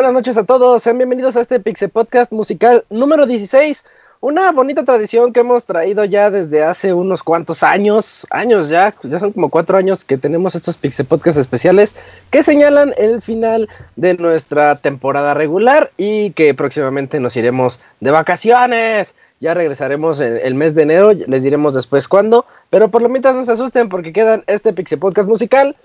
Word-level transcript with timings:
Buenas 0.00 0.14
noches 0.14 0.38
a 0.38 0.44
todos, 0.44 0.82
sean 0.82 0.96
bienvenidos 0.96 1.36
a 1.36 1.42
este 1.42 1.60
Pixel 1.60 1.90
Podcast 1.90 2.32
musical 2.32 2.84
número 2.88 3.26
16. 3.26 3.84
Una 4.22 4.50
bonita 4.50 4.82
tradición 4.82 5.34
que 5.34 5.40
hemos 5.40 5.66
traído 5.66 6.06
ya 6.06 6.30
desde 6.30 6.64
hace 6.64 6.94
unos 6.94 7.22
cuantos 7.22 7.62
años, 7.62 8.26
años 8.30 8.70
ya, 8.70 8.94
ya 9.02 9.20
son 9.20 9.32
como 9.32 9.50
cuatro 9.50 9.76
años 9.76 10.02
que 10.02 10.16
tenemos 10.16 10.54
estos 10.54 10.78
Pixel 10.78 11.04
Podcasts 11.04 11.38
especiales 11.38 11.96
que 12.30 12.42
señalan 12.42 12.94
el 12.96 13.20
final 13.20 13.68
de 13.96 14.14
nuestra 14.14 14.76
temporada 14.76 15.34
regular 15.34 15.90
y 15.98 16.30
que 16.30 16.54
próximamente 16.54 17.20
nos 17.20 17.36
iremos 17.36 17.78
de 18.00 18.10
vacaciones. 18.10 19.14
Ya 19.38 19.52
regresaremos 19.52 20.18
en 20.22 20.38
el 20.38 20.54
mes 20.54 20.74
de 20.74 20.84
enero, 20.84 21.12
les 21.12 21.42
diremos 21.42 21.74
después 21.74 22.08
cuándo, 22.08 22.46
pero 22.70 22.88
por 22.88 23.02
lo 23.02 23.10
mientras 23.10 23.36
no 23.36 23.44
se 23.44 23.52
asusten 23.52 23.90
porque 23.90 24.14
quedan 24.14 24.44
este 24.46 24.72
Pixel 24.72 24.98
Podcast 24.98 25.28
musical, 25.28 25.76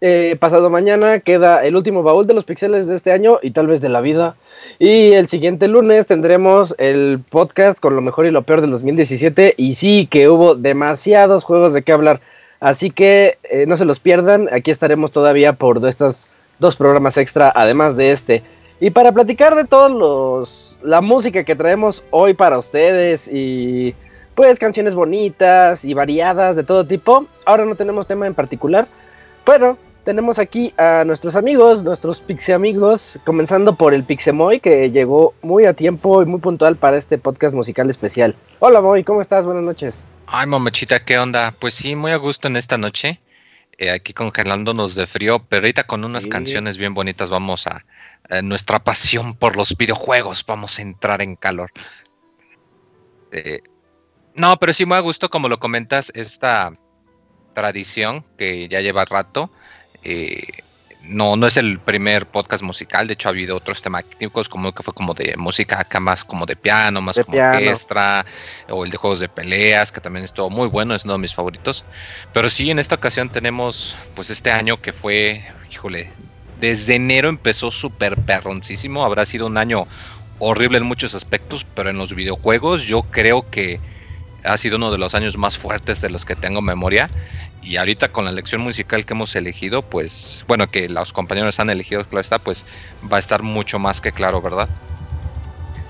eh, 0.00 0.36
pasado 0.40 0.70
mañana 0.70 1.20
queda 1.20 1.64
el 1.64 1.76
último 1.76 2.02
baúl 2.02 2.26
de 2.26 2.34
los 2.34 2.44
pixeles 2.44 2.86
de 2.86 2.96
este 2.96 3.12
año 3.12 3.38
y 3.42 3.50
tal 3.50 3.66
vez 3.66 3.80
de 3.80 3.88
la 3.88 4.00
vida. 4.00 4.36
Y 4.78 5.12
el 5.12 5.28
siguiente 5.28 5.68
lunes 5.68 6.06
tendremos 6.06 6.74
el 6.78 7.20
podcast 7.28 7.80
con 7.80 7.94
lo 7.94 8.00
mejor 8.00 8.26
y 8.26 8.30
lo 8.30 8.42
peor 8.42 8.62
del 8.62 8.70
2017. 8.70 9.54
Y 9.56 9.74
sí, 9.74 10.08
que 10.10 10.28
hubo 10.28 10.54
demasiados 10.54 11.44
juegos 11.44 11.74
de 11.74 11.82
qué 11.82 11.92
hablar. 11.92 12.20
Así 12.60 12.90
que 12.90 13.38
eh, 13.44 13.66
no 13.66 13.76
se 13.76 13.84
los 13.84 14.00
pierdan. 14.00 14.48
Aquí 14.52 14.70
estaremos 14.70 15.12
todavía 15.12 15.52
por 15.52 15.86
estos 15.86 16.28
dos 16.58 16.76
programas 16.76 17.16
extra, 17.18 17.52
además 17.54 17.96
de 17.96 18.12
este. 18.12 18.42
Y 18.80 18.90
para 18.90 19.12
platicar 19.12 19.54
de 19.54 19.64
todos 19.64 19.90
los 19.90 20.76
la 20.82 21.02
música 21.02 21.44
que 21.44 21.54
traemos 21.54 22.02
hoy 22.10 22.32
para 22.32 22.58
ustedes 22.58 23.28
y 23.30 23.94
pues 24.34 24.58
canciones 24.58 24.94
bonitas 24.94 25.84
y 25.84 25.92
variadas 25.92 26.56
de 26.56 26.64
todo 26.64 26.86
tipo. 26.86 27.26
Ahora 27.44 27.66
no 27.66 27.74
tenemos 27.74 28.06
tema 28.06 28.26
en 28.26 28.34
particular, 28.34 28.88
pero 29.44 29.76
tenemos 30.10 30.40
aquí 30.40 30.74
a 30.76 31.04
nuestros 31.04 31.36
amigos, 31.36 31.84
nuestros 31.84 32.20
Pixie 32.20 32.52
amigos, 32.52 33.20
comenzando 33.24 33.76
por 33.76 33.94
el 33.94 34.02
Pixemoy, 34.02 34.58
que 34.58 34.90
llegó 34.90 35.34
muy 35.40 35.66
a 35.66 35.74
tiempo 35.74 36.20
y 36.20 36.26
muy 36.26 36.40
puntual 36.40 36.74
para 36.74 36.96
este 36.96 37.16
podcast 37.16 37.54
musical 37.54 37.88
especial. 37.88 38.34
Hola 38.58 38.80
Moy, 38.80 39.04
¿cómo 39.04 39.20
estás? 39.20 39.46
Buenas 39.46 39.62
noches. 39.62 40.04
Ay, 40.26 40.48
mamachita, 40.48 41.04
¿qué 41.04 41.16
onda? 41.16 41.54
Pues 41.56 41.74
sí, 41.74 41.94
muy 41.94 42.10
a 42.10 42.16
gusto 42.16 42.48
en 42.48 42.56
esta 42.56 42.76
noche, 42.76 43.20
eh, 43.78 43.92
aquí 43.92 44.12
congelándonos 44.12 44.96
de 44.96 45.06
frío, 45.06 45.46
pero 45.48 45.62
ahorita 45.62 45.84
con 45.84 46.04
unas 46.04 46.26
canciones 46.26 46.76
bien 46.76 46.92
bonitas 46.92 47.30
vamos 47.30 47.68
a, 47.68 47.84
nuestra 48.42 48.80
pasión 48.80 49.34
por 49.34 49.56
los 49.56 49.76
videojuegos, 49.76 50.44
vamos 50.44 50.80
a 50.80 50.82
entrar 50.82 51.22
en 51.22 51.36
calor. 51.36 51.70
Eh, 53.30 53.60
no, 54.34 54.58
pero 54.58 54.72
sí 54.72 54.84
muy 54.86 54.96
a 54.96 55.00
gusto, 55.00 55.30
como 55.30 55.48
lo 55.48 55.60
comentas, 55.60 56.10
esta 56.16 56.72
tradición 57.54 58.24
que 58.36 58.68
ya 58.68 58.80
lleva 58.80 59.04
rato 59.04 59.52
eh, 60.02 60.62
no, 61.02 61.36
no 61.36 61.46
es 61.46 61.56
el 61.56 61.78
primer 61.78 62.26
podcast 62.26 62.62
musical, 62.62 63.06
de 63.06 63.14
hecho 63.14 63.28
ha 63.28 63.30
habido 63.30 63.56
otros 63.56 63.80
temáticos 63.80 64.48
como 64.48 64.72
que 64.72 64.82
fue 64.82 64.92
como 64.92 65.14
de 65.14 65.34
música 65.36 65.80
acá 65.80 65.98
más 65.98 66.24
como 66.24 66.44
de 66.46 66.56
piano, 66.56 67.00
más 67.00 67.18
como 67.24 67.38
orquestra, 67.38 68.24
o 68.68 68.84
el 68.84 68.90
de 68.90 68.96
juegos 68.96 69.20
de 69.20 69.28
peleas, 69.28 69.90
que 69.90 70.00
también 70.00 70.24
estuvo 70.24 70.50
muy 70.50 70.68
bueno, 70.68 70.94
es 70.94 71.04
uno 71.04 71.14
de 71.14 71.20
mis 71.20 71.34
favoritos. 71.34 71.84
Pero 72.32 72.50
sí, 72.50 72.70
en 72.70 72.78
esta 72.78 72.96
ocasión 72.96 73.30
tenemos 73.30 73.96
pues 74.14 74.30
este 74.30 74.50
año 74.50 74.80
que 74.80 74.92
fue, 74.92 75.42
híjole, 75.70 76.10
desde 76.60 76.96
enero 76.96 77.28
empezó 77.28 77.70
súper 77.70 78.16
perroncísimo, 78.16 79.04
habrá 79.04 79.24
sido 79.24 79.46
un 79.46 79.56
año 79.56 79.86
horrible 80.38 80.78
en 80.78 80.84
muchos 80.84 81.14
aspectos, 81.14 81.66
pero 81.74 81.90
en 81.90 81.98
los 81.98 82.14
videojuegos 82.14 82.82
yo 82.82 83.02
creo 83.02 83.48
que 83.50 83.80
ha 84.44 84.56
sido 84.56 84.76
uno 84.76 84.90
de 84.90 84.98
los 84.98 85.14
años 85.14 85.36
más 85.36 85.58
fuertes 85.58 86.00
de 86.00 86.10
los 86.10 86.24
que 86.24 86.36
tengo 86.36 86.62
memoria. 86.62 87.10
Y 87.62 87.76
ahorita 87.76 88.10
con 88.10 88.24
la 88.24 88.30
elección 88.30 88.62
musical 88.62 89.04
que 89.04 89.12
hemos 89.12 89.36
elegido, 89.36 89.82
pues, 89.82 90.44
bueno, 90.48 90.66
que 90.66 90.88
los 90.88 91.12
compañeros 91.12 91.60
han 91.60 91.70
elegido, 91.70 92.04
claro 92.04 92.20
está, 92.20 92.38
pues 92.38 92.66
va 93.10 93.16
a 93.16 93.20
estar 93.20 93.42
mucho 93.42 93.78
más 93.78 94.00
que 94.00 94.12
claro, 94.12 94.40
¿verdad? 94.40 94.68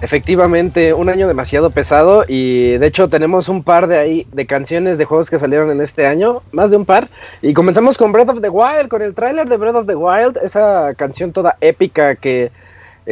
Efectivamente, 0.02 0.94
un 0.94 1.10
año 1.10 1.28
demasiado 1.28 1.70
pesado 1.70 2.24
y 2.26 2.78
de 2.78 2.86
hecho 2.86 3.08
tenemos 3.08 3.50
un 3.50 3.62
par 3.62 3.86
de 3.86 3.98
ahí 3.98 4.26
de 4.32 4.46
canciones 4.46 4.96
de 4.96 5.04
juegos 5.04 5.28
que 5.28 5.38
salieron 5.38 5.70
en 5.70 5.82
este 5.82 6.06
año, 6.06 6.42
más 6.52 6.70
de 6.70 6.78
un 6.78 6.86
par. 6.86 7.08
Y 7.42 7.52
comenzamos 7.52 7.98
con 7.98 8.10
Breath 8.10 8.30
of 8.30 8.40
the 8.40 8.48
Wild, 8.48 8.88
con 8.88 9.02
el 9.02 9.14
tráiler 9.14 9.46
de 9.46 9.58
Breath 9.58 9.74
of 9.74 9.86
the 9.86 9.94
Wild, 9.94 10.38
esa 10.42 10.94
canción 10.94 11.32
toda 11.32 11.58
épica 11.60 12.16
que 12.16 12.50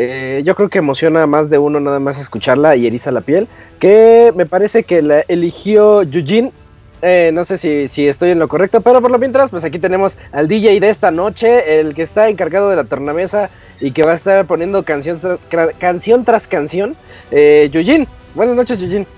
eh, 0.01 0.43
yo 0.45 0.55
creo 0.55 0.69
que 0.69 0.79
emociona 0.79 1.23
a 1.23 1.27
más 1.27 1.51
de 1.51 1.59
uno 1.59 1.81
nada 1.81 1.99
más 1.99 2.21
escucharla 2.21 2.77
y 2.77 2.87
eriza 2.87 3.11
la 3.11 3.21
piel. 3.21 3.49
Que 3.81 4.33
me 4.37 4.47
parece 4.47 4.85
que 4.85 5.03
la 5.03 5.25
eligió 5.27 6.05
Yujin. 6.05 6.53
Eh, 7.03 7.33
no 7.35 7.45
sé 7.45 7.59
si, 7.59 7.89
si, 7.89 8.07
estoy 8.07 8.31
en 8.31 8.39
lo 8.39 8.47
correcto, 8.47 8.81
pero 8.81 9.01
por 9.01 9.11
lo 9.11 9.19
mientras, 9.19 9.51
pues 9.51 9.65
aquí 9.65 9.81
tenemos 9.81 10.17
al 10.31 10.47
DJ 10.47 10.79
de 10.79 10.89
esta 10.89 11.11
noche, 11.11 11.81
el 11.81 11.95
que 11.95 12.03
está 12.03 12.29
encargado 12.29 12.71
de 12.71 12.77
la 12.77 12.85
tornamesa 12.85 13.51
y 13.81 13.91
que 13.91 14.05
va 14.05 14.13
a 14.13 14.15
estar 14.15 14.47
poniendo 14.47 14.85
canción, 14.85 15.21
canción 15.79 16.25
tras 16.25 16.47
canción. 16.47 16.95
Eh, 17.33 17.69
Yujin, 17.73 18.07
buenas 18.37 18.55
noches, 18.55 18.79
Yujin. 18.79 19.18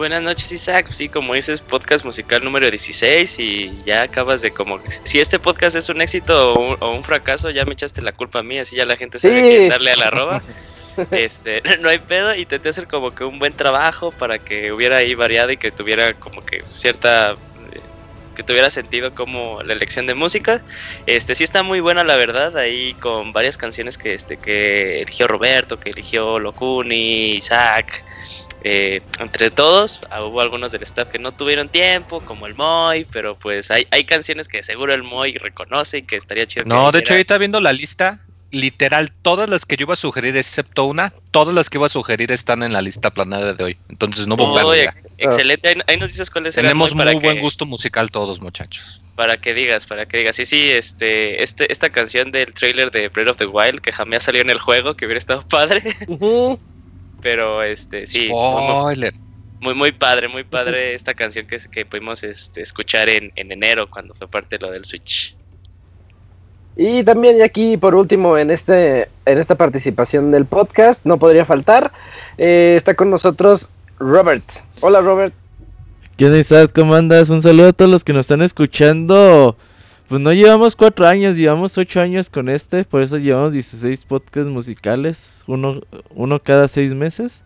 Buenas 0.00 0.22
noches, 0.22 0.50
Isaac. 0.50 0.88
Sí, 0.92 1.10
como 1.10 1.34
dices, 1.34 1.60
podcast 1.60 2.06
musical 2.06 2.42
número 2.42 2.70
16 2.70 3.38
y 3.38 3.78
ya 3.84 4.00
acabas 4.00 4.40
de 4.40 4.50
como... 4.50 4.80
Si 5.04 5.20
este 5.20 5.38
podcast 5.38 5.76
es 5.76 5.90
un 5.90 6.00
éxito 6.00 6.54
o 6.54 6.90
un, 6.94 7.04
fracaso, 7.04 7.50
ya 7.50 7.66
me 7.66 7.74
echaste 7.74 8.00
la 8.00 8.12
culpa 8.12 8.38
a 8.38 8.42
mí, 8.42 8.56
así 8.56 8.76
ya 8.76 8.86
la 8.86 8.96
gente 8.96 9.18
sabe 9.18 9.42
que 9.42 9.68
darle 9.68 9.92
a 9.92 9.96
la 9.96 10.06
arroba. 10.06 10.42
este, 11.10 11.60
no 11.80 11.90
hay 11.90 11.98
pedo, 11.98 12.34
intenté 12.34 12.70
hacer 12.70 12.88
como 12.88 13.14
que 13.14 13.24
un 13.24 13.38
buen 13.38 13.52
trabajo 13.52 14.10
para 14.10 14.38
que 14.38 14.72
hubiera 14.72 14.96
ahí 14.96 15.14
variado 15.14 15.52
y 15.52 15.58
que 15.58 15.70
tuviera 15.70 16.14
como 16.14 16.46
que 16.46 16.64
cierta 16.72 17.36
que 18.34 18.42
tuviera 18.42 18.70
sentido 18.70 19.14
como 19.14 19.62
la 19.62 19.74
elección 19.74 20.06
de 20.06 20.14
música. 20.14 20.62
Este 21.04 21.34
sí 21.34 21.44
está 21.44 21.62
muy 21.62 21.80
buena 21.80 22.04
la 22.04 22.16
verdad, 22.16 22.56
ahí 22.56 22.94
con 22.94 23.34
varias 23.34 23.58
canciones 23.58 23.98
que 23.98 24.14
este 24.14 24.38
que 24.38 25.02
eligió 25.02 25.26
Roberto, 25.28 25.78
que 25.78 25.90
eligió 25.90 26.38
Locuni, 26.38 27.32
Isaac, 27.32 28.02
eh, 28.62 29.00
entre 29.18 29.50
todos, 29.50 30.00
ah, 30.10 30.22
hubo 30.22 30.40
algunos 30.40 30.72
del 30.72 30.82
staff 30.82 31.08
que 31.08 31.18
no 31.18 31.32
tuvieron 31.32 31.68
tiempo, 31.68 32.20
como 32.20 32.46
el 32.46 32.54
Moy, 32.54 33.06
pero 33.10 33.38
pues 33.38 33.70
hay, 33.70 33.86
hay 33.90 34.04
canciones 34.04 34.48
que 34.48 34.62
seguro 34.62 34.92
el 34.92 35.02
Moy 35.02 35.34
reconoce 35.34 35.98
y 35.98 36.02
que 36.02 36.16
estaría 36.16 36.46
chido. 36.46 36.64
No, 36.66 36.92
de 36.92 37.00
hecho, 37.00 37.14
ahorita 37.14 37.38
viendo 37.38 37.60
la 37.60 37.72
lista, 37.72 38.20
literal, 38.50 39.12
todas 39.22 39.48
las 39.48 39.64
que 39.64 39.76
yo 39.76 39.84
iba 39.84 39.94
a 39.94 39.96
sugerir, 39.96 40.36
excepto 40.36 40.84
una, 40.84 41.10
todas 41.30 41.54
las 41.54 41.70
que 41.70 41.78
iba 41.78 41.86
a 41.86 41.90
sugerir 41.90 42.32
están 42.32 42.62
en 42.62 42.72
la 42.72 42.82
lista 42.82 43.10
planada 43.10 43.54
de 43.54 43.64
hoy. 43.64 43.78
Entonces 43.88 44.26
no 44.26 44.34
hubo 44.34 44.52
oh, 44.52 44.74
Excelente, 45.18 45.76
ahí, 45.86 45.96
nos 45.96 46.10
dices 46.10 46.30
cuáles 46.30 46.54
Tenemos 46.54 46.94
muy 46.94 47.14
buen 47.16 47.40
gusto 47.40 47.66
musical 47.66 48.10
todos, 48.10 48.40
muchachos. 48.40 49.00
Para 49.16 49.36
que 49.36 49.54
digas, 49.54 49.86
para 49.86 50.06
que 50.06 50.18
digas. 50.18 50.36
Sí, 50.36 50.46
sí, 50.46 50.70
este, 50.70 51.42
este, 51.42 51.70
esta 51.70 51.90
canción 51.90 52.32
del 52.32 52.52
trailer 52.54 52.90
de 52.90 53.08
Breath 53.08 53.28
of 53.28 53.36
the 53.36 53.46
Wild, 53.46 53.80
que 53.80 53.92
jamás 53.92 54.24
salió 54.24 54.40
en 54.40 54.50
el 54.50 54.58
juego, 54.58 54.96
que 54.96 55.04
hubiera 55.04 55.18
estado 55.18 55.46
padre. 55.46 55.82
Pero 57.20 57.62
este, 57.62 58.06
sí. 58.06 58.30
Muy, 59.60 59.74
muy 59.74 59.92
padre, 59.92 60.28
muy 60.28 60.44
padre 60.44 60.94
esta 60.94 61.14
canción 61.14 61.46
que, 61.46 61.58
que 61.70 61.84
pudimos 61.84 62.24
este, 62.24 62.62
escuchar 62.62 63.08
en, 63.08 63.32
enero 63.36 63.88
cuando 63.90 64.14
fue 64.14 64.28
parte 64.28 64.58
de 64.58 64.66
lo 64.66 64.72
del 64.72 64.84
Switch. 64.84 65.36
Y 66.76 67.02
también 67.04 67.36
y 67.36 67.42
aquí 67.42 67.76
por 67.76 67.94
último 67.94 68.38
en 68.38 68.50
este 68.50 69.08
en 69.26 69.38
esta 69.38 69.56
participación 69.56 70.30
del 70.30 70.46
podcast 70.46 71.04
no 71.04 71.18
podría 71.18 71.44
faltar 71.44 71.92
eh, 72.38 72.74
está 72.76 72.94
con 72.94 73.10
nosotros 73.10 73.68
Robert. 73.98 74.44
Hola 74.80 75.00
Robert. 75.00 75.34
¿Qué 76.16 76.26
onda 76.26 76.68
¿Cómo 76.68 76.94
andas? 76.94 77.28
Un 77.28 77.42
saludo 77.42 77.68
a 77.68 77.72
todos 77.72 77.90
los 77.90 78.04
que 78.04 78.12
nos 78.12 78.20
están 78.20 78.40
escuchando. 78.42 79.56
Pues 80.10 80.20
no 80.20 80.32
llevamos 80.32 80.74
cuatro 80.74 81.06
años, 81.06 81.36
llevamos 81.36 81.78
ocho 81.78 82.00
años 82.00 82.28
con 82.28 82.48
este, 82.48 82.84
por 82.84 83.00
eso 83.00 83.16
llevamos 83.16 83.52
16 83.52 84.06
podcasts 84.06 84.50
musicales, 84.50 85.44
uno, 85.46 85.82
uno 86.12 86.42
cada 86.42 86.66
seis 86.66 86.94
meses. 86.94 87.44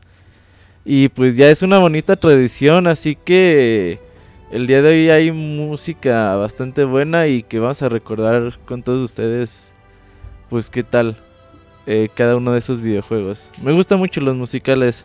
Y 0.82 1.10
pues 1.10 1.36
ya 1.36 1.50
es 1.50 1.60
una 1.60 1.78
bonita 1.78 2.16
tradición, 2.16 2.86
así 2.86 3.16
que 3.16 4.00
el 4.50 4.66
día 4.66 4.80
de 4.80 4.88
hoy 4.88 5.10
hay 5.10 5.30
música 5.30 6.36
bastante 6.36 6.84
buena 6.84 7.26
y 7.26 7.42
que 7.42 7.58
vamos 7.58 7.82
a 7.82 7.90
recordar 7.90 8.58
con 8.64 8.82
todos 8.82 9.02
ustedes, 9.02 9.74
pues 10.48 10.70
qué 10.70 10.82
tal 10.82 11.18
eh, 11.84 12.08
cada 12.14 12.34
uno 12.34 12.52
de 12.52 12.60
esos 12.60 12.80
videojuegos. 12.80 13.50
Me 13.62 13.72
gustan 13.72 13.98
mucho 13.98 14.22
los 14.22 14.36
musicales. 14.36 15.04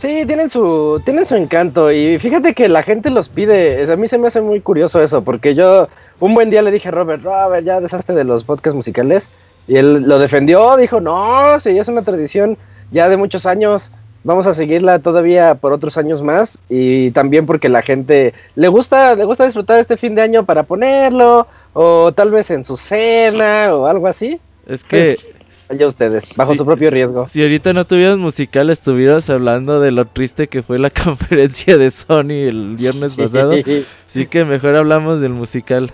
Sí, 0.00 0.22
tienen 0.26 0.48
su, 0.48 1.02
tienen 1.04 1.26
su 1.26 1.34
encanto 1.34 1.90
y 1.90 2.18
fíjate 2.18 2.54
que 2.54 2.68
la 2.68 2.84
gente 2.84 3.10
los 3.10 3.28
pide. 3.28 3.90
A 3.90 3.96
mí 3.96 4.06
se 4.06 4.16
me 4.16 4.28
hace 4.28 4.40
muy 4.40 4.60
curioso 4.60 5.02
eso, 5.02 5.22
porque 5.22 5.56
yo 5.56 5.88
un 6.20 6.34
buen 6.34 6.50
día 6.50 6.62
le 6.62 6.70
dije 6.70 6.88
a 6.88 6.92
Robert, 6.92 7.24
Robert, 7.24 7.64
ya 7.64 7.80
deshazte 7.80 8.12
de 8.12 8.22
los 8.22 8.44
podcasts 8.44 8.76
musicales. 8.76 9.28
Y 9.66 9.76
él 9.76 10.04
lo 10.04 10.18
defendió, 10.18 10.76
dijo, 10.76 11.00
no, 11.00 11.58
sí, 11.60 11.70
es 11.70 11.88
una 11.88 12.02
tradición 12.02 12.56
ya 12.92 13.08
de 13.08 13.16
muchos 13.16 13.44
años. 13.44 13.90
Vamos 14.22 14.46
a 14.46 14.54
seguirla 14.54 15.00
todavía 15.00 15.56
por 15.56 15.72
otros 15.72 15.96
años 15.96 16.22
más 16.22 16.60
y 16.68 17.10
también 17.12 17.46
porque 17.46 17.68
la 17.68 17.82
gente 17.82 18.34
le 18.56 18.68
gusta, 18.68 19.14
le 19.14 19.24
gusta 19.24 19.46
disfrutar 19.46 19.78
este 19.80 19.96
fin 19.96 20.14
de 20.14 20.22
año 20.22 20.44
para 20.44 20.64
ponerlo 20.64 21.46
o 21.72 22.12
tal 22.12 22.30
vez 22.30 22.50
en 22.50 22.64
su 22.64 22.76
cena 22.76 23.74
o 23.74 23.86
algo 23.86 24.06
así. 24.06 24.40
Es 24.66 24.84
que 24.84 25.16
pues, 25.16 25.37
Allá 25.70 25.86
ustedes, 25.86 26.34
bajo 26.34 26.54
su 26.54 26.64
propio 26.64 26.88
riesgo. 26.90 27.26
Si 27.26 27.42
ahorita 27.42 27.74
no 27.74 27.84
tuvieras 27.84 28.16
musical, 28.16 28.70
estuvieras 28.70 29.28
hablando 29.28 29.80
de 29.80 29.92
lo 29.92 30.06
triste 30.06 30.48
que 30.48 30.62
fue 30.62 30.78
la 30.78 30.90
conferencia 31.04 31.76
de 31.76 31.90
Sony 31.90 32.48
el 32.48 32.76
viernes 32.76 33.16
pasado. 33.16 33.54
sí 34.06 34.26
que 34.26 34.44
mejor 34.44 34.76
hablamos 34.76 35.20
del 35.20 35.32
musical. 35.32 35.90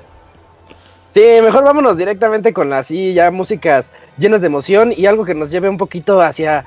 Sí, 1.13 1.23
mejor 1.43 1.65
vámonos 1.65 1.97
directamente 1.97 2.53
con 2.53 2.73
así 2.73 3.15
ya 3.15 3.31
músicas 3.31 3.93
llenas 4.19 4.41
de 4.41 4.49
emoción 4.49 4.93
y 4.97 5.07
algo 5.07 5.25
que 5.25 5.35
nos 5.35 5.51
lleve 5.51 5.69
un 5.69 5.77
poquito 5.77 6.21
hacia 6.21 6.65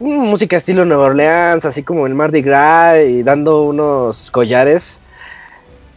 mm, 0.00 0.06
música 0.06 0.56
estilo 0.56 0.84
Nueva 0.84 1.04
Orleans, 1.04 1.64
así 1.64 1.82
como 1.82 2.06
el 2.06 2.14
Mardi 2.14 2.42
Gras 2.42 2.98
y 3.06 3.22
dando 3.22 3.62
unos 3.62 4.30
collares. 4.30 5.00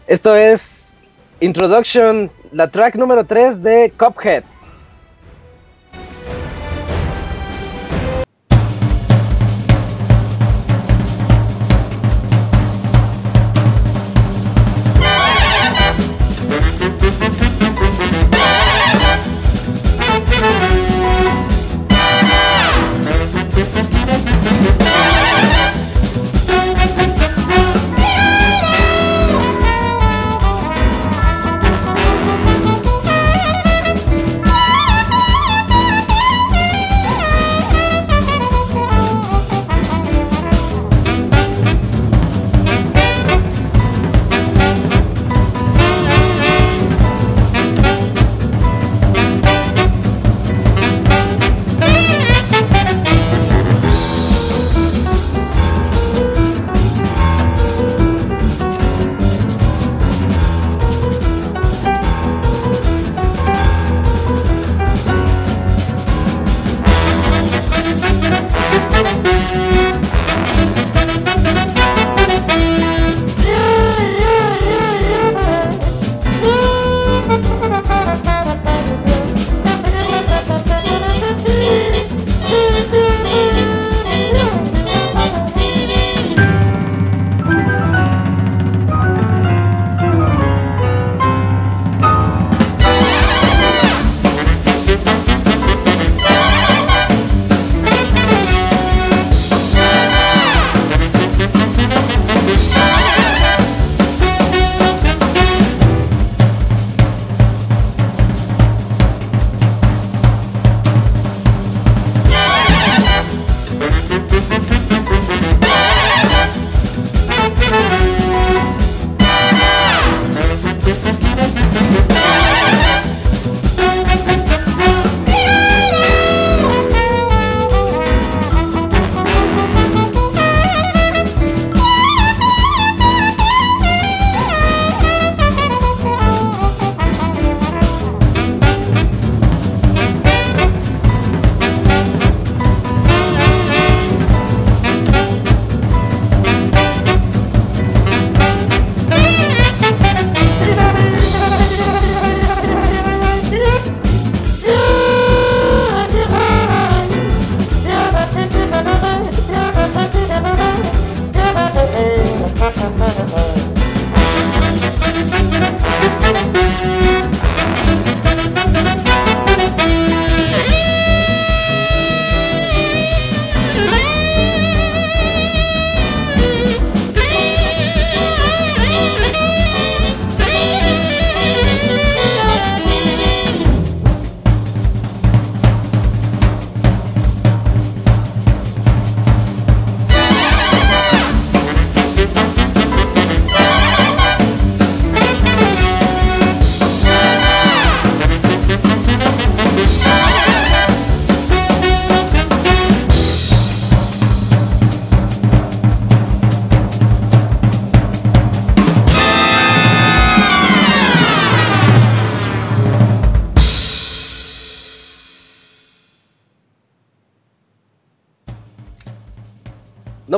Esto 0.06 0.36
es 0.36 0.98
Introduction, 1.42 2.32
la 2.52 2.70
track 2.70 2.96
número 2.96 3.26
3 3.26 3.62
de 3.62 3.94
Cuphead. 3.98 4.44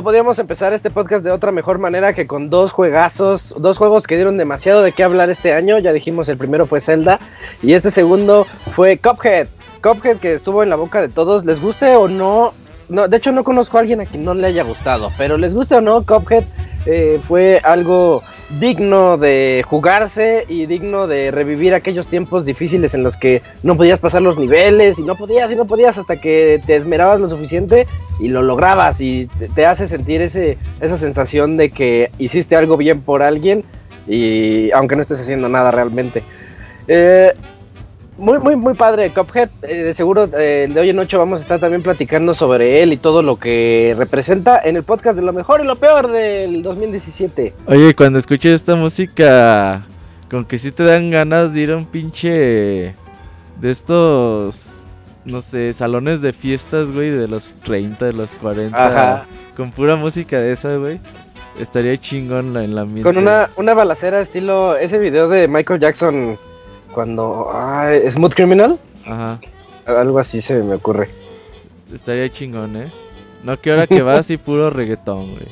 No 0.00 0.04
podíamos 0.04 0.38
empezar 0.38 0.72
este 0.72 0.88
podcast 0.88 1.22
de 1.22 1.30
otra 1.30 1.52
mejor 1.52 1.78
manera 1.78 2.14
que 2.14 2.26
con 2.26 2.48
dos 2.48 2.72
juegazos, 2.72 3.54
dos 3.58 3.76
juegos 3.76 4.06
que 4.06 4.14
dieron 4.14 4.38
demasiado 4.38 4.80
de 4.80 4.92
qué 4.92 5.04
hablar 5.04 5.28
este 5.28 5.52
año. 5.52 5.78
Ya 5.78 5.92
dijimos, 5.92 6.26
el 6.30 6.38
primero 6.38 6.64
fue 6.64 6.80
Zelda 6.80 7.20
y 7.62 7.74
este 7.74 7.90
segundo 7.90 8.46
fue 8.72 8.96
Cuphead. 8.96 9.48
Cuphead 9.82 10.16
que 10.16 10.32
estuvo 10.32 10.62
en 10.62 10.70
la 10.70 10.76
boca 10.76 11.02
de 11.02 11.10
todos, 11.10 11.44
les 11.44 11.60
guste 11.60 11.96
o 11.96 12.08
no. 12.08 12.54
no 12.88 13.08
de 13.08 13.16
hecho, 13.18 13.30
no 13.30 13.44
conozco 13.44 13.76
a 13.76 13.80
alguien 13.80 14.00
a 14.00 14.06
quien 14.06 14.24
no 14.24 14.32
le 14.32 14.46
haya 14.46 14.62
gustado, 14.62 15.12
pero 15.18 15.36
les 15.36 15.54
guste 15.54 15.74
o 15.74 15.82
no, 15.82 16.02
Cuphead 16.02 16.44
eh, 16.86 17.20
fue 17.22 17.60
algo 17.62 18.22
digno 18.58 19.16
de 19.16 19.64
jugarse 19.66 20.44
y 20.48 20.66
digno 20.66 21.06
de 21.06 21.30
revivir 21.30 21.74
aquellos 21.74 22.08
tiempos 22.08 22.44
difíciles 22.44 22.94
en 22.94 23.02
los 23.04 23.16
que 23.16 23.42
no 23.62 23.76
podías 23.76 24.00
pasar 24.00 24.22
los 24.22 24.38
niveles 24.38 24.98
y 24.98 25.02
no 25.02 25.14
podías 25.14 25.52
y 25.52 25.56
no 25.56 25.66
podías 25.66 25.98
hasta 25.98 26.16
que 26.16 26.60
te 26.66 26.74
esmerabas 26.74 27.20
lo 27.20 27.28
suficiente 27.28 27.86
y 28.18 28.28
lo 28.28 28.42
lograbas 28.42 29.00
y 29.00 29.28
te, 29.54 29.66
hace 29.66 29.86
sentir 29.86 30.20
ese, 30.20 30.58
esa 30.80 30.98
sensación 30.98 31.56
de 31.56 31.70
que 31.70 32.10
hiciste 32.18 32.56
algo 32.56 32.76
bien 32.76 33.02
por 33.02 33.22
alguien 33.22 33.62
y 34.08 34.72
aunque 34.72 34.96
no 34.96 35.02
estés 35.02 35.20
haciendo 35.20 35.48
nada 35.48 35.70
realmente. 35.70 36.22
Eh, 36.88 37.32
muy, 38.20 38.38
muy, 38.38 38.54
muy 38.54 38.74
padre 38.74 39.10
Cuphead. 39.10 39.48
Eh, 39.62 39.82
de 39.82 39.94
seguro 39.94 40.28
eh, 40.38 40.68
de 40.72 40.80
hoy 40.80 40.90
en 40.90 40.96
noche 40.96 41.16
vamos 41.16 41.40
a 41.40 41.42
estar 41.42 41.58
también 41.58 41.82
platicando 41.82 42.34
sobre 42.34 42.82
él 42.82 42.92
y 42.92 42.98
todo 42.98 43.22
lo 43.22 43.38
que 43.38 43.94
representa 43.96 44.60
en 44.62 44.76
el 44.76 44.84
podcast 44.84 45.16
de 45.16 45.22
lo 45.22 45.32
mejor 45.32 45.60
y 45.62 45.64
lo 45.64 45.76
peor 45.76 46.08
del 46.08 46.62
2017. 46.62 47.54
Oye, 47.66 47.94
cuando 47.94 48.18
escuches 48.18 48.54
esta 48.54 48.76
música, 48.76 49.86
con 50.30 50.44
que 50.44 50.58
sí 50.58 50.70
te 50.70 50.84
dan 50.84 51.10
ganas 51.10 51.54
de 51.54 51.60
ir 51.60 51.70
a 51.72 51.76
un 51.76 51.86
pinche 51.86 52.94
de 53.60 53.70
estos, 53.70 54.84
no 55.24 55.40
sé, 55.40 55.72
salones 55.72 56.20
de 56.20 56.32
fiestas, 56.32 56.92
güey, 56.92 57.10
de 57.10 57.26
los 57.26 57.54
30, 57.64 58.04
de 58.04 58.12
los 58.12 58.34
40. 58.34 58.86
Ajá. 58.86 59.26
Con 59.56 59.72
pura 59.72 59.96
música 59.96 60.38
de 60.38 60.52
esa, 60.52 60.76
güey. 60.76 61.00
Estaría 61.58 61.96
chingón 61.98 62.56
en 62.56 62.74
la 62.74 62.84
misma. 62.84 63.02
Con 63.02 63.16
una, 63.16 63.50
una 63.56 63.74
balacera 63.74 64.20
estilo 64.20 64.76
ese 64.76 64.98
video 64.98 65.28
de 65.28 65.48
Michael 65.48 65.80
Jackson 65.80 66.38
Cuando. 66.92 67.50
Ah, 67.52 67.90
Smooth 68.10 68.34
Criminal. 68.34 68.78
Ajá. 69.06 69.40
Algo 69.86 70.18
así 70.18 70.40
se 70.40 70.62
me 70.62 70.74
ocurre. 70.74 71.08
Estaría 71.92 72.28
chingón, 72.28 72.76
¿eh? 72.76 72.86
No 73.42 73.60
que 73.60 73.70
ahora 73.70 73.86
que 73.86 74.02
va 74.02 74.14
así 74.14 74.36
puro 74.36 74.70
reggaetón, 74.70 75.26
güey. 75.30 75.46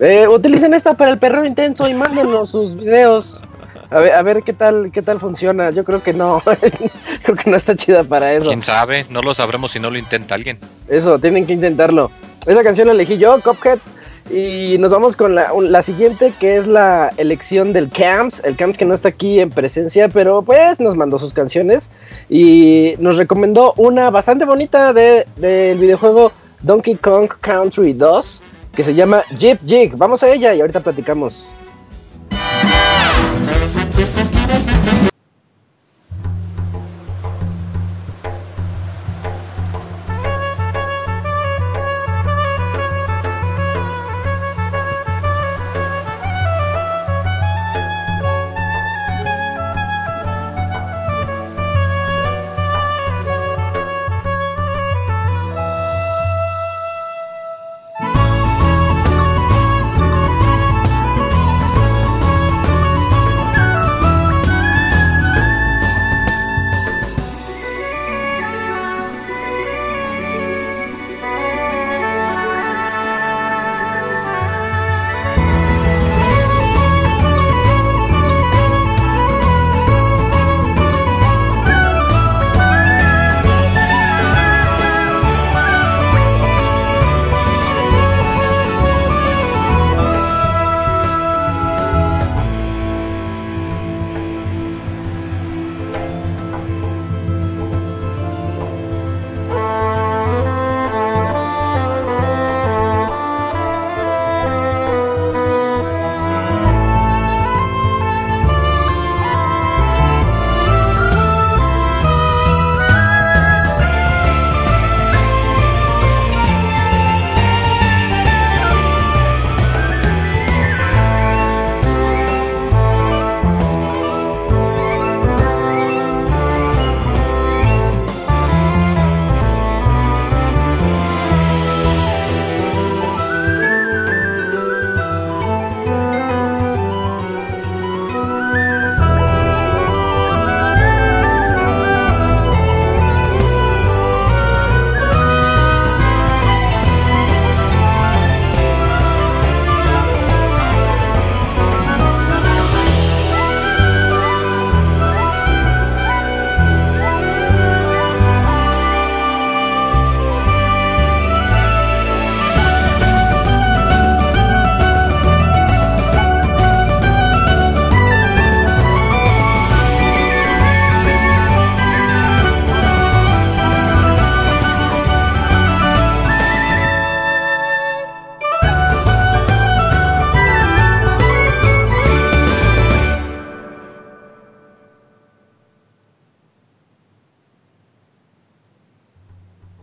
Eh, 0.00 0.28
utilicen 0.28 0.74
esta 0.74 0.94
para 0.94 1.10
el 1.10 1.18
perro 1.18 1.44
intenso 1.44 1.88
y 1.88 1.94
mándenos 1.94 2.50
sus 2.50 2.76
videos. 2.76 3.40
A 3.90 4.00
ver, 4.00 4.14
a 4.14 4.22
ver 4.22 4.42
qué 4.42 4.52
tal, 4.52 4.90
qué 4.92 5.02
tal 5.02 5.20
funciona. 5.20 5.70
Yo 5.70 5.84
creo 5.84 6.02
que 6.02 6.12
no. 6.12 6.42
creo 7.22 7.36
que 7.36 7.50
no 7.50 7.56
está 7.56 7.76
chida 7.76 8.04
para 8.04 8.32
eso. 8.32 8.48
¿Quién 8.48 8.62
sabe? 8.62 9.06
No 9.10 9.20
lo 9.20 9.34
sabremos 9.34 9.72
si 9.72 9.80
no 9.80 9.90
lo 9.90 9.98
intenta 9.98 10.34
alguien. 10.34 10.58
Eso, 10.88 11.18
tienen 11.18 11.46
que 11.46 11.52
intentarlo. 11.52 12.10
Esa 12.46 12.62
canción 12.62 12.88
la 12.88 12.94
elegí 12.94 13.18
yo, 13.18 13.40
Cophead. 13.40 13.78
Y 14.30 14.76
nos 14.78 14.90
vamos 14.90 15.16
con 15.16 15.34
la, 15.34 15.82
siguiente, 15.82 16.32
que 16.38 16.56
es 16.56 16.66
la 16.66 17.12
elección 17.16 17.72
del 17.72 17.90
Camps. 17.90 18.42
El 18.44 18.56
Camps 18.56 18.78
que 18.78 18.84
no 18.84 18.94
está 18.94 19.08
aquí 19.08 19.40
en 19.40 19.50
presencia, 19.50 20.08
pero 20.08 20.42
pues 20.42 20.80
nos 20.80 20.96
mandó 20.96 21.18
sus 21.18 21.32
canciones. 21.32 21.90
Y 22.28 22.94
nos 22.98 23.16
recomendó 23.16 23.74
una 23.76 24.10
bastante 24.10 24.44
bonita 24.44 24.92
del 24.92 25.26
de, 25.36 25.76
videojuego 25.78 26.32
Donkey 26.62 26.94
Kong 26.96 27.28
Country 27.40 27.92
2, 27.92 28.42
que 28.74 28.84
se 28.84 28.94
llama 28.94 29.22
Jeep 29.38 29.58
Jig. 29.66 29.96
Vamos 29.96 30.22
a 30.22 30.32
ella 30.32 30.54
y 30.54 30.60
ahorita 30.60 30.80
platicamos. 30.80 31.48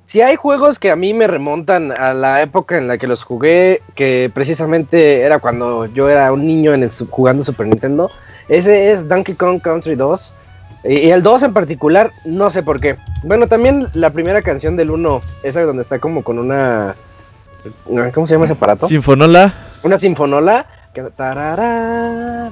Si 0.09 0.21
hay 0.23 0.37
juegos 0.37 0.79
que 0.79 0.89
a 0.89 0.95
mí 0.95 1.13
me 1.13 1.27
remontan 1.27 1.91
a 1.91 2.15
la 2.15 2.41
época 2.41 2.79
en 2.79 2.87
la 2.87 2.97
que 2.97 3.05
los 3.05 3.23
jugué, 3.23 3.83
que 3.93 4.31
precisamente 4.33 5.21
era 5.21 5.37
cuando 5.37 5.85
yo 5.85 6.09
era 6.09 6.33
un 6.33 6.47
niño 6.47 6.73
en 6.73 6.81
el, 6.81 6.89
jugando 7.11 7.43
Super 7.43 7.67
Nintendo, 7.67 8.09
ese 8.47 8.91
es 8.91 9.07
Donkey 9.07 9.35
Kong 9.35 9.61
Country 9.61 9.93
2. 9.93 10.33
Y 10.85 11.11
el 11.11 11.21
2 11.21 11.43
en 11.43 11.53
particular, 11.53 12.11
no 12.25 12.49
sé 12.49 12.63
por 12.63 12.79
qué. 12.79 12.97
Bueno, 13.21 13.45
también 13.45 13.87
la 13.93 14.09
primera 14.09 14.41
canción 14.41 14.75
del 14.75 14.89
1, 14.89 15.21
esa 15.43 15.61
donde 15.61 15.83
está 15.83 15.99
como 15.99 16.23
con 16.23 16.39
una... 16.39 16.95
¿Cómo 18.11 18.25
se 18.25 18.33
llama 18.33 18.45
ese 18.45 18.53
aparato? 18.53 18.87
Sinfonola. 18.87 19.53
Una 19.83 19.99
sinfonola. 19.99 20.65
Que... 20.91 21.05
Ah, 21.19 22.49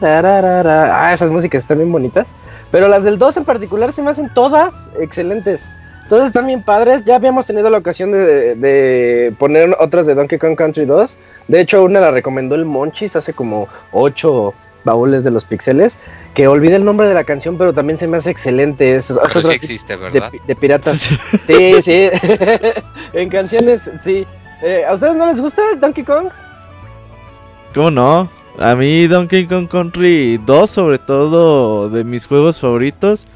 esas 1.11 1.31
músicas 1.31 1.63
están 1.63 1.79
bien 1.79 1.91
bonitas. 1.91 2.27
Pero 2.69 2.87
las 2.87 3.03
del 3.03 3.17
2 3.17 3.37
en 3.37 3.45
particular 3.45 3.93
se 3.93 4.03
me 4.03 4.11
hacen 4.11 4.31
todas 4.31 4.91
excelentes. 4.99 5.67
Todas 6.09 6.27
están 6.27 6.47
bien 6.47 6.61
padres. 6.61 7.03
Ya 7.03 7.15
habíamos 7.15 7.45
tenido 7.45 7.69
la 7.69 7.77
ocasión 7.77 8.11
de, 8.11 9.33
poner 9.37 9.75
otras 9.79 10.05
de 10.05 10.15
Donkey 10.15 10.39
Kong 10.39 10.55
Country 10.55 10.85
2. 10.85 11.17
De 11.47 11.61
hecho, 11.61 11.83
una 11.83 11.99
la 11.99 12.11
recomendó 12.11 12.55
el 12.55 12.65
Monchis 12.65 13.15
hace 13.15 13.33
como 13.33 13.67
8 13.91 14.53
baúles 14.85 15.23
de 15.23 15.31
los 15.31 15.43
pixeles. 15.43 15.99
Que 16.33 16.47
olvidé 16.47 16.75
el 16.75 16.85
nombre 16.85 17.07
de 17.07 17.13
la 17.13 17.23
canción, 17.23 17.57
pero 17.57 17.73
también 17.73 17.97
se 17.97 18.07
me 18.07 18.17
hace 18.17 18.31
excelente. 18.31 18.95
Eso, 18.95 19.19
sí 19.29 19.47
existe, 19.51 19.95
¿verdad? 19.95 20.31
De, 20.45 20.55
piratas. 20.55 21.09
Sí, 21.47 21.81
sí. 21.81 22.09
en 23.13 23.29
canciones, 23.29 23.91
sí. 23.99 24.25
Eh, 24.61 24.85
¿A 24.87 24.93
ustedes 24.93 25.15
no 25.15 25.25
les 25.25 25.41
gusta 25.41 25.61
Donkey 25.79 26.03
Kong? 26.03 26.29
¿Cómo 27.73 27.91
no? 27.91 28.29
A 28.57 28.75
mí 28.75 29.05
Donkey 29.07 29.45
Kong 29.45 29.67
Country 29.67 30.39
2, 30.43 30.69
sobre 30.69 30.97
todo 30.97 31.89
de 31.89 32.03
mis 32.03 32.25
juegos 32.25 32.59
favoritos. 32.59 33.27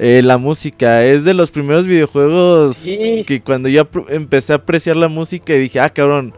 Eh, 0.00 0.22
la 0.22 0.38
música. 0.38 1.04
Es 1.04 1.24
de 1.24 1.34
los 1.34 1.50
primeros 1.50 1.84
videojuegos 1.86 2.78
que 2.84 3.42
cuando 3.44 3.68
yo 3.68 3.82
empecé 4.08 4.52
a 4.52 4.56
apreciar 4.56 4.94
la 4.94 5.08
música 5.08 5.52
y 5.54 5.58
dije, 5.58 5.80
ah, 5.80 5.90
cabrón. 5.90 6.32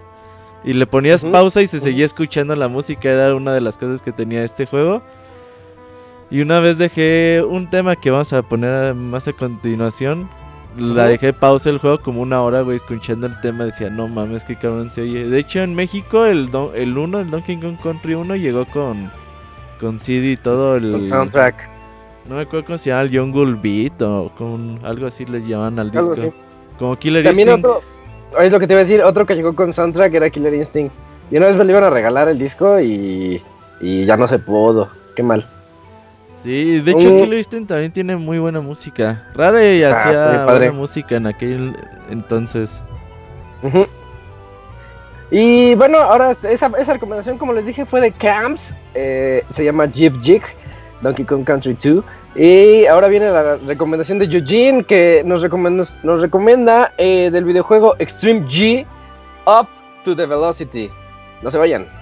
Y 0.65 0.73
le 0.73 0.87
ponías 0.87 1.25
pausa 1.25 1.61
y 1.63 1.67
se 1.67 1.81
seguía 1.81 2.07
escuchando 2.07 2.57
la 2.57 2.69
música. 2.69 3.11
Era 3.11 3.35
una 3.35 3.53
de 3.53 3.61
las 3.61 3.77
cosas 3.77 4.01
que 4.01 4.13
tenía 4.13 4.45
este 4.45 4.65
juego. 4.65 5.03
Y 6.31 6.41
una 6.41 6.61
vez 6.61 6.79
dejé 6.79 7.43
un 7.47 7.69
tema 7.69 7.97
que 7.97 8.11
vamos 8.11 8.33
a 8.33 8.43
poner 8.43 8.95
más 8.95 9.29
a 9.29 9.33
continuación. 9.35 10.29
La 10.79 11.07
dejé 11.07 11.33
pausa 11.33 11.69
el 11.69 11.79
juego 11.79 12.01
como 12.01 12.23
una 12.23 12.41
hora, 12.43 12.63
güey, 12.63 12.77
escuchando 12.77 13.27
el 13.27 13.39
tema. 13.41 13.65
Decía, 13.65 13.91
no 13.91 14.09
mames, 14.09 14.45
que 14.45 14.57
cabrón 14.57 14.91
se 14.91 15.03
oye. 15.03 15.29
De 15.29 15.39
hecho, 15.39 15.61
en 15.61 15.75
México, 15.75 16.25
el, 16.25 16.49
el 16.75 16.97
1, 16.97 17.21
el 17.21 17.31
Donkey 17.31 17.59
Kong 17.59 17.77
Country 17.83 18.15
1, 18.15 18.37
llegó 18.37 18.65
con, 18.67 19.11
con 19.81 19.99
CD 19.99 20.33
y 20.33 20.37
todo 20.37 20.77
el. 20.77 21.09
soundtrack. 21.09 21.80
No 22.27 22.37
me 22.37 22.43
acuerdo 22.43 22.67
cómo 22.67 22.79
se 22.79 22.91
llama 22.91 23.03
el 23.03 23.19
Jungle 23.19 23.59
Beat 23.61 24.01
o 24.03 24.31
con 24.37 24.79
algo 24.85 25.07
así 25.07 25.25
le 25.25 25.41
llaman 25.47 25.79
al 25.79 25.91
disco. 25.91 26.15
Como 26.79 26.97
Killer 26.97 27.25
También 27.25 27.49
Instinct. 27.49 27.67
otro, 27.67 27.83
es 28.41 28.53
lo 28.53 28.59
que 28.61 28.67
te 28.67 28.73
iba 28.73 28.81
a 28.81 28.85
decir, 28.85 29.03
otro 29.03 29.27
que 29.27 29.35
llegó 29.35 29.55
con 29.55 29.73
soundtrack 29.73 30.15
era 30.15 30.31
Killer 30.31 30.55
Instinct. 30.55 30.95
Y 31.31 31.37
una 31.37 31.47
vez 31.47 31.57
me 31.57 31.65
le 31.65 31.73
iban 31.73 31.85
a 31.85 31.91
regalar 31.91 32.29
el 32.29 32.39
disco 32.39 32.81
y, 32.81 33.43
y 33.81 34.05
ya 34.05 34.17
no 34.17 34.29
se 34.29 34.39
pudo. 34.39 34.89
Qué 35.15 35.23
mal. 35.23 35.47
Sí, 36.43 36.81
de 36.81 36.91
hecho, 36.93 37.01
Killer 37.01 37.39
Instinct 37.39 37.69
también 37.69 37.93
tiene 37.93 38.17
muy 38.17 38.39
buena 38.39 38.61
música. 38.61 39.27
Rara 39.35 39.65
y 39.65 39.83
ah, 39.83 39.91
hacía 39.91 40.45
buena 40.47 40.73
música 40.73 41.17
en 41.17 41.27
aquel 41.27 41.77
entonces. 42.11 42.83
Y 45.31 45.75
bueno, 45.75 45.99
ahora 45.99 46.33
esa, 46.33 46.69
esa, 46.79 46.93
recomendación, 46.95 47.39
como 47.39 47.53
les 47.53 47.67
dije, 47.67 47.85
fue 47.85 48.01
de 48.01 48.11
Camps. 48.11 48.75
Eh, 48.95 49.45
se 49.51 49.65
llama 49.65 49.87
Jeep 49.87 50.21
Jig, 50.23 50.43
Donkey 51.03 51.25
Kong 51.25 51.45
Country 51.45 51.75
2. 51.75 52.05
Y 52.37 52.87
ahora 52.87 53.09
viene 53.09 53.31
la 53.31 53.57
recomendación 53.57 54.19
de 54.19 54.27
Eugene, 54.27 54.85
que 54.85 55.23
nos 55.25 55.43
recomienda, 55.43 56.93
eh, 56.97 57.31
del 57.33 57.45
videojuego 57.45 57.97
Extreme 57.99 58.47
G 58.47 58.87
Up 59.47 59.69
to 60.05 60.15
the 60.15 60.27
Velocity. 60.27 60.91
No 61.43 61.51
se 61.51 61.59
vayan. 61.59 62.00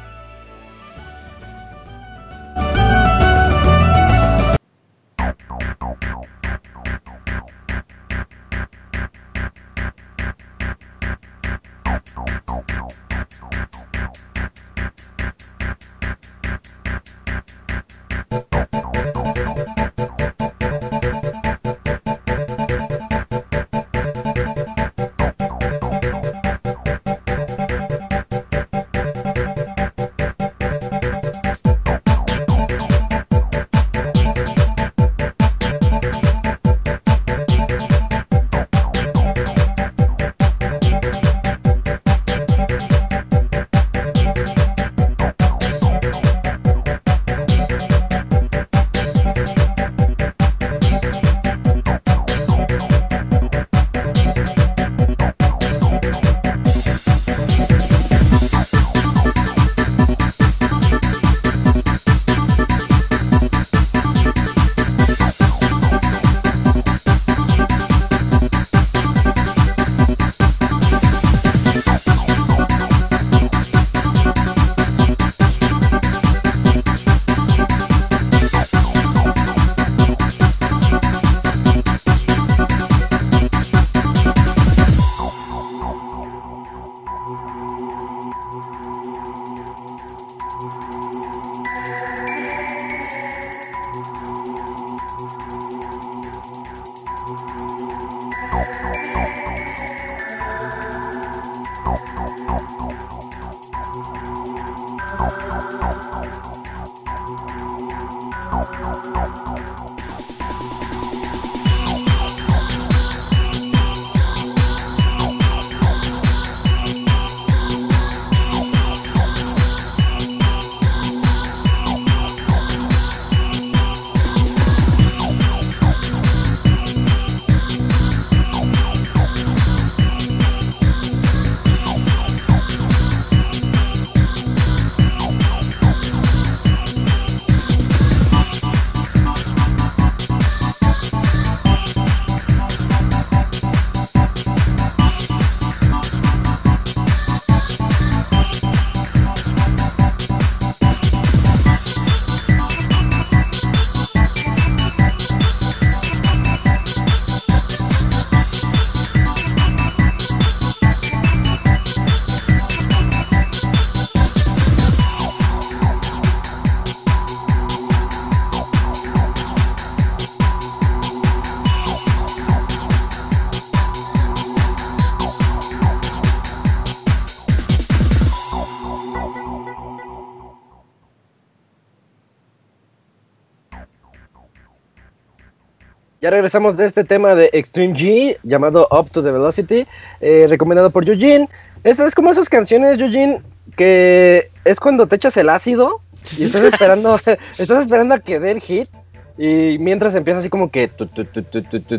Regresamos 186.39 186.77
de 186.77 186.87
este 186.87 187.03
tema 187.03 187.35
de 187.35 187.51
Extreme 187.53 187.95
G 187.95 188.39
llamado 188.45 188.87
Up 188.93 189.11
to 189.11 189.25
the 189.25 189.33
Velocity, 189.33 189.87
eh, 190.21 190.47
recomendado 190.49 190.91
por 190.91 191.09
Eugene. 191.09 191.49
Es, 191.83 191.99
es 191.99 192.15
como 192.15 192.31
esas 192.31 192.49
canciones, 192.49 193.01
Eugene, 193.01 193.43
que 193.77 194.49
es 194.65 194.79
cuando 194.79 195.09
te 195.09 195.17
echas 195.17 195.37
el 195.37 195.49
ácido 195.49 196.01
y 196.39 196.45
estás 196.45 196.63
esperando, 196.63 197.19
estás 197.59 197.81
esperando 197.81 198.15
a 198.15 198.21
que 198.21 198.39
dé 198.39 198.53
el 198.53 198.61
hit 198.61 198.89
y 199.37 199.79
mientras 199.79 200.15
empieza 200.15 200.39
así 200.39 200.49
como 200.49 200.71
que 200.71 200.91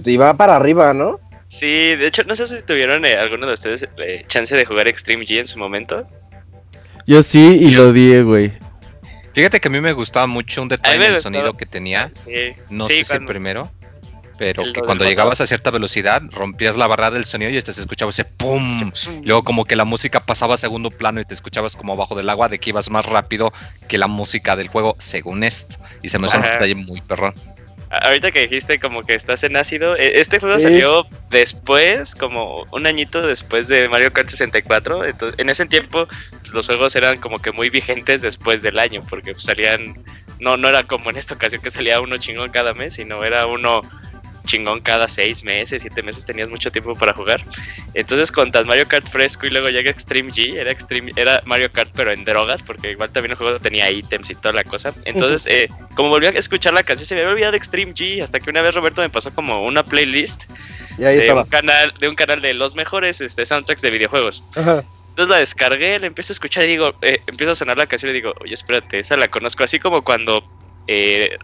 y 0.06 0.18
va 0.18 0.34
para 0.36 0.56
arriba, 0.56 0.94
¿no? 0.94 1.20
Sí, 1.50 1.96
de 1.96 2.08
hecho, 2.08 2.24
no 2.24 2.36
sé 2.36 2.48
si 2.48 2.64
tuvieron 2.64 3.06
eh, 3.06 3.16
alguno 3.16 3.46
de 3.46 3.54
ustedes 3.54 3.90
eh, 3.98 4.24
chance 4.28 4.56
de 4.56 4.64
jugar 4.64 4.88
Extreme 4.88 5.26
G 5.26 5.40
en 5.40 5.48
su 5.48 5.60
momento. 5.60 6.08
Yo 7.06 7.24
sí, 7.24 7.58
y 7.60 7.72
lo 7.72 7.92
di, 7.92 8.22
güey. 8.22 8.54
Fíjate 9.34 9.60
que 9.60 9.68
a 9.68 9.72
mí 9.72 9.82
me 9.82 9.94
gustaba 9.94 10.28
mucho 10.28 10.62
un 10.62 10.70
detalle 10.70 11.12
del 11.12 11.20
sonido 11.20 11.54
que 11.54 11.66
tenía. 11.66 12.10
no 12.70 12.86
sé 12.86 13.04
si 13.04 13.14
el 13.14 13.26
primero 13.26 13.70
pero 14.40 14.64
que 14.72 14.80
cuando 14.80 15.04
llegabas 15.04 15.42
a 15.42 15.46
cierta 15.46 15.70
velocidad 15.70 16.22
rompías 16.32 16.78
la 16.78 16.88
barrera 16.88 17.12
del 17.12 17.26
sonido 17.26 17.52
y 17.52 17.62
te 17.62 17.74
se 17.74 17.82
escuchaba 17.82 18.10
ese 18.10 18.24
pum. 18.24 18.90
Luego 19.24 19.44
como 19.44 19.66
que 19.66 19.76
la 19.76 19.84
música 19.84 20.26
pasaba 20.26 20.56
a 20.56 20.58
segundo 20.58 20.90
plano 20.92 21.20
y 21.20 21.26
te 21.26 21.34
escuchabas 21.34 21.76
como 21.76 21.92
abajo 21.92 22.16
del 22.16 22.30
agua 22.30 22.48
de 22.48 22.58
que 22.58 22.70
ibas 22.70 22.90
más 22.90 23.06
rápido 23.06 23.52
que 23.90 23.98
la 23.98 24.08
música 24.08 24.56
del 24.56 24.70
juego, 24.70 24.96
según 24.98 25.44
esto. 25.44 25.76
Y 26.02 26.08
se 26.08 26.18
me 26.20 26.28
hace 26.28 26.38
un 26.38 26.44
detalle 26.44 26.74
muy 26.74 27.02
perrón. 27.02 27.34
Ahorita 27.90 28.32
que 28.32 28.42
dijiste 28.42 28.80
como 28.80 29.04
que 29.04 29.14
estás 29.14 29.44
en 29.44 29.58
ácido, 29.58 29.98
e, 29.98 30.22
este 30.22 30.40
juego 30.40 30.58
salió 30.58 31.06
después, 31.32 32.16
como 32.16 32.66
un 32.72 32.88
añito 32.88 33.26
después 33.26 33.68
de 33.68 33.90
Mario 33.90 34.14
Kart 34.14 34.30
64. 34.30 35.04
Entonces, 35.04 35.38
en 35.38 35.50
ese 35.50 35.66
tiempo 35.66 36.08
pues, 36.40 36.54
los 36.54 36.66
juegos 36.68 36.96
eran 36.96 37.20
como 37.20 37.40
que 37.40 37.52
muy 37.52 37.70
vigentes 37.70 38.22
después 38.22 38.62
del 38.62 38.80
año, 38.80 39.04
porque 39.10 39.34
pues, 39.34 39.44
salían, 39.44 40.02
no, 40.40 40.56
no 40.56 40.70
era 40.70 40.84
como 40.84 41.10
en 41.10 41.18
esta 41.18 41.34
ocasión 41.34 41.62
que 41.62 41.72
salía 41.72 42.00
uno 42.00 42.18
chingón 42.18 42.52
cada 42.52 42.74
mes, 42.74 42.94
sino 42.94 43.26
era 43.26 43.48
uno 43.48 43.82
chingón 44.50 44.82
cada 44.82 45.08
seis 45.08 45.44
meses, 45.44 45.84
siete 45.84 46.02
meses 46.02 46.26
tenías 46.26 46.50
mucho 46.50 46.72
tiempo 46.72 46.96
para 46.96 47.14
jugar. 47.14 47.42
Entonces 47.94 48.32
con 48.32 48.52
Mario 48.66 48.88
Kart 48.88 49.08
fresco 49.08 49.46
y 49.46 49.52
luego 49.52 49.70
llega 49.70 49.92
Extreme 49.92 50.32
G, 50.32 50.56
era 50.56 50.72
Extreme, 50.72 51.12
era 51.16 51.42
Mario 51.46 51.72
Kart 51.72 51.92
pero 51.96 52.12
en 52.12 52.26
drogas, 52.26 52.64
porque 52.64 52.92
igual 52.92 53.12
también 53.12 53.32
el 53.32 53.38
juego 53.38 53.60
tenía 53.60 53.90
ítems 53.92 54.30
y 54.32 54.36
toda 54.36 54.54
la 54.54 54.64
cosa. 54.64 54.94
Entonces, 55.06 55.46
eh, 55.48 55.70
como 55.96 56.10
volví 56.10 56.26
a 56.26 56.32
escuchar 56.32 56.74
la 56.74 56.84
canción, 56.84 57.06
se 57.06 57.16
me 57.16 57.22
había 57.22 57.34
olvidado 57.34 57.52
de 57.52 57.58
Extreme 57.58 57.94
G, 57.94 58.24
hasta 58.24 58.40
que 58.40 58.50
una 58.50 58.62
vez 58.62 58.74
Roberto 58.74 59.02
me 59.02 59.10
pasó 59.10 59.34
como 59.34 59.64
una 59.64 59.84
playlist 59.84 60.46
de 60.98 61.32
un 61.32 61.44
canal, 61.46 61.94
de 62.00 62.10
un 62.10 62.16
canal 62.16 62.42
de 62.42 62.54
los 62.54 62.76
mejores 62.76 63.22
este, 63.22 63.46
soundtracks 63.46 63.82
de 63.82 63.92
videojuegos. 63.92 64.44
Entonces 64.56 65.30
la 65.30 65.38
descargué, 65.38 66.00
la 66.00 66.08
empiezo 66.08 66.32
a 66.32 66.36
escuchar 66.36 66.64
y 66.64 66.68
digo, 66.68 66.94
eh, 67.02 67.22
empieza 67.28 67.52
a 67.52 67.56
sonar 67.56 67.78
la 67.78 67.88
canción 67.88 68.12
y 68.12 68.14
digo, 68.14 68.34
oye, 68.40 68.54
espérate, 68.54 69.00
esa 69.00 69.18
la 69.18 69.28
conozco. 69.28 69.64
Así 69.64 69.80
como 69.80 70.02
cuando 70.02 70.44
eh, 70.88 71.38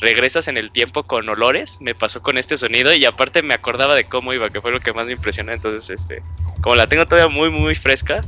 regresas 0.00 0.48
en 0.48 0.56
el 0.56 0.70
tiempo 0.70 1.02
con 1.02 1.28
olores, 1.28 1.78
me 1.80 1.94
pasó 1.94 2.22
con 2.22 2.38
este 2.38 2.56
sonido 2.56 2.92
y 2.92 3.04
aparte 3.04 3.42
me 3.42 3.54
acordaba 3.54 3.94
de 3.94 4.04
cómo 4.04 4.32
iba, 4.32 4.50
que 4.50 4.60
fue 4.60 4.72
lo 4.72 4.80
que 4.80 4.92
más 4.92 5.06
me 5.06 5.12
impresionó. 5.12 5.52
Entonces, 5.52 5.90
este, 5.90 6.22
como 6.60 6.76
la 6.76 6.86
tengo 6.86 7.06
todavía 7.06 7.28
muy, 7.28 7.50
muy 7.50 7.74
fresca, 7.74 8.20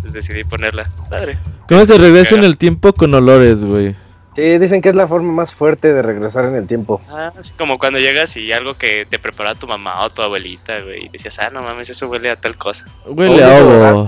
pues 0.00 0.12
decidí 0.12 0.44
ponerla. 0.44 0.90
Padre. 1.08 1.38
¿Cómo 1.68 1.84
se 1.84 1.96
regresa 1.96 2.34
en 2.34 2.44
el 2.44 2.58
tiempo 2.58 2.92
con 2.92 3.14
olores, 3.14 3.64
güey? 3.64 3.94
Sí, 4.34 4.58
dicen 4.58 4.82
que 4.82 4.88
es 4.88 4.96
la 4.96 5.06
forma 5.06 5.32
más 5.32 5.54
fuerte 5.54 5.94
de 5.94 6.02
regresar 6.02 6.44
en 6.44 6.56
el 6.56 6.66
tiempo. 6.66 7.00
Ah, 7.08 7.32
así 7.38 7.52
como 7.52 7.78
cuando 7.78 8.00
llegas 8.00 8.36
y 8.36 8.52
algo 8.52 8.74
que 8.74 9.06
te 9.08 9.20
prepara 9.20 9.54
tu 9.54 9.68
mamá 9.68 10.04
o 10.04 10.10
tu 10.10 10.22
abuelita, 10.22 10.80
güey, 10.80 11.06
y 11.06 11.08
decías, 11.08 11.38
ah, 11.38 11.50
no 11.50 11.62
mames, 11.62 11.88
eso 11.88 12.08
huele 12.08 12.30
a 12.30 12.36
tal 12.36 12.56
cosa. 12.56 12.86
Huele 13.06 13.44
a. 13.44 14.06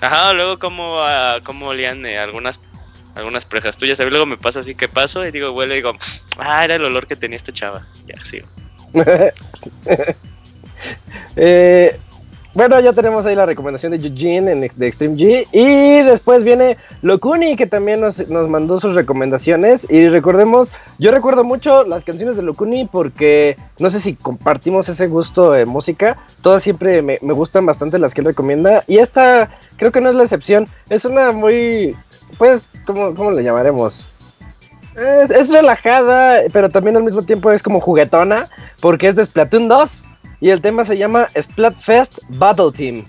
Ajá, 0.00 0.32
luego 0.32 0.58
cómo, 0.58 0.96
uh, 0.96 1.42
cómo 1.44 1.68
olían 1.68 2.06
eh, 2.06 2.18
algunas 2.18 2.58
algunas 3.20 3.46
prejas 3.46 3.76
tuyas. 3.76 4.00
A 4.00 4.04
luego 4.04 4.26
me 4.26 4.36
pasa 4.36 4.60
así 4.60 4.74
que 4.74 4.88
paso 4.88 5.24
y 5.24 5.30
digo, 5.30 5.52
huele 5.52 5.74
y 5.74 5.76
digo, 5.76 5.92
ah, 6.38 6.64
era 6.64 6.74
el 6.74 6.84
olor 6.84 7.06
que 7.06 7.16
tenía 7.16 7.36
esta 7.36 7.52
chava. 7.52 7.86
Ya, 8.06 8.24
sigo. 8.24 8.48
eh, 11.36 11.96
bueno, 12.52 12.80
ya 12.80 12.92
tenemos 12.92 13.24
ahí 13.26 13.36
la 13.36 13.46
recomendación 13.46 13.92
de 13.92 14.04
Eugene 14.04 14.50
en, 14.50 14.60
de 14.60 14.86
Extreme 14.86 15.14
G. 15.16 15.46
Y 15.52 16.02
después 16.02 16.42
viene 16.42 16.78
Locuni, 17.00 17.54
que 17.54 17.66
también 17.66 18.00
nos, 18.00 18.18
mandó 18.28 18.80
sus 18.80 18.96
recomendaciones. 18.96 19.86
Y 19.88 20.08
recordemos, 20.08 20.72
yo 20.98 21.12
recuerdo 21.12 21.44
mucho 21.44 21.84
las 21.84 22.04
canciones 22.04 22.36
de 22.36 22.42
Locuni 22.42 22.86
porque 22.86 23.56
no 23.78 23.88
sé 23.90 24.00
si 24.00 24.14
compartimos 24.14 24.88
ese 24.88 25.06
gusto 25.06 25.52
de 25.52 25.64
música. 25.64 26.16
Todas 26.42 26.64
siempre 26.64 27.02
me, 27.02 27.20
me 27.22 27.34
gustan 27.34 27.66
bastante 27.66 28.00
las 28.00 28.14
que 28.14 28.22
él 28.22 28.26
recomienda. 28.26 28.82
Y 28.88 28.98
esta 28.98 29.50
creo 29.76 29.92
que 29.92 30.00
no 30.00 30.08
es 30.08 30.16
la 30.16 30.24
excepción. 30.24 30.66
Es 30.88 31.04
una 31.04 31.30
muy 31.30 31.94
pues, 32.38 32.80
¿cómo, 32.86 33.14
cómo 33.14 33.30
le 33.30 33.42
llamaremos? 33.42 34.08
Es, 34.96 35.50
relajada, 35.50 36.42
pero 36.52 36.68
también 36.68 36.96
al 36.96 37.04
mismo 37.04 37.22
tiempo 37.22 37.50
es 37.50 37.62
como 37.62 37.80
juguetona, 37.80 38.48
porque 38.80 39.08
es 39.08 39.16
de 39.16 39.24
Splatoon 39.24 39.68
2 39.68 40.04
y 40.40 40.50
el 40.50 40.60
tema 40.60 40.84
se 40.84 40.98
llama 40.98 41.28
Splatfest 41.40 42.18
Battle 42.28 42.72
Team. 42.72 43.04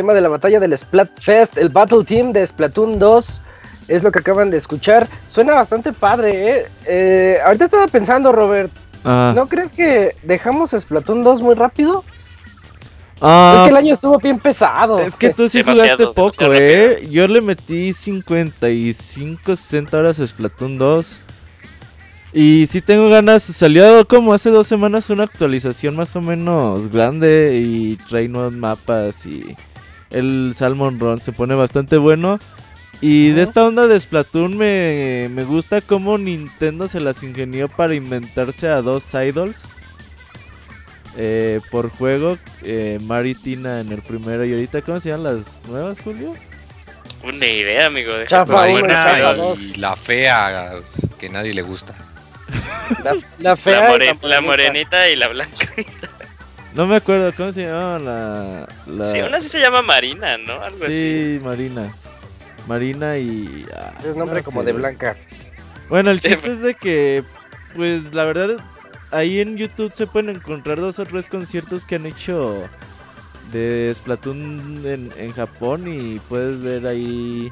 Tema 0.00 0.14
de 0.14 0.22
la 0.22 0.30
batalla 0.30 0.58
del 0.58 0.78
Splatfest, 0.78 1.58
el 1.58 1.68
Battle 1.68 2.04
Team 2.04 2.32
de 2.32 2.46
Splatoon 2.46 2.98
2, 2.98 3.40
es 3.88 4.02
lo 4.02 4.10
que 4.10 4.20
acaban 4.20 4.50
de 4.50 4.56
escuchar. 4.56 5.06
Suena 5.28 5.52
bastante 5.52 5.92
padre, 5.92 6.30
¿eh? 6.48 6.66
eh 6.86 7.38
ahorita 7.44 7.66
estaba 7.66 7.86
pensando, 7.86 8.32
Robert, 8.32 8.72
ah. 9.04 9.34
¿no 9.36 9.46
crees 9.46 9.72
que 9.72 10.16
dejamos 10.22 10.70
Splatoon 10.70 11.22
2 11.22 11.42
muy 11.42 11.54
rápido? 11.54 12.02
Ah, 13.20 13.56
es 13.56 13.64
que 13.64 13.70
el 13.72 13.76
año 13.76 13.92
estuvo 13.92 14.16
bien 14.16 14.38
pesado. 14.38 14.98
Es 15.00 15.14
que 15.16 15.34
tú 15.34 15.50
sí 15.50 15.62
jugaste 15.62 16.06
poco, 16.06 16.50
¿eh? 16.54 17.06
Yo 17.10 17.28
le 17.28 17.42
metí 17.42 17.92
55, 17.92 19.54
60 19.54 19.98
horas 19.98 20.18
a 20.18 20.26
Splatoon 20.26 20.78
2. 20.78 21.24
Y 22.32 22.68
sí 22.70 22.80
tengo 22.80 23.10
ganas, 23.10 23.42
salió 23.42 24.08
como 24.08 24.32
hace 24.32 24.48
dos 24.48 24.66
semanas 24.66 25.10
una 25.10 25.24
actualización 25.24 25.94
más 25.94 26.16
o 26.16 26.22
menos 26.22 26.90
grande 26.90 27.60
y 27.62 27.96
trae 28.08 28.28
nuevos 28.28 28.54
mapas 28.54 29.26
y 29.26 29.56
el 30.10 30.54
Salmon 30.56 30.98
Run 30.98 31.20
se 31.20 31.32
pone 31.32 31.54
bastante 31.54 31.96
bueno. 31.96 32.38
Y 33.00 33.30
de 33.30 33.42
esta 33.42 33.64
onda 33.64 33.86
de 33.86 33.98
Splatoon 33.98 34.58
me, 34.58 35.28
me 35.30 35.44
gusta 35.44 35.80
cómo 35.80 36.18
Nintendo 36.18 36.86
se 36.86 37.00
las 37.00 37.22
ingenió 37.22 37.68
para 37.68 37.94
inventarse 37.94 38.68
a 38.68 38.82
dos 38.82 39.14
idols 39.14 39.68
eh, 41.16 41.60
por 41.70 41.90
juego. 41.90 42.36
Eh, 42.62 42.98
Maritina 43.02 43.80
en 43.80 43.92
el 43.92 44.02
primero 44.02 44.44
y 44.44 44.52
ahorita, 44.52 44.82
¿cómo 44.82 45.00
se 45.00 45.10
llaman 45.10 45.36
las 45.36 45.68
nuevas, 45.68 46.00
Julio? 46.00 46.32
Una 47.22 47.46
idea, 47.46 47.86
amigo. 47.86 48.12
La 48.30 48.44
buena 48.44 49.56
y 49.58 49.74
la 49.74 49.96
fea 49.96 50.72
que 51.18 51.28
nadie 51.28 51.52
le 51.52 51.62
gusta. 51.62 51.94
La, 53.38 53.56
fea. 53.56 53.96
La, 54.22 54.40
morenita 54.40 55.08
y 55.08 55.16
la 55.16 55.28
blanca. 55.28 55.68
No 56.74 56.86
me 56.86 56.96
acuerdo 56.96 57.32
cómo 57.36 57.52
se 57.52 57.64
llamaba 57.64 57.98
la, 57.98 58.68
la... 58.86 59.04
Sí, 59.04 59.20
una 59.20 59.40
sí 59.40 59.48
se 59.48 59.60
llama 59.60 59.82
Marina, 59.82 60.38
¿no? 60.38 60.60
Algo 60.60 60.86
sí, 60.88 61.40
Marina. 61.44 61.88
Marina 62.68 63.18
y. 63.18 63.66
Ah, 63.74 63.92
es 64.04 64.14
nombre 64.14 64.42
como 64.42 64.62
de 64.62 64.72
blanca. 64.72 65.16
Bueno, 65.88 66.10
el 66.12 66.20
chiste 66.20 66.52
es 66.52 66.60
de 66.62 66.74
que, 66.74 67.24
pues 67.74 68.14
la 68.14 68.24
verdad, 68.24 68.56
ahí 69.10 69.40
en 69.40 69.56
YouTube 69.56 69.92
se 69.92 70.06
pueden 70.06 70.36
encontrar 70.36 70.78
dos 70.78 71.00
o 71.00 71.04
tres 71.04 71.26
conciertos 71.26 71.84
que 71.84 71.96
han 71.96 72.06
hecho 72.06 72.62
de 73.50 73.92
Splatoon 73.92 74.82
en, 74.84 75.10
en 75.16 75.32
Japón 75.32 75.88
y 75.88 76.20
puedes 76.28 76.62
ver 76.62 76.86
ahí 76.86 77.50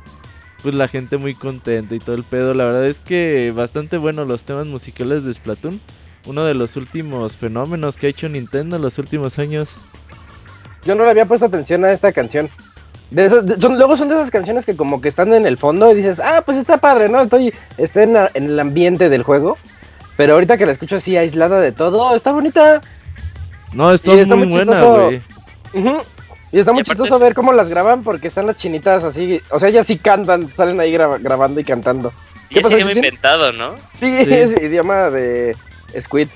pues 0.62 0.74
la 0.74 0.86
gente 0.88 1.16
muy 1.16 1.34
contenta 1.34 1.94
y 1.94 1.98
todo 1.98 2.14
el 2.14 2.24
pedo. 2.24 2.54
La 2.54 2.64
verdad 2.64 2.86
es 2.86 3.00
que 3.00 3.52
bastante 3.54 3.96
bueno 3.96 4.24
los 4.24 4.44
temas 4.44 4.66
musicales 4.66 5.24
de 5.24 5.34
Splatoon. 5.34 5.80
Uno 6.26 6.44
de 6.44 6.54
los 6.54 6.76
últimos 6.76 7.36
fenómenos 7.36 7.96
que 7.96 8.06
ha 8.06 8.10
hecho 8.10 8.28
Nintendo 8.28 8.76
en 8.76 8.82
los 8.82 8.98
últimos 8.98 9.38
años. 9.38 9.70
Yo 10.84 10.94
no 10.94 11.04
le 11.04 11.10
había 11.10 11.26
puesto 11.26 11.46
atención 11.46 11.84
a 11.84 11.92
esta 11.92 12.12
canción. 12.12 12.50
luego 13.10 13.96
son 13.96 14.08
de 14.08 14.14
esas 14.16 14.30
canciones 14.30 14.66
que 14.66 14.76
como 14.76 15.00
que 15.00 15.08
están 15.08 15.32
en 15.32 15.46
el 15.46 15.56
fondo 15.56 15.90
y 15.90 15.94
dices, 15.94 16.20
ah, 16.20 16.42
pues 16.44 16.58
está 16.58 16.78
padre, 16.78 17.08
¿no? 17.08 17.20
Estoy, 17.20 17.54
estoy 17.76 18.04
en, 18.04 18.16
el 18.34 18.58
ambiente 18.58 19.08
del 19.08 19.22
juego. 19.22 19.56
Pero 20.16 20.34
ahorita 20.34 20.58
que 20.58 20.66
la 20.66 20.72
escucho 20.72 20.96
así 20.96 21.16
aislada 21.16 21.60
de 21.60 21.72
todo, 21.72 22.14
está 22.14 22.32
bonita. 22.32 22.80
No, 23.72 23.92
está, 23.92 24.12
muy, 24.34 24.48
buena, 24.48 24.82
güey. 24.82 25.22
Y 26.50 26.58
está 26.58 26.72
muy 26.72 26.82
chistoso 26.82 27.18
ver 27.18 27.34
cómo 27.34 27.52
las 27.52 27.70
graban 27.70 28.02
porque 28.02 28.26
están 28.26 28.46
las 28.46 28.56
chinitas 28.56 29.04
así, 29.04 29.40
o 29.50 29.58
sea, 29.58 29.68
ellas 29.68 29.86
sí 29.86 29.98
cantan, 29.98 30.50
salen 30.50 30.80
ahí 30.80 30.92
grabando 30.92 31.60
y 31.60 31.64
cantando. 31.64 32.12
Y 32.48 32.58
es 32.58 32.70
idioma 32.70 32.92
inventado, 32.92 33.52
¿no? 33.52 33.74
Sí, 33.96 34.06
es 34.06 34.52
idioma 34.62 35.10
de 35.10 35.54
Squid. 36.00 36.28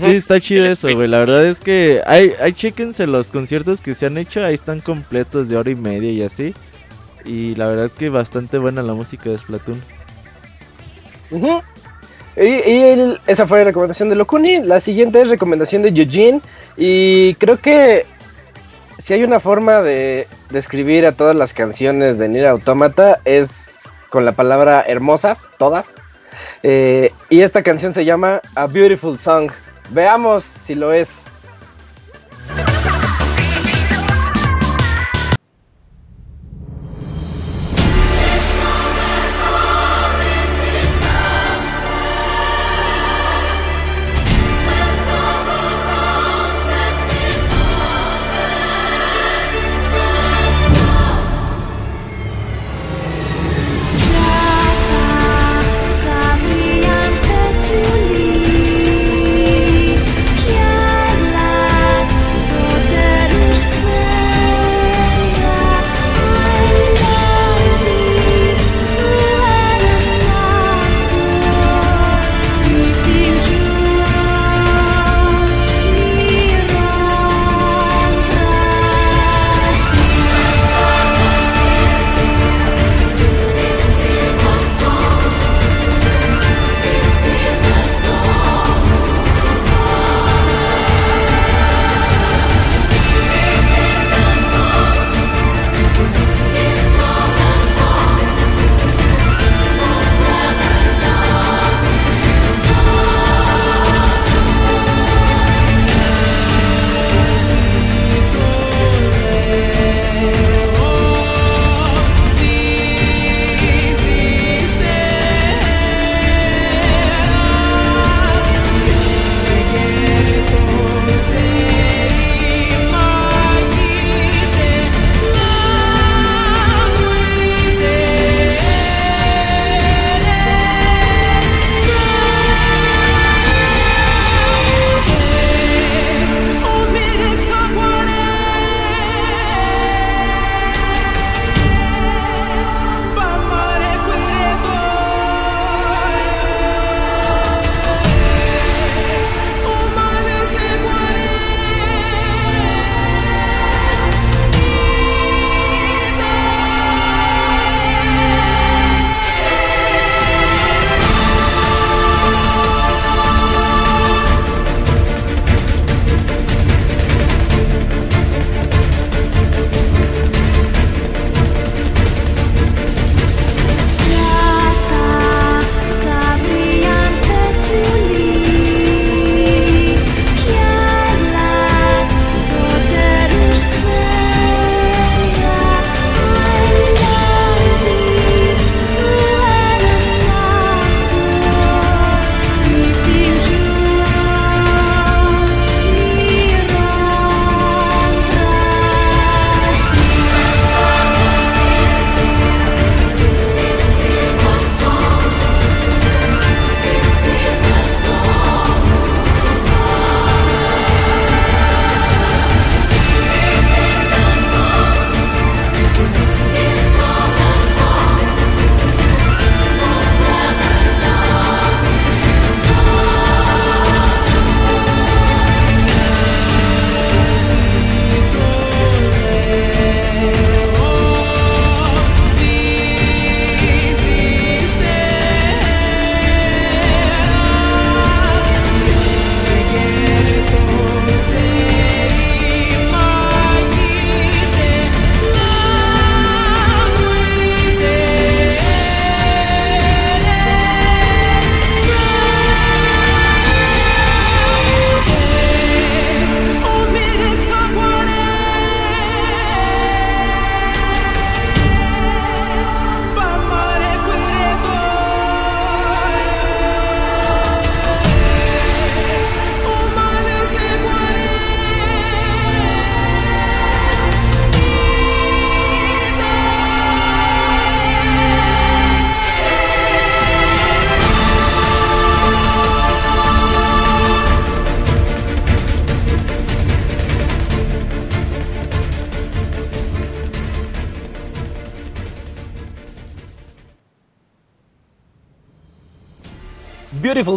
Sí, 0.00 0.16
está 0.16 0.40
chido 0.40 0.64
eso, 0.64 0.88
güey. 0.94 1.08
La 1.08 1.18
verdad 1.18 1.44
es 1.44 1.60
que 1.60 2.00
hay, 2.06 2.32
hay 2.40 2.54
chéquense 2.54 3.06
los 3.06 3.30
conciertos 3.30 3.82
que 3.82 3.94
se 3.94 4.06
han 4.06 4.16
hecho, 4.16 4.42
ahí 4.42 4.54
están 4.54 4.80
completos 4.80 5.48
de 5.48 5.56
hora 5.56 5.70
y 5.70 5.74
media 5.74 6.10
y 6.10 6.22
así. 6.22 6.54
Y 7.24 7.54
la 7.56 7.66
verdad 7.66 7.90
que 7.90 8.08
bastante 8.08 8.58
buena 8.58 8.82
la 8.82 8.94
música 8.94 9.28
de 9.28 9.38
Splatoon. 9.38 9.80
Y, 12.36 13.16
esa 13.26 13.46
fue 13.46 13.58
la 13.58 13.64
recomendación 13.64 14.08
de 14.08 14.16
Locuni. 14.16 14.62
La 14.62 14.80
siguiente 14.80 15.20
es 15.20 15.28
recomendación 15.28 15.82
de 15.82 15.90
Eugene. 15.90 16.40
Y 16.76 17.34
creo 17.34 17.58
que 17.58 18.06
si 18.98 19.14
hay 19.14 19.24
una 19.24 19.40
forma 19.40 19.82
de 19.82 20.26
describir 20.50 21.06
a 21.06 21.12
todas 21.12 21.36
las 21.36 21.52
canciones 21.52 22.18
de 22.18 22.28
Nier 22.28 22.46
Automata 22.46 23.20
es 23.24 23.92
con 24.08 24.24
la 24.24 24.32
palabra 24.32 24.84
hermosas, 24.86 25.50
todas. 25.58 25.94
Eh, 26.62 27.12
y 27.28 27.40
esta 27.40 27.62
canción 27.62 27.92
se 27.92 28.04
llama 28.04 28.40
A 28.54 28.66
Beautiful 28.66 29.18
Song. 29.18 29.50
Veamos 29.90 30.44
si 30.62 30.74
lo 30.74 30.92
es. 30.92 31.24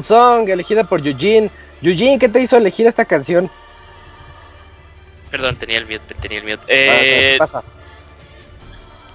Song, 0.05 0.47
elegida 0.47 0.83
por 0.83 1.05
Eugene. 1.05 1.49
Eugene, 1.81 2.19
¿qué 2.19 2.29
te 2.29 2.39
hizo 2.39 2.57
elegir 2.57 2.87
esta 2.87 3.05
canción? 3.05 3.49
Perdón, 5.29 5.57
tenía 5.57 5.79
el 5.79 5.85
mute, 5.85 6.13
tenía 6.21 6.39
el 6.39 6.43
mute. 6.45 6.63
Eh, 6.67 7.35
pasa? 7.37 7.63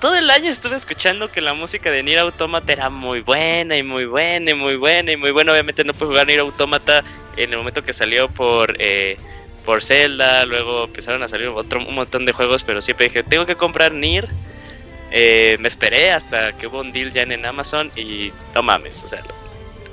Todo 0.00 0.16
el 0.16 0.30
año 0.30 0.50
estuve 0.50 0.76
escuchando 0.76 1.30
que 1.30 1.40
la 1.40 1.52
música 1.52 1.90
de 1.90 2.02
Nier 2.02 2.20
Automata 2.20 2.72
era 2.72 2.88
muy 2.88 3.20
buena 3.20 3.76
y 3.76 3.82
muy 3.82 4.06
buena 4.06 4.50
y 4.50 4.54
muy 4.54 4.76
buena 4.76 5.12
y 5.12 5.16
muy 5.16 5.30
buena. 5.30 5.52
Obviamente 5.52 5.84
no 5.84 5.92
pude 5.92 6.08
jugar 6.08 6.26
Nier 6.26 6.40
Automata 6.40 7.04
en 7.36 7.50
el 7.50 7.58
momento 7.58 7.84
que 7.84 7.92
salió 7.92 8.28
por 8.28 8.74
eh, 8.78 9.16
por 9.64 9.82
Zelda, 9.82 10.46
luego 10.46 10.84
empezaron 10.84 11.22
a 11.22 11.28
salir 11.28 11.48
otro, 11.48 11.86
un 11.86 11.94
montón 11.94 12.24
de 12.24 12.32
juegos, 12.32 12.64
pero 12.64 12.80
siempre 12.80 13.06
dije, 13.06 13.22
tengo 13.22 13.46
que 13.46 13.56
comprar 13.56 13.92
Nier. 13.92 14.26
Eh, 15.12 15.56
me 15.60 15.68
esperé 15.68 16.12
hasta 16.12 16.52
que 16.56 16.66
hubo 16.66 16.80
un 16.80 16.92
deal 16.92 17.10
ya 17.10 17.22
en 17.22 17.44
Amazon 17.44 17.90
y 17.96 18.32
no 18.54 18.62
mames, 18.62 19.02
o 19.02 19.08
sea, 19.08 19.22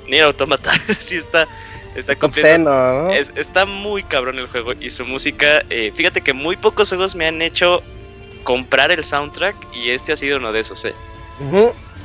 Nier 0.08 0.24
Automata 0.24 0.72
sí 0.98 1.16
está 1.16 1.46
está 1.94 2.14
completo, 2.14 3.10
está 3.10 3.66
muy 3.66 4.02
cabrón 4.02 4.38
el 4.38 4.46
juego 4.46 4.72
y 4.78 4.90
su 4.90 5.04
música. 5.04 5.64
Eh, 5.70 5.92
fíjate 5.94 6.20
que 6.20 6.32
muy 6.32 6.56
pocos 6.56 6.88
juegos 6.88 7.16
me 7.16 7.26
han 7.26 7.42
hecho 7.42 7.82
comprar 8.44 8.90
el 8.90 9.02
soundtrack 9.02 9.56
y 9.74 9.90
este 9.90 10.12
ha 10.12 10.16
sido 10.16 10.38
uno 10.38 10.52
de 10.52 10.60
esos, 10.60 10.84
¿eh? 10.84 10.94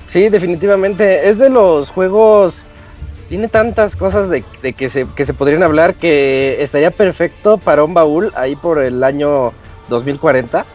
Sí, 0.09 0.29
definitivamente. 0.29 1.29
Es 1.29 1.37
de 1.37 1.49
los 1.49 1.89
juegos 1.89 2.65
tiene 3.29 3.47
tantas 3.47 3.95
cosas 3.95 4.29
de, 4.29 4.43
que, 4.73 4.89
se, 4.89 5.07
que 5.15 5.25
se 5.25 5.33
podrían 5.33 5.63
hablar 5.63 5.95
que 5.95 6.57
estaría 6.61 6.91
perfecto 6.91 7.57
para 7.57 7.83
un 7.83 7.93
baúl 7.93 8.31
ahí 8.35 8.55
por 8.55 8.79
el 8.79 9.03
año 9.03 9.53
2040 9.89 10.65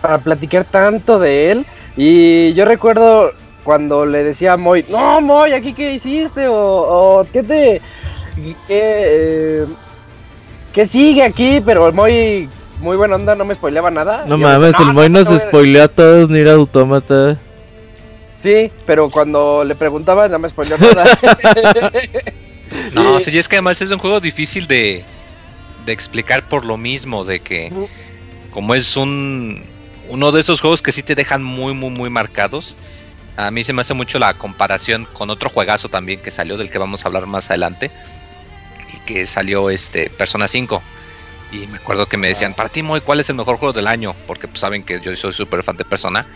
para 0.00 0.18
platicar 0.18 0.64
tanto 0.64 1.18
de 1.18 1.50
él. 1.50 1.66
Y 1.96 2.54
yo 2.54 2.64
recuerdo 2.64 3.32
cuando 3.64 4.06
le 4.06 4.24
decía 4.24 4.54
a 4.54 4.56
Moy, 4.56 4.84
no 4.88 5.20
Moy, 5.20 5.52
aquí 5.52 5.74
qué 5.74 5.94
hiciste 5.94 6.46
o, 6.48 7.26
qué 7.32 7.42
te... 7.42 7.80
Qué, 8.66 9.66
eh, 10.76 10.86
sigue 10.86 11.22
aquí, 11.22 11.60
pero 11.64 11.86
el 11.86 11.92
Moy 11.92 12.48
muy 12.80 12.96
buena 12.96 13.16
onda, 13.16 13.34
no 13.34 13.44
me 13.44 13.54
spoileaba 13.54 13.90
nada. 13.90 14.24
No 14.26 14.38
mames, 14.38 14.74
el 14.80 14.92
Moy 14.92 15.10
nos 15.10 15.28
spoileó 15.28 15.84
a 15.84 15.88
todos 15.88 16.30
ni 16.30 16.38
era 16.38 16.52
autómata. 16.52 17.36
Sí, 18.36 18.72
pero 18.86 19.10
cuando 19.10 19.64
le 19.64 19.74
preguntaba 19.74 20.26
no 20.28 20.38
me 20.38 20.48
spoiló 20.48 20.78
nada. 20.78 21.04
no, 22.94 23.20
sí, 23.20 23.36
es 23.36 23.48
que 23.48 23.56
además 23.56 23.82
es 23.82 23.90
un 23.90 23.98
juego 23.98 24.18
difícil 24.20 24.66
de, 24.66 25.04
de 25.84 25.92
explicar 25.92 26.48
por 26.48 26.64
lo 26.64 26.78
mismo, 26.78 27.24
de 27.24 27.40
que 27.40 27.70
como 28.50 28.74
es 28.74 28.96
un 28.96 29.62
uno 30.08 30.32
de 30.32 30.40
esos 30.40 30.60
juegos 30.60 30.82
que 30.82 30.92
sí 30.92 31.02
te 31.02 31.14
dejan 31.14 31.42
muy, 31.42 31.74
muy, 31.74 31.90
muy 31.90 32.10
marcados. 32.10 32.76
A 33.46 33.50
mí 33.50 33.64
se 33.64 33.72
me 33.72 33.80
hace 33.80 33.94
mucho 33.94 34.18
la 34.18 34.34
comparación 34.34 35.06
con 35.06 35.30
otro 35.30 35.48
juegazo 35.48 35.88
también 35.88 36.20
que 36.20 36.30
salió, 36.30 36.58
del 36.58 36.70
que 36.70 36.76
vamos 36.76 37.04
a 37.04 37.08
hablar 37.08 37.26
más 37.26 37.48
adelante. 37.48 37.90
Y 38.92 38.98
que 39.06 39.24
salió 39.24 39.70
este 39.70 40.10
Persona 40.10 40.46
5. 40.46 40.82
Y 41.52 41.66
me 41.66 41.78
acuerdo 41.78 42.06
que 42.06 42.18
me 42.18 42.28
decían, 42.28 42.52
para 42.52 42.68
ti, 42.68 42.82
Moy, 42.82 43.00
¿cuál 43.00 43.18
es 43.20 43.30
el 43.30 43.36
mejor 43.36 43.56
juego 43.56 43.72
del 43.72 43.86
año? 43.86 44.14
Porque 44.26 44.46
pues, 44.46 44.60
saben 44.60 44.84
que 44.84 45.00
yo 45.00 45.16
soy 45.16 45.32
súper 45.32 45.62
fan 45.62 45.78
de 45.78 45.86
Persona. 45.86 46.26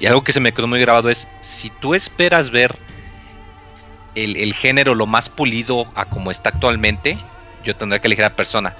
Y 0.00 0.06
algo 0.06 0.24
que 0.24 0.32
se 0.32 0.40
me 0.40 0.52
quedó 0.52 0.66
muy 0.66 0.80
grabado 0.80 1.10
es, 1.10 1.28
si 1.42 1.68
tú 1.68 1.94
esperas 1.94 2.50
ver 2.50 2.74
el, 4.14 4.54
género 4.54 4.94
lo 4.94 5.06
más 5.06 5.28
pulido 5.28 5.90
a 5.94 6.06
como 6.06 6.30
está 6.30 6.48
actualmente, 6.48 7.18
yo 7.62 7.76
tendría 7.76 8.00
que 8.00 8.08
elegir 8.08 8.24
a 8.24 8.30
persona. 8.30 8.74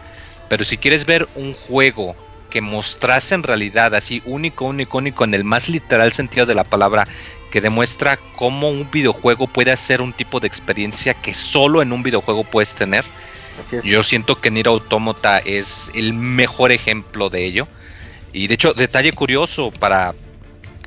Pero 0.48 0.64
si 0.64 0.78
quieres 0.78 1.04
ver 1.04 1.28
un 1.34 1.52
juego 1.52 2.16
que 2.50 2.60
mostrase 2.60 3.34
en 3.34 3.42
realidad 3.42 3.94
así 3.94 4.22
único, 4.24 4.64
único, 4.64 4.98
único 4.98 5.24
en 5.24 5.34
el 5.34 5.44
más 5.44 5.68
literal 5.68 6.12
sentido 6.12 6.46
de 6.46 6.54
la 6.54 6.64
palabra, 6.64 7.06
que 7.50 7.60
demuestra 7.60 8.18
cómo 8.36 8.68
un 8.68 8.90
videojuego 8.90 9.46
puede 9.46 9.72
hacer 9.72 10.00
un 10.00 10.12
tipo 10.12 10.40
de 10.40 10.46
experiencia 10.46 11.14
que 11.14 11.34
solo 11.34 11.82
en 11.82 11.92
un 11.92 12.02
videojuego 12.02 12.44
puedes 12.44 12.74
tener. 12.74 13.04
Yo 13.82 14.02
siento 14.02 14.40
que 14.40 14.50
Nier 14.50 14.68
Automata 14.68 15.38
es 15.38 15.90
el 15.94 16.14
mejor 16.14 16.70
ejemplo 16.72 17.28
de 17.28 17.44
ello. 17.44 17.68
Y 18.32 18.46
de 18.46 18.54
hecho, 18.54 18.72
detalle 18.72 19.12
curioso 19.12 19.72
para, 19.72 20.14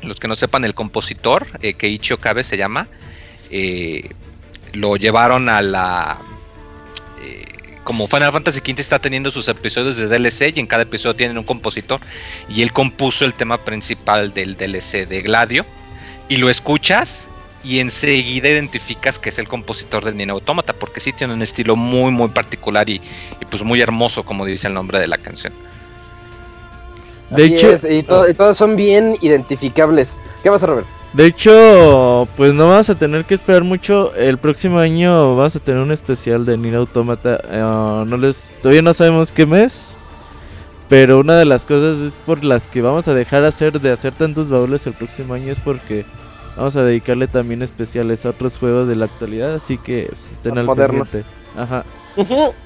los 0.03 0.19
que 0.19 0.27
no 0.27 0.35
sepan, 0.35 0.63
el 0.63 0.73
compositor, 0.73 1.47
eh, 1.61 1.73
que 1.73 1.87
Ichio 1.87 2.17
Kabe 2.17 2.43
se 2.43 2.57
llama, 2.57 2.87
eh, 3.49 4.09
lo 4.73 4.95
llevaron 4.95 5.49
a 5.49 5.61
la... 5.61 6.19
Eh, 7.21 7.45
como 7.83 8.07
Final 8.07 8.31
Fantasy 8.31 8.59
XV 8.59 8.79
está 8.79 8.99
teniendo 8.99 9.31
sus 9.31 9.47
episodios 9.47 9.97
de 9.97 10.07
DLC 10.07 10.55
y 10.55 10.59
en 10.59 10.67
cada 10.67 10.83
episodio 10.83 11.15
tienen 11.15 11.37
un 11.37 11.43
compositor 11.43 11.99
y 12.49 12.61
él 12.61 12.71
compuso 12.71 13.25
el 13.25 13.33
tema 13.33 13.57
principal 13.63 14.33
del 14.33 14.55
DLC 14.55 15.07
de 15.07 15.21
Gladio 15.21 15.65
y 16.29 16.37
lo 16.37 16.49
escuchas 16.49 17.29
y 17.63 17.79
enseguida 17.79 18.49
identificas 18.49 19.19
que 19.19 19.29
es 19.29 19.37
el 19.37 19.47
compositor 19.47 20.03
del 20.03 20.17
Nier 20.17 20.31
Automata 20.31 20.73
porque 20.73 20.99
sí 20.99 21.13
tiene 21.13 21.33
un 21.33 21.41
estilo 21.41 21.75
muy 21.75 22.11
muy 22.11 22.29
particular 22.29 22.89
y, 22.89 23.01
y 23.39 23.45
pues 23.49 23.63
muy 23.63 23.81
hermoso 23.81 24.23
como 24.23 24.45
dice 24.45 24.67
el 24.67 24.73
nombre 24.73 24.99
de 24.99 25.07
la 25.07 25.17
canción. 25.17 25.53
De 27.31 27.45
hecho, 27.45 27.75
y, 27.89 28.03
todos 28.03 28.57
son 28.57 28.75
bien 28.75 29.17
identificables. 29.21 30.13
¿Qué 30.43 30.49
vas 30.49 30.63
a 30.63 30.67
Robert? 30.67 30.87
De 31.13 31.25
hecho, 31.25 32.27
pues 32.37 32.53
no 32.53 32.69
vas 32.69 32.89
a 32.89 32.97
tener 32.97 33.25
que 33.25 33.33
esperar 33.33 33.63
mucho. 33.63 34.13
El 34.15 34.37
próximo 34.37 34.79
año 34.79 35.35
vas 35.35 35.55
a 35.55 35.59
tener 35.59 35.81
un 35.81 35.91
especial 35.91 36.45
de 36.45 36.57
Nier 36.57 36.75
Automata. 36.75 37.41
Eh, 37.49 38.05
no 38.07 38.17
les, 38.17 38.55
todavía 38.61 38.81
no 38.81 38.93
sabemos 38.93 39.31
qué 39.31 39.45
mes. 39.45 39.97
Pero 40.87 41.19
una 41.19 41.37
de 41.37 41.45
las 41.45 41.65
cosas 41.65 41.99
es 41.99 42.17
por 42.25 42.43
las 42.43 42.67
que 42.67 42.81
vamos 42.81 43.07
a 43.07 43.13
dejar 43.13 43.45
hacer 43.45 43.79
de 43.79 43.91
hacer 43.91 44.13
tantos 44.13 44.49
baúles 44.49 44.85
el 44.87 44.93
próximo 44.93 45.33
año 45.33 45.49
es 45.49 45.59
porque 45.59 46.05
vamos 46.57 46.75
a 46.75 46.83
dedicarle 46.83 47.27
también 47.27 47.61
especiales 47.61 48.25
a 48.25 48.31
otros 48.31 48.57
juegos 48.57 48.87
de 48.87 48.95
la 48.95 49.05
actualidad. 49.05 49.55
Así 49.55 49.77
que 49.77 50.07
pues, 50.09 50.33
estén 50.33 50.57
al 50.57 50.67
pendiente. 50.67 51.23
Ajá. 51.57 51.83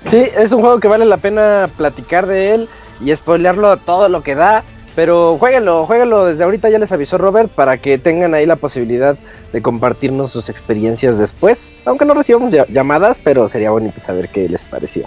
Sí, 0.10 0.28
es 0.38 0.52
un 0.52 0.62
juego 0.62 0.80
que 0.80 0.88
vale 0.88 1.06
la 1.06 1.18
pena 1.18 1.70
platicar 1.78 2.26
de 2.26 2.56
él 2.56 2.70
y 3.00 3.16
spoilearlo 3.16 3.78
todo 3.78 4.10
lo 4.10 4.22
que 4.22 4.36
da. 4.36 4.64
Pero 4.96 5.38
jueguenlo, 5.38 5.86
jueguenlo 5.86 6.26
desde 6.26 6.46
ahorita, 6.46 6.70
ya 6.70 6.80
les 6.80 6.92
avisó 6.92 7.18
Robert, 7.18 7.50
para 7.50 7.78
que 7.78 7.98
tengan 7.98 8.34
ahí 8.34 8.46
la 8.46 8.56
posibilidad 8.56 9.18
de 9.52 9.62
compartirnos 9.62 10.32
sus 10.32 10.48
experiencias 10.48 11.20
después. 11.20 11.74
Aunque 11.84 12.06
no 12.06 12.14
recibamos 12.14 12.54
llamadas, 12.70 13.20
pero 13.22 13.50
sería 13.50 13.72
bonito 13.72 14.00
saber 14.00 14.30
qué 14.30 14.48
les 14.48 14.64
pareció. 14.64 15.06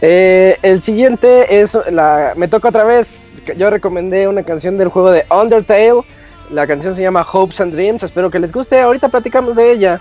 Eh, 0.00 0.56
el 0.62 0.82
siguiente 0.82 1.60
es 1.60 1.76
la. 1.90 2.34
Me 2.36 2.46
toca 2.46 2.68
otra 2.68 2.84
vez. 2.84 3.42
Yo 3.56 3.70
recomendé 3.70 4.28
una 4.28 4.42
canción 4.42 4.78
del 4.78 4.88
juego 4.88 5.10
de 5.10 5.24
Undertale. 5.30 6.02
La 6.50 6.66
canción 6.66 6.94
se 6.94 7.02
llama 7.02 7.26
Hopes 7.32 7.60
and 7.60 7.72
Dreams. 7.72 8.02
Espero 8.02 8.30
que 8.30 8.38
les 8.38 8.52
guste. 8.52 8.80
Ahorita 8.80 9.08
platicamos 9.08 9.56
de 9.56 9.72
ella. 9.72 10.00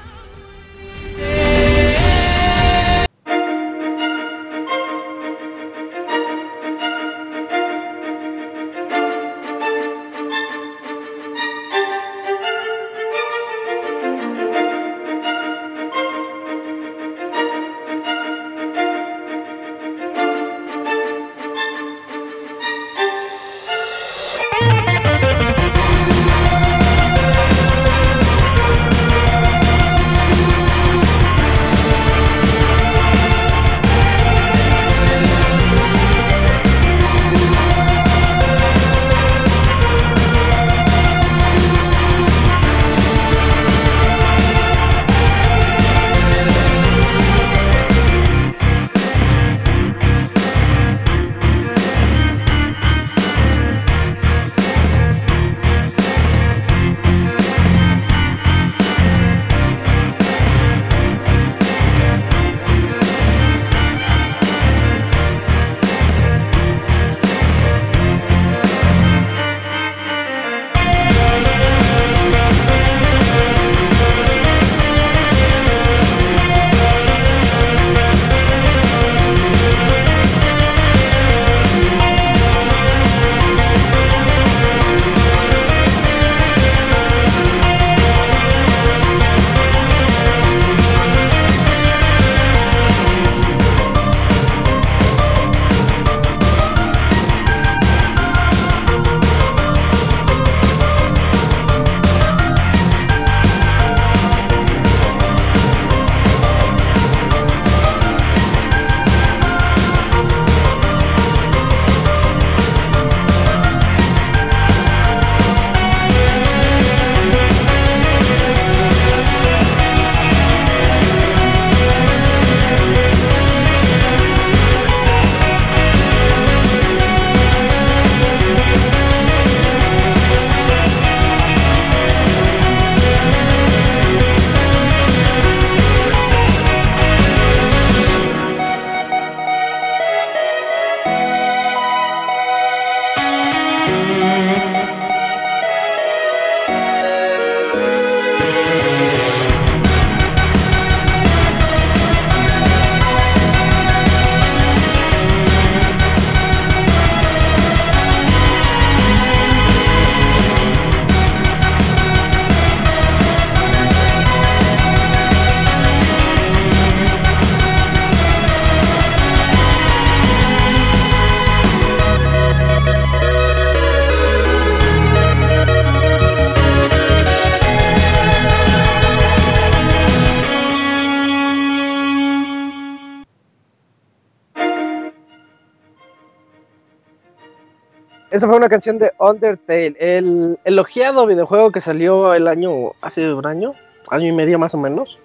Esa 188.44 188.50
fue 188.50 188.58
una 188.58 188.68
canción 188.68 188.98
de 188.98 189.14
Undertale, 189.20 189.96
el 189.98 190.60
elogiado 190.66 191.26
videojuego 191.26 191.72
que 191.72 191.80
salió 191.80 192.34
el 192.34 192.50
año, 192.50 192.92
hace 193.00 193.34
un 193.34 193.48
año, 193.48 193.74
año 194.10 194.28
y 194.28 194.34
medio 194.34 194.60
más 194.60 194.74
o 194.74 194.78
menos, 194.78 195.18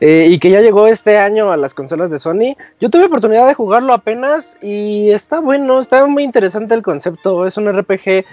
eh, 0.00 0.26
y 0.28 0.40
que 0.40 0.50
ya 0.50 0.60
llegó 0.60 0.88
este 0.88 1.18
año 1.18 1.52
a 1.52 1.56
las 1.56 1.72
consolas 1.72 2.10
de 2.10 2.18
Sony. 2.18 2.56
Yo 2.80 2.90
tuve 2.90 3.04
oportunidad 3.04 3.46
de 3.46 3.54
jugarlo 3.54 3.94
apenas 3.94 4.58
y 4.60 5.12
está 5.12 5.38
bueno, 5.38 5.78
está 5.78 6.04
muy 6.06 6.24
interesante 6.24 6.74
el 6.74 6.82
concepto. 6.82 7.46
Es 7.46 7.56
un 7.56 7.72
RPG 7.72 8.24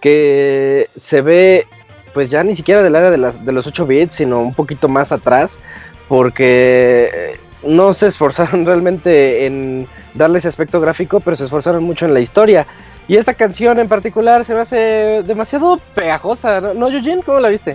que 0.00 0.88
se 0.94 1.20
ve, 1.20 1.66
pues 2.14 2.30
ya 2.30 2.44
ni 2.44 2.54
siquiera 2.54 2.84
del 2.84 2.94
área 2.94 3.10
de, 3.10 3.18
las, 3.18 3.44
de 3.44 3.50
los 3.50 3.66
8 3.66 3.84
bits, 3.84 4.14
sino 4.14 4.40
un 4.42 4.54
poquito 4.54 4.88
más 4.88 5.10
atrás, 5.10 5.58
porque 6.06 7.10
eh, 7.12 7.40
no 7.64 7.92
se 7.94 8.06
esforzaron 8.06 8.64
realmente 8.64 9.44
en 9.44 9.88
darle 10.14 10.38
ese 10.38 10.46
aspecto 10.46 10.80
gráfico, 10.80 11.18
pero 11.18 11.36
se 11.36 11.46
esforzaron 11.46 11.82
mucho 11.82 12.06
en 12.06 12.14
la 12.14 12.20
historia. 12.20 12.64
Y 13.08 13.16
esta 13.16 13.32
canción 13.32 13.78
en 13.78 13.88
particular 13.88 14.44
se 14.44 14.52
me 14.54 14.60
hace 14.60 15.22
demasiado 15.24 15.80
pegajosa, 15.94 16.60
¿no, 16.60 16.74
¿No 16.74 16.90
Eugene? 16.90 17.22
¿Cómo 17.22 17.40
la 17.40 17.48
viste? 17.48 17.74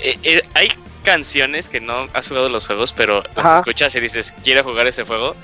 Eh, 0.00 0.18
eh, 0.24 0.42
hay 0.54 0.68
canciones 1.04 1.68
que 1.68 1.80
no 1.80 2.08
has 2.12 2.28
jugado 2.28 2.48
los 2.48 2.66
juegos, 2.66 2.92
pero 2.92 3.22
las 3.36 3.58
escuchas 3.58 3.94
y 3.94 4.00
dices, 4.00 4.34
quiero 4.42 4.64
jugar 4.64 4.88
ese 4.88 5.04
juego. 5.04 5.36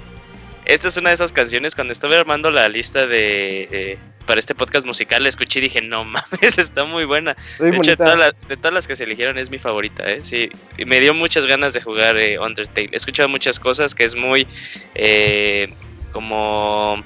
Esta 0.64 0.88
es 0.88 0.96
una 0.96 1.10
de 1.10 1.14
esas 1.14 1.32
canciones, 1.32 1.76
cuando 1.76 1.92
estaba 1.92 2.18
armando 2.18 2.50
la 2.50 2.68
lista 2.68 3.06
de... 3.06 3.96
para 4.26 4.40
este 4.40 4.54
podcast 4.56 4.86
musical, 4.86 5.22
la 5.22 5.28
escuché 5.28 5.60
y 5.60 5.62
dije, 5.62 5.80
no 5.82 6.04
mames, 6.04 6.58
está 6.58 6.84
muy 6.84 7.04
buena. 7.04 7.36
de 7.60 7.70
hecho, 7.70 7.92
de 7.92 7.96
todas, 7.96 8.74
las, 8.74 8.88
que 8.88 8.96
se 8.96 9.04
eligieron 9.04 9.38
es 9.38 9.50
mi 9.50 9.58
favorita, 9.58 10.10
¿eh? 10.10 10.18
Sí, 10.22 10.50
y 10.76 10.84
me 10.84 10.98
dio 10.98 11.14
muchas 11.14 11.46
ganas 11.46 11.74
de 11.74 11.80
jugar 11.80 12.16
eh, 12.16 12.38
Undertale. 12.40 12.90
He 12.92 12.96
escuchado 12.96 13.28
muchas 13.28 13.60
cosas 13.60 13.94
que 13.94 14.02
es 14.02 14.16
muy... 14.16 14.48
Eh, 14.96 15.72
como 16.12 17.04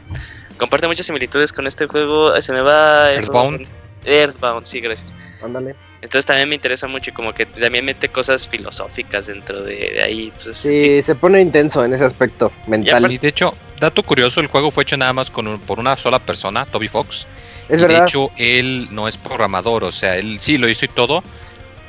comparte 0.62 0.86
muchas 0.86 1.06
similitudes 1.06 1.52
con 1.52 1.66
este 1.66 1.88
juego. 1.88 2.40
Se 2.40 2.52
me 2.52 2.60
va. 2.60 3.12
Earthbound. 3.12 3.66
Earthbound, 4.04 4.64
sí, 4.64 4.80
gracias. 4.80 5.16
Ándale. 5.42 5.74
Entonces 6.00 6.24
también 6.24 6.48
me 6.48 6.54
interesa 6.54 6.86
mucho 6.86 7.10
y 7.10 7.12
como 7.12 7.32
que 7.32 7.46
también 7.46 7.84
mete 7.84 8.08
cosas 8.08 8.46
filosóficas 8.46 9.26
dentro 9.26 9.62
de, 9.62 10.00
ahí. 10.02 10.32
sí, 10.36 11.02
se 11.02 11.14
pone 11.16 11.40
intenso 11.40 11.84
en 11.84 11.94
ese 11.94 12.04
aspecto 12.04 12.52
mental. 12.68 13.10
Y, 13.10 13.18
de 13.18 13.28
hecho, 13.28 13.54
dato 13.80 14.04
curioso, 14.04 14.40
el 14.40 14.46
juego 14.46 14.70
fue 14.70 14.84
hecho 14.84 14.96
nada 14.96 15.12
más 15.12 15.30
con 15.30 15.58
por 15.60 15.80
una 15.80 15.96
sola 15.96 16.20
persona, 16.20 16.64
Toby 16.66 16.86
Fox. 16.86 17.26
Es 17.68 17.78
y 17.78 17.82
verdad. 17.82 17.98
De 17.98 18.04
hecho, 18.04 18.30
él 18.36 18.88
no 18.92 19.08
es 19.08 19.16
programador, 19.16 19.82
o 19.82 19.92
sea, 19.92 20.16
él 20.16 20.38
sí 20.38 20.58
lo 20.58 20.68
hizo 20.68 20.84
y 20.84 20.88
todo, 20.88 21.24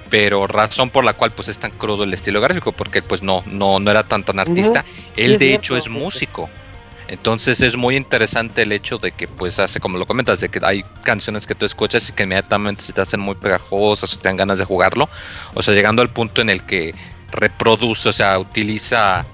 pero 0.10 0.48
razón 0.48 0.90
por 0.90 1.04
la 1.04 1.14
cual 1.14 1.32
pues 1.32 1.48
es 1.48 1.60
tan 1.60 1.72
crudo 1.72 2.04
el 2.04 2.14
estilo 2.14 2.42
gráfico, 2.42 2.72
porque 2.72 3.04
pues 3.04 3.22
no, 3.22 3.44
no, 3.46 3.80
no 3.80 3.92
era 3.92 4.04
tan 4.04 4.24
tan 4.24 4.40
artista. 4.40 4.84
Él 5.16 5.38
de 5.38 5.54
hecho 5.54 5.78
es 5.78 5.90
músico. 5.90 6.50
Entonces 7.08 7.62
es 7.62 7.76
muy 7.76 7.98
interesante 7.98 8.62
el 8.62 8.72
hecho 8.72 8.98
de 8.98 9.12
que, 9.12 9.28
pues, 9.28 9.60
hace 9.60 9.80
como 9.80 9.98
lo 9.98 10.06
comentas, 10.06 10.40
de 10.40 10.50
que 10.50 10.60
hay 10.64 10.84
canciones 11.04 11.46
que 11.46 11.56
tú 11.56 11.66
escuchas 11.66 12.10
y 12.10 12.14
que 12.14 12.24
inmediatamente 12.24 12.84
se 12.84 12.94
te 12.94 13.02
hacen 13.02 13.20
muy 13.20 13.36
pegajosas 13.36 14.14
o 14.14 14.20
te 14.20 14.30
dan 14.30 14.38
ganas 14.38 14.60
de 14.60 14.66
jugarlo. 14.66 15.10
O 15.54 15.62
sea, 15.62 15.74
llegando 15.74 16.02
al 16.02 16.10
punto 16.10 16.42
en 16.42 16.50
el 16.50 16.64
que 16.64 16.96
reproduce, 17.32 18.08
o 18.08 18.14
sea, 18.14 18.40
utiliza, 18.40 19.26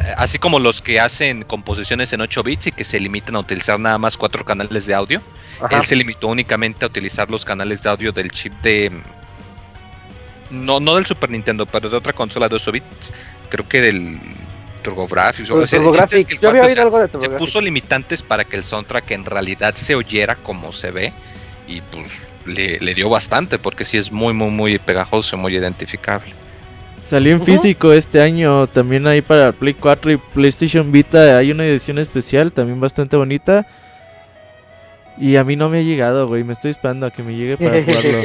eh, 0.00 0.14
así 0.18 0.38
como 0.38 0.58
los 0.58 0.82
que 0.82 1.00
hacen 1.00 1.42
composiciones 1.42 2.12
en 2.12 2.20
8 2.20 2.42
bits 2.42 2.66
y 2.66 2.72
que 2.72 2.84
se 2.84 3.00
limitan 3.00 3.36
a 3.36 3.40
utilizar 3.40 3.80
nada 3.80 3.96
más 3.96 4.16
cuatro 4.16 4.44
canales 4.44 4.86
de 4.86 4.94
audio. 4.94 5.22
Él 5.70 5.82
se 5.82 5.96
limitó 5.96 6.28
únicamente 6.28 6.84
a 6.84 6.88
utilizar 6.88 7.30
los 7.30 7.44
canales 7.44 7.82
de 7.82 7.90
audio 7.90 8.12
del 8.12 8.30
chip 8.30 8.52
de... 8.60 8.90
No, 10.50 10.80
no 10.80 10.96
del 10.96 11.06
Super 11.06 11.30
Nintendo, 11.30 11.64
pero 11.64 11.88
de 11.88 11.96
otra 11.96 12.12
consola 12.12 12.48
de 12.48 12.56
8 12.56 12.72
bits. 12.72 13.14
Creo 13.48 13.66
que 13.66 13.80
del 13.80 14.20
TurboGrafx. 14.84 15.50
O 15.50 15.66
sea, 15.66 16.06
es 16.10 16.26
que 16.26 17.20
se 17.20 17.30
puso 17.30 17.60
limitantes 17.60 18.22
para 18.22 18.44
que 18.44 18.56
el 18.56 18.62
soundtrack 18.62 19.10
en 19.10 19.24
realidad 19.24 19.74
se 19.74 19.96
oyera 19.96 20.36
como 20.36 20.70
se 20.70 20.92
ve 20.92 21.12
y 21.66 21.80
pues 21.80 22.28
le, 22.46 22.94
dio 22.94 23.08
bastante 23.08 23.58
porque 23.58 23.84
sí 23.84 23.96
es 23.96 24.12
muy 24.12 24.32
muy 24.32 24.50
muy 24.50 24.78
pegajoso, 24.78 25.36
muy 25.36 25.56
identificable. 25.56 26.32
Salió 27.08 27.32
en 27.32 27.44
físico 27.44 27.92
este 27.92 28.20
año, 28.20 28.66
también 28.66 29.06
ahí 29.06 29.20
para 29.20 29.52
Play 29.52 29.74
4 29.74 30.12
y 30.12 30.16
PlayStation 30.16 30.90
Vita 30.90 31.36
hay 31.36 31.50
una 31.50 31.66
edición 31.66 31.98
especial, 31.98 32.52
también 32.52 32.80
bastante 32.80 33.16
bonita. 33.16 33.66
Y 35.18 35.36
a 35.36 35.44
mí 35.44 35.54
no 35.54 35.68
me 35.68 35.78
ha 35.78 35.82
llegado, 35.82 36.26
güey, 36.26 36.42
me 36.44 36.54
estoy 36.54 36.70
esperando 36.70 37.06
a 37.06 37.10
que 37.10 37.22
me 37.22 37.36
llegue 37.36 37.56
para 37.56 37.82
jugarlo. 37.84 38.18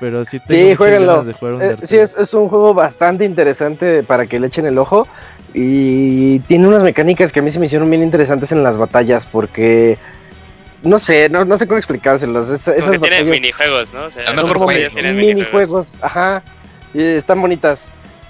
Pero 0.00 0.24
sí 0.24 0.38
tengo 0.40 0.68
sí, 0.68 0.74
jueguenlo. 0.74 1.24
De 1.24 1.32
jugar 1.32 1.62
eh, 1.62 1.76
sí, 1.84 1.96
es, 1.96 2.14
es, 2.16 2.32
un 2.34 2.48
juego 2.48 2.72
bastante 2.72 3.24
interesante 3.24 4.02
para 4.02 4.26
que 4.26 4.38
le 4.38 4.46
echen 4.46 4.66
el 4.66 4.78
ojo. 4.78 5.08
Y 5.54 6.40
tiene 6.40 6.68
unas 6.68 6.82
mecánicas 6.82 7.32
que 7.32 7.40
a 7.40 7.42
mí 7.42 7.50
se 7.50 7.58
me 7.58 7.66
hicieron 7.66 7.88
bien 7.88 8.02
interesantes 8.02 8.52
en 8.52 8.62
las 8.62 8.76
batallas 8.76 9.26
porque 9.26 9.98
no 10.82 10.98
sé, 10.98 11.28
no, 11.28 11.44
no 11.44 11.58
sé 11.58 11.66
cómo 11.66 11.78
explicárselos. 11.78 12.48
Es, 12.50 12.68
esas 12.68 13.00
tienen 13.00 13.28
minijuegos, 13.28 13.92
¿no? 13.92 14.04
O 14.04 14.10
sea, 14.10 14.32
mejor 14.32 14.66
tienen 14.92 15.16
minijuegos. 15.16 15.88
Ajá. 16.00 16.42
Y 16.94 17.02
están 17.02 17.40
bonitas. 17.40 17.84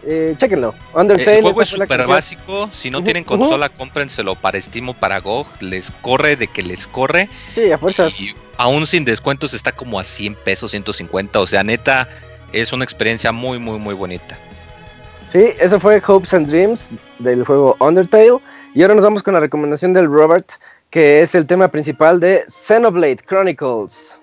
Eh, 0.05 0.35
chéquenlo. 0.39 0.75
Undertale. 0.95 1.39
El 1.39 1.43
juego 1.43 1.63
es 1.63 1.69
súper 1.69 2.07
básico. 2.07 2.69
Si 2.73 2.91
no 2.91 3.03
tienen 3.03 3.25
consola, 3.25 3.69
cómprenselo 3.69 4.35
para 4.35 4.61
Steam 4.61 4.89
o 4.91 4.95
para 4.95 5.21
GOG. 5.21 5.47
Les 5.61 5.91
corre 5.91 6.37
de 6.37 6.47
que 6.47 6.63
les 6.63 6.87
corre. 6.87 7.29
Sí, 7.55 7.71
a 7.71 7.79
fuerzas. 7.79 8.19
Y 8.19 8.35
aún 8.57 8.87
sin 8.87 9.05
descuentos 9.05 9.53
está 9.53 9.73
como 9.73 10.01
a 10.01 10.05
100 10.05 10.35
pesos, 10.37 10.71
150. 10.71 11.39
O 11.39 11.47
sea, 11.47 11.63
neta, 11.63 12.09
es 12.53 12.73
una 12.73 12.85
experiencia 12.85 13.33
muy, 13.33 13.59
muy, 13.59 13.79
muy 13.79 13.95
bonita. 13.95 14.39
Sí, 15.33 15.51
eso 15.61 15.79
fue 15.79 16.03
Hopes 16.07 16.33
and 16.33 16.49
Dreams 16.49 16.89
del 17.19 17.45
juego 17.45 17.77
Undertale. 17.81 18.39
Y 18.75 18.83
ahora 18.83 18.95
nos 18.95 19.05
vamos 19.05 19.23
con 19.23 19.35
la 19.35 19.41
recomendación 19.41 19.93
del 19.93 20.07
Robert, 20.07 20.51
que 20.91 21.21
es 21.21 21.35
el 21.35 21.47
tema 21.47 21.69
principal 21.69 22.19
de 22.19 22.45
Xenoblade 22.49 23.19
Chronicles. 23.27 24.19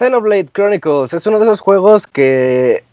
Xenoblade 0.00 0.48
Chronicles 0.50 1.12
es 1.12 1.26
uno 1.26 1.38
de 1.38 1.44
esos 1.44 1.60
juegos 1.60 2.06
que 2.06 2.84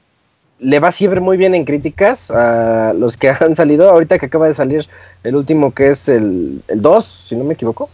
le 0.59 0.79
va 0.81 0.91
siempre 0.91 1.21
muy 1.21 1.37
bien 1.37 1.55
en 1.55 1.63
críticas 1.63 2.31
a 2.31 2.93
los 2.93 3.15
que 3.15 3.29
han 3.39 3.55
salido. 3.55 3.89
Ahorita 3.89 4.19
que 4.19 4.25
acaba 4.25 4.47
de 4.47 4.53
salir 4.53 4.85
el 5.23 5.37
último 5.37 5.73
que 5.73 5.91
es 5.91 6.09
el, 6.09 6.61
el 6.67 6.81
2, 6.81 7.05
si 7.29 7.35
no 7.37 7.45
me 7.45 7.53
equivoco. 7.53 7.89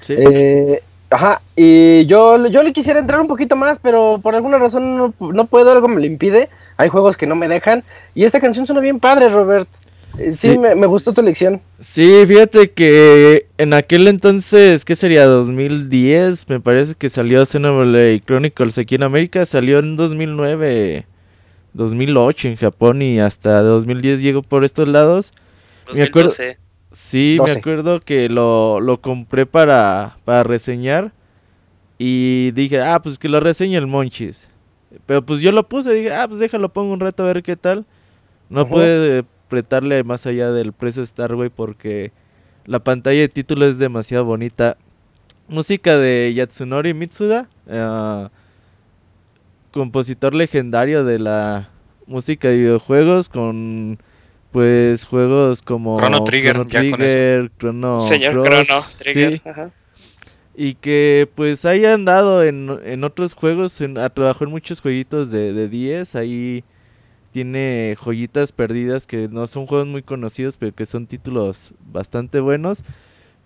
Sí. 0.00 0.16
Eh, 0.18 0.82
ajá, 1.10 1.42
y 1.54 2.06
yo, 2.06 2.44
yo 2.48 2.64
le 2.64 2.72
quisiera 2.72 2.98
entrar 2.98 3.20
un 3.20 3.28
poquito 3.28 3.54
más, 3.54 3.78
pero 3.78 4.18
por 4.20 4.34
alguna 4.34 4.58
razón 4.58 4.96
no, 4.96 5.14
no 5.20 5.44
puedo, 5.44 5.70
algo 5.70 5.86
me 5.86 6.00
lo 6.00 6.06
impide. 6.06 6.48
Hay 6.76 6.88
juegos 6.88 7.16
que 7.16 7.28
no 7.28 7.36
me 7.36 7.46
dejan. 7.46 7.84
Y 8.16 8.24
esta 8.24 8.40
canción 8.40 8.66
suena 8.66 8.80
bien 8.80 8.98
padre, 8.98 9.28
Robert. 9.28 9.68
Sí, 10.16 10.32
Sí. 10.32 10.58
Me, 10.58 10.74
me 10.74 10.86
gustó 10.86 11.12
tu 11.12 11.20
elección. 11.20 11.60
Sí, 11.80 12.24
fíjate 12.26 12.70
que 12.72 13.46
en 13.58 13.72
aquel 13.72 14.08
entonces, 14.08 14.84
¿qué 14.84 14.96
sería? 14.96 15.24
2010, 15.26 16.48
me 16.48 16.60
parece 16.60 16.94
que 16.94 17.08
salió 17.08 17.44
Xenoblade 17.46 18.20
Chronicles 18.20 18.76
aquí 18.78 18.96
en 18.96 19.02
América, 19.04 19.46
salió 19.46 19.78
en 19.78 19.96
2009, 19.96 21.06
2008 21.72 22.48
en 22.48 22.56
Japón 22.56 23.02
y 23.02 23.20
hasta 23.20 23.62
2010 23.62 24.20
llegó 24.20 24.42
por 24.42 24.64
estos 24.64 24.88
lados. 24.88 25.32
Me 25.96 26.04
acuerdo- 26.04 26.28
2012. 26.30 26.58
Sí, 26.92 27.36
12. 27.36 27.52
me 27.52 27.58
acuerdo 27.60 28.00
que 28.00 28.28
lo, 28.28 28.80
lo 28.80 29.00
compré 29.00 29.46
para, 29.46 30.16
para 30.24 30.42
reseñar 30.42 31.12
y 31.98 32.50
dije, 32.50 32.80
ah, 32.80 33.00
pues 33.00 33.16
que 33.16 33.28
lo 33.28 33.38
reseñe 33.38 33.76
el 33.76 33.86
Monchis. 33.86 34.48
Pero 35.06 35.24
pues 35.24 35.40
yo 35.40 35.52
lo 35.52 35.68
puse, 35.68 35.94
dije, 35.94 36.12
ah, 36.12 36.26
pues 36.26 36.40
déjalo, 36.40 36.68
pongo 36.72 36.92
un 36.92 36.98
rato 37.00 37.22
a 37.22 37.26
ver 37.32 37.44
qué 37.44 37.54
tal. 37.56 37.84
No 38.48 38.62
Ujú. 38.62 38.70
pude 38.72 39.24
apretarle 39.50 40.04
más 40.04 40.26
allá 40.26 40.52
del 40.52 40.72
precio 40.72 41.04
Starway 41.04 41.48
porque 41.48 42.12
la 42.66 42.78
pantalla 42.78 43.18
de 43.20 43.28
título 43.28 43.66
es 43.66 43.78
demasiado 43.78 44.24
bonita. 44.24 44.76
Música 45.48 45.98
de 45.98 46.32
Yatsunori 46.32 46.94
Mitsuda, 46.94 47.48
eh, 47.66 48.28
compositor 49.72 50.34
legendario 50.34 51.04
de 51.04 51.18
la 51.18 51.68
música 52.06 52.48
de 52.48 52.58
videojuegos 52.58 53.28
con 53.28 53.98
pues 54.52 55.04
juegos 55.06 55.62
como 55.62 55.98
Chrono 55.98 56.22
Trigger, 56.22 56.56
ya 56.56 56.62
con 56.62 56.70
eso. 56.70 56.96
Trigger, 56.96 57.50
Chrono 57.58 58.00
Señor 58.00 58.32
Cross, 58.42 58.66
Chrono 58.68 58.84
Trigger. 58.98 59.32
sí, 59.32 59.42
Ajá. 59.48 59.70
y 60.54 60.74
que 60.74 61.28
pues 61.34 61.64
haya 61.64 61.94
andado 61.94 62.44
en, 62.44 62.78
en 62.84 63.02
otros 63.02 63.34
juegos, 63.34 63.80
en, 63.80 63.98
a 63.98 64.10
trabajar 64.10 64.46
en 64.46 64.52
muchos 64.52 64.80
jueguitos 64.80 65.32
de, 65.32 65.52
de 65.52 65.68
10, 65.68 66.14
ahí 66.14 66.62
tiene 67.32 67.96
joyitas 68.02 68.52
perdidas 68.52 69.06
que 69.06 69.28
no 69.28 69.46
son 69.46 69.66
juegos 69.66 69.86
muy 69.86 70.02
conocidos, 70.02 70.56
pero 70.56 70.74
que 70.74 70.86
son 70.86 71.06
títulos 71.06 71.72
bastante 71.92 72.40
buenos. 72.40 72.82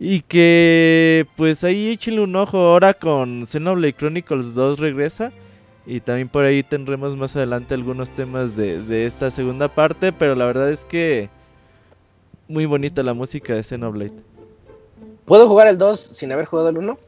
Y 0.01 0.20
que 0.22 1.26
pues 1.37 1.62
ahí 1.64 1.91
échenle 1.91 2.20
un 2.22 2.35
ojo 2.37 2.59
ahora 2.59 2.95
con 2.95 3.47
Xenoblade 3.47 3.93
Chronicles 3.95 4.55
2 4.55 4.78
regresa. 4.78 5.32
Y 5.87 6.01
también 6.01 6.28
por 6.28 6.45
ahí 6.45 6.62
tendremos 6.62 7.14
más 7.14 7.37
adelante 7.37 7.74
algunos 7.74 8.11
temas 8.11 8.57
de, 8.57 8.80
de 8.82 9.05
esta 9.07 9.30
segunda 9.30 9.68
parte, 9.68 10.12
pero 10.12 10.35
la 10.35 10.47
verdad 10.47 10.70
es 10.72 10.85
que 10.87 11.28
muy 12.49 12.64
bonita 12.66 13.03
la 13.03 13.12
música 13.14 13.55
de 13.55 13.62
Xenoblade. 13.62 14.12
¿Puedo 15.26 15.47
jugar 15.47 15.68
el 15.68 15.78
2 15.78 16.01
sin 16.01 16.32
haber 16.32 16.47
jugado 16.47 16.70
el 16.70 16.78
1? 16.78 16.99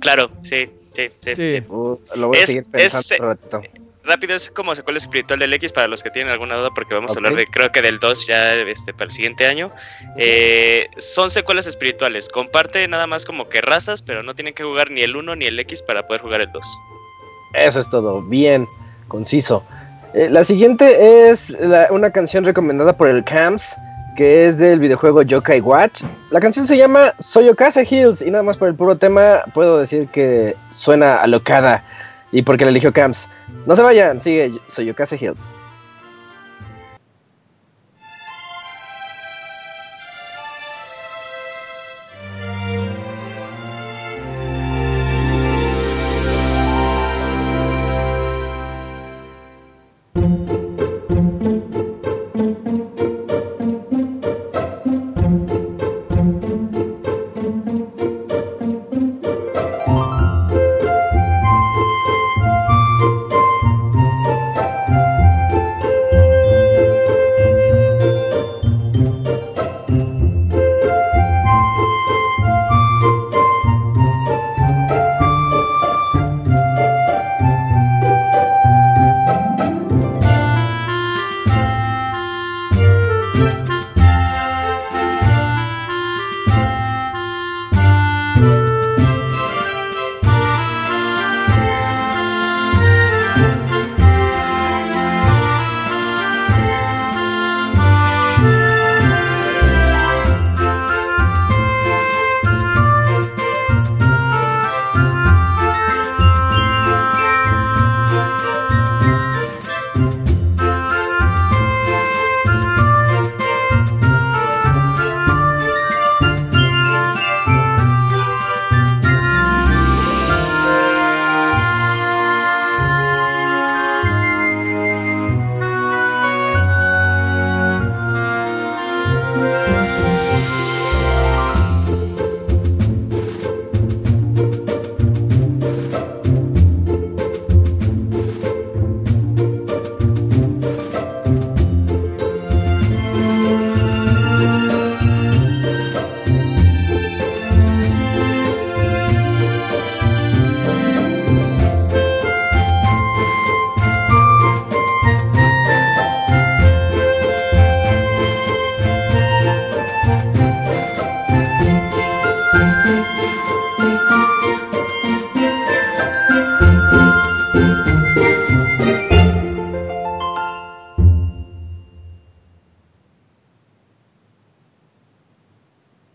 Claro, 0.00 0.30
sí, 0.42 0.66
sí, 0.92 1.08
sí. 1.22 1.34
Sí. 1.34 1.50
sí. 1.52 1.62
Uh, 1.68 1.96
lo 2.16 2.28
voy 2.28 2.38
a 2.38 2.40
Es- 2.42 2.46
seguir 2.48 2.64
es- 2.72 2.92
pensando 2.92 3.24
un 3.24 3.30
ratito. 3.30 3.62
Rápido 4.06 4.34
es 4.36 4.50
como 4.50 4.74
secuela 4.74 4.98
espiritual 4.98 5.38
del 5.38 5.52
X 5.54 5.72
para 5.72 5.88
los 5.88 6.02
que 6.02 6.10
tienen 6.10 6.30
alguna 6.32 6.56
duda, 6.56 6.68
porque 6.74 6.92
vamos 6.94 7.14
a 7.14 7.18
hablar 7.18 7.34
de, 7.36 7.46
creo 7.46 7.72
que 7.72 7.80
del 7.80 7.98
2 7.98 8.26
ya 8.26 8.54
este, 8.54 8.92
para 8.92 9.06
el 9.06 9.10
siguiente 9.10 9.46
año. 9.46 9.70
Eh, 10.18 10.88
son 10.98 11.30
secuelas 11.30 11.66
espirituales. 11.66 12.28
Comparte 12.28 12.86
nada 12.86 13.06
más 13.06 13.24
como 13.24 13.48
que 13.48 13.62
razas, 13.62 14.02
pero 14.02 14.22
no 14.22 14.34
tienen 14.34 14.52
que 14.52 14.62
jugar 14.62 14.90
ni 14.90 15.00
el 15.00 15.16
1 15.16 15.36
ni 15.36 15.46
el 15.46 15.58
X 15.60 15.80
para 15.82 16.06
poder 16.06 16.20
jugar 16.20 16.42
el 16.42 16.52
2. 16.52 16.78
Eso 17.54 17.80
es 17.80 17.88
todo, 17.88 18.20
bien, 18.20 18.68
conciso. 19.08 19.64
Eh, 20.12 20.28
la 20.30 20.44
siguiente 20.44 21.30
es 21.30 21.50
la- 21.50 21.88
una 21.90 22.10
canción 22.10 22.44
recomendada 22.44 22.94
por 22.96 23.08
el 23.08 23.24
Camps, 23.24 23.74
que 24.18 24.46
es 24.46 24.58
del 24.58 24.80
videojuego 24.80 25.22
Yokai 25.22 25.60
Watch. 25.60 26.02
La 26.30 26.40
canción 26.40 26.66
se 26.66 26.76
llama 26.76 27.14
Soyokase 27.20 27.86
Hills 27.88 28.20
y 28.22 28.30
nada 28.30 28.42
más 28.44 28.56
por 28.58 28.68
el 28.68 28.74
puro 28.74 28.96
tema 28.96 29.42
puedo 29.54 29.78
decir 29.78 30.08
que 30.08 30.54
suena 30.70 31.14
alocada 31.14 31.82
y 32.30 32.42
porque 32.42 32.64
la 32.64 32.70
eligió 32.70 32.92
Camps. 32.92 33.28
No 33.66 33.74
se 33.76 33.82
vayan, 33.82 34.20
sigue 34.20 34.60
Soyokase 34.66 35.16
Hills. 35.16 35.40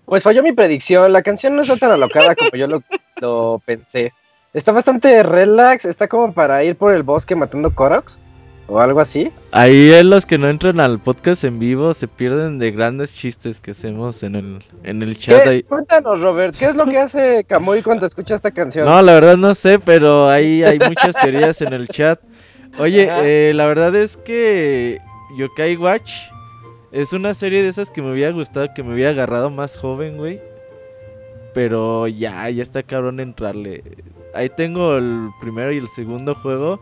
Pues 0.09 0.23
falló 0.23 0.41
mi 0.41 0.51
predicción. 0.51 1.13
La 1.13 1.21
canción 1.21 1.55
no 1.55 1.61
está 1.61 1.77
tan 1.77 1.91
alocada 1.91 2.35
como 2.35 2.49
yo 2.55 2.67
lo, 2.67 2.83
lo 3.21 3.61
pensé. 3.63 4.11
Está 4.53 4.71
bastante 4.71 5.21
relax. 5.21 5.85
Está 5.85 6.07
como 6.07 6.33
para 6.33 6.63
ir 6.63 6.75
por 6.75 6.93
el 6.93 7.03
bosque 7.03 7.35
matando 7.35 7.73
Koroks. 7.75 8.17
o 8.67 8.79
algo 8.79 8.99
así. 9.01 9.31
Ahí 9.51 10.01
los 10.03 10.25
que 10.25 10.37
no 10.37 10.49
entran 10.49 10.79
al 10.79 10.99
podcast 10.99 11.43
en 11.43 11.59
vivo 11.59 11.93
se 11.93 12.07
pierden 12.07 12.59
de 12.59 12.71
grandes 12.71 13.15
chistes 13.15 13.59
que 13.59 13.71
hacemos 13.71 14.23
en 14.23 14.35
el, 14.35 14.65
en 14.83 15.01
el 15.01 15.17
chat. 15.17 15.45
Ahí. 15.45 15.63
Cuéntanos, 15.63 16.21
Robert, 16.21 16.55
¿qué 16.57 16.65
es 16.65 16.75
lo 16.75 16.85
que 16.85 16.99
hace 16.99 17.43
Camuy 17.43 17.81
cuando 17.81 18.05
escucha 18.05 18.35
esta 18.35 18.51
canción? 18.51 18.85
No, 18.85 19.01
la 19.01 19.13
verdad 19.13 19.37
no 19.37 19.53
sé, 19.55 19.79
pero 19.79 20.27
ahí 20.29 20.63
hay 20.63 20.79
muchas 20.79 21.15
teorías 21.15 21.61
en 21.61 21.73
el 21.73 21.87
chat. 21.87 22.19
Oye, 22.77 23.09
eh, 23.11 23.53
la 23.53 23.65
verdad 23.65 23.95
es 23.95 24.17
que 24.17 24.99
Yokai 25.37 25.75
Watch 25.75 26.13
es 26.91 27.13
una 27.13 27.33
serie 27.33 27.61
de 27.61 27.69
esas 27.69 27.91
que 27.91 28.01
me 28.01 28.11
hubiera 28.11 28.31
gustado, 28.31 28.73
que 28.73 28.83
me 28.83 28.93
hubiera 28.93 29.11
agarrado 29.11 29.49
más 29.49 29.77
joven, 29.77 30.17
güey. 30.17 30.41
Pero 31.53 32.07
ya, 32.07 32.49
ya 32.49 32.63
está 32.63 32.83
cabrón 32.83 33.19
entrarle. 33.19 33.83
Ahí 34.33 34.49
tengo 34.49 34.97
el 34.97 35.29
primero 35.41 35.71
y 35.71 35.77
el 35.77 35.87
segundo 35.89 36.35
juego. 36.35 36.79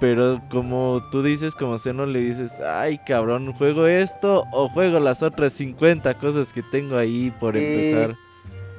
Pero 0.00 0.40
como 0.50 1.02
tú 1.12 1.22
dices, 1.22 1.54
como 1.54 1.76
no 1.92 2.06
le 2.06 2.20
dices, 2.20 2.52
ay 2.60 2.98
cabrón, 3.06 3.52
juego 3.52 3.86
esto 3.86 4.44
o 4.50 4.68
juego 4.68 4.98
las 4.98 5.22
otras 5.22 5.52
50 5.52 6.14
cosas 6.14 6.54
que 6.54 6.62
tengo 6.62 6.96
ahí 6.96 7.30
por 7.38 7.54
empezar. 7.54 8.16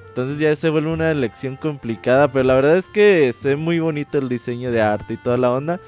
Entonces 0.08 0.40
ya 0.40 0.54
se 0.56 0.70
vuelve 0.70 0.92
una 0.92 1.12
elección 1.12 1.58
complicada, 1.58 2.28
pero 2.28 2.44
la 2.44 2.56
verdad 2.56 2.78
es 2.78 2.90
que 2.90 3.32
se 3.34 3.50
ve 3.50 3.56
muy 3.56 3.80
bonito 3.80 4.18
el 4.18 4.30
diseño 4.30 4.72
de 4.72 4.82
arte 4.82 5.14
y 5.14 5.18
toda 5.18 5.38
la 5.38 5.52
onda. 5.52 5.80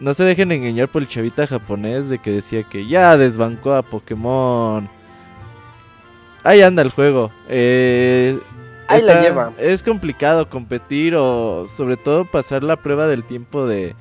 No 0.00 0.14
se 0.14 0.24
dejen 0.24 0.50
engañar 0.50 0.88
por 0.88 1.02
el 1.02 1.08
chavita 1.08 1.46
japonés 1.46 2.08
de 2.08 2.18
que 2.18 2.30
decía 2.30 2.62
que 2.62 2.86
ya 2.86 3.16
desbancó 3.18 3.74
a 3.74 3.82
Pokémon. 3.82 4.88
Ahí 6.42 6.62
anda 6.62 6.82
el 6.82 6.90
juego. 6.90 7.30
Eh, 7.48 8.40
Ahí 8.88 9.02
la 9.02 9.20
lleva. 9.20 9.52
Es 9.58 9.82
complicado 9.82 10.48
competir 10.48 11.14
o 11.14 11.66
sobre 11.68 11.96
todo 11.96 12.24
pasar 12.24 12.62
la 12.62 12.76
prueba 12.76 13.06
del 13.06 13.24
tiempo 13.24 13.66
de 13.66 13.94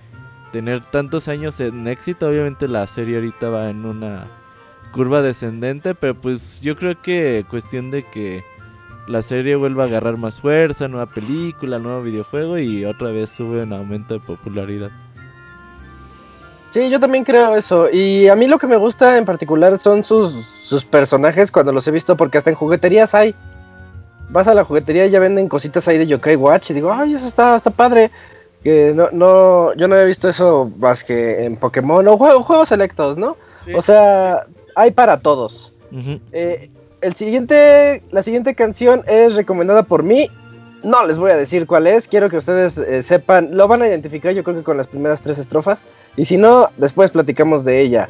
tener 0.54 0.82
tantos 0.82 1.28
años 1.28 1.60
en 1.60 1.88
éxito. 1.88 2.30
Obviamente 2.30 2.68
la 2.68 2.88
serie 2.88 3.18
ahorita 3.18 3.50
va 3.50 3.70
en 3.70 3.86
una 3.86 4.28
curva 4.92 5.22
descendente, 5.22 5.96
pero 5.96 6.16
pues 6.16 6.62
yo 6.62 6.76
creo 6.78 7.00
que 7.02 7.46
cuestión 7.50 7.92
de 7.92 8.04
que 8.04 8.44
la 9.08 9.22
serie 9.22 9.56
vuelva 9.56 9.84
a 9.84 9.88
agarrar 9.88 10.18
más 10.18 10.40
fuerza, 10.40 10.88
nueva 10.88 11.08
película, 11.08 11.78
nuevo 11.78 12.02
videojuego 12.02 12.58
y 12.58 12.86
otra 12.86 13.12
vez 13.12 13.30
sube 13.30 13.64
un 13.64 13.74
aumento 13.74 14.14
de 14.14 14.20
popularidad. 14.22 14.92
Sí, 16.72 16.90
yo 16.90 17.00
también 17.00 17.24
creo 17.24 17.56
eso. 17.56 17.90
Y 17.90 18.28
a 18.30 18.36
mí 18.36 18.48
lo 18.48 18.58
que 18.58 18.68
me 18.68 18.78
gusta 18.78 19.18
en 19.18 19.26
particular 19.26 19.80
son 19.80 20.04
sus, 20.04 20.34
sus 20.64 20.84
personajes 20.84 21.52
cuando 21.52 21.72
los 21.72 21.88
he 21.88 21.92
visto, 21.92 22.16
porque 22.16 22.38
hasta 22.38 22.50
en 22.50 22.56
jugueterías 22.56 23.14
hay. 23.16 23.36
Vas 24.30 24.48
a 24.48 24.54
la 24.54 24.64
juguetería 24.64 25.08
y 25.08 25.10
ya 25.10 25.20
venden 25.20 25.50
cositas 25.50 25.88
ahí 25.88 25.98
de 25.98 26.06
Yokai 26.06 26.36
Watch 26.36 26.70
y 26.70 26.76
digo, 26.76 26.94
ay, 26.94 27.16
eso 27.16 27.28
está, 27.28 27.56
está 27.56 27.72
padre 27.72 28.12
que 28.64 28.94
no, 28.96 29.10
no, 29.12 29.74
yo 29.76 29.88
no 29.88 29.96
había 29.96 30.06
visto 30.06 30.30
eso 30.30 30.72
más 30.78 31.04
que 31.04 31.46
en 31.46 31.56
Pokémon 31.56 32.08
o 32.08 32.18
juegos 32.18 32.70
selectos, 32.70 33.18
¿no? 33.18 33.38
O 33.74 33.82
sea, 33.82 34.46
hay 34.76 34.92
para 34.92 35.20
todos. 35.20 35.74
Eh, 36.32 36.70
el 37.02 37.16
siguiente, 37.16 38.04
la 38.12 38.24
siguiente 38.24 38.56
canción 38.56 39.04
es 39.08 39.36
recomendada 39.36 39.84
por 39.84 40.04
mí. 40.04 40.30
No 40.84 41.06
les 41.06 41.18
voy 41.18 41.32
a 41.32 41.36
decir 41.36 41.68
cuál 41.68 41.88
es, 41.88 42.08
quiero 42.08 42.30
que 42.30 42.38
ustedes 42.38 42.78
eh, 42.78 43.02
sepan, 43.02 43.50
lo 43.58 43.68
van 43.68 43.82
a 43.82 43.88
identificar 43.88 44.34
yo 44.34 44.44
creo 44.44 44.58
que 44.58 44.64
con 44.64 44.78
las 44.78 44.88
primeras 44.88 45.22
tres 45.22 45.38
estrofas. 45.38 45.88
Y 46.16 46.26
si 46.26 46.38
no, 46.38 46.70
después 46.78 47.12
platicamos 47.12 47.64
de 47.66 47.82
ella. 47.82 48.10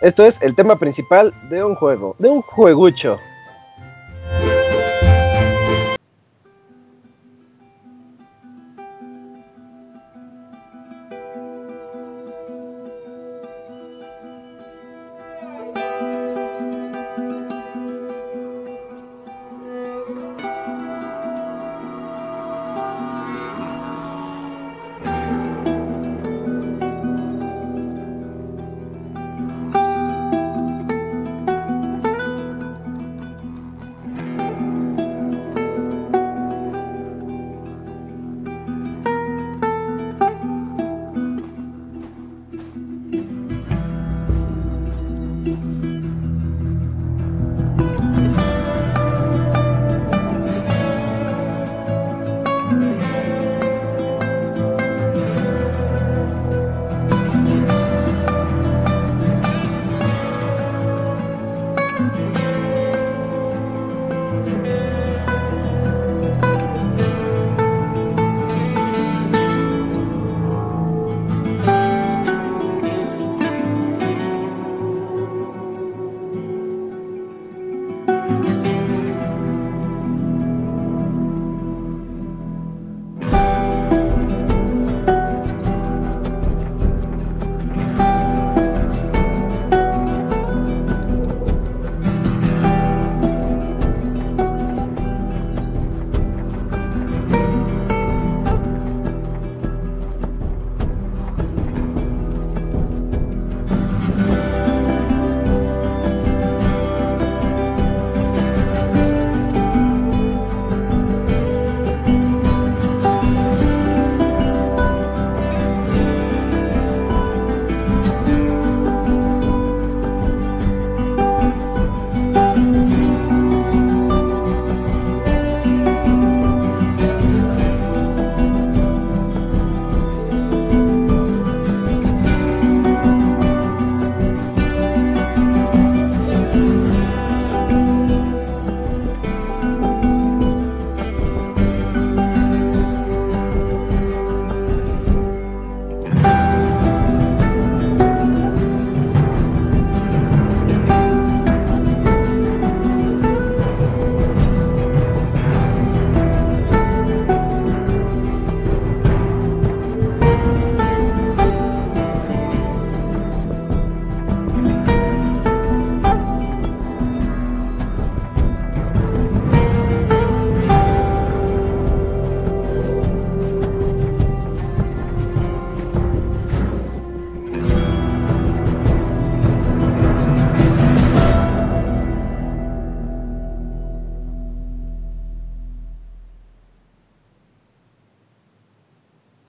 Esto 0.00 0.24
es 0.24 0.40
el 0.42 0.54
tema 0.54 0.78
principal 0.78 1.32
de 1.48 1.64
un 1.64 1.74
juego, 1.74 2.16
de 2.18 2.28
un 2.28 2.42
juegucho. 2.42 3.18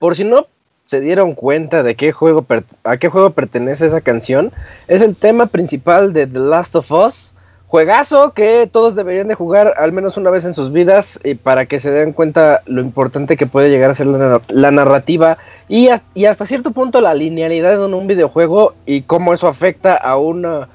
Por 0.08 0.16
si 0.16 0.24
no 0.24 0.46
se 0.86 1.00
dieron 1.00 1.34
cuenta 1.34 1.82
de 1.82 1.94
qué 1.94 2.12
juego 2.12 2.46
a 2.82 2.96
qué 2.96 3.10
juego 3.10 3.28
pertenece 3.28 3.84
esa 3.84 4.00
canción, 4.00 4.52
es 4.86 5.02
el 5.02 5.14
tema 5.16 5.48
principal 5.48 6.14
de 6.14 6.26
The 6.26 6.38
Last 6.38 6.74
of 6.76 6.90
Us. 6.90 7.34
Juegazo 7.66 8.32
que 8.32 8.66
todos 8.72 8.96
deberían 8.96 9.28
de 9.28 9.34
jugar 9.34 9.74
al 9.76 9.92
menos 9.92 10.16
una 10.16 10.30
vez 10.30 10.46
en 10.46 10.54
sus 10.54 10.72
vidas 10.72 11.20
y 11.24 11.34
para 11.34 11.66
que 11.66 11.78
se 11.78 11.90
den 11.90 12.14
cuenta 12.14 12.62
lo 12.64 12.80
importante 12.80 13.36
que 13.36 13.46
puede 13.46 13.68
llegar 13.68 13.90
a 13.90 13.94
ser 13.94 14.06
la, 14.06 14.70
narrativa 14.70 15.36
y, 15.68 15.88
hasta 15.88 16.46
cierto 16.46 16.70
punto 16.70 17.02
la 17.02 17.12
linealidad 17.12 17.84
en 17.84 17.92
un 17.92 18.06
videojuego 18.06 18.76
y 18.86 19.02
cómo 19.02 19.34
eso 19.34 19.46
afecta 19.46 19.94
a 19.94 20.16
una 20.16 20.70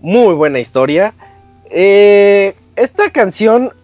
muy 0.00 0.32
buena 0.32 0.60
historia. 0.60 1.12
Eh, 1.68 2.56
esta 2.74 3.10
canción, 3.10 3.74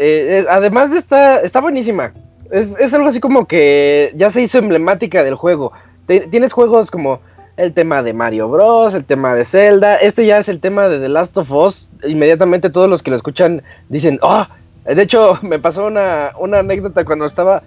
eh, 0.00 0.44
además 0.50 0.90
de 0.90 0.98
esta, 0.98 1.38
está 1.42 1.60
buenísima. 1.60 2.12
Es, 2.50 2.94
algo 2.94 3.08
así 3.08 3.20
como 3.20 3.46
que 3.46 4.12
ya 4.14 4.30
se 4.30 4.42
hizo 4.42 4.58
emblemática 4.58 5.24
del 5.24 5.34
juego. 5.34 5.72
tienes 6.06 6.52
juegos 6.52 6.90
como 6.90 7.20
el 7.56 7.72
tema 7.72 8.02
de 8.02 8.12
Mario 8.12 8.48
Bros, 8.48 8.94
el 8.94 9.04
tema 9.04 9.34
de 9.34 9.44
Zelda. 9.44 9.96
Este 9.96 10.26
ya 10.26 10.38
es 10.38 10.48
el 10.48 10.60
tema 10.60 10.88
de 10.88 10.98
The 10.98 11.08
Last 11.08 11.36
of 11.38 11.50
Us. 11.50 11.88
Inmediatamente 12.04 12.70
todos 12.70 12.88
los 12.88 13.02
que 13.02 13.10
lo 13.10 13.16
escuchan 13.16 13.62
dicen, 13.88 14.18
oh, 14.22 14.46
de 14.84 15.02
hecho 15.02 15.38
me 15.42 15.58
pasó 15.58 15.86
una, 15.86 16.32
una 16.38 16.58
anécdota 16.58 17.04
cuando 17.04 17.26
estaba, 17.26 17.62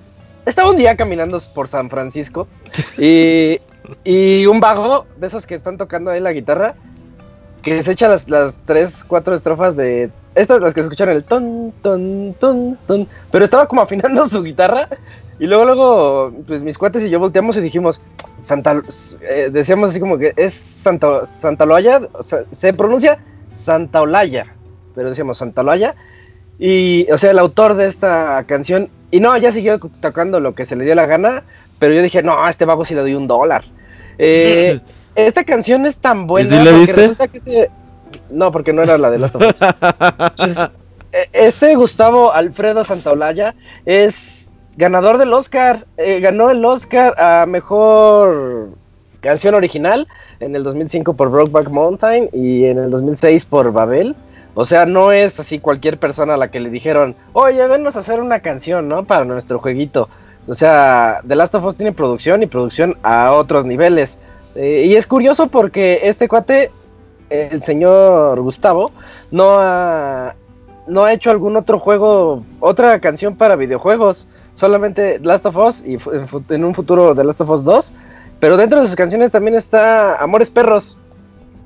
estaba 0.46 0.70
un 0.70 0.78
día 0.78 0.96
caminando 0.96 1.40
por 1.54 1.68
San 1.68 1.90
Francisco 1.90 2.48
y, 2.98 3.60
y 4.04 4.46
un 4.46 4.60
vago 4.60 5.06
de 5.18 5.28
esos 5.28 5.46
que 5.46 5.56
están 5.56 5.78
tocando 5.78 6.12
ahí 6.12 6.20
la 6.20 6.32
guitarra 6.32 6.76
que 7.62 7.84
se 7.84 7.92
echa 7.92 8.08
las, 8.08 8.30
las 8.30 8.60
tres, 8.66 9.04
cuatro 9.08 9.34
estrofas 9.36 9.76
de. 9.76 10.10
Estas 10.36 10.62
las 10.62 10.74
que 10.74 10.82
se 10.82 10.88
escuchan 10.88 11.10
el 11.10 11.24
ton, 11.24 11.74
ton, 11.82 12.36
ton, 12.40 12.78
ton. 12.88 13.08
Pero 13.32 13.46
estaba 13.46 13.68
como 13.68 13.82
afinando 13.82 14.26
su 14.30 14.42
guitarra. 14.44 14.88
Y 15.40 15.48
luego, 15.48 15.66
luego, 15.66 16.34
pues 16.46 16.62
mis 16.62 16.78
cuates 16.78 17.04
y 17.04 17.10
yo 17.10 17.18
volteamos 17.18 17.56
y 17.56 17.62
dijimos, 17.62 18.02
Santa, 18.42 18.82
eh, 19.22 19.50
decíamos 19.52 19.92
así 19.92 20.00
como 20.00 20.18
que 20.18 20.34
es 20.36 20.54
Santa, 20.54 21.26
Santa 21.26 21.66
Loaya, 21.66 22.02
se 22.52 22.74
pronuncia 22.74 23.20
Santa 23.54 24.02
Olaya, 24.02 24.54
pero 24.96 25.10
decíamos 25.10 25.38
Santa 25.38 25.64
Loaya. 25.64 25.96
Y, 26.60 27.10
o 27.10 27.18
sea, 27.18 27.32
el 27.32 27.40
autor 27.40 27.76
de 27.76 27.88
esta 27.88 28.44
canción, 28.48 28.90
y 29.12 29.22
no, 29.22 29.36
ya 29.38 29.50
siguió 29.54 29.80
tocando 29.80 30.42
lo 30.42 30.56
que 30.56 30.66
se 30.66 30.76
le 30.76 30.84
dio 30.84 30.94
la 30.94 31.06
gana, 31.06 31.44
pero 31.80 31.94
yo 31.94 32.02
dije, 32.02 32.22
no, 32.22 32.44
a 32.44 32.50
este 32.50 32.66
vago 32.66 32.84
sí 32.84 32.94
le 32.94 33.02
doy 33.02 33.16
un 33.16 33.28
dólar. 33.28 33.64
Eh, 34.18 34.82
esta 35.28 35.44
canción 35.44 35.86
es 35.86 35.98
tan 35.98 36.28
buena. 36.28 36.50
¿Sí 36.50 36.64
la 36.64 36.72
viste? 36.72 37.16
Que 37.32 37.38
este... 37.38 37.72
No, 38.30 38.52
porque 38.52 38.74
no 38.74 38.82
era 38.82 38.98
la 38.98 39.10
de 39.10 39.20
Last 39.20 39.36
of 39.36 39.42
e, 41.12 41.30
este 41.34 41.76
Gustavo 41.76 42.32
Alfredo 42.32 42.84
Santaolalla 42.84 43.56
es 43.86 44.52
ganador 44.78 45.18
del 45.18 45.34
Oscar. 45.34 45.86
Eh, 45.98 46.20
ganó 46.20 46.50
el 46.50 46.64
Oscar 46.66 47.14
a 47.20 47.46
mejor 47.46 48.70
canción 49.22 49.56
original 49.56 50.08
en 50.40 50.56
el 50.56 50.64
2005 50.64 51.14
por 51.14 51.30
Brokeback 51.30 51.70
Mountain 51.70 52.30
y 52.32 52.66
en 52.66 52.78
el 52.78 52.90
2006 52.90 53.46
por 53.46 53.72
Babel. 53.72 54.16
O 54.56 54.66
sea, 54.66 54.86
no 54.86 55.12
es 55.12 55.40
así 55.40 55.60
cualquier 55.60 55.98
persona 56.00 56.34
a 56.34 56.38
la 56.38 56.50
que 56.50 56.60
le 56.60 56.70
dijeron, 56.70 57.16
oye, 57.34 57.66
venos 57.68 57.96
a 57.96 58.00
hacer 58.00 58.20
una 58.20 58.40
canción, 58.40 58.88
¿no? 58.90 59.06
Para 59.06 59.26
nuestro 59.26 59.60
jueguito. 59.60 60.10
O 60.48 60.54
sea, 60.54 61.22
The 61.28 61.36
Last 61.36 61.54
of 61.56 61.64
Us 61.64 61.76
tiene 61.76 61.92
producción 61.92 62.42
y 62.42 62.48
producción 62.48 62.98
a 63.04 63.34
otros 63.34 63.66
niveles. 63.66 64.18
Eh, 64.56 64.86
y 64.88 64.96
es 64.96 65.08
curioso 65.08 65.48
porque 65.48 66.02
este 66.04 66.28
cuate, 66.28 66.72
el 67.30 67.62
señor 67.62 68.40
Gustavo, 68.42 68.92
no 69.32 69.58
ha, 69.60 70.36
no 70.88 71.04
ha 71.04 71.14
hecho 71.14 71.32
algún 71.32 71.56
otro 71.56 71.80
juego, 71.80 72.44
otra 72.60 73.00
canción 73.00 73.36
para 73.36 73.56
videojuegos. 73.56 74.28
Solamente 74.56 75.20
Last 75.20 75.46
of 75.46 75.56
Us 75.56 75.84
y 75.86 75.98
en 76.50 76.66
un 76.66 76.76
futuro 76.76 77.16
The 77.16 77.24
Last 77.24 77.42
of 77.42 77.50
Us 77.50 77.64
2. 77.64 77.92
Pero 78.40 78.58
dentro 78.58 78.82
de 78.82 78.88
sus 78.88 78.96
canciones 78.96 79.32
también 79.32 79.56
está 79.56 80.16
Amores 80.16 80.50
Perros. 80.50 80.98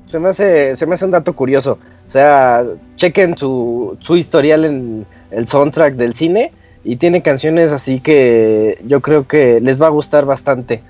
Se 0.06 0.18
me 0.18 0.28
hace, 0.28 0.76
se 0.76 0.86
me 0.86 0.94
hace 0.94 1.04
un 1.04 1.10
dato 1.10 1.32
curioso. 1.32 1.78
O 2.06 2.10
sea, 2.10 2.64
chequen 2.96 3.36
su, 3.36 3.96
su 4.00 4.16
historial 4.16 4.64
en 4.64 5.06
el 5.30 5.48
soundtrack 5.48 5.94
del 5.94 6.14
cine. 6.14 6.52
Y 6.84 6.96
tiene 6.96 7.22
canciones 7.22 7.72
así 7.72 8.00
que 8.00 8.78
yo 8.86 9.00
creo 9.00 9.26
que 9.26 9.60
les 9.60 9.80
va 9.80 9.86
a 9.86 9.90
gustar 9.90 10.26
bastante. 10.26 10.82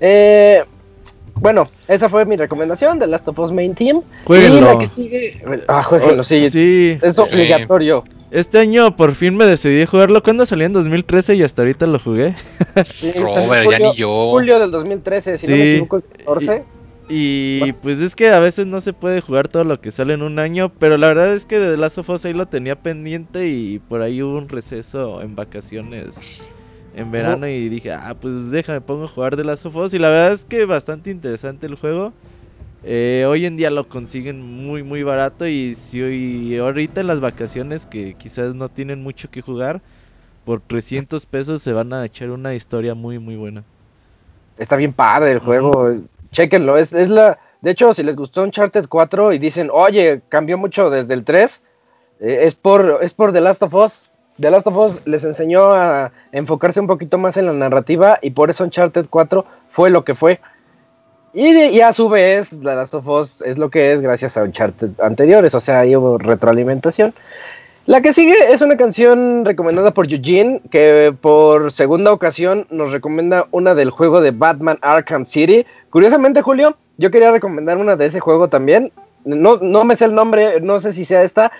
Eh, 0.00 0.64
bueno, 1.40 1.68
esa 1.86 2.08
fue 2.08 2.24
mi 2.24 2.36
recomendación 2.36 2.98
de 2.98 3.06
Last 3.06 3.28
of 3.28 3.38
Us 3.38 3.52
Main 3.52 3.74
Team. 3.74 4.02
Y 4.28 4.60
la 4.60 4.78
que 4.78 4.86
sigue. 4.86 5.40
Ah, 5.68 5.82
jueguenlo, 5.82 6.22
sí. 6.22 6.50
sí. 6.50 6.98
Es 7.02 7.18
obligatorio. 7.18 8.04
Este 8.30 8.58
año 8.58 8.94
por 8.94 9.14
fin 9.14 9.36
me 9.36 9.46
decidí 9.46 9.86
jugarlo. 9.86 10.22
¿Cuándo 10.22 10.44
salió 10.44 10.66
en 10.66 10.72
2013 10.72 11.36
y 11.36 11.42
hasta 11.42 11.62
ahorita 11.62 11.86
lo 11.86 11.98
jugué? 11.98 12.34
Sí, 12.84 13.12
Robert, 13.18 13.70
ya 13.70 13.78
ni 13.78 13.94
yo. 13.94 14.30
Julio 14.30 14.58
del 14.58 14.70
2013, 14.70 15.38
si 15.38 15.46
no 15.46 15.56
me 15.56 15.70
equivoco, 15.72 16.02
14. 16.26 16.64
Y, 17.10 17.72
pues 17.74 17.98
es 18.00 18.14
que 18.14 18.28
a 18.28 18.38
veces 18.38 18.66
no 18.66 18.82
se 18.82 18.92
puede 18.92 19.22
jugar 19.22 19.48
todo 19.48 19.64
lo 19.64 19.80
que 19.80 19.90
sale 19.90 20.12
en 20.12 20.22
un 20.22 20.38
año, 20.38 20.70
pero 20.78 20.98
la 20.98 21.08
verdad 21.08 21.34
es 21.34 21.46
que 21.46 21.58
de 21.58 21.76
Last 21.78 21.96
of 21.96 22.10
Us 22.10 22.26
ahí 22.26 22.34
lo 22.34 22.46
tenía 22.46 22.76
pendiente 22.76 23.48
y 23.48 23.78
por 23.78 24.02
ahí 24.02 24.22
hubo 24.22 24.36
un 24.36 24.50
receso 24.50 25.22
en 25.22 25.34
vacaciones 25.34 26.42
en 26.98 27.12
verano 27.12 27.46
y 27.46 27.68
dije, 27.68 27.92
ah, 27.92 28.16
pues 28.20 28.50
déjame, 28.50 28.80
pongo 28.80 29.04
a 29.04 29.08
jugar 29.08 29.36
de 29.36 29.44
Last 29.44 29.66
of 29.66 29.76
Us. 29.76 29.94
Y 29.94 29.98
la 29.98 30.08
verdad 30.08 30.32
es 30.32 30.44
que 30.44 30.64
bastante 30.64 31.10
interesante 31.10 31.66
el 31.66 31.76
juego. 31.76 32.12
Eh, 32.82 33.24
hoy 33.28 33.46
en 33.46 33.56
día 33.56 33.70
lo 33.70 33.88
consiguen 33.88 34.42
muy, 34.42 34.82
muy 34.82 35.04
barato. 35.04 35.46
Y 35.46 35.76
si 35.76 36.02
hoy, 36.02 36.56
ahorita 36.58 37.00
en 37.00 37.06
las 37.06 37.20
vacaciones, 37.20 37.86
que 37.86 38.14
quizás 38.14 38.54
no 38.54 38.68
tienen 38.68 39.02
mucho 39.02 39.30
que 39.30 39.42
jugar, 39.42 39.80
por 40.44 40.60
300 40.60 41.24
pesos 41.26 41.62
se 41.62 41.72
van 41.72 41.92
a 41.92 42.04
echar 42.04 42.30
una 42.30 42.54
historia 42.54 42.94
muy, 42.94 43.20
muy 43.20 43.36
buena. 43.36 43.62
Está 44.58 44.74
bien 44.74 44.92
padre 44.92 45.32
el 45.32 45.38
juego. 45.38 45.94
Chequenlo, 46.32 46.76
es, 46.76 46.92
es 46.92 47.08
la. 47.08 47.38
De 47.60 47.70
hecho, 47.70 47.94
si 47.94 48.02
les 48.02 48.16
gustó 48.16 48.42
Uncharted 48.42 48.86
4 48.88 49.32
y 49.32 49.38
dicen, 49.38 49.68
oye, 49.72 50.20
cambió 50.28 50.58
mucho 50.58 50.90
desde 50.90 51.14
el 51.14 51.24
3, 51.24 51.62
eh, 52.20 52.38
es, 52.42 52.54
por, 52.54 52.98
es 53.02 53.14
por 53.14 53.32
The 53.32 53.40
Last 53.40 53.62
of 53.62 53.74
Us. 53.74 54.10
The 54.40 54.50
Last 54.50 54.66
of 54.66 54.76
Us 54.76 55.00
les 55.04 55.24
enseñó 55.24 55.72
a 55.72 56.12
enfocarse 56.32 56.80
un 56.80 56.86
poquito 56.86 57.18
más 57.18 57.36
en 57.36 57.46
la 57.46 57.52
narrativa 57.52 58.18
y 58.22 58.30
por 58.30 58.50
eso 58.50 58.64
Uncharted 58.64 59.06
4 59.10 59.44
fue 59.68 59.90
lo 59.90 60.04
que 60.04 60.14
fue. 60.14 60.40
Y, 61.34 61.80
a 61.80 61.92
su 61.92 62.08
vez, 62.08 62.50
The 62.50 62.74
Last 62.74 62.94
of 62.94 63.06
Us 63.06 63.42
es 63.42 63.58
lo 63.58 63.68
que 63.68 63.92
es 63.92 64.00
gracias 64.00 64.36
a 64.36 64.42
Uncharted 64.42 65.00
anteriores, 65.00 65.54
o 65.54 65.60
sea, 65.60 65.80
ahí 65.80 65.94
hubo 65.94 66.18
retroalimentación. 66.18 67.14
La 67.86 68.02
que 68.02 68.12
sigue 68.12 68.52
es 68.52 68.60
una 68.60 68.76
canción 68.76 69.44
recomendada 69.44 69.92
por 69.92 70.12
Eugene, 70.12 70.60
que 70.70 71.14
por 71.18 71.72
segunda 71.72 72.12
ocasión 72.12 72.66
nos 72.70 72.92
recomienda 72.92 73.46
una 73.50 73.74
del 73.74 73.90
juego 73.90 74.20
de 74.20 74.30
Batman 74.30 74.78
Arkham 74.82 75.24
City. 75.24 75.64
Curiosamente, 75.90 76.42
Julio, 76.42 76.76
yo 76.98 77.10
quería 77.10 77.30
recomendar 77.30 77.78
una 77.78 77.96
de 77.96 78.06
ese 78.06 78.20
juego 78.20 78.48
también. 78.48 78.92
No, 79.24 79.56
no 79.56 79.84
me 79.84 79.96
sé 79.96 80.04
el 80.04 80.14
nombre, 80.14 80.60
no 80.60 80.80
sé 80.80 80.92
si 80.92 81.06
sea 81.06 81.22
esta. 81.22 81.50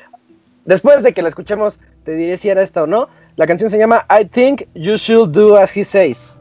Después 0.66 1.02
de 1.02 1.14
que 1.14 1.22
la 1.22 1.30
escuchemos, 1.30 1.78
te 2.08 2.14
diré 2.14 2.38
si 2.38 2.48
era 2.48 2.62
esta 2.62 2.84
o 2.84 2.86
no. 2.86 3.10
La 3.36 3.46
canción 3.46 3.68
se 3.68 3.76
llama 3.76 4.06
I 4.08 4.24
Think 4.24 4.62
You 4.72 4.96
Should 4.96 5.30
Do 5.32 5.58
As 5.58 5.76
He 5.76 5.84
Says. 5.84 6.37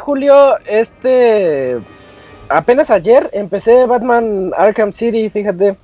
Julio, 0.00 0.56
este 0.66 1.78
apenas 2.48 2.90
ayer 2.90 3.30
empecé 3.32 3.86
Batman 3.86 4.52
Arkham 4.56 4.92
City, 4.92 5.28
fíjate. 5.30 5.76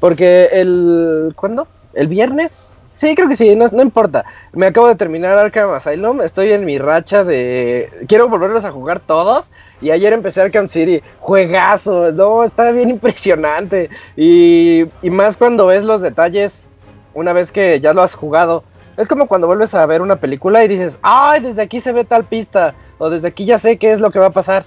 Porque 0.00 0.48
el. 0.52 1.32
¿Cuándo? 1.36 1.66
¿El 1.94 2.08
viernes? 2.08 2.72
Sí, 2.96 3.14
creo 3.14 3.28
que 3.28 3.36
sí, 3.36 3.54
no, 3.54 3.66
no, 3.72 3.82
importa. 3.82 4.24
Me 4.52 4.66
acabo 4.66 4.88
de 4.88 4.94
terminar 4.96 5.38
Arkham 5.38 5.70
Asylum, 5.70 6.22
estoy 6.22 6.52
en 6.52 6.64
mi 6.64 6.78
racha 6.78 7.24
de... 7.24 7.90
Quiero 8.08 8.26
volverlos 8.28 8.64
a 8.64 8.72
jugar 8.72 9.00
todos. 9.00 9.50
Y 9.82 9.90
ayer 9.90 10.14
empecé 10.14 10.40
Arkham 10.40 10.70
City, 10.70 11.02
juegazo, 11.20 12.10
no, 12.12 12.42
está 12.42 12.70
bien 12.70 12.88
impresionante. 12.88 13.90
Y, 14.16 14.86
y 15.02 15.10
más 15.10 15.36
cuando 15.36 15.66
ves 15.66 15.84
los 15.84 16.00
detalles 16.00 16.66
una 17.12 17.34
vez 17.34 17.52
que 17.52 17.80
ya 17.80 17.92
lo 17.92 18.02
has 18.02 18.14
jugado. 18.14 18.64
Es 18.96 19.08
como 19.08 19.26
cuando 19.26 19.46
vuelves 19.46 19.74
a 19.74 19.84
ver 19.84 20.00
una 20.00 20.16
película 20.16 20.64
y 20.64 20.68
dices, 20.68 20.98
ay, 21.02 21.42
desde 21.42 21.60
aquí 21.60 21.80
se 21.80 21.92
ve 21.92 22.04
tal 22.04 22.24
pista, 22.24 22.74
o 22.98 23.10
desde 23.10 23.28
aquí 23.28 23.44
ya 23.44 23.58
sé 23.58 23.76
qué 23.76 23.92
es 23.92 24.00
lo 24.00 24.10
que 24.10 24.18
va 24.18 24.26
a 24.26 24.30
pasar. 24.30 24.64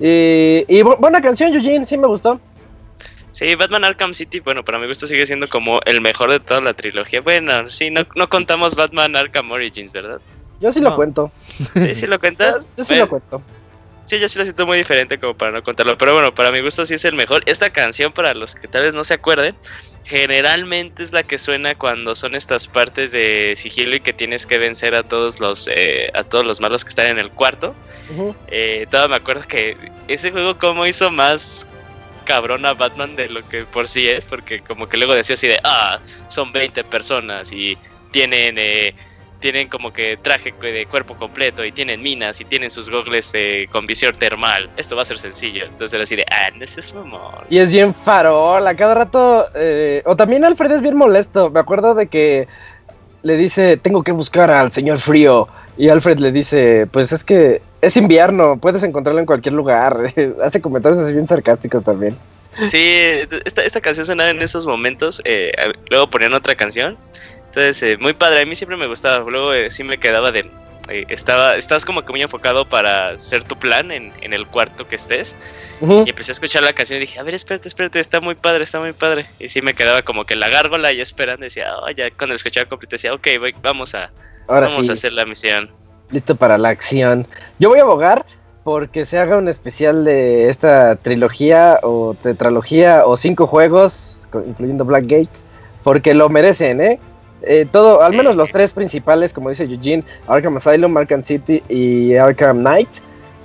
Y, 0.00 0.64
y 0.68 0.82
buena 0.82 1.20
canción, 1.20 1.52
Eugene, 1.52 1.84
sí 1.86 1.96
me 1.96 2.06
gustó. 2.06 2.40
Sí, 3.30 3.54
Batman 3.54 3.84
Arkham 3.84 4.14
City, 4.14 4.40
bueno, 4.40 4.64
para 4.64 4.78
mi 4.78 4.86
gusto 4.86 5.06
sigue 5.06 5.24
siendo 5.26 5.46
como 5.46 5.80
el 5.84 6.00
mejor 6.00 6.30
de 6.30 6.40
toda 6.40 6.60
la 6.60 6.74
trilogía. 6.74 7.20
Bueno, 7.20 7.68
sí, 7.68 7.90
no, 7.90 8.02
no 8.16 8.28
contamos 8.28 8.74
Batman 8.74 9.14
Arkham 9.14 9.50
Origins, 9.50 9.92
¿verdad? 9.92 10.20
Yo 10.60 10.72
sí 10.72 10.80
lo 10.80 10.96
cuento. 10.96 11.30
¿Sí, 11.74 11.94
sí 11.94 12.06
lo 12.06 12.18
cuentas? 12.18 12.68
Yo, 12.76 12.84
sí 12.84 12.96
lo 12.96 13.08
cuento. 13.08 13.42
Sí, 14.06 14.18
yo 14.18 14.28
sí 14.28 14.38
lo 14.38 14.44
siento 14.44 14.66
muy 14.66 14.78
diferente 14.78 15.18
como 15.18 15.34
para 15.34 15.52
no 15.52 15.62
contarlo. 15.62 15.96
Pero 15.96 16.14
bueno, 16.14 16.34
para 16.34 16.50
mi 16.50 16.60
gusto 16.60 16.84
sí 16.84 16.94
es 16.94 17.04
el 17.04 17.14
mejor. 17.14 17.42
Esta 17.46 17.70
canción, 17.70 18.10
para 18.10 18.34
los 18.34 18.54
que 18.56 18.66
tal 18.66 18.82
vez 18.82 18.94
no 18.94 19.04
se 19.04 19.14
acuerden, 19.14 19.54
generalmente 20.08 21.02
es 21.02 21.12
la 21.12 21.22
que 21.22 21.36
suena 21.36 21.74
cuando 21.74 22.14
son 22.14 22.34
estas 22.34 22.66
partes 22.66 23.12
de 23.12 23.52
sigilo 23.56 23.94
y 23.96 24.00
que 24.00 24.14
tienes 24.14 24.46
que 24.46 24.56
vencer 24.56 24.94
a 24.94 25.02
todos 25.02 25.38
los 25.38 25.68
eh, 25.70 26.10
a 26.14 26.24
todos 26.24 26.46
los 26.46 26.60
malos 26.60 26.82
que 26.82 26.88
están 26.88 27.06
en 27.08 27.18
el 27.18 27.30
cuarto. 27.30 27.74
eh, 28.46 28.86
todo 28.90 29.06
me 29.10 29.16
acuerdo 29.16 29.46
que 29.46 29.76
ese 30.08 30.30
juego 30.30 30.56
como 30.58 30.86
hizo 30.86 31.10
más 31.10 31.66
cabrón 32.24 32.64
a 32.64 32.72
Batman 32.72 33.16
de 33.16 33.28
lo 33.28 33.46
que 33.48 33.64
por 33.64 33.86
sí 33.86 34.08
es, 34.08 34.24
porque 34.24 34.60
como 34.60 34.88
que 34.88 34.96
luego 34.96 35.14
decía 35.14 35.34
así 35.34 35.46
de, 35.46 35.60
ah, 35.64 35.98
son 36.28 36.52
20 36.52 36.84
personas 36.84 37.52
y 37.52 37.76
tienen 38.10 38.56
eh, 38.58 38.94
tienen 39.40 39.68
como 39.68 39.92
que 39.92 40.16
traje 40.16 40.52
de 40.52 40.86
cuerpo 40.86 41.16
completo 41.16 41.64
y 41.64 41.72
tienen 41.72 42.02
minas 42.02 42.40
y 42.40 42.44
tienen 42.44 42.70
sus 42.70 42.88
gogles 42.88 43.30
eh, 43.34 43.68
con 43.70 43.86
visión 43.86 44.14
termal. 44.16 44.68
Esto 44.76 44.96
va 44.96 45.02
a 45.02 45.04
ser 45.04 45.18
sencillo. 45.18 45.64
Entonces 45.64 45.94
era 45.94 46.02
así 46.02 46.16
de, 46.16 46.24
ah, 46.30 46.50
no 46.56 46.64
es 46.64 46.92
amor. 46.92 47.44
Y 47.48 47.58
es 47.58 47.70
bien 47.72 47.94
farol, 47.94 48.66
a 48.66 48.74
cada 48.74 48.94
rato. 48.94 49.46
Eh, 49.54 50.02
o 50.04 50.16
también 50.16 50.44
Alfred 50.44 50.72
es 50.72 50.82
bien 50.82 50.96
molesto. 50.96 51.50
Me 51.50 51.60
acuerdo 51.60 51.94
de 51.94 52.08
que 52.08 52.48
le 53.22 53.36
dice, 53.36 53.76
tengo 53.76 54.02
que 54.02 54.12
buscar 54.12 54.50
al 54.50 54.72
señor 54.72 54.98
frío. 54.98 55.48
Y 55.76 55.88
Alfred 55.88 56.18
le 56.18 56.32
dice, 56.32 56.88
pues 56.90 57.12
es 57.12 57.22
que 57.22 57.62
es 57.80 57.96
invierno, 57.96 58.58
puedes 58.58 58.82
encontrarlo 58.82 59.20
en 59.20 59.26
cualquier 59.26 59.54
lugar. 59.54 60.12
Hace 60.42 60.60
comentarios 60.60 61.00
así 61.00 61.12
bien 61.12 61.26
sarcásticos 61.26 61.84
también. 61.84 62.16
Sí, 62.64 62.96
esta, 63.44 63.62
esta 63.62 63.80
canción 63.80 64.04
sonaba 64.04 64.30
en 64.30 64.42
esos 64.42 64.66
momentos. 64.66 65.22
Eh, 65.24 65.52
luego 65.90 66.10
ponían 66.10 66.34
otra 66.34 66.56
canción. 66.56 66.98
Entonces, 67.48 67.82
eh, 67.82 67.96
muy 67.98 68.12
padre, 68.12 68.42
a 68.42 68.46
mí 68.46 68.54
siempre 68.54 68.76
me 68.76 68.86
gustaba. 68.86 69.28
Luego 69.28 69.52
eh, 69.52 69.70
sí 69.70 69.84
me 69.84 69.98
quedaba 69.98 70.32
de. 70.32 70.50
Eh, 70.88 71.04
estaba, 71.08 71.56
estás 71.56 71.84
como 71.84 72.02
que 72.02 72.12
muy 72.12 72.22
enfocado 72.22 72.66
para 72.66 73.10
hacer 73.10 73.44
tu 73.44 73.56
plan 73.56 73.90
en, 73.90 74.12
en 74.22 74.32
el 74.32 74.46
cuarto 74.46 74.88
que 74.88 74.96
estés. 74.96 75.36
Uh 75.80 75.86
-huh. 75.86 76.06
Y 76.06 76.10
empecé 76.10 76.30
a 76.30 76.34
escuchar 76.34 76.62
la 76.62 76.72
canción 76.72 76.96
y 76.98 77.00
dije, 77.00 77.18
a 77.18 77.22
ver, 77.22 77.34
espérate, 77.34 77.68
espérate, 77.68 78.00
está 78.00 78.20
muy 78.20 78.34
padre, 78.34 78.64
está 78.64 78.80
muy 78.80 78.92
padre. 78.92 79.26
Y 79.38 79.48
sí 79.48 79.60
me 79.60 79.74
quedaba 79.74 80.02
como 80.02 80.24
que 80.24 80.34
la 80.36 80.48
gárgola 80.48 80.92
y 80.92 81.00
esperando. 81.00 81.44
Decía, 81.44 81.76
oh, 81.78 81.90
ya 81.90 82.10
cuando 82.10 82.34
escuchaba 82.34 82.68
completo, 82.68 82.94
decía, 82.94 83.12
ok, 83.12 83.26
voy, 83.38 83.54
vamos 83.62 83.94
a, 83.94 84.10
Ahora 84.46 84.68
vamos 84.68 84.86
sí. 84.86 84.90
a 84.90 84.94
hacer 84.94 85.12
la 85.12 85.26
misión. 85.26 85.70
Listo 86.10 86.34
para 86.34 86.56
la 86.56 86.70
acción. 86.70 87.26
Yo 87.58 87.68
voy 87.68 87.80
a 87.80 87.82
abogar 87.82 88.24
porque 88.64 89.04
se 89.04 89.18
haga 89.18 89.36
un 89.36 89.48
especial 89.48 90.04
de 90.04 90.48
esta 90.48 90.96
trilogía 90.96 91.80
o 91.82 92.14
tetralogía 92.22 93.04
o 93.06 93.16
cinco 93.16 93.46
juegos, 93.46 94.18
incluyendo 94.46 94.84
Blackgate, 94.84 95.28
porque 95.82 96.14
lo 96.14 96.28
merecen, 96.28 96.80
¿eh? 96.80 96.98
Eh, 97.42 97.66
todo, 97.70 98.02
al 98.02 98.14
menos 98.14 98.34
los 98.34 98.50
tres 98.50 98.72
principales, 98.72 99.32
como 99.32 99.50
dice 99.50 99.64
Eugene, 99.64 100.04
Arkham 100.26 100.56
Asylum, 100.56 100.96
Arkham 100.96 101.22
City 101.22 101.62
y 101.68 102.14
Arkham 102.16 102.58
Knight, 102.58 102.88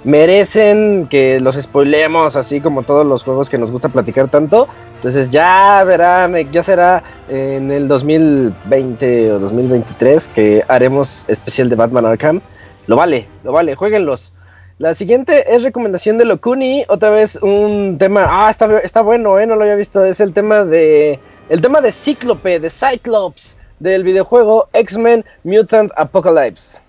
merecen 0.04 1.08
que 1.10 1.40
los 1.40 1.56
spoilemos, 1.56 2.36
así 2.36 2.60
como 2.60 2.84
todos 2.84 3.06
los 3.06 3.24
juegos 3.24 3.50
que 3.50 3.58
nos 3.58 3.72
gusta 3.72 3.90
platicar 3.90 4.30
tanto. 4.30 4.68
Entonces 4.96 5.30
ya 5.30 5.84
verán, 5.84 6.36
eh, 6.36 6.48
ya 6.52 6.64
será 6.64 7.04
en 7.30 7.72
el 7.72 7.88
2020 7.88 9.34
o 9.34 9.40
2023 9.40 10.28
que 10.30 10.64
haremos 10.68 11.26
especial 11.28 11.70
de 11.70 11.76
Batman 11.76 12.06
Arkham. 12.06 12.42
Lo 12.88 12.96
vale, 12.96 13.28
lo 13.44 13.52
vale, 13.52 13.76
jueguenlos. 13.76 14.34
La 14.80 14.96
siguiente 14.96 15.56
es 15.56 15.64
recomendación 15.64 16.18
de 16.18 16.26
Locuni, 16.26 16.84
otra 16.90 17.12
vez 17.12 17.38
un 17.42 17.98
tema, 18.00 18.26
ah, 18.28 18.50
está, 18.50 18.80
está 18.80 19.02
bueno, 19.02 19.40
eh, 19.40 19.46
no 19.46 19.56
lo 19.56 19.62
había 19.62 19.76
visto, 19.76 20.04
es 20.04 20.20
el 20.20 20.34
tema 20.34 20.64
de, 20.64 21.20
el 21.48 21.62
tema 21.62 21.80
de 21.80 21.92
Cíclope, 21.92 22.60
de 22.60 22.70
Cyclops 22.70 23.58
del 23.84 24.04
videojuego 24.04 24.70
X-Men 24.72 25.26
Mutant 25.44 25.92
Apocalypse. 25.98 26.82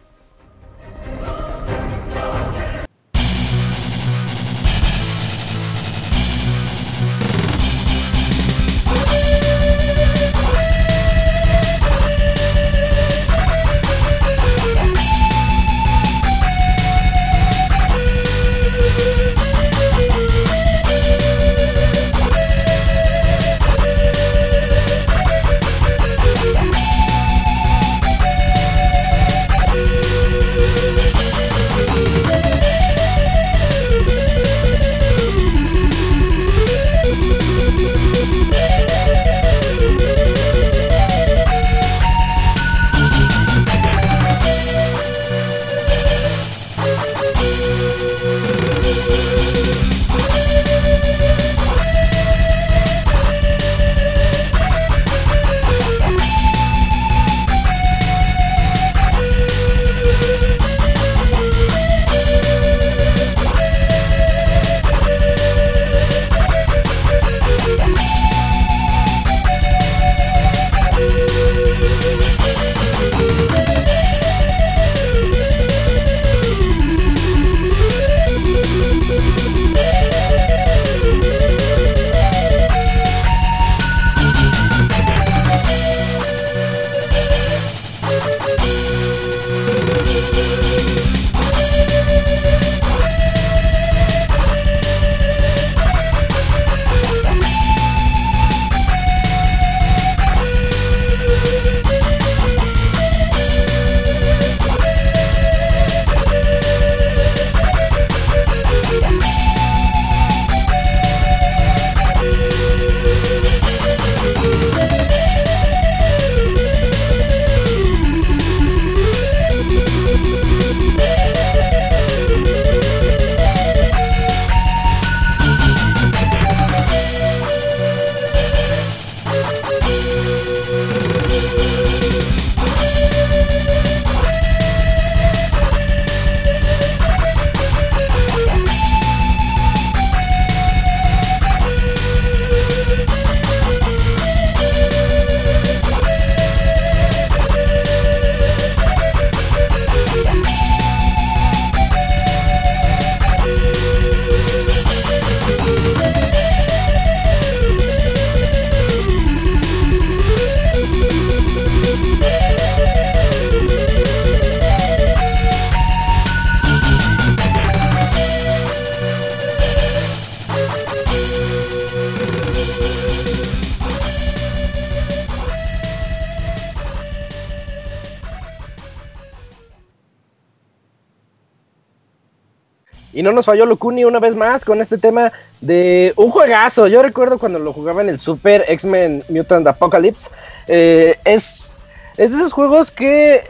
No 183.24 183.32
nos 183.32 183.46
falló 183.46 183.66
Locuni 183.66 184.04
una 184.04 184.20
vez 184.20 184.36
más 184.36 184.64
con 184.64 184.80
este 184.80 184.98
tema 184.98 185.32
de 185.60 186.12
un 186.16 186.30
juegazo. 186.30 186.86
Yo 186.86 187.02
recuerdo 187.02 187.38
cuando 187.38 187.58
lo 187.58 187.72
jugaba 187.72 188.02
en 188.02 188.10
el 188.10 188.20
Super 188.20 188.64
X-Men 188.68 189.24
Mutant 189.28 189.66
Apocalypse. 189.66 190.30
Eh, 190.68 191.16
es, 191.24 191.76
es 192.16 192.30
de 192.30 192.36
esos 192.36 192.52
juegos 192.52 192.90
que 192.90 193.42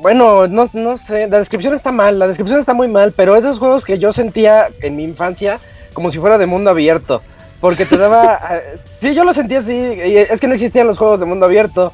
bueno, 0.00 0.46
no, 0.46 0.68
no 0.74 0.98
sé, 0.98 1.26
la 1.28 1.38
descripción 1.38 1.74
está 1.74 1.90
mal, 1.90 2.18
la 2.18 2.28
descripción 2.28 2.60
está 2.60 2.74
muy 2.74 2.88
mal, 2.88 3.12
pero 3.16 3.36
esos 3.36 3.58
juegos 3.58 3.84
que 3.84 3.98
yo 3.98 4.12
sentía 4.12 4.68
en 4.82 4.96
mi 4.96 5.04
infancia 5.04 5.58
como 5.94 6.10
si 6.10 6.18
fuera 6.18 6.38
de 6.38 6.46
mundo 6.46 6.70
abierto. 6.70 7.22
Porque 7.60 7.86
te 7.86 7.96
daba. 7.96 8.40
Eh, 8.50 8.78
sí, 9.00 9.14
yo 9.14 9.24
lo 9.24 9.34
sentía 9.34 9.58
así. 9.58 9.74
Es 9.74 10.40
que 10.40 10.46
no 10.46 10.54
existían 10.54 10.86
los 10.86 10.96
juegos 10.96 11.20
de 11.20 11.26
mundo 11.26 11.46
abierto. 11.46 11.92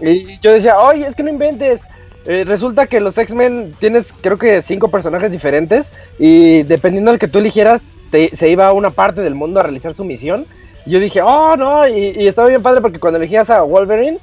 Y 0.00 0.38
yo 0.40 0.52
decía, 0.52 0.78
oye, 0.78 1.06
es 1.06 1.14
que 1.14 1.22
no 1.22 1.30
inventes. 1.30 1.80
Eh, 2.28 2.44
resulta 2.44 2.86
que 2.86 3.00
los 3.00 3.16
X-Men 3.16 3.74
tienes, 3.78 4.12
creo 4.12 4.36
que, 4.36 4.60
cinco 4.60 4.88
personajes 4.88 5.32
diferentes. 5.32 5.90
Y 6.18 6.62
dependiendo 6.64 7.10
del 7.10 7.18
que 7.18 7.26
tú 7.26 7.38
eligieras, 7.38 7.80
se 8.10 8.48
iba 8.50 8.66
a 8.66 8.72
una 8.72 8.90
parte 8.90 9.22
del 9.22 9.34
mundo 9.34 9.60
a 9.60 9.62
realizar 9.62 9.94
su 9.94 10.04
misión. 10.04 10.44
Y 10.84 10.90
yo 10.90 11.00
dije, 11.00 11.22
oh, 11.22 11.56
no. 11.56 11.88
Y, 11.88 12.28
estaba 12.28 12.48
bien 12.48 12.62
padre 12.62 12.82
porque 12.82 13.00
cuando 13.00 13.16
elegías 13.16 13.48
a 13.48 13.62
Wolverine, 13.62 14.18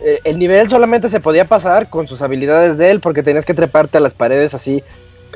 eh, 0.00 0.20
el 0.24 0.38
nivel 0.38 0.70
solamente 0.70 1.10
se 1.10 1.20
podía 1.20 1.44
pasar 1.44 1.90
con 1.90 2.08
sus 2.08 2.22
habilidades 2.22 2.78
de 2.78 2.90
él. 2.90 3.00
Porque 3.00 3.22
tenías 3.22 3.44
que 3.44 3.52
treparte 3.52 3.98
a 3.98 4.00
las 4.00 4.14
paredes 4.14 4.54
así. 4.54 4.82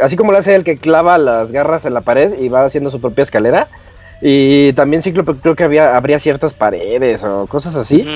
Así 0.03 0.17
como 0.17 0.33
lo 0.33 0.39
hace 0.39 0.55
el 0.55 0.65
que 0.65 0.79
clava 0.79 1.19
las 1.19 1.53
garras 1.53 1.85
en 1.85 1.93
la 1.93 2.01
pared 2.01 2.39
y 2.39 2.49
va 2.49 2.65
haciendo 2.65 2.89
su 2.89 3.03
propia 3.03 3.23
escalera. 3.23 3.69
Y 4.23 4.73
también 4.73 5.03
Cíclope 5.03 5.35
creo 5.43 5.55
que 5.55 5.65
había, 5.65 5.95
habría 5.95 6.19
ciertas 6.19 6.55
paredes 6.55 7.23
o 7.23 7.47
cosas 7.47 7.77
así. 7.77 8.09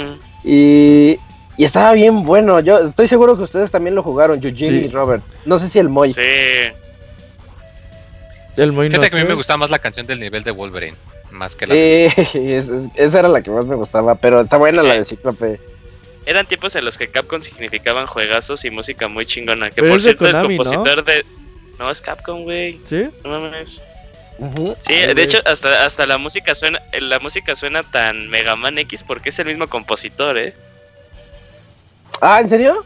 y, 0.44 1.18
y, 1.58 1.64
estaba 1.64 1.92
bien 1.92 2.22
bueno. 2.22 2.60
Yo 2.60 2.78
estoy 2.78 3.08
seguro 3.08 3.36
que 3.36 3.42
ustedes 3.42 3.70
también 3.70 3.94
lo 3.94 4.02
jugaron, 4.02 4.40
Eugene 4.42 4.78
y 4.78 4.88
Robert. 4.88 5.22
No 5.44 5.58
sé 5.58 5.68
si 5.68 5.78
el 5.78 5.88
Moy. 5.88 6.12
Sí. 6.12 6.22
El 8.56 8.72
Moy 8.72 8.88
Fíjate 8.88 9.10
que 9.10 9.16
a 9.16 9.22
mí 9.22 9.28
me 9.28 9.34
gustaba 9.34 9.58
más 9.58 9.70
la 9.70 9.78
canción 9.78 10.06
del 10.06 10.20
nivel 10.20 10.44
de 10.44 10.50
Wolverine. 10.50 10.96
Más 11.30 11.56
que 11.56 11.66
la 11.66 11.74
sí, 11.74 12.52
esa 12.94 13.18
era 13.18 13.28
la 13.28 13.42
que 13.42 13.50
más 13.50 13.66
me 13.66 13.74
gustaba. 13.74 14.14
Pero 14.14 14.40
está 14.40 14.56
buena 14.56 14.82
la 14.82 14.94
de 14.94 15.04
Cíclope. 15.04 15.60
Eran 16.24 16.46
tiempos 16.46 16.74
en 16.76 16.84
los 16.84 16.98
que 16.98 17.08
Capcom 17.08 17.40
significaban 17.40 18.06
juegazos 18.06 18.64
y 18.64 18.70
música 18.70 19.08
muy 19.08 19.26
chingona. 19.26 19.70
Que 19.70 19.82
por 19.82 20.00
cierto, 20.00 20.26
el 20.26 20.40
compositor 20.40 21.04
de. 21.04 21.24
No, 21.78 21.90
es 21.90 22.00
Capcom, 22.02 22.42
güey. 22.42 22.80
¿Sí? 22.84 23.08
No 23.24 23.40
mames. 23.40 23.82
Sí, 24.82 24.94
de 24.94 25.22
hecho 25.22 25.38
hasta, 25.46 25.84
hasta 25.84 26.06
la 26.06 26.16
música 26.16 26.54
suena 26.54 26.80
la 27.00 27.18
música 27.18 27.56
suena 27.56 27.82
tan 27.82 28.28
Mega 28.28 28.54
Man 28.54 28.78
X 28.78 29.02
porque 29.02 29.30
es 29.30 29.38
el 29.40 29.46
mismo 29.46 29.66
compositor, 29.66 30.38
¿eh? 30.38 30.54
Ah, 32.20 32.40
¿en 32.40 32.48
serio? 32.48 32.84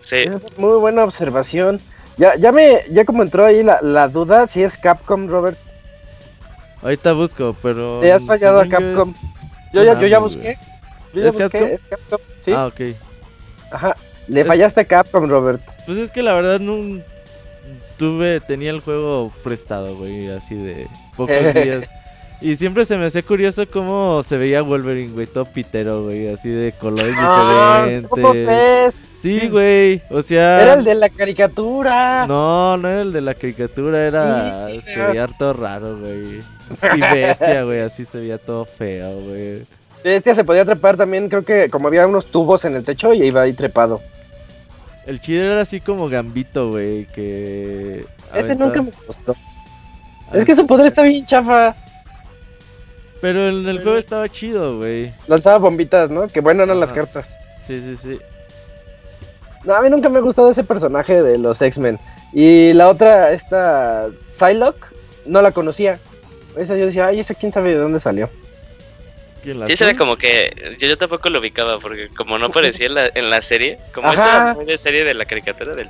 Sí. 0.00 0.24
Muy 0.56 0.78
buena 0.78 1.04
observación. 1.04 1.80
Ya, 2.16 2.36
ya 2.36 2.52
me, 2.52 2.84
ya 2.90 3.04
como 3.04 3.22
entró 3.22 3.46
ahí 3.46 3.62
la, 3.62 4.08
duda 4.08 4.46
si 4.46 4.62
es 4.62 4.76
Capcom, 4.76 5.28
Robert. 5.28 5.58
Ahorita 6.82 7.12
busco, 7.12 7.56
pero. 7.62 8.00
Te 8.00 8.12
has 8.12 8.26
fallado 8.26 8.60
a 8.60 8.68
Capcom. 8.68 9.14
Yo, 9.72 9.82
ya, 9.82 9.98
yo 9.98 10.06
ya 10.06 10.18
busqué. 10.18 10.58
Yo 11.12 11.22
ya 11.22 11.28
¿Es 11.28 11.34
busqué, 11.34 11.50
Capcom? 11.50 11.68
es 11.70 11.84
Capcom. 11.84 12.20
Sí. 12.44 12.52
Ah, 12.52 12.66
ok. 12.66 12.80
Ajá. 13.70 13.96
Le 14.28 14.44
fallaste 14.44 14.80
a 14.80 14.84
Capcom, 14.84 15.28
Robert. 15.28 15.62
Pues 15.86 15.98
es 15.98 16.10
que 16.10 16.22
la 16.22 16.32
verdad 16.32 16.60
no, 16.60 17.00
tuve, 18.00 18.40
tenía 18.40 18.70
el 18.70 18.80
juego 18.80 19.30
prestado, 19.44 19.94
güey, 19.96 20.30
así 20.30 20.54
de 20.54 20.88
pocos 21.16 21.36
días. 21.54 21.88
Y 22.42 22.56
siempre 22.56 22.86
se 22.86 22.96
me 22.96 23.04
hace 23.06 23.22
curioso 23.22 23.68
cómo 23.70 24.22
se 24.22 24.38
veía 24.38 24.62
Wolverine, 24.62 25.12
güey, 25.12 25.26
todo 25.26 25.44
pitero, 25.44 26.04
güey, 26.04 26.28
así 26.28 26.48
de 26.48 26.72
colores 26.72 27.14
ah, 27.18 27.86
diferentes. 27.86 29.02
Sí, 29.20 29.48
güey, 29.48 30.00
o 30.08 30.22
sea... 30.22 30.62
Era 30.62 30.74
el 30.74 30.84
de 30.84 30.94
la 30.94 31.10
caricatura. 31.10 32.26
No, 32.26 32.78
no 32.78 32.88
era 32.88 33.02
el 33.02 33.12
de 33.12 33.20
la 33.20 33.34
caricatura, 33.34 34.06
era... 34.06 34.62
se 34.62 34.80
veía 34.80 35.26
todo 35.26 35.52
raro, 35.52 35.98
güey. 35.98 36.40
Y 36.96 37.00
bestia, 37.00 37.64
güey, 37.64 37.80
así 37.80 38.06
se 38.06 38.20
veía 38.20 38.38
todo 38.38 38.64
feo, 38.64 39.20
güey. 39.20 39.62
Bestia 40.02 40.34
se 40.34 40.44
podía 40.44 40.64
trepar 40.64 40.96
también, 40.96 41.28
creo 41.28 41.44
que 41.44 41.68
como 41.68 41.88
había 41.88 42.06
unos 42.06 42.24
tubos 42.26 42.64
en 42.64 42.74
el 42.74 42.84
techo 42.84 43.12
y 43.12 43.22
iba 43.22 43.42
ahí 43.42 43.52
trepado. 43.52 44.00
El 45.06 45.20
chido 45.20 45.44
era 45.44 45.60
así 45.60 45.80
como 45.80 46.08
Gambito, 46.08 46.70
güey, 46.70 47.04
que... 47.06 48.06
Ese 48.34 48.54
nunca 48.54 48.80
me 48.80 48.92
gustó. 49.06 49.36
Es 50.32 50.44
que 50.46 50.54
su 50.54 50.66
poder 50.66 50.86
está 50.86 51.02
bien 51.02 51.26
chafa. 51.26 51.74
Pero 53.20 53.48
en 53.48 53.68
el 53.68 53.82
juego 53.82 53.98
estaba 53.98 54.28
chido, 54.28 54.78
güey. 54.78 55.12
Lanzaba 55.26 55.58
bombitas, 55.58 56.10
¿no? 56.10 56.26
Que 56.28 56.40
bueno 56.40 56.62
eran 56.62 56.80
las 56.80 56.92
cartas. 56.92 57.34
Sí, 57.66 57.80
sí, 57.80 57.96
sí. 57.96 58.18
No, 59.64 59.74
a 59.74 59.82
mí 59.82 59.90
nunca 59.90 60.08
me 60.08 60.18
ha 60.18 60.22
gustado 60.22 60.50
ese 60.50 60.64
personaje 60.64 61.22
de 61.22 61.36
los 61.36 61.60
X-Men. 61.60 61.98
Y 62.32 62.72
la 62.72 62.88
otra, 62.88 63.32
esta 63.32 64.08
Psylocke, 64.24 64.86
no 65.26 65.42
la 65.42 65.52
conocía. 65.52 65.98
Esa 66.56 66.76
yo 66.76 66.86
decía, 66.86 67.06
ay, 67.06 67.20
ese 67.20 67.34
quién 67.34 67.52
sabe 67.52 67.70
de 67.70 67.78
dónde 67.78 68.00
salió. 68.00 68.30
Sí, 69.42 69.76
se 69.76 69.86
ve 69.86 69.96
como 69.96 70.16
que 70.16 70.74
yo, 70.78 70.86
yo, 70.86 70.98
tampoco 70.98 71.30
lo 71.30 71.40
ubicaba 71.40 71.78
porque 71.78 72.08
como 72.08 72.38
no 72.38 72.46
aparecía 72.46 72.86
en 72.86 72.94
la, 72.94 73.06
en 73.06 73.30
la 73.30 73.40
serie, 73.40 73.78
como 73.94 74.12
esta 74.12 74.28
era 74.28 74.54
muy 74.54 74.66
de 74.66 74.76
serie 74.76 75.02
de 75.02 75.14
la 75.14 75.24
caricatura 75.24 75.74
del 75.74 75.88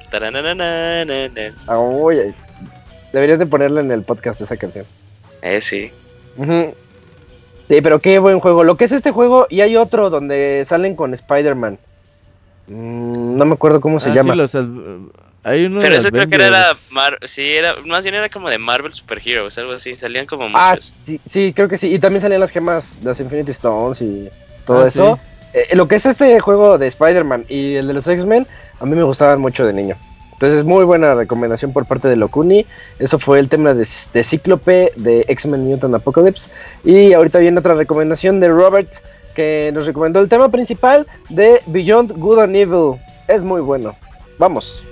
Ah, 1.66 1.78
uy, 1.81 2.32
deberías 3.12 3.40
de 3.40 3.47
ponerla 3.47 3.81
en 3.81 3.90
el 3.90 4.02
podcast 4.02 4.40
esa 4.40 4.57
canción. 4.57 4.86
Eh, 5.43 5.61
sí. 5.61 5.90
Sí, 7.71 7.81
pero 7.83 8.01
qué 8.01 8.19
buen 8.19 8.41
juego. 8.41 8.65
Lo 8.65 8.75
que 8.75 8.85
es 8.85 8.91
este 8.91 9.13
juego 9.13 9.47
y 9.49 9.61
hay 9.61 9.77
otro 9.77 10.11
donde 10.11 10.65
salen 10.67 10.97
con 10.97 11.15
Spider-Man. 11.15 11.79
Mm, 12.67 13.37
no 13.37 13.45
me 13.45 13.55
acuerdo 13.55 13.81
cómo 13.81 14.01
se 14.01 14.11
ah, 14.11 14.15
llama. 14.15 14.33
Sí, 14.33 14.39
los, 14.41 14.51
pero 15.81 15.95
ese 15.95 16.11
creo 16.11 16.29
que 16.29 16.35
era, 16.35 16.77
sí, 17.23 17.49
era, 17.49 17.77
más 17.87 18.03
bien 18.03 18.17
era 18.17 18.29
como 18.29 18.51
de 18.51 18.59
Marvel 18.59 18.93
Super 18.93 19.23
Heroes, 19.25 19.57
algo 19.57 19.75
así, 19.75 19.95
salían 19.95 20.27
como 20.27 20.47
ah, 20.47 20.71
muchos. 20.73 20.95
Ah, 20.97 21.03
sí, 21.07 21.21
sí, 21.25 21.53
creo 21.55 21.69
que 21.69 21.79
sí, 21.79 21.95
y 21.95 22.01
también 22.01 22.21
salían 22.21 22.41
las 22.41 22.51
gemas, 22.51 22.99
las 23.05 23.21
Infinity 23.21 23.53
Stones 23.53 24.03
y 24.03 24.29
todo 24.67 24.83
ah, 24.83 24.89
eso. 24.89 25.21
Eh, 25.55 25.69
lo 25.77 25.87
que 25.87 25.95
es 25.95 26.07
este 26.07 26.41
juego 26.41 26.77
de 26.77 26.89
Spider-Man 26.89 27.45
y 27.49 27.77
el 27.77 27.87
de 27.87 27.95
los 27.95 28.09
X-Men, 28.09 28.49
a 28.81 28.85
mí 28.85 28.97
me 28.97 29.05
gustaban 29.05 29.41
mucho 29.41 29.65
de 29.65 29.73
niño. 29.73 29.97
Entonces, 30.41 30.65
muy 30.65 30.87
buena 30.87 31.15
recomendación 31.15 31.75
por 31.75 31.85
parte 31.85 32.09
de 32.09 32.17
Locuni. 32.17 32.65
Eso 32.99 33.19
fue 33.19 33.41
el 33.41 33.51
tema 33.51 33.75
de, 33.75 33.87
de 34.15 34.25
Cíclope 34.25 34.91
de 34.97 35.27
X-Men 35.29 35.69
Mutant 35.69 35.95
Apocalypse. 35.95 36.51
Y 36.83 37.12
ahorita 37.12 37.41
viene 37.41 37.59
otra 37.59 37.75
recomendación 37.75 38.41
de 38.41 38.49
Robert, 38.49 38.89
que 39.35 39.71
nos 39.75 39.85
recomendó 39.85 40.19
el 40.19 40.31
tema 40.31 40.49
principal 40.49 41.07
de 41.29 41.61
Beyond 41.67 42.12
Good 42.12 42.39
and 42.39 42.57
Evil. 42.57 42.99
Es 43.29 43.45
muy 43.45 43.61
bueno. 43.61 43.95
Vamos. 44.39 44.83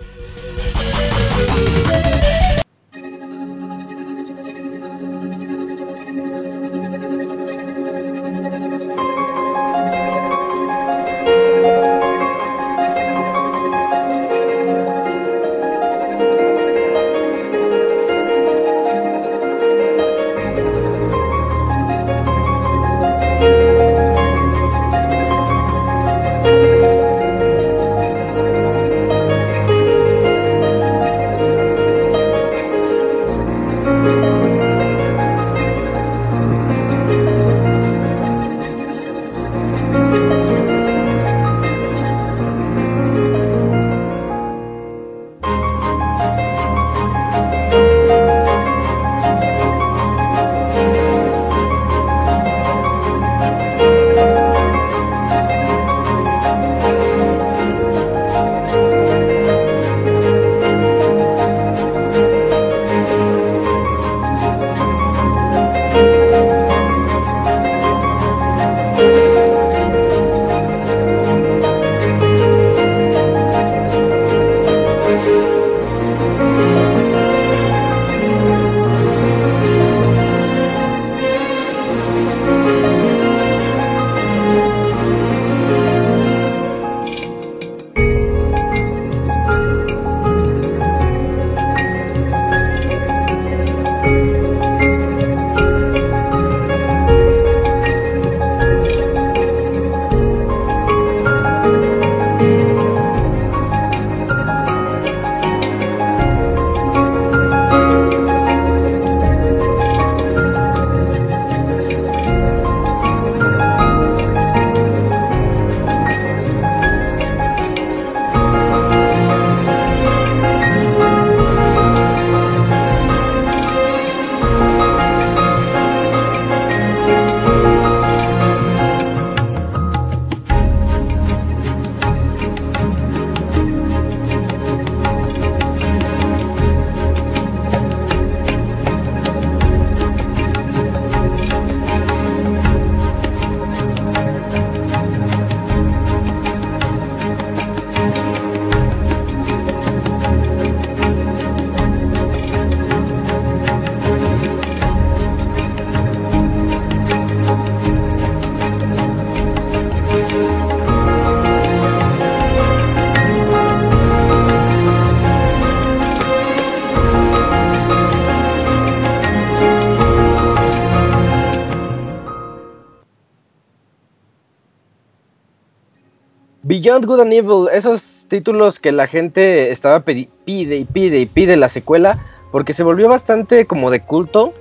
Beyond 176.88 177.04
Good 177.04 177.20
and 177.20 177.32
Evil, 177.34 177.68
esos 177.70 178.24
títulos 178.28 178.78
que 178.80 178.92
la 178.92 179.06
gente 179.06 179.70
estaba 179.70 180.00
pide 180.00 180.26
y 180.46 180.84
pide 180.86 181.18
y 181.18 181.26
pide 181.26 181.58
la 181.58 181.68
secuela, 181.68 182.24
porque 182.50 182.72
se 182.72 182.82
volvió 182.82 183.10
bastante 183.10 183.66
como 183.66 183.90
de 183.90 184.00
culto. 184.00 184.54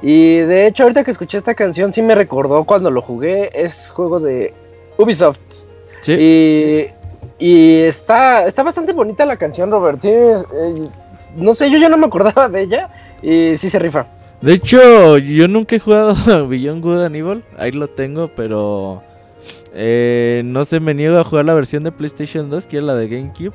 Y 0.00 0.38
de 0.38 0.66
hecho, 0.66 0.84
ahorita 0.84 1.04
que 1.04 1.10
escuché 1.10 1.36
esta 1.36 1.54
canción, 1.54 1.92
sí 1.92 2.00
me 2.00 2.14
recordó 2.14 2.64
cuando 2.64 2.90
lo 2.90 3.02
jugué. 3.02 3.50
Es 3.52 3.90
juego 3.90 4.18
de 4.18 4.54
Ubisoft. 4.96 5.40
Sí. 6.00 6.88
Y, 7.38 7.80
está, 7.80 8.46
está 8.46 8.62
bastante 8.62 8.94
bonita 8.94 9.26
la 9.26 9.36
canción, 9.36 9.70
Robert. 9.70 10.00
Sí, 10.00 10.08
eh, 10.08 10.88
no 11.36 11.54
sé, 11.54 11.70
yo 11.70 11.76
ya 11.76 11.90
no 11.90 11.98
me 11.98 12.06
acordaba 12.06 12.48
de 12.48 12.62
ella. 12.62 12.88
Y 13.20 13.58
sí 13.58 13.68
se 13.68 13.78
rifa. 13.78 14.06
De 14.40 14.54
hecho, 14.54 15.18
yo 15.18 15.48
nunca 15.48 15.76
he 15.76 15.80
jugado 15.80 16.48
Beyond 16.48 16.82
Good 16.82 17.04
and 17.04 17.16
Evil. 17.16 17.44
Ahí 17.58 17.72
lo 17.72 17.88
tengo, 17.88 18.30
pero 18.34 19.02
eh, 19.74 20.42
no 20.44 20.64
se 20.64 20.78
me 20.78 20.94
niega 20.94 21.20
a 21.20 21.24
jugar 21.24 21.44
la 21.44 21.54
versión 21.54 21.82
de 21.82 21.92
PlayStation 21.92 22.48
2, 22.48 22.66
que 22.66 22.78
es 22.78 22.82
la 22.82 22.94
de 22.94 23.08
GameCube. 23.08 23.52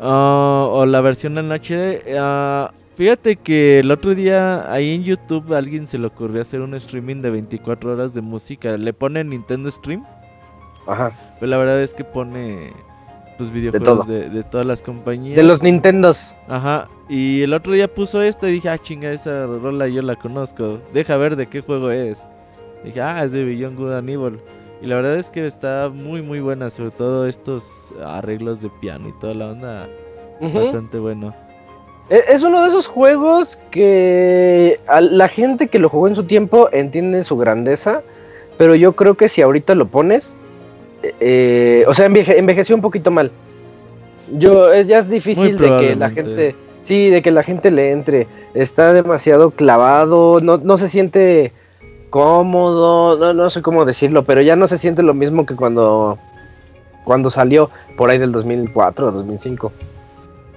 Ah, 0.00 0.66
o 0.68 0.84
la 0.84 1.00
versión 1.00 1.38
en 1.38 1.50
HD. 1.50 2.16
Ah, 2.18 2.72
fíjate 2.96 3.36
que 3.36 3.78
el 3.78 3.90
otro 3.92 4.14
día 4.16 4.70
ahí 4.72 4.94
en 4.94 5.04
YouTube 5.04 5.54
a 5.54 5.58
alguien 5.58 5.86
se 5.86 5.98
le 5.98 6.08
ocurrió 6.08 6.42
hacer 6.42 6.60
un 6.60 6.74
streaming 6.74 7.22
de 7.22 7.30
24 7.30 7.92
horas 7.92 8.12
de 8.12 8.20
música. 8.20 8.76
Le 8.76 8.92
pone 8.92 9.22
Nintendo 9.22 9.70
Stream. 9.70 10.04
Ajá. 10.88 11.12
Pero 11.38 11.50
la 11.50 11.58
verdad 11.58 11.80
es 11.80 11.94
que 11.94 12.02
pone 12.02 12.72
pues 13.38 13.50
videojuegos 13.50 14.08
de, 14.08 14.42
todas 14.42 14.66
las 14.66 14.82
compañías. 14.82 15.36
De 15.36 15.44
los 15.44 15.62
Nintendos. 15.62 16.34
Ajá. 16.48 16.88
Y 17.08 17.42
el 17.42 17.54
otro 17.54 17.72
día 17.72 17.92
puso 17.92 18.20
esto 18.20 18.48
y 18.48 18.52
dije, 18.52 18.68
ah, 18.68 18.78
chinga, 18.78 19.12
esa 19.12 19.46
rola 19.46 19.86
yo 19.86 20.02
la 20.02 20.16
conozco. 20.16 20.80
Deja 20.92 21.16
ver 21.16 21.36
de 21.36 21.46
qué 21.46 21.60
juego 21.60 21.92
es. 21.92 22.24
dije, 22.84 23.00
ah, 23.00 23.22
es 23.22 23.30
de 23.30 23.44
Beyond 23.44 23.78
Good 23.78 23.92
and 23.92 24.10
Evil. 24.10 24.40
Y 24.82 24.86
la 24.86 24.96
verdad 24.96 25.16
es 25.16 25.28
que 25.28 25.46
está 25.46 25.90
muy, 25.94 26.22
muy 26.22 26.40
buena. 26.40 26.68
Sobre 26.68 26.90
todo 26.90 27.28
estos 27.28 27.94
arreglos 28.04 28.60
de 28.60 28.68
piano 28.68 29.08
y 29.08 29.12
toda 29.20 29.32
la 29.32 29.50
onda. 29.50 29.88
Bastante 30.40 30.98
bueno. 30.98 31.32
E, 32.10 32.20
es 32.28 32.42
uno 32.42 32.60
de 32.62 32.68
esos 32.68 32.88
juegos 32.88 33.56
que 33.70 34.80
la 35.00 35.28
gente 35.28 35.68
que 35.68 35.78
lo 35.78 35.88
jugó 35.88 36.08
en 36.08 36.16
su 36.16 36.24
tiempo 36.24 36.68
entiende 36.72 37.22
su 37.22 37.36
grandeza. 37.36 38.02
Pero 38.58 38.74
yo 38.74 38.94
creo 38.94 39.14
que 39.14 39.28
si 39.28 39.40
ahorita 39.40 39.76
lo 39.76 39.86
pones, 39.86 40.34
eh, 41.20 41.84
o 41.86 41.94
sea, 41.94 42.06
envejeció 42.06 42.74
un 42.74 42.82
poquito 42.82 43.12
mal. 43.12 43.30
Yo, 44.32 44.72
es, 44.72 44.88
ya 44.88 44.98
es 44.98 45.08
difícil 45.08 45.58
de 45.58 45.78
que 45.78 45.96
la 45.96 46.10
gente, 46.10 46.56
sí, 46.82 47.08
de 47.08 47.22
que 47.22 47.30
la 47.30 47.44
gente 47.44 47.70
le 47.70 47.92
entre. 47.92 48.26
Está 48.52 48.92
demasiado 48.92 49.52
clavado, 49.52 50.40
no, 50.40 50.58
no 50.58 50.76
se 50.76 50.88
siente 50.88 51.52
cómodo, 52.12 53.18
no, 53.18 53.32
no 53.32 53.48
sé 53.48 53.62
cómo 53.62 53.86
decirlo, 53.86 54.22
pero 54.22 54.42
ya 54.42 54.54
no 54.54 54.68
se 54.68 54.76
siente 54.76 55.02
lo 55.02 55.14
mismo 55.14 55.46
que 55.46 55.56
cuando, 55.56 56.18
cuando 57.04 57.30
salió 57.30 57.70
por 57.96 58.10
ahí 58.10 58.18
del 58.18 58.32
2004 58.32 59.08
o 59.08 59.10
2005. 59.10 59.72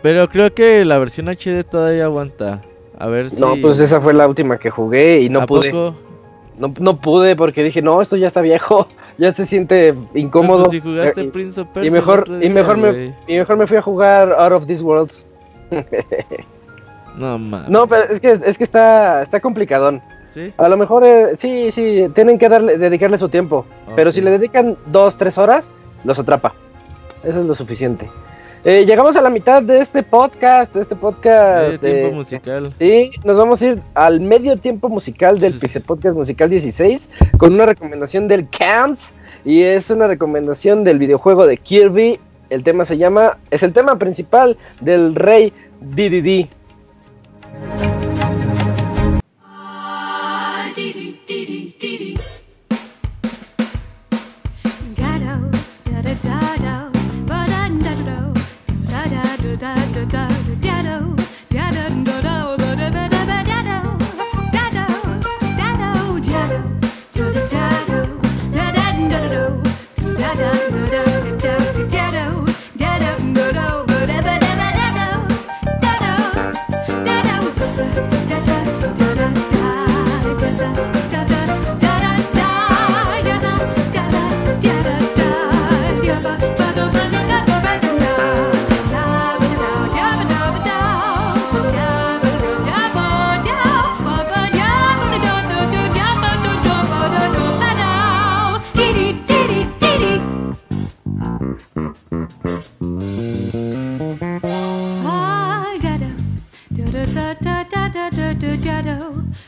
Pero 0.03 0.27
creo 0.27 0.53
que 0.53 0.83
la 0.83 0.99
versión 0.99 1.29
HD 1.29 1.63
todavía 1.63 2.05
aguanta. 2.05 2.61
A 2.99 3.07
ver 3.07 3.29
si... 3.29 3.37
No, 3.37 3.55
pues 3.61 3.79
esa 3.79 4.01
fue 4.01 4.13
la 4.13 4.27
última 4.27 4.57
que 4.57 4.69
jugué 4.69 5.21
y 5.21 5.29
no 5.29 5.47
pude. 5.47 5.71
No, 5.71 6.73
no 6.77 6.99
pude 6.99 7.37
porque 7.37 7.63
dije, 7.63 7.81
no, 7.81 8.01
esto 8.01 8.17
ya 8.17 8.27
está 8.27 8.41
viejo 8.41 8.87
ya 9.17 9.31
se 9.31 9.45
siente 9.45 9.95
incómodo. 10.13 10.65
Pues 10.65 10.71
si 10.71 10.81
jugaste 10.81 11.23
y, 11.23 11.27
Prince 11.29 11.61
of 11.61 11.67
Persia 11.69 11.87
y 11.87 11.91
mejor, 11.91 12.25
y 12.41 12.49
mejor 12.49 12.77
me 12.77 13.13
y 13.27 13.37
mejor 13.37 13.57
me 13.57 13.65
fui 13.65 13.77
a 13.77 13.81
jugar 13.81 14.33
Out 14.37 14.51
of 14.51 14.67
This 14.67 14.81
World. 14.81 15.11
no 17.17 17.39
más. 17.39 17.69
No, 17.69 17.87
pero 17.87 18.11
es 18.11 18.19
que 18.19 18.31
es 18.31 18.57
que 18.57 18.63
está 18.65 19.21
está 19.21 19.39
complicadón. 19.39 20.01
¿Sí? 20.35 20.53
A 20.57 20.67
lo 20.67 20.75
mejor 20.75 21.05
eh, 21.05 21.37
sí, 21.37 21.71
sí, 21.71 22.09
tienen 22.13 22.37
que 22.37 22.49
darle, 22.49 22.77
dedicarle 22.77 23.17
su 23.17 23.29
tiempo. 23.29 23.65
Pero 23.95 24.11
si 24.11 24.19
le 24.19 24.31
dedican 24.31 24.75
dos, 24.87 25.15
tres 25.15 25.37
horas, 25.37 25.71
los 26.03 26.19
atrapa. 26.19 26.53
Eso 27.23 27.39
es 27.39 27.45
lo 27.45 27.55
suficiente. 27.55 28.09
Eh, 28.65 28.83
llegamos 28.83 29.15
a 29.15 29.21
la 29.21 29.29
mitad 29.29 29.63
de 29.63 29.79
este 29.79 30.03
podcast, 30.03 30.73
de 30.73 30.81
este 30.81 30.97
podcast. 30.97 31.67
Medio 31.67 31.79
tiempo 31.79 32.15
musical. 32.17 32.73
Sí, 32.77 33.11
nos 33.23 33.37
vamos 33.37 33.61
a 33.61 33.67
ir 33.67 33.81
al 33.93 34.19
medio 34.19 34.57
tiempo 34.57 34.89
musical 34.89 35.39
del 35.39 35.53
Pixel 35.53 35.83
Podcast 35.83 36.17
Musical 36.17 36.49
16 36.49 37.09
con 37.37 37.53
una 37.53 37.65
recomendación 37.65 38.27
del 38.27 38.49
Camps 38.49 39.13
y 39.45 39.61
es 39.61 39.89
una 39.89 40.07
recomendación 40.07 40.83
del 40.83 40.99
videojuego 40.99 41.45
de 41.45 41.55
Kirby. 41.55 42.19
El 42.49 42.63
tema 42.63 42.83
se 42.83 42.97
llama, 42.97 43.37
es 43.51 43.63
el 43.63 43.71
tema 43.71 43.97
principal 43.97 44.57
del 44.81 45.15
Rey 45.15 45.53
DDD. 45.79 46.49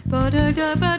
Ba-da-da-ba-da. 0.08 0.97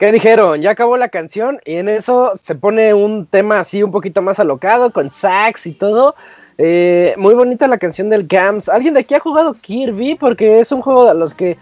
¿Qué 0.00 0.10
dijeron? 0.12 0.62
Ya 0.62 0.70
acabó 0.70 0.96
la 0.96 1.10
canción 1.10 1.60
y 1.66 1.74
en 1.74 1.90
eso 1.90 2.32
se 2.34 2.54
pone 2.54 2.94
un 2.94 3.26
tema 3.26 3.58
así 3.58 3.82
un 3.82 3.92
poquito 3.92 4.22
más 4.22 4.40
alocado, 4.40 4.94
con 4.94 5.10
sax 5.10 5.66
y 5.66 5.72
todo. 5.72 6.14
Eh, 6.56 7.12
muy 7.18 7.34
bonita 7.34 7.68
la 7.68 7.76
canción 7.76 8.08
del 8.08 8.26
Gams. 8.26 8.70
¿Alguien 8.70 8.94
de 8.94 9.00
aquí 9.00 9.14
ha 9.14 9.20
jugado 9.20 9.52
Kirby? 9.52 10.14
Porque 10.14 10.58
es 10.58 10.72
un 10.72 10.80
juego 10.80 11.06
a 11.06 11.12
los 11.12 11.34
que 11.34 11.58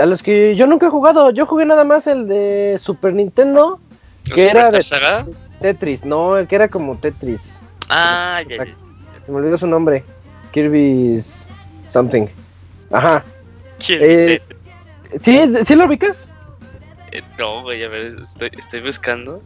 a 0.00 0.06
los 0.06 0.22
que 0.22 0.56
yo 0.56 0.66
nunca 0.66 0.86
he 0.86 0.88
jugado. 0.88 1.28
Yo 1.30 1.44
jugué 1.44 1.66
nada 1.66 1.84
más 1.84 2.06
el 2.06 2.26
de 2.26 2.76
Super 2.78 3.12
Nintendo, 3.12 3.78
que 4.34 4.48
era 4.48 4.70
de 4.70 4.82
Saga? 4.82 5.26
Tetris. 5.60 6.06
No, 6.06 6.38
el 6.38 6.48
que 6.48 6.56
era 6.56 6.68
como 6.68 6.96
Tetris. 6.96 7.60
Ah, 7.90 8.40
ya, 8.48 8.64
ya. 8.64 8.74
Se 9.26 9.30
me 9.30 9.38
olvidó 9.38 9.58
su 9.58 9.66
nombre. 9.66 10.02
Kirby's 10.52 11.44
something. 11.90 12.28
Ajá. 12.90 13.22
Kirby 13.76 14.06
Eh, 14.08 14.42
¿Sí, 15.20 15.52
¿Sí 15.66 15.74
lo 15.74 15.84
ubicas? 15.84 16.30
Eh, 17.14 17.22
no, 17.38 17.62
güey, 17.62 17.82
a 17.84 17.88
ver, 17.88 18.14
estoy, 18.20 18.50
estoy 18.58 18.80
buscando. 18.80 19.40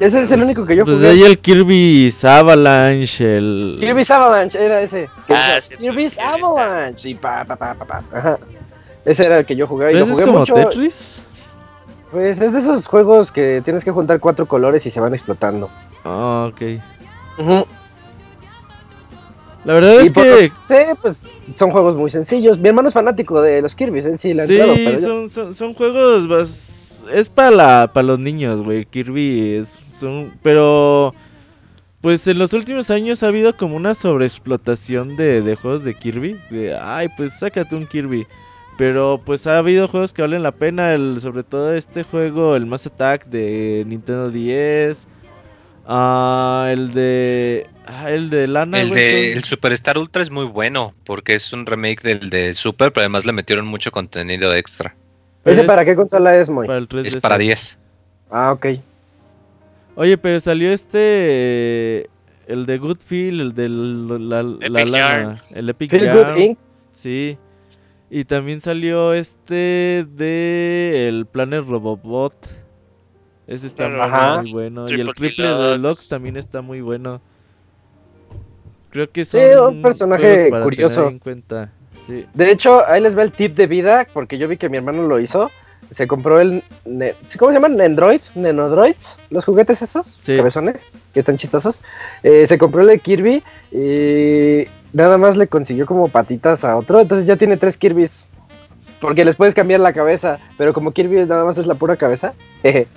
Ese 0.00 0.22
es 0.22 0.30
el 0.32 0.42
único 0.42 0.66
que 0.66 0.76
yo 0.76 0.84
Pues 0.84 0.96
jugué. 0.96 1.08
de 1.08 1.14
ahí 1.14 1.22
el 1.22 1.38
Kirby's 1.38 2.22
Avalanche, 2.24 3.36
el... 3.36 3.76
Kirby's 3.80 4.10
Avalanche 4.10 4.62
era 4.62 4.82
ese. 4.82 5.08
Ah, 5.28 5.52
decía, 5.54 5.60
cierto, 5.60 5.84
Kirby's 5.84 6.18
Avalanche. 6.18 7.08
Y 7.10 7.14
pa, 7.14 7.44
pa, 7.44 7.56
pa, 7.56 7.74
pa, 7.74 7.84
pa. 7.84 8.02
Ajá. 8.12 8.38
Ese 9.04 9.24
era 9.26 9.38
el 9.38 9.46
que 9.46 9.56
yo 9.56 9.66
jugué. 9.66 9.92
Y 9.92 9.96
¿Ese 9.96 9.98
lo 10.00 10.04
es 10.06 10.10
jugué 10.12 10.24
como 10.26 10.38
mucho. 10.40 10.54
Tetris? 10.54 11.22
Pues 12.10 12.40
es 12.40 12.52
de 12.52 12.58
esos 12.58 12.86
juegos 12.86 13.30
que 13.32 13.62
tienes 13.64 13.84
que 13.84 13.90
juntar 13.90 14.18
cuatro 14.20 14.46
colores 14.46 14.84
y 14.84 14.90
se 14.90 14.98
van 15.00 15.14
explotando. 15.14 15.70
Ah, 16.04 16.50
ok. 16.52 16.60
Ujú. 17.38 17.66
La 19.64 19.74
verdad 19.74 20.00
Y 20.02 20.06
es 20.06 20.12
que... 20.12 20.52
sé, 20.66 20.88
pues 21.00 21.24
son 21.54 21.70
juegos 21.70 21.96
muy 21.96 22.10
sencillos. 22.10 22.58
Mi 22.58 22.68
hermano 22.68 22.88
es 22.88 22.94
fanático 22.94 23.40
de 23.42 23.60
los 23.62 23.74
Kirby's, 23.74 24.04
él 24.06 24.18
sí 24.18 24.32
la 24.34 24.46
Sí, 24.46 24.54
entrado, 24.54 24.74
pero 24.74 24.92
yo- 24.92 24.98
son, 25.06 25.28
son, 25.30 25.54
son 25.54 25.74
juegos... 25.74 26.26
bas- 26.28 26.74
Es 27.12 27.28
para 27.28 27.50
la, 27.50 27.90
para 27.92 28.06
los 28.06 28.18
niños, 28.18 28.62
güey. 28.62 28.84
Kirby 28.84 29.56
es... 29.56 29.80
Son, 29.92 30.38
pero... 30.42 31.14
Pues 32.00 32.26
en 32.28 32.38
los 32.38 32.52
últimos 32.52 32.90
años 32.90 33.22
ha 33.22 33.26
habido 33.26 33.56
como 33.56 33.74
una 33.74 33.92
sobreexplotación 33.92 35.16
de, 35.16 35.42
de 35.42 35.56
juegos 35.56 35.84
de 35.84 35.94
Kirby. 35.94 36.40
De, 36.48 36.76
ay, 36.80 37.08
pues 37.16 37.38
sácate 37.38 37.74
un 37.74 37.86
Kirby. 37.86 38.26
Pero 38.76 39.20
pues 39.24 39.48
ha 39.48 39.58
habido 39.58 39.88
juegos 39.88 40.12
que 40.12 40.22
valen 40.22 40.44
la 40.44 40.52
pena. 40.52 40.94
El, 40.94 41.18
sobre 41.20 41.42
todo 41.42 41.74
este 41.74 42.04
juego, 42.04 42.54
el 42.54 42.66
Mass 42.66 42.86
Attack 42.86 43.26
de 43.26 43.82
Nintendo 43.86 44.30
10. 44.30 45.08
Ah, 45.88 46.68
el 46.70 46.92
de... 46.92 47.66
Ah, 47.86 48.10
el 48.10 48.30
de 48.30 48.46
Lana. 48.46 48.80
El 48.80 48.90
de 48.90 49.32
el 49.32 49.42
Superstar 49.42 49.98
Ultra 49.98 50.22
es 50.22 50.30
muy 50.30 50.44
bueno 50.44 50.94
porque 51.04 51.34
es 51.34 51.52
un 51.52 51.66
remake 51.66 52.02
del 52.02 52.30
de 52.30 52.54
Super, 52.54 52.92
pero 52.92 53.02
además 53.02 53.24
le 53.24 53.32
metieron 53.32 53.66
mucho 53.66 53.90
contenido 53.90 54.54
extra. 54.54 54.94
¿Ese 55.44 55.60
es 55.62 55.66
para 55.66 55.84
qué 55.84 55.94
consola 55.96 56.34
es, 56.36 56.48
Moy? 56.50 56.66
para 56.66 56.78
el 56.78 56.88
3DS. 56.88 57.06
Es 57.06 57.16
para 57.16 57.38
10. 57.38 57.78
Ah, 58.30 58.52
ok. 58.52 58.66
Oye, 59.96 60.18
pero 60.18 60.38
salió 60.40 60.70
este. 60.70 62.08
El 62.46 62.64
de 62.66 62.78
Good 62.78 62.98
Feel, 63.04 63.40
el 63.40 63.54
del. 63.54 64.28
La, 64.28 64.40
el 64.40 65.68
Epic 65.68 65.90
Feel 65.90 66.04
Yarn. 66.04 66.32
Good 66.34 66.40
Inc. 66.40 66.58
Sí. 66.92 67.38
Y 68.10 68.24
también 68.24 68.60
salió 68.60 69.12
este 69.12 70.06
de 70.16 71.08
el 71.08 71.26
Planet 71.26 71.64
Robobot. 71.66 72.34
Ese 73.46 73.66
está 73.66 73.86
Ajá. 73.86 74.42
muy 74.42 74.52
bueno. 74.52 74.84
y 74.88 74.94
el 75.00 75.12
Triple 75.14 75.46
Deluxe. 75.46 76.08
También 76.08 76.36
está 76.36 76.60
muy 76.62 76.80
bueno. 76.80 77.20
Creo 78.90 79.10
que 79.10 79.24
Sí, 79.24 79.38
son 79.54 79.76
un 79.76 79.82
personaje 79.82 80.48
para 80.50 80.64
curioso. 80.64 80.94
tener 80.96 81.12
en 81.12 81.18
cuenta. 81.18 81.72
Sí. 82.08 82.26
De 82.34 82.50
hecho, 82.50 82.84
ahí 82.88 83.00
les 83.00 83.16
va 83.16 83.22
el 83.22 83.30
tip 83.30 83.54
de 83.54 83.66
vida, 83.68 84.06
porque 84.12 84.36
yo 84.38 84.48
vi 84.48 84.56
que 84.56 84.68
mi 84.68 84.78
hermano 84.78 85.02
lo 85.04 85.20
hizo. 85.20 85.50
Se 85.92 86.06
compró 86.08 86.40
el. 86.40 86.64
ne- 86.84 87.14
¿Cómo 87.38 87.50
se 87.52 87.56
llaman? 87.56 87.76
¿Nendroid? 87.76 88.20
¿Nenodroids? 88.34 89.16
¿Los 89.30 89.44
juguetes 89.44 89.80
esos? 89.80 90.18
Sí. 90.20 90.36
Cabezones, 90.36 90.92
que 91.14 91.20
están 91.20 91.36
chistosos. 91.36 91.82
Eh, 92.22 92.46
se 92.48 92.58
compró 92.58 92.80
el 92.82 92.88
de 92.88 92.98
Kirby 92.98 93.42
y 93.70 94.66
nada 94.92 95.16
más 95.18 95.36
le 95.36 95.46
consiguió 95.46 95.86
como 95.86 96.08
patitas 96.08 96.64
a 96.64 96.76
otro. 96.76 97.00
Entonces 97.00 97.26
ya 97.26 97.36
tiene 97.36 97.56
tres 97.56 97.76
Kirby's. 97.76 98.26
Porque 99.00 99.24
les 99.24 99.36
puedes 99.36 99.54
cambiar 99.54 99.78
la 99.80 99.92
cabeza, 99.92 100.40
pero 100.58 100.72
como 100.74 100.90
Kirby 100.92 101.24
nada 101.26 101.44
más 101.44 101.56
es 101.56 101.66
la 101.68 101.74
pura 101.76 101.94
cabeza, 101.96 102.34
jeje, 102.62 102.88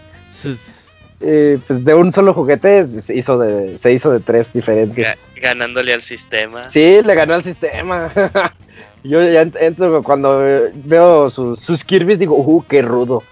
eh, 1.20 1.60
pues 1.68 1.86
de 1.86 1.94
un 1.94 2.12
solo 2.12 2.34
juguete 2.34 2.82
se 2.84 3.16
hizo 3.16 3.38
de, 3.38 3.78
se 3.78 3.94
hizo 3.94 4.12
de 4.12 4.20
tres 4.20 4.52
diferentes. 4.52 5.08
Ga- 5.08 5.16
ganándole 5.40 5.94
al 5.94 6.02
sistema. 6.02 6.68
Sí, 6.70 7.02
le 7.06 7.14
ganó 7.16 7.36
al 7.36 7.44
sistema. 7.44 8.10
Yo 9.04 9.22
ya 9.24 9.44
ent- 9.44 9.58
entro 9.60 10.04
cuando 10.04 10.46
eh, 10.46 10.72
veo 10.74 11.30
sus, 11.30 11.60
sus 11.60 11.84
Kirby's 11.84 12.20
digo, 12.20 12.36
uh, 12.38 12.64
qué 12.70 12.82
rudo. 12.82 13.24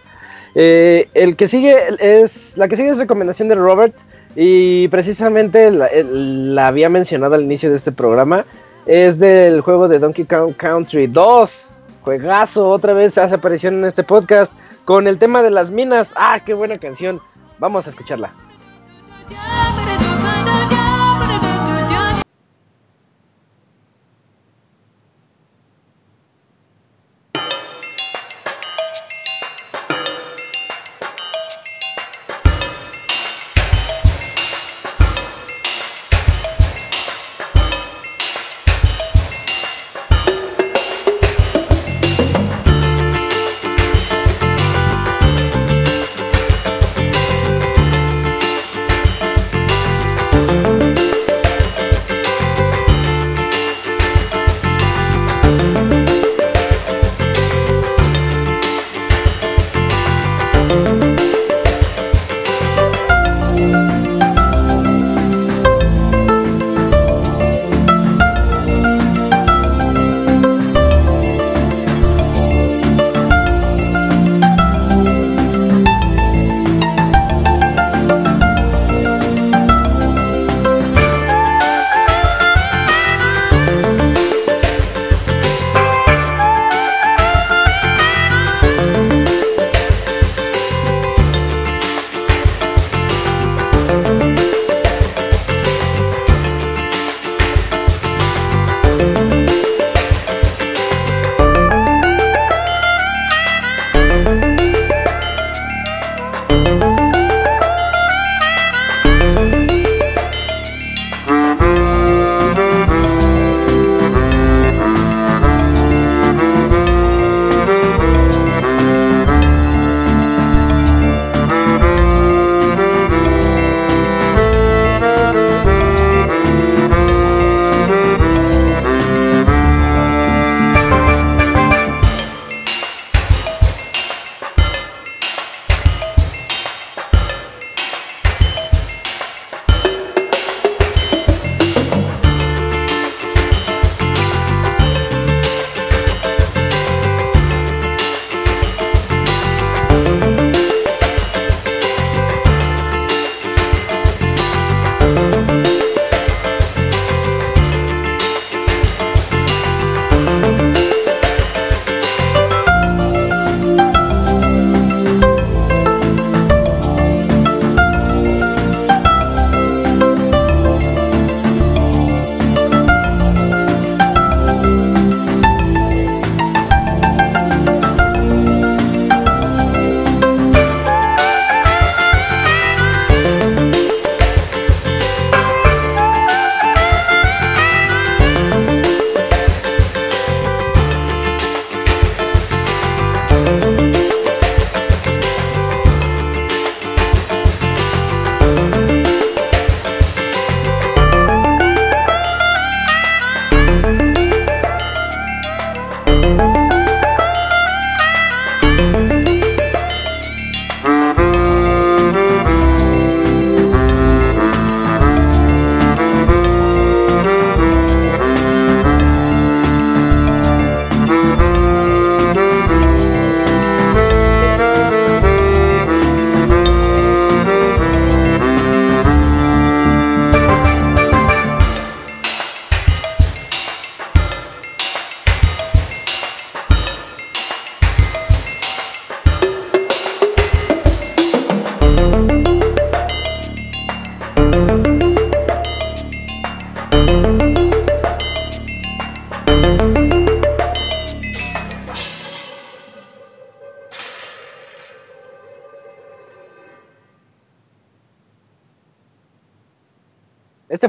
Eh, 0.55 1.07
el 1.13 1.35
que 1.35 1.47
sigue 1.47 1.75
es 1.99 2.57
la 2.57 2.67
que 2.67 2.75
sigue 2.75 2.89
es 2.89 2.97
recomendación 2.97 3.49
de 3.49 3.55
Robert 3.55 3.95
y 4.35 4.87
precisamente 4.87 5.69
la, 5.71 5.87
el- 5.87 6.55
la 6.55 6.67
había 6.67 6.89
mencionado 6.89 7.35
al 7.35 7.43
inicio 7.43 7.69
de 7.69 7.75
este 7.75 7.91
programa. 7.91 8.45
Es 8.85 9.19
del 9.19 9.61
juego 9.61 9.87
de 9.87 9.99
Donkey 9.99 10.25
Kong 10.25 10.53
Country 10.57 11.05
2. 11.07 11.71
Juegazo, 12.01 12.67
otra 12.69 12.93
vez 12.93 13.17
hace 13.19 13.35
aparición 13.35 13.75
en 13.75 13.85
este 13.85 14.03
podcast 14.03 14.51
con 14.85 15.05
el 15.05 15.19
tema 15.19 15.43
de 15.43 15.51
las 15.51 15.69
minas. 15.69 16.11
Ah, 16.15 16.39
qué 16.43 16.55
buena 16.55 16.79
canción. 16.79 17.21
Vamos 17.59 17.85
a 17.85 17.91
escucharla. 17.91 18.33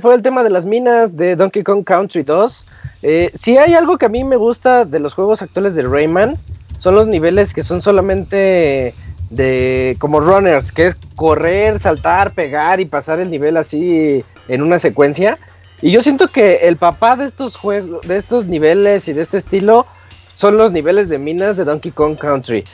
Fue 0.01 0.15
el 0.15 0.23
tema 0.23 0.43
de 0.43 0.51
las 0.51 0.65
minas 0.65 1.17
de 1.17 1.37
Donkey 1.37 1.63
Kong 1.63 1.85
Country 1.85 2.23
2. 2.23 2.67
Eh, 3.03 3.31
si 3.35 3.59
hay 3.59 3.75
algo 3.75 3.99
que 3.99 4.07
a 4.07 4.09
mí 4.09 4.25
me 4.25 4.37
gusta 4.37 4.85
de 4.85 4.99
los 4.99 5.15
juegos 5.15 5.43
actuales 5.43 5.75
de 5.75 5.83
Rayman, 5.83 6.37
son 6.79 6.95
los 6.95 7.07
niveles 7.07 7.53
que 7.53 7.63
son 7.63 7.81
solamente 7.81 8.95
de 9.31 9.97
como 9.99 10.21
runners, 10.21 10.73
que 10.73 10.87
es 10.87 10.97
correr, 11.17 11.81
saltar, 11.81 12.33
pegar 12.33 12.81
y 12.81 12.87
pasar 12.87 13.21
el 13.21 13.31
nivel 13.31 13.57
así 13.57 14.25
en 14.49 14.63
una 14.63 14.79
secuencia. 14.79 15.39
Y 15.83 15.91
yo 15.91 16.03
siento 16.03 16.29
que 16.29 16.57
el 16.69 16.77
papá 16.77 17.17
de 17.17 17.25
estos 17.25 17.57
juegos, 17.57 18.07
de 18.07 18.17
estos 18.17 18.47
niveles 18.47 19.09
y 19.09 19.13
de 19.13 19.23
este 19.23 19.39
estilo 19.39 19.87
son 20.41 20.57
los 20.57 20.73
niveles 20.73 21.11
de 21.11 21.19
minas 21.19 21.59
de 21.59 21.65
Donkey 21.65 21.93
Kong 21.93 22.17
Country. 22.17 22.65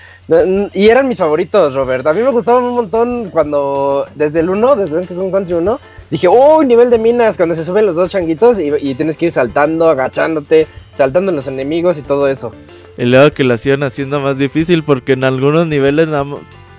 Y 0.72 0.88
eran 0.88 1.08
mis 1.08 1.18
favoritos, 1.18 1.74
Robert. 1.74 2.06
A 2.06 2.12
mí 2.12 2.20
me 2.20 2.30
gustaban 2.30 2.62
un 2.62 2.76
montón 2.76 3.30
cuando, 3.30 4.06
desde 4.14 4.38
el 4.38 4.50
1, 4.50 4.76
desde 4.76 4.94
Donkey 4.94 5.16
Kong 5.16 5.32
Country 5.32 5.54
1, 5.54 5.80
dije, 6.08 6.28
oh, 6.30 6.62
nivel 6.62 6.90
de 6.90 6.98
minas, 6.98 7.36
cuando 7.36 7.56
se 7.56 7.64
suben 7.64 7.84
los 7.84 7.96
dos 7.96 8.10
changuitos 8.10 8.60
y, 8.60 8.72
y 8.80 8.94
tienes 8.94 9.16
que 9.16 9.26
ir 9.26 9.32
saltando, 9.32 9.88
agachándote, 9.88 10.68
saltando 10.92 11.30
en 11.30 11.36
los 11.36 11.48
enemigos 11.48 11.98
y 11.98 12.02
todo 12.02 12.28
eso. 12.28 12.52
Y 12.96 13.04
luego 13.04 13.32
que 13.32 13.42
lo 13.42 13.54
hacían 13.54 13.82
haciendo 13.82 14.20
más 14.20 14.38
difícil 14.38 14.84
porque 14.84 15.14
en 15.14 15.24
algunos 15.24 15.66
niveles 15.66 16.08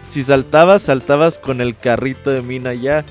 si 0.07 0.23
saltabas, 0.23 0.83
saltabas 0.83 1.37
con 1.37 1.59
el 1.59 1.75
carrito 1.75 2.29
de 2.29 2.41
mina 2.41 2.73
ya. 2.73 3.03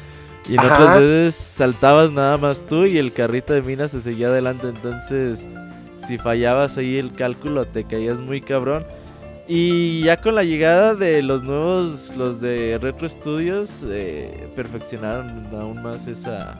Y 0.48 0.54
en 0.54 0.60
otras 0.60 0.98
veces 0.98 1.34
saltabas 1.34 2.10
nada 2.10 2.38
más 2.38 2.66
tú 2.66 2.86
y 2.86 2.96
el 2.96 3.12
carrito 3.12 3.52
de 3.52 3.60
mina 3.60 3.86
se 3.88 4.00
seguía 4.00 4.28
adelante. 4.28 4.68
Entonces, 4.68 5.46
si 6.06 6.18
fallabas 6.18 6.78
ahí 6.78 6.98
el 6.98 7.12
cálculo, 7.12 7.64
te 7.64 7.84
caías 7.84 8.18
muy 8.18 8.40
cabrón. 8.40 8.86
Y 9.48 10.02
ya 10.02 10.20
con 10.20 10.34
la 10.34 10.42
llegada 10.42 10.94
de 10.94 11.22
los 11.22 11.42
nuevos, 11.42 12.16
los 12.16 12.40
de 12.40 12.78
Retro 12.80 13.08
Studios, 13.08 13.84
eh, 13.88 14.48
perfeccionaron 14.56 15.46
aún 15.52 15.82
más 15.82 16.06
esa, 16.06 16.56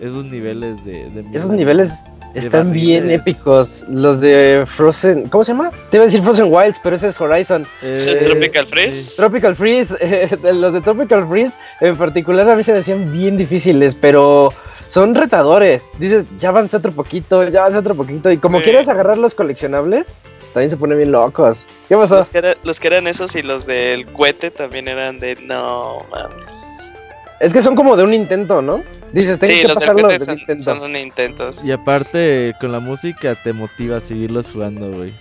esos 0.00 0.24
niveles 0.24 0.82
de... 0.84 1.10
de 1.10 1.24
esos 1.34 1.50
niveles 1.50 2.02
están 2.34 2.72
bien 2.72 3.10
épicos. 3.10 3.84
Los 3.88 4.20
de 4.20 4.64
Frozen. 4.66 5.28
¿Cómo 5.28 5.44
se 5.44 5.52
llama? 5.52 5.70
Te 5.90 5.96
iba 5.96 6.04
a 6.04 6.06
decir 6.06 6.22
Frozen 6.22 6.46
Wilds, 6.48 6.80
pero 6.82 6.96
ese 6.96 7.08
es 7.08 7.20
Horizon. 7.20 7.66
Eh, 7.82 8.20
Tropical 8.24 8.66
Freeze? 8.66 9.16
Tropical 9.16 9.56
Freeze. 9.56 9.96
los 10.54 10.72
de 10.72 10.80
Tropical 10.80 11.28
Freeze 11.28 11.54
en 11.80 11.96
particular 11.96 12.48
a 12.48 12.54
mí 12.54 12.62
se 12.62 12.72
me 12.72 12.78
hacían 12.78 13.12
bien 13.12 13.36
difíciles, 13.36 13.94
pero 13.94 14.52
son 14.90 15.14
retadores. 15.14 15.90
Dices, 15.98 16.26
ya 16.38 16.50
avance 16.50 16.76
otro 16.76 16.92
poquito, 16.92 17.48
ya 17.48 17.60
avance 17.60 17.78
otro 17.78 17.94
poquito. 17.94 18.30
Y 18.30 18.36
como 18.36 18.60
quieres 18.60 18.88
agarrar 18.88 19.16
los 19.16 19.34
coleccionables, 19.34 20.08
también 20.52 20.68
se 20.68 20.76
ponen 20.76 20.98
bien 20.98 21.12
locos. 21.12 21.64
¿Qué 21.88 21.96
pasó? 21.96 22.16
Los 22.16 22.28
que, 22.28 22.56
los 22.64 22.80
que 22.80 22.88
eran 22.88 23.06
esos 23.06 23.34
y 23.36 23.42
los 23.42 23.66
del 23.66 24.04
cohete 24.06 24.50
también 24.50 24.88
eran 24.88 25.18
de 25.18 25.36
no 25.36 26.04
mames. 26.10 26.92
Es 27.38 27.52
que 27.52 27.62
son 27.62 27.74
como 27.74 27.96
de 27.96 28.02
un 28.02 28.12
intento, 28.12 28.60
¿no? 28.60 28.82
Dices, 29.12 29.38
tengo 29.38 29.54
sí, 29.54 29.62
que 29.62 29.68
los 29.68 29.78
pasarlo 29.78 30.08
de 30.08 30.20
son, 30.20 30.38
intento. 30.38 30.62
son 30.62 30.82
un 30.82 30.96
intentos. 30.96 31.64
Y 31.64 31.72
aparte, 31.72 32.54
con 32.60 32.70
la 32.70 32.80
música 32.80 33.34
te 33.42 33.52
motiva 33.52 33.96
a 33.96 34.00
seguirlos 34.00 34.48
jugando, 34.52 34.90
güey. 34.90 35.12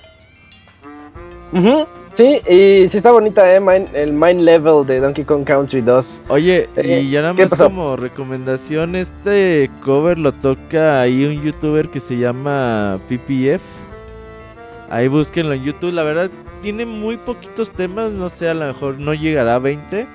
Sí, 2.19 2.41
y 2.49 2.85
sí 2.89 2.97
está 2.97 3.13
bonita, 3.13 3.49
¿eh? 3.49 3.61
el 3.93 4.11
Mind 4.11 4.41
Level 4.41 4.85
de 4.85 4.99
Donkey 4.99 5.23
Kong 5.23 5.45
Country 5.45 5.79
2. 5.79 6.23
Oye, 6.27 6.67
y 6.75 6.79
eh, 6.91 7.09
ya 7.09 7.21
nada 7.21 7.33
más 7.33 7.57
como 7.57 7.95
recomendación, 7.95 8.97
este 8.97 9.71
cover 9.85 10.19
lo 10.19 10.33
toca 10.33 10.99
ahí 10.99 11.23
un 11.23 11.41
youtuber 11.41 11.87
que 11.87 12.01
se 12.01 12.17
llama 12.17 12.99
PPF. 13.07 13.61
Ahí 14.89 15.07
búsquenlo 15.07 15.53
en 15.53 15.63
YouTube, 15.63 15.93
la 15.93 16.03
verdad 16.03 16.29
tiene 16.61 16.85
muy 16.85 17.15
poquitos 17.15 17.71
temas, 17.71 18.11
no 18.11 18.27
sé, 18.27 18.49
a 18.49 18.53
lo 18.53 18.65
mejor 18.65 18.99
no 18.99 19.13
llegará 19.13 19.55
a 19.55 19.59
20 19.59 20.05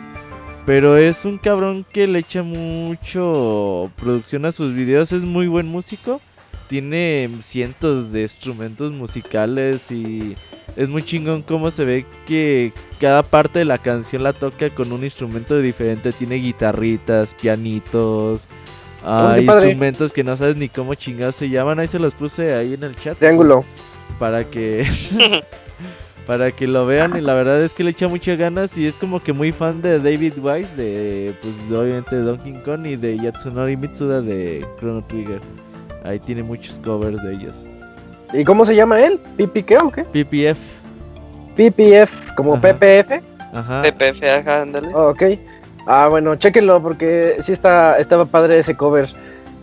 pero 0.66 0.98
es 0.98 1.24
un 1.24 1.38
cabrón 1.38 1.86
que 1.90 2.06
le 2.06 2.18
echa 2.18 2.42
mucho 2.42 3.90
producción 3.96 4.44
a 4.44 4.52
sus 4.52 4.74
videos. 4.74 5.12
Es 5.12 5.24
muy 5.24 5.46
buen 5.46 5.66
músico. 5.66 6.20
Tiene 6.68 7.30
cientos 7.40 8.12
de 8.12 8.22
instrumentos 8.22 8.92
musicales 8.92 9.90
y 9.90 10.34
es 10.76 10.88
muy 10.88 11.02
chingón 11.02 11.42
cómo 11.42 11.70
se 11.70 11.84
ve 11.84 12.06
que 12.26 12.72
cada 12.98 13.22
parte 13.22 13.60
de 13.60 13.64
la 13.64 13.78
canción 13.78 14.22
la 14.22 14.32
toca 14.32 14.70
con 14.70 14.92
un 14.92 15.04
instrumento 15.04 15.58
diferente. 15.60 16.12
Tiene 16.12 16.36
guitarritas, 16.36 17.34
pianitos, 17.34 18.48
hay 19.04 19.44
instrumentos 19.44 20.12
que 20.12 20.24
no 20.24 20.36
sabes 20.36 20.56
ni 20.56 20.68
cómo 20.68 20.94
chingados 20.94 21.36
se 21.36 21.48
llaman. 21.48 21.78
Ahí 21.78 21.86
se 21.86 21.98
los 21.98 22.14
puse 22.14 22.54
ahí 22.54 22.74
en 22.74 22.84
el 22.84 22.96
chat. 22.96 23.18
Triángulo. 23.18 23.64
Para 24.18 24.44
que 24.44 24.86
para 26.26 26.52
que 26.52 26.66
lo 26.66 26.86
vean 26.86 27.16
y 27.16 27.20
la 27.20 27.34
verdad 27.34 27.60
es 27.62 27.74
que 27.74 27.84
le 27.84 27.90
echa 27.90 28.08
muchas 28.08 28.38
ganas 28.38 28.78
y 28.78 28.86
es 28.86 28.94
como 28.94 29.22
que 29.22 29.32
muy 29.32 29.52
fan 29.52 29.82
de 29.82 29.98
David 29.98 30.34
Wise 30.38 30.74
de 30.76 31.34
pues 31.42 31.54
obviamente 31.78 32.16
de 32.16 32.22
Donkey 32.22 32.54
Kong 32.64 32.86
y 32.86 32.96
de 32.96 33.18
Yatsunori 33.18 33.76
Mitsuda 33.76 34.22
de 34.22 34.66
Chrono 34.78 35.04
Trigger. 35.04 35.40
Ahí 36.04 36.18
tiene 36.18 36.42
muchos 36.42 36.78
covers 36.84 37.22
de 37.22 37.34
ellos. 37.34 37.64
¿Y 38.32 38.44
cómo 38.44 38.64
se 38.64 38.74
llama 38.74 39.00
él? 39.00 39.18
¿PPK 39.36 39.82
o 39.82 39.90
qué? 39.90 40.04
PPF. 40.04 40.58
PPF, 41.56 42.34
como 42.36 42.60
PPF. 42.60 43.22
Ajá. 43.52 43.82
PPF, 43.82 44.22
ajá, 44.24 44.62
ándale. 44.62 44.88
Oh, 44.94 45.10
ok. 45.10 45.22
Ah, 45.86 46.08
bueno, 46.08 46.34
chéquenlo 46.36 46.82
porque 46.82 47.36
sí 47.40 47.52
está, 47.52 47.98
estaba 47.98 48.26
padre 48.26 48.58
ese 48.58 48.76
cover. 48.76 49.08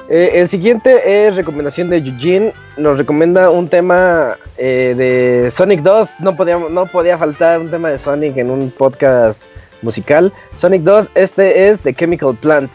Eh, 0.09 0.41
el 0.41 0.47
siguiente 0.47 1.27
es 1.27 1.35
recomendación 1.35 1.89
de 1.89 1.97
Eugene. 1.97 2.53
Nos 2.77 2.97
recomienda 2.97 3.49
un 3.49 3.68
tema 3.68 4.38
eh, 4.57 4.93
de 4.97 5.51
Sonic 5.51 5.81
2. 5.81 6.09
No 6.19 6.35
podía, 6.35 6.57
no 6.57 6.85
podía 6.85 7.18
faltar 7.18 7.59
un 7.59 7.69
tema 7.69 7.89
de 7.89 7.97
Sonic 7.97 8.38
en 8.38 8.49
un 8.49 8.72
podcast 8.72 9.43
musical. 9.81 10.34
Sonic 10.55 10.84
2, 10.84 11.11
este 11.15 11.69
es 11.69 11.81
The 11.81 11.93
Chemical 11.93 12.35
Plant. 12.35 12.72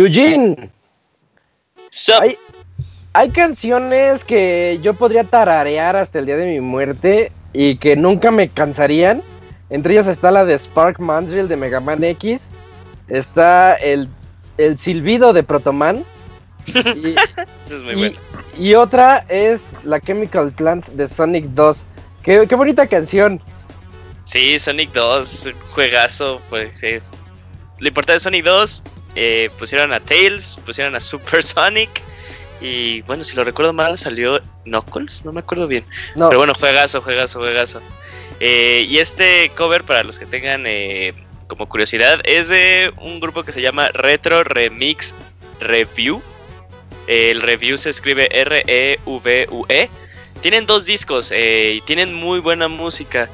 Eugene. 0.00 0.70
Hay, 2.20 2.36
hay 3.12 3.30
canciones 3.30 4.24
que 4.24 4.78
yo 4.82 4.94
podría 4.94 5.24
tararear 5.24 5.96
hasta 5.96 6.18
el 6.18 6.26
día 6.26 6.36
de 6.36 6.46
mi 6.46 6.60
muerte 6.60 7.32
y 7.52 7.76
que 7.76 7.96
nunca 7.96 8.30
me 8.30 8.48
cansarían. 8.48 9.22
Entre 9.70 9.92
ellas 9.94 10.06
está 10.06 10.30
la 10.30 10.44
de 10.44 10.58
Spark 10.58 10.98
Mandrill 11.00 11.48
de 11.48 11.56
Mega 11.56 11.80
Man 11.80 12.02
X. 12.02 12.48
Está 13.08 13.74
el, 13.74 14.08
el 14.58 14.78
silbido 14.78 15.32
de 15.32 15.42
Protoman. 15.42 16.04
Y, 16.94 17.14
Eso 17.66 17.76
es 17.76 17.82
muy 17.82 17.92
y- 17.92 17.96
bueno. 17.96 18.18
y 18.58 18.74
otra 18.74 19.24
es 19.28 19.72
la 19.82 19.98
Chemical 20.00 20.52
Plant 20.52 20.86
de 20.88 21.08
Sonic 21.08 21.46
2. 21.46 21.84
Qué, 22.22 22.46
qué 22.48 22.54
bonita 22.54 22.86
canción. 22.86 23.40
Sí, 24.24 24.58
Sonic 24.58 24.92
2, 24.92 25.48
juegazo. 25.72 26.40
Pues, 26.50 26.70
eh, 26.82 27.00
lo 27.78 27.88
importante 27.88 28.14
de 28.14 28.20
Sonic 28.20 28.44
2, 28.44 28.84
eh, 29.14 29.50
pusieron 29.58 29.92
a 29.92 30.00
Tails, 30.00 30.58
pusieron 30.64 30.94
a 30.94 31.00
Super 31.00 31.42
Sonic. 31.42 32.02
Y 32.60 33.02
bueno, 33.02 33.24
si 33.24 33.36
lo 33.36 33.44
recuerdo 33.44 33.72
mal, 33.72 33.96
salió 33.96 34.40
Knuckles, 34.64 35.24
no 35.24 35.32
me 35.32 35.40
acuerdo 35.40 35.66
bien. 35.66 35.84
No, 36.14 36.28
Pero 36.28 36.40
bueno, 36.40 36.54
juegazo, 36.54 37.00
juegazo, 37.00 37.38
juegazo. 37.38 37.80
Eh, 38.38 38.86
y 38.88 38.98
este 38.98 39.50
cover, 39.56 39.84
para 39.84 40.02
los 40.02 40.18
que 40.18 40.26
tengan 40.26 40.64
eh, 40.66 41.14
como 41.46 41.68
curiosidad, 41.68 42.20
es 42.24 42.48
de 42.48 42.92
un 42.98 43.20
grupo 43.20 43.42
que 43.42 43.52
se 43.52 43.62
llama 43.62 43.88
Retro 43.88 44.44
Remix 44.44 45.14
Review. 45.60 46.22
El 47.06 47.42
review 47.42 47.76
se 47.76 47.90
escribe 47.90 48.28
R-E-V-U-E. 48.30 49.90
Tienen 50.42 50.66
dos 50.66 50.86
discos 50.86 51.32
eh, 51.32 51.74
y 51.76 51.80
tienen 51.82 52.14
muy 52.14 52.40
buena 52.40 52.68
música. 52.68 53.28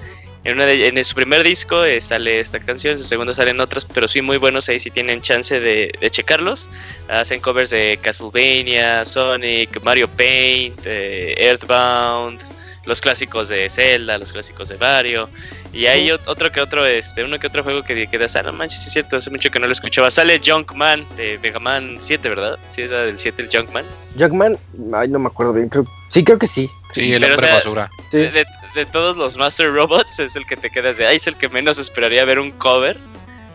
En, 0.46 0.54
una 0.54 0.64
de- 0.66 0.86
en 0.86 1.04
su 1.04 1.14
primer 1.16 1.42
disco 1.42 1.84
eh, 1.84 2.00
sale 2.00 2.38
esta 2.38 2.60
canción, 2.60 2.92
en 2.92 2.98
su 2.98 3.04
segundo 3.04 3.34
salen 3.34 3.58
otras, 3.60 3.84
pero 3.84 4.06
sí 4.06 4.22
muy 4.22 4.36
buenos 4.36 4.68
ahí 4.68 4.78
si 4.78 4.90
tienen 4.90 5.20
chance 5.20 5.58
de, 5.58 5.92
de 6.00 6.10
checarlos. 6.10 6.68
Hacen 7.08 7.40
covers 7.40 7.70
de 7.70 7.98
Castlevania, 8.00 9.04
Sonic, 9.04 9.82
Mario 9.82 10.06
Paint, 10.08 10.78
eh, 10.86 11.34
Earthbound, 11.38 12.40
los 12.86 13.00
clásicos 13.00 13.48
de 13.48 13.68
Zelda, 13.68 14.18
los 14.18 14.32
clásicos 14.32 14.68
de 14.68 14.76
Mario. 14.78 15.28
Y 15.72 15.86
hay 15.86 16.08
ot- 16.10 16.20
otro 16.26 16.52
que 16.52 16.60
otro, 16.60 16.86
este, 16.86 17.24
uno 17.24 17.38
que 17.40 17.48
otro 17.48 17.64
juego 17.64 17.82
que 17.82 18.06
quedas, 18.06 18.36
ah, 18.36 18.42
no 18.44 18.52
manches, 18.52 18.80
sí 18.82 18.86
es 18.86 18.92
cierto, 18.92 19.16
hace 19.16 19.30
mucho 19.30 19.50
que 19.50 19.58
no 19.58 19.66
lo 19.66 19.72
escuchaba. 19.72 20.10
Sale 20.12 20.40
Junkman 20.42 21.04
de 21.16 21.38
Mega 21.42 21.58
Man 21.58 21.96
7, 21.98 22.28
¿verdad? 22.28 22.56
Sí, 22.68 22.82
era 22.82 23.02
del 23.02 23.18
7 23.18 23.42
el 23.42 23.48
Junkman. 23.52 23.84
Junkman, 24.18 24.56
ay, 24.94 25.08
no 25.08 25.18
me 25.18 25.26
acuerdo 25.26 25.52
bien. 25.52 25.68
Creo, 25.68 25.84
sí, 26.08 26.22
creo 26.22 26.38
que 26.38 26.46
sí. 26.46 26.70
Sí, 26.94 27.12
el 27.12 27.20
Pero, 27.20 27.34
hombre 27.34 27.34
o 27.34 27.38
sea, 27.48 27.54
basura. 27.56 27.90
Sí. 28.12 28.18
De, 28.18 28.30
de- 28.30 28.46
de 28.76 28.86
todos 28.86 29.16
los 29.16 29.36
Master 29.36 29.72
Robots 29.72 30.20
es 30.20 30.36
el 30.36 30.46
que 30.46 30.56
te 30.56 30.70
quedas 30.70 30.98
de, 30.98 31.06
ahí 31.06 31.16
es 31.16 31.26
el 31.26 31.34
que 31.36 31.48
menos 31.48 31.78
esperaría 31.78 32.24
ver 32.24 32.38
un 32.38 32.52
cover, 32.52 32.96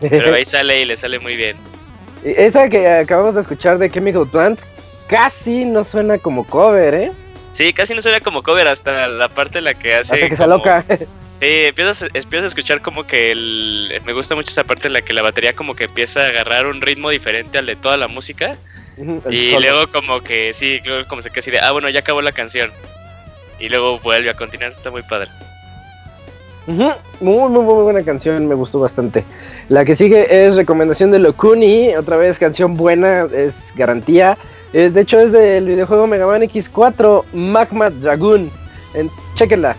pero 0.00 0.34
ahí 0.34 0.44
sale 0.54 0.82
y 0.82 0.84
le 0.84 0.96
sale 0.96 1.18
muy 1.18 1.36
bien. 1.36 1.56
Esta 2.24 2.68
que 2.68 2.86
acabamos 2.86 3.34
de 3.34 3.40
escuchar 3.40 3.78
de 3.78 3.90
Chemical 3.90 4.26
Plant 4.28 4.60
casi 5.08 5.64
no 5.64 5.84
suena 5.84 6.18
como 6.18 6.44
cover, 6.46 6.94
¿eh? 6.94 7.12
Sí, 7.52 7.72
casi 7.72 7.94
no 7.94 8.02
suena 8.02 8.20
como 8.20 8.42
cover 8.42 8.66
hasta 8.68 9.08
la 9.08 9.28
parte 9.28 9.58
en 9.58 9.64
la 9.64 9.74
que 9.74 9.94
hace. 9.94 10.14
Hasta 10.14 10.28
que 10.28 10.36
se 10.36 10.42
como- 10.42 10.56
loca. 10.56 10.84
Sí, 10.88 11.64
empiezas, 11.64 12.02
empiezas 12.14 12.44
a 12.44 12.46
escuchar 12.46 12.80
como 12.82 13.04
que 13.04 13.32
el. 13.32 14.00
Me 14.04 14.12
gusta 14.12 14.36
mucho 14.36 14.50
esa 14.50 14.62
parte 14.62 14.86
en 14.86 14.92
la 14.92 15.02
que 15.02 15.12
la 15.12 15.22
batería 15.22 15.54
como 15.54 15.74
que 15.74 15.84
empieza 15.84 16.20
a 16.22 16.26
agarrar 16.28 16.66
un 16.66 16.80
ritmo 16.80 17.10
diferente 17.10 17.58
al 17.58 17.66
de 17.66 17.74
toda 17.74 17.96
la 17.96 18.06
música. 18.06 18.56
Y 19.28 19.50
solo. 19.50 19.60
luego 19.60 19.90
como 19.90 20.20
que 20.20 20.54
sí, 20.54 20.80
luego 20.84 21.08
como 21.08 21.20
se 21.20 21.30
queda 21.30 21.40
así 21.40 21.50
de, 21.50 21.58
ah, 21.58 21.72
bueno, 21.72 21.88
ya 21.88 22.00
acabó 22.00 22.22
la 22.22 22.30
canción. 22.30 22.70
Y 23.62 23.68
luego 23.68 24.00
vuelve 24.00 24.28
a 24.28 24.34
continuar, 24.34 24.72
está 24.72 24.90
muy 24.90 25.02
padre. 25.02 25.28
Muy, 26.66 26.92
muy, 27.20 27.48
muy 27.48 27.82
buena 27.84 28.02
canción, 28.02 28.48
me 28.48 28.56
gustó 28.56 28.80
bastante. 28.80 29.24
La 29.68 29.84
que 29.84 29.94
sigue 29.94 30.46
es 30.46 30.56
recomendación 30.56 31.12
de 31.12 31.20
Locuni, 31.20 31.94
otra 31.94 32.16
vez 32.16 32.40
canción 32.40 32.76
buena, 32.76 33.28
es 33.32 33.72
garantía. 33.76 34.36
Eh, 34.72 34.90
de 34.90 35.00
hecho 35.00 35.20
es 35.20 35.30
del 35.30 35.66
videojuego 35.66 36.08
Mega 36.08 36.26
Man 36.26 36.42
X4 36.42 37.22
Magma 37.34 37.88
Dragoon. 37.88 38.50
En, 38.94 39.08
chéquenla. 39.36 39.76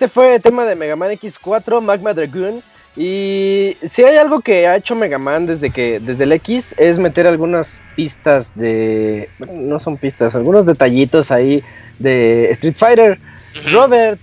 Este 0.00 0.08
fue 0.08 0.36
el 0.36 0.40
tema 0.40 0.64
de 0.64 0.76
Mega 0.76 0.96
Man 0.96 1.10
X4, 1.10 1.82
Magma 1.82 2.14
Dragoon. 2.14 2.62
Y 2.96 3.76
si 3.86 4.02
hay 4.02 4.16
algo 4.16 4.40
que 4.40 4.66
ha 4.66 4.76
hecho 4.76 4.94
Mega 4.94 5.18
Man 5.18 5.44
desde 5.44 5.68
que 5.68 6.00
desde 6.00 6.24
el 6.24 6.32
X 6.32 6.74
es 6.78 6.98
meter 6.98 7.26
algunas 7.26 7.82
pistas 7.96 8.50
de 8.54 9.28
no 9.52 9.78
son 9.78 9.98
pistas, 9.98 10.34
algunos 10.34 10.64
detallitos 10.64 11.30
ahí 11.30 11.62
de 11.98 12.50
Street 12.52 12.76
Fighter. 12.78 13.18
Robert, 13.70 14.18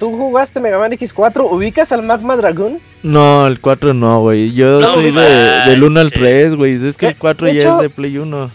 ¿tú 0.00 0.16
jugaste 0.16 0.58
Mega 0.58 0.80
Man 0.80 0.90
X4? 0.90 1.48
¿Ubicas 1.48 1.92
al 1.92 2.02
Magma 2.02 2.34
Dragoon? 2.34 2.80
No, 3.04 3.46
el 3.46 3.60
4 3.60 3.94
no, 3.94 4.22
güey. 4.22 4.52
Yo 4.52 4.82
soy 4.82 5.12
de, 5.12 5.62
del 5.66 5.84
1 5.84 6.00
al 6.00 6.10
3, 6.10 6.56
güey. 6.56 6.74
Es 6.84 6.96
que 6.96 7.06
el 7.06 7.16
4 7.16 7.50
ya 7.50 7.76
es 7.76 7.82
de 7.82 7.88
Play 7.88 8.18
1. 8.18 8.50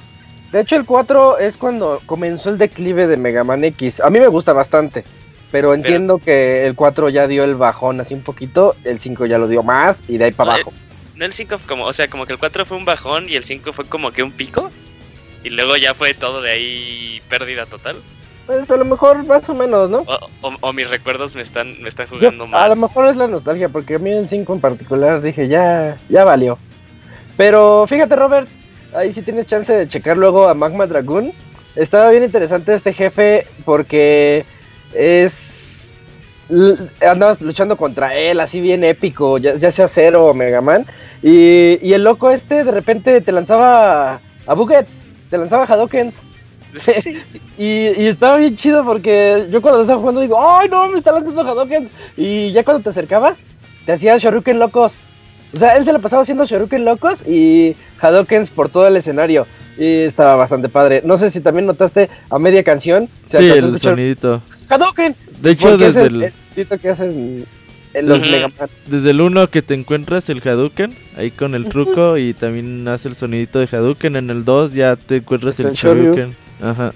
De 0.52 0.60
hecho, 0.60 0.76
el 0.76 0.84
4 0.84 1.38
es 1.40 1.56
cuando 1.56 2.02
comenzó 2.06 2.50
el 2.50 2.58
declive 2.58 3.08
de 3.08 3.16
Mega 3.16 3.46
Man 3.46 3.64
X. 3.64 4.02
A 4.02 4.10
mí 4.10 4.20
me 4.20 4.28
gusta 4.28 4.52
bastante. 4.52 5.06
Pero 5.52 5.74
entiendo 5.74 6.18
que 6.18 6.66
el 6.66 6.76
4 6.76 7.10
ya 7.10 7.28
dio 7.28 7.44
el 7.44 7.56
bajón 7.56 8.02
así 8.02 8.14
un 8.14 8.24
poquito, 8.24 8.76
el 8.84 9.00
5 9.00 9.26
ya 9.26 9.38
lo 9.38 9.48
dio 9.48 9.64
más 9.64 10.04
y 10.08 10.18
de 10.18 10.26
ahí 10.26 10.32
para 10.32 10.56
abajo. 10.56 10.74
No 11.16 11.26
el 11.26 11.34
5 11.34 11.60
como, 11.68 11.86
o 11.86 11.94
sea, 11.94 12.08
como 12.08 12.26
que 12.26 12.34
el 12.34 12.40
4 12.40 12.66
fue 12.66 12.78
un 12.78 12.86
bajón 12.86 13.30
y 13.30 13.36
el 13.36 13.46
5 13.46 13.72
fue 13.72 13.86
como 13.86 14.12
que 14.12 14.24
un 14.24 14.32
pico 14.32 14.70
y 15.44 15.50
luego 15.50 15.78
ya 15.78 15.94
fue 15.94 16.14
todo 16.14 16.42
de 16.42 16.52
ahí 16.52 17.22
pérdida 17.30 17.66
total. 17.66 17.98
Pues 18.46 18.70
a 18.70 18.78
lo 18.78 18.86
mejor 18.86 19.26
más 19.26 19.48
o 19.50 19.56
menos, 19.56 19.90
¿no? 19.90 20.06
O, 20.42 20.74
mis 20.74 20.90
recuerdos 20.90 21.34
me 21.36 21.42
están, 21.42 21.82
me 21.82 21.90
están 21.90 22.08
jugando 22.08 22.46
mal. 22.46 22.64
A 22.64 22.70
lo 22.70 22.76
mejor 22.76 23.08
es 23.08 23.16
la 23.16 23.28
nostalgia, 23.28 23.70
porque 23.70 23.96
a 23.96 24.00
mí 24.00 24.12
el 24.12 24.28
5 24.28 24.54
en 24.54 24.60
particular 24.60 25.22
dije, 25.22 25.48
ya, 25.48 25.98
ya 26.10 26.24
valió. 26.24 26.60
Pero 27.38 27.86
fíjate, 27.88 28.16
Robert, 28.16 28.48
ahí 28.96 29.12
sí 29.14 29.22
tienes 29.24 29.48
chance 29.48 29.74
de 29.74 29.88
checar 29.88 30.18
luego 30.18 30.48
a 30.48 30.54
Magma 30.54 30.86
Dragoon. 30.86 31.32
Estaba 31.76 32.10
bien 32.10 32.24
interesante 32.24 32.74
este 32.74 32.94
jefe 32.94 33.48
porque 33.66 34.46
es. 34.96 35.92
Andabas 37.02 37.42
luchando 37.42 37.76
contra 37.76 38.14
él, 38.16 38.40
así 38.40 38.62
bien 38.62 38.84
épico, 38.84 39.40
ya, 39.40 39.72
sea 39.72 39.88
Zero 39.88 40.28
o 40.28 40.34
Mega 40.34 40.62
Man. 40.62 40.86
Y, 41.24 41.80
y, 41.82 41.94
el 41.94 42.04
loco 42.04 42.30
este 42.30 42.64
de 42.64 42.72
repente 42.72 43.20
te 43.22 43.32
lanzaba 43.32 44.20
a 44.46 44.54
Buckets, 44.54 45.02
te 45.30 45.38
lanzaba 45.38 45.64
a 45.64 45.74
Hadokens. 45.74 46.22
y, 47.58 48.00
y, 48.00 48.08
estaba 48.08 48.38
bien 48.38 48.56
chido 48.58 48.86
porque 48.86 49.48
yo 49.50 49.62
cuando 49.62 49.78
lo 49.78 49.84
estaba 49.84 50.00
jugando 50.00 50.22
digo, 50.22 50.38
¡ay 50.40 50.70
no! 50.70 50.88
Me 50.90 51.00
está 51.00 51.14
lanzando 51.14 51.42
Hadokens. 51.42 51.92
Y 52.16 52.52
ya 52.52 52.64
cuando 52.64 52.84
te 52.84 52.90
acercabas, 52.90 53.40
te 53.86 53.94
hacía 53.94 54.18
Shoryuken 54.18 54.60
locos. 54.60 55.04
O 55.54 55.58
sea, 55.58 55.78
él 55.78 55.86
se 55.86 55.94
lo 55.94 56.00
pasaba 56.00 56.22
haciendo 56.22 56.46
Shoryuken 56.46 56.86
locos 56.86 57.26
y 57.28 57.76
Hadokens 58.02 58.52
por 58.52 58.70
todo 58.70 58.88
el 58.88 58.98
escenario. 58.98 59.48
Y 59.78 60.02
estaba 60.04 60.36
bastante 60.36 60.70
padre. 60.70 61.02
No 61.04 61.18
sé 61.18 61.30
si 61.30 61.42
también 61.42 61.66
notaste 61.66 62.10
a 62.30 62.40
media 62.40 62.64
canción. 62.64 63.10
Se 63.26 63.40
sí, 63.40 63.50
el 63.50 63.80
sonidito. 63.80 64.42
Hadouken. 64.70 65.16
De 65.42 65.52
hecho, 65.52 65.78
desde 65.78 66.06
el, 66.06 66.34
que 66.82 66.90
hacen 66.90 67.46
los 67.94 68.20
Mega 68.22 68.48
Man. 68.48 68.70
Desde 68.88 69.10
el 69.12 69.22
1 69.22 69.48
que 69.48 69.62
te 69.62 69.74
encuentras 69.74 70.30
el 70.30 70.42
Hadouken, 70.42 70.96
ahí 71.18 71.32
con 71.32 71.56
el 71.56 71.68
truco, 71.68 72.18
y 72.18 72.34
también 72.34 72.88
hace 72.88 73.10
el 73.10 73.16
sonidito 73.16 73.60
de 73.60 73.68
Hadouken. 73.68 74.16
En 74.16 74.30
el 74.30 74.46
2 74.46 74.74
ya 74.74 74.96
te 74.96 75.18
encuentras 75.18 75.60
el, 75.60 75.74
Shoryuken. 75.74 76.36
Ajá. 76.62 76.94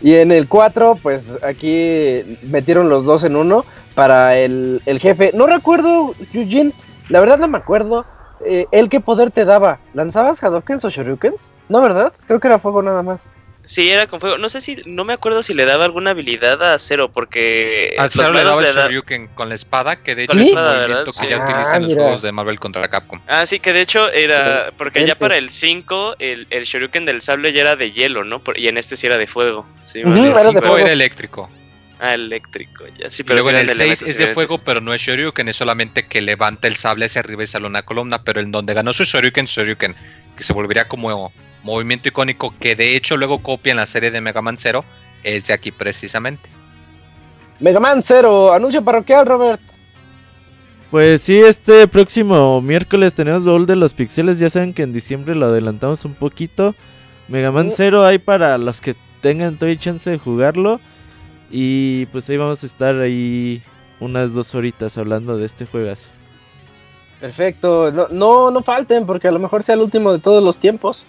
Y 0.00 0.14
en 0.14 0.30
el 0.32 0.46
4, 0.46 0.98
pues 1.02 1.38
aquí 1.42 2.38
metieron 2.50 2.88
los 2.88 3.04
dos 3.04 3.24
en 3.24 3.36
uno 3.36 3.64
para 3.94 4.38
el, 4.38 4.80
el 4.86 5.00
jefe. 5.00 5.32
No 5.34 5.46
recuerdo, 5.46 6.14
Eugene, 6.32 6.72
la 7.08 7.20
verdad 7.20 7.38
no 7.38 7.48
me 7.48 7.58
acuerdo. 7.58 8.04
Eh, 8.46 8.66
¿El 8.70 8.88
qué 8.88 9.00
poder 9.00 9.32
te 9.32 9.44
daba? 9.44 9.80
¿Lanzabas 9.94 10.42
Hadoukens 10.42 10.84
o 10.84 10.90
Shoryukens? 10.90 11.48
No, 11.68 11.80
¿verdad? 11.80 12.12
Creo 12.26 12.40
que 12.40 12.48
era 12.48 12.58
fuego 12.58 12.82
nada 12.82 13.02
más. 13.02 13.28
Sí, 13.68 13.90
era 13.90 14.06
con 14.06 14.18
fuego. 14.18 14.38
No 14.38 14.48
sé 14.48 14.62
si, 14.62 14.82
no 14.86 15.04
me 15.04 15.12
acuerdo 15.12 15.42
si 15.42 15.52
le 15.52 15.66
daba 15.66 15.84
alguna 15.84 16.12
habilidad 16.12 16.62
a 16.62 16.78
Zero, 16.78 17.10
porque. 17.12 17.94
A 17.98 18.08
Zero 18.08 18.32
le 18.32 18.42
daba 18.42 18.62
el 18.62 18.74
Shoryuken 18.74 19.26
con 19.34 19.50
la 19.50 19.56
espada, 19.56 19.96
que 19.96 20.14
de 20.14 20.24
hecho 20.24 20.40
es 20.40 20.52
un 20.52 20.54
movimiento 20.54 21.12
que 21.12 21.28
ya 21.28 21.36
ah, 21.36 21.44
utilizan 21.44 21.82
los 21.82 21.92
juegos 21.92 22.22
de 22.22 22.32
Marvel 22.32 22.58
contra 22.58 22.88
Capcom. 22.88 23.20
Ah, 23.26 23.44
sí, 23.44 23.60
que 23.60 23.74
de 23.74 23.82
hecho 23.82 24.10
era. 24.10 24.72
Porque 24.78 25.06
ya 25.06 25.18
para 25.18 25.36
el 25.36 25.50
5, 25.50 26.16
el, 26.18 26.46
el 26.48 26.64
Shoryuken 26.64 27.04
del 27.04 27.20
sable 27.20 27.52
ya 27.52 27.60
era 27.60 27.76
de 27.76 27.92
hielo, 27.92 28.24
¿no? 28.24 28.40
Y 28.56 28.68
en 28.68 28.78
este 28.78 28.96
sí 28.96 29.06
era 29.06 29.18
de 29.18 29.26
fuego. 29.26 29.66
Sí, 29.82 30.00
el 30.00 30.14
5 30.14 30.78
era 30.78 30.90
eléctrico. 30.90 31.50
Ah, 32.00 32.14
eléctrico, 32.14 32.84
ya. 32.98 33.10
Sí, 33.10 33.22
pero 33.22 33.42
luego 33.42 33.50
en 33.50 33.68
el 33.68 33.76
6 33.76 34.00
es 34.00 34.16
de 34.16 34.28
fuego, 34.28 34.56
pero 34.64 34.80
no 34.80 34.94
es 34.94 35.02
Shoryuken, 35.02 35.46
es 35.46 35.56
solamente 35.56 36.06
que 36.06 36.22
levanta 36.22 36.68
el 36.68 36.76
sable 36.76 37.04
hacia 37.04 37.20
arriba 37.20 37.42
y 37.42 37.46
sale 37.46 37.66
una 37.66 37.82
columna. 37.82 38.22
Pero 38.22 38.40
en 38.40 38.50
donde 38.50 38.72
ganó 38.72 38.94
su 38.94 39.04
Shoryuken, 39.04 39.44
Shoryuken, 39.44 39.94
que 40.38 40.42
se 40.42 40.54
volvería 40.54 40.88
como 40.88 41.30
movimiento 41.68 42.08
icónico 42.08 42.54
que 42.58 42.74
de 42.74 42.96
hecho 42.96 43.16
luego 43.16 43.38
copia 43.38 43.70
en 43.70 43.76
la 43.76 43.86
serie 43.86 44.10
de 44.10 44.20
Mega 44.20 44.42
Man 44.42 44.56
Zero, 44.58 44.84
es 45.22 45.46
de 45.46 45.54
aquí 45.54 45.70
precisamente. 45.70 46.48
Mega 47.60 47.80
Man 47.80 48.02
Zero, 48.02 48.52
anuncio 48.52 48.82
parroquial, 48.82 49.26
Robert. 49.26 49.60
Pues 50.90 51.20
sí, 51.20 51.38
este 51.38 51.86
próximo 51.86 52.62
miércoles 52.62 53.12
tenemos 53.12 53.44
Baúl 53.44 53.66
de 53.66 53.76
los 53.76 53.92
Pixeles. 53.92 54.38
Ya 54.38 54.48
saben 54.48 54.72
que 54.72 54.82
en 54.82 54.92
diciembre 54.92 55.34
lo 55.34 55.46
adelantamos 55.46 56.04
un 56.06 56.14
poquito. 56.14 56.74
Mega 57.28 57.50
Man 57.50 57.70
Zero 57.70 58.06
hay 58.06 58.18
para 58.18 58.56
los 58.56 58.80
que 58.80 58.96
tengan 59.20 59.56
todavía 59.56 59.78
chance 59.78 60.08
de 60.08 60.18
jugarlo. 60.18 60.80
Y 61.50 62.06
pues 62.06 62.28
ahí 62.30 62.38
vamos 62.38 62.62
a 62.62 62.66
estar 62.66 62.96
ahí 63.00 63.62
unas 64.00 64.32
dos 64.32 64.54
horitas 64.54 64.96
hablando 64.96 65.36
de 65.36 65.44
este 65.44 65.66
juegazo. 65.66 66.08
Perfecto, 67.20 67.90
no, 67.90 68.08
no, 68.08 68.50
no 68.50 68.62
falten 68.62 69.04
porque 69.04 69.28
a 69.28 69.32
lo 69.32 69.40
mejor 69.40 69.64
sea 69.64 69.74
el 69.74 69.80
último 69.82 70.12
de 70.12 70.20
todos 70.20 70.42
los 70.42 70.56
tiempos. 70.56 71.02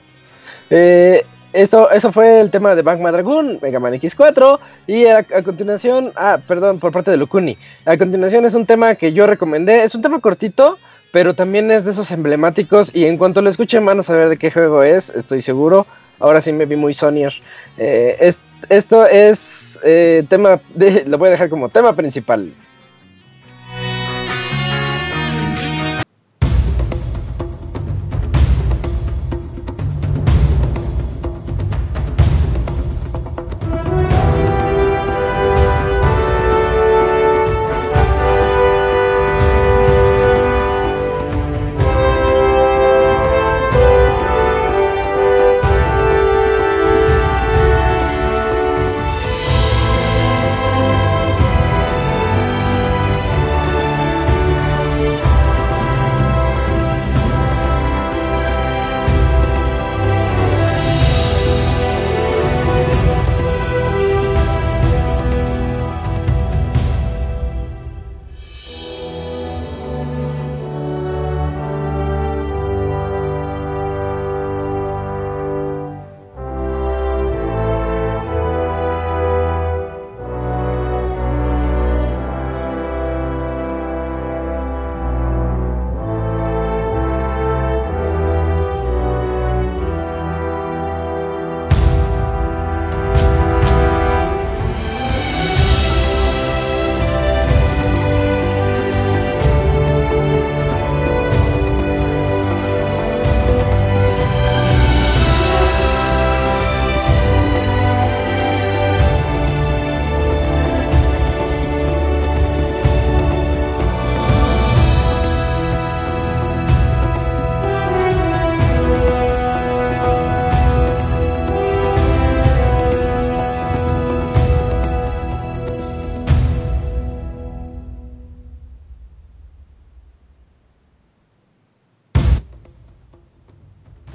Eh, 0.69 1.25
esto, 1.51 1.89
eso 1.89 2.11
fue 2.11 2.41
el 2.41 2.51
tema 2.51 2.75
de 2.75 2.83
Magma 2.83 3.11
Dragoon, 3.11 3.59
Mega 3.61 3.79
Man 3.79 3.93
X4. 3.93 4.59
Y 4.87 5.05
a, 5.05 5.23
continuación, 5.43 6.11
ah, 6.15 6.37
perdón, 6.47 6.79
por 6.79 6.91
parte 6.91 7.11
de 7.11 7.17
Lukuni. 7.17 7.57
A 7.85 7.97
continuación 7.97 8.45
es 8.45 8.53
un 8.53 8.65
tema 8.65 8.95
que 8.95 9.13
yo 9.13 9.25
recomendé. 9.25 9.83
Es 9.83 9.95
un 9.95 10.01
tema 10.01 10.19
cortito, 10.19 10.77
pero 11.11 11.33
también 11.33 11.71
es 11.71 11.85
de 11.85 11.91
esos 11.91 12.11
emblemáticos. 12.11 12.91
Y 12.93 13.05
en 13.05 13.17
cuanto 13.17 13.41
lo 13.41 13.49
escuchen, 13.49 13.85
van 13.85 13.99
a 13.99 14.03
saber 14.03 14.29
de 14.29 14.37
qué 14.37 14.51
juego 14.51 14.83
es, 14.83 15.09
estoy 15.09 15.41
seguro. 15.41 15.87
Ahora 16.19 16.41
sí 16.41 16.53
me 16.53 16.65
vi 16.65 16.75
muy 16.75 16.93
Sonyer. 16.93 17.33
Eh, 17.77 18.31
esto 18.69 19.05
es 19.07 19.79
eh, 19.83 20.23
tema, 20.29 20.59
lo 21.05 21.17
voy 21.17 21.29
a 21.29 21.31
dejar 21.31 21.49
como 21.49 21.69
tema 21.69 21.95
principal. 21.95 22.51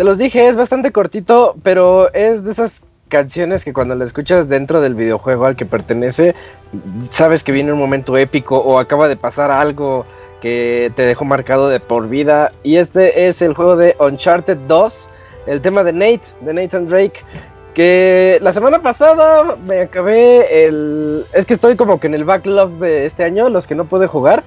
Los 0.05 0.19
dije, 0.19 0.49
es 0.49 0.57
bastante 0.57 0.93
cortito, 0.93 1.57
pero 1.63 2.13
es 2.15 2.45
de 2.45 2.53
esas 2.53 2.83
canciones 3.09 3.65
que 3.65 3.73
cuando 3.73 3.95
la 3.95 4.05
escuchas 4.05 4.49
dentro 4.49 4.81
del 4.81 4.95
videojuego 4.95 5.47
al 5.47 5.57
que 5.57 5.67
pertenece, 5.67 6.35
sabes 7.11 7.43
que 7.45 7.53
viene 7.53 7.73
un 7.73 7.79
momento 7.79 8.17
épico 8.17 8.59
o 8.59 8.79
acaba 8.79 9.09
de 9.09 9.17
pasar 9.17 9.51
algo 9.51 10.07
que 10.41 10.93
te 10.95 11.03
dejó 11.03 11.25
marcado 11.25 11.69
de 11.69 11.81
por 11.81 12.09
vida. 12.09 12.53
Y 12.63 12.77
este 12.77 13.29
es 13.29 13.41
el 13.41 13.55
juego 13.55 13.77
de 13.77 13.97
Uncharted 13.99 14.59
2, 14.69 15.09
el 15.47 15.61
tema 15.61 15.83
de 15.83 15.93
Nate, 15.93 16.23
de 16.41 16.55
Nathan 16.55 16.87
Drake. 16.87 17.23
Que 17.73 18.39
la 18.43 18.53
semana 18.53 18.83
pasada 18.83 19.57
me 19.57 19.81
acabé 19.81 20.67
el... 20.67 21.25
Es 21.33 21.47
que 21.47 21.55
estoy 21.55 21.77
como 21.77 21.99
que 21.99 22.07
en 22.09 22.15
el 22.15 22.25
backlog 22.25 22.73
de 22.73 23.07
este 23.07 23.25
año, 23.25 23.49
los 23.49 23.67
que 23.67 23.75
no 23.75 23.87
pude 23.87 24.07
jugar. 24.07 24.45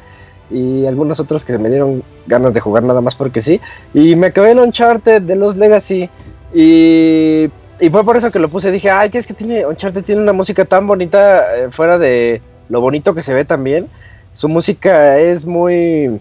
Y 0.49 0.86
algunos 0.86 1.19
otros 1.19 1.44
que 1.44 1.57
me 1.57 1.69
dieron 1.69 2.03
ganas 2.26 2.53
de 2.53 2.60
jugar 2.60 2.84
nada 2.84 3.02
más 3.02 3.15
porque 3.15 3.41
sí. 3.41 3.60
Y 3.94 4.15
me 4.15 4.28
acabé 4.28 4.52
el 4.52 4.60
Uncharted 4.60 5.22
de 5.22 5.36
los 5.36 5.57
Legacy. 5.57 6.10
Y, 6.53 7.49
y 7.80 7.90
fue 7.91 8.03
por 8.03 8.18
eso 8.18 8.32
que 8.32 8.40
lo 8.40 8.49
puse. 8.49 8.72
Dije, 8.72 8.90
ay, 8.90 9.10
que 9.10 9.18
es 9.18 9.28
que 9.28 9.34
tiene 9.34 9.65
Uncharted 9.65 10.03
tiene 10.03 10.22
una 10.22 10.34
música 10.34 10.65
tan 10.65 10.88
bonita 10.88 11.56
eh, 11.56 11.68
fuera 11.72 11.98
de 11.98 12.41
lo 12.69 12.82
bonito 12.82 13.14
que 13.14 13.22
se 13.22 13.34
ve 13.34 13.45
también. 13.45 13.88
Su 14.34 14.48
música 14.48 15.18
es 15.18 15.45
muy 15.45 16.19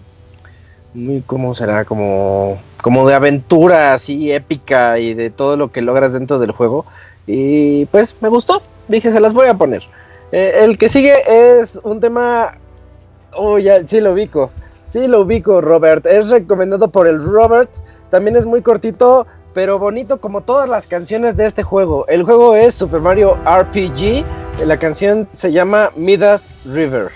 muy, 0.97 1.21
¿cómo 1.21 1.53
será? 1.53 1.85
Como, 1.85 2.57
como 2.81 3.07
de 3.07 3.15
aventura 3.15 3.93
así 3.93 4.31
épica 4.31 4.99
y 4.99 5.13
de 5.13 5.29
todo 5.29 5.55
lo 5.55 5.71
que 5.71 5.81
logras 5.81 6.13
dentro 6.13 6.39
del 6.39 6.51
juego. 6.51 6.85
Y 7.25 7.85
pues 7.87 8.15
me 8.21 8.29
gustó, 8.29 8.61
dije, 8.87 9.11
se 9.11 9.19
las 9.19 9.33
voy 9.33 9.47
a 9.47 9.53
poner. 9.53 9.83
Eh, 10.31 10.59
el 10.63 10.77
que 10.77 10.89
sigue 10.89 11.15
es 11.59 11.79
un 11.83 11.99
tema... 11.99 12.55
Oh, 13.37 13.59
ya, 13.59 13.87
sí 13.87 14.01
lo 14.01 14.13
ubico. 14.13 14.51
Sí 14.85 15.07
lo 15.07 15.21
ubico, 15.21 15.61
Robert. 15.61 16.05
Es 16.05 16.29
recomendado 16.29 16.89
por 16.89 17.07
el 17.07 17.21
Robert. 17.23 17.69
También 18.09 18.35
es 18.35 18.45
muy 18.45 18.61
cortito, 18.61 19.27
pero 19.53 19.77
bonito 19.77 20.19
como 20.19 20.41
todas 20.41 20.67
las 20.67 20.87
canciones 20.87 21.37
de 21.37 21.45
este 21.45 21.61
juego. 21.61 22.07
El 22.07 22.23
juego 22.23 22.55
es 22.55 22.73
Super 22.73 23.01
Mario 23.01 23.37
RPG. 23.45 24.25
La 24.65 24.77
canción 24.77 25.27
se 25.33 25.51
llama 25.51 25.91
Midas 25.95 26.49
River. 26.65 27.11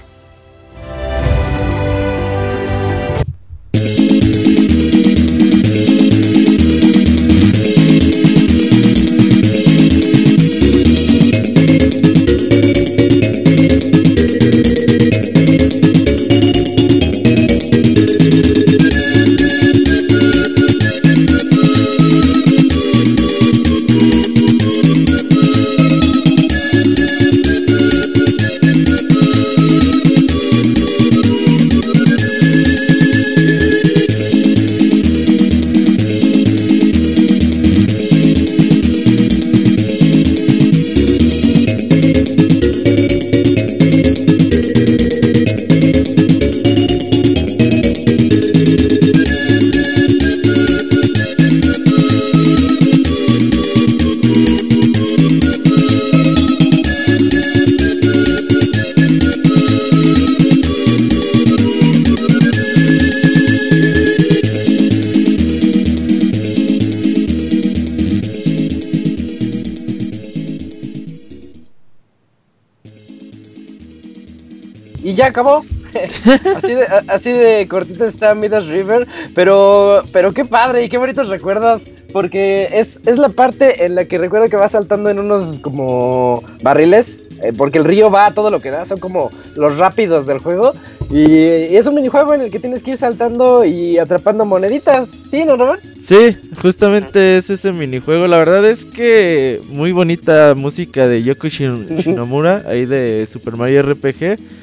Ya 75.04 75.28
acabó. 75.28 75.64
así, 76.56 76.74
de, 76.74 76.86
así 77.08 77.32
de 77.32 77.68
cortito 77.68 78.06
está 78.06 78.34
Midas 78.34 78.66
River, 78.68 79.08
pero, 79.36 80.04
pero 80.14 80.32
qué 80.34 80.46
padre 80.46 80.86
y 80.86 80.90
qué 80.90 80.98
bonitos 80.98 81.28
recuerdos, 81.28 81.82
porque 82.14 82.70
es, 82.72 83.00
es 83.06 83.18
la 83.18 83.30
parte 83.30 83.86
en 83.86 83.96
la 83.96 84.06
que 84.06 84.18
recuerdo 84.18 84.48
que 84.48 84.56
va 84.56 84.70
saltando 84.70 85.10
en 85.10 85.20
unos 85.20 85.60
como 85.60 86.44
barriles, 86.64 87.20
eh, 87.44 87.52
porque 87.58 87.80
el 87.80 87.84
río 87.84 88.10
va 88.10 88.28
a 88.28 88.34
todo 88.34 88.50
lo 88.50 88.62
que 88.62 88.72
da, 88.72 88.86
son 88.86 89.00
como 89.00 89.32
los 89.56 89.78
rápidos 89.78 90.26
del 90.28 90.40
juego, 90.40 90.74
y, 91.10 91.76
es 91.76 91.86
un 91.88 91.96
minijuego 91.96 92.34
en 92.34 92.42
el 92.42 92.50
que 92.50 92.60
tienes 92.60 92.84
que 92.84 92.92
ir 92.92 92.98
saltando 92.98 93.66
y 93.66 93.98
atrapando 93.98 94.46
moneditas, 94.46 95.10
¿sí, 95.10 95.44
no, 95.44 95.58
Robert? 95.58 95.84
Sí, 96.02 96.38
justamente 96.62 97.38
es 97.38 97.50
ese 97.50 97.74
minijuego, 97.74 98.28
la 98.28 98.38
verdad 98.38 98.66
es 98.66 98.86
que 98.86 99.60
muy 99.68 99.92
bonita 99.92 100.56
música 100.56 101.08
de 101.10 101.22
Yoko 101.22 101.48
Shinomura, 101.50 102.64
ahí 102.66 102.86
de 102.86 103.28
Super 103.28 103.58
Mario 103.58 103.82
RPG. 103.82 104.61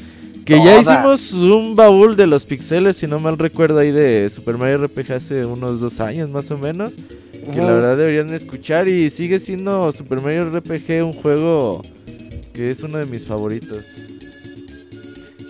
Que 0.48 0.64
ya 0.64 0.80
hicimos 0.80 1.34
un 1.34 1.76
baúl 1.76 2.16
de 2.16 2.26
los 2.26 2.46
pixeles, 2.46 2.96
si 2.96 3.06
no 3.06 3.20
mal 3.20 3.36
recuerdo, 3.36 3.80
ahí 3.80 3.90
de 3.90 4.30
Super 4.30 4.56
Mario 4.56 4.78
RPG 4.78 5.12
hace 5.12 5.44
unos 5.44 5.78
dos 5.78 6.00
años 6.00 6.30
más 6.30 6.50
o 6.50 6.56
menos. 6.56 6.94
Que 7.52 7.58
la 7.58 7.74
verdad 7.74 7.98
deberían 7.98 8.32
escuchar 8.32 8.88
y 8.88 9.10
sigue 9.10 9.40
siendo 9.40 9.92
Super 9.92 10.22
Mario 10.22 10.48
RPG 10.48 11.04
un 11.04 11.12
juego 11.12 11.82
que 12.54 12.70
es 12.70 12.82
uno 12.82 12.96
de 12.96 13.04
mis 13.04 13.26
favoritos. 13.26 13.84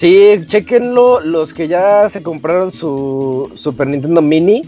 Sí, 0.00 0.32
chequenlo 0.46 1.20
los 1.20 1.54
que 1.54 1.68
ya 1.68 2.08
se 2.08 2.20
compraron 2.20 2.72
su 2.72 3.52
Super 3.54 3.86
Nintendo 3.86 4.20
Mini, 4.20 4.62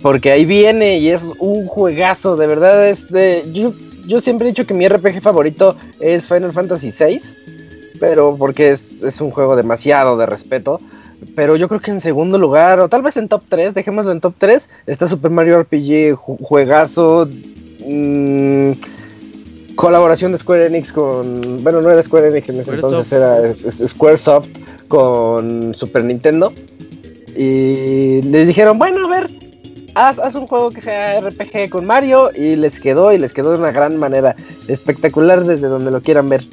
porque 0.00 0.30
ahí 0.30 0.46
viene 0.46 1.00
y 1.00 1.10
es 1.10 1.22
un 1.38 1.66
juegazo, 1.66 2.34
de 2.38 2.46
verdad 2.46 2.88
es 2.88 3.10
de... 3.10 3.44
Yo, 3.52 3.74
yo 4.06 4.22
siempre 4.22 4.46
he 4.46 4.52
dicho 4.52 4.66
que 4.66 4.72
mi 4.72 4.88
RPG 4.88 5.20
favorito 5.20 5.76
es 6.00 6.26
Final 6.26 6.54
Fantasy 6.54 6.94
VI 6.98 7.20
pero 7.98 8.36
porque 8.36 8.70
es, 8.70 9.02
es, 9.02 9.20
un 9.20 9.30
juego 9.30 9.56
demasiado 9.56 10.16
de 10.16 10.26
respeto. 10.26 10.80
Pero 11.34 11.56
yo 11.56 11.68
creo 11.68 11.80
que 11.80 11.90
en 11.90 12.00
segundo 12.00 12.38
lugar, 12.38 12.80
o 12.80 12.88
tal 12.88 13.02
vez 13.02 13.16
en 13.16 13.28
top 13.28 13.42
3, 13.48 13.74
dejémoslo 13.74 14.12
en 14.12 14.20
top 14.20 14.34
3, 14.38 14.68
está 14.86 15.06
Super 15.06 15.30
Mario 15.30 15.60
RPG, 15.62 16.14
juegazo, 16.14 17.28
mmm, 17.86 18.72
colaboración 19.76 20.32
de 20.32 20.38
Square 20.38 20.66
Enix 20.66 20.92
con, 20.92 21.62
bueno, 21.62 21.80
no 21.80 21.90
era 21.90 22.02
Square 22.02 22.28
Enix 22.28 22.48
en 22.48 22.60
ese 22.60 22.74
entonces, 22.74 23.12
era 23.12 23.54
Squaresoft 23.54 24.48
con 24.88 25.74
Super 25.74 26.04
Nintendo. 26.04 26.52
Y 27.36 28.22
les 28.22 28.46
dijeron, 28.46 28.78
bueno, 28.78 29.06
a 29.06 29.10
ver, 29.10 29.30
haz, 29.94 30.18
haz, 30.18 30.34
un 30.34 30.46
juego 30.46 30.70
que 30.70 30.80
sea 30.80 31.20
RPG 31.20 31.68
con 31.70 31.84
Mario 31.84 32.30
y 32.34 32.56
les 32.56 32.80
quedó 32.80 33.12
y 33.12 33.18
les 33.18 33.34
quedó 33.34 33.52
de 33.52 33.58
una 33.58 33.72
gran 33.72 33.96
manera 33.98 34.34
espectacular 34.68 35.44
desde 35.44 35.68
donde 35.68 35.90
lo 35.90 36.00
quieran 36.00 36.28
ver. 36.28 36.44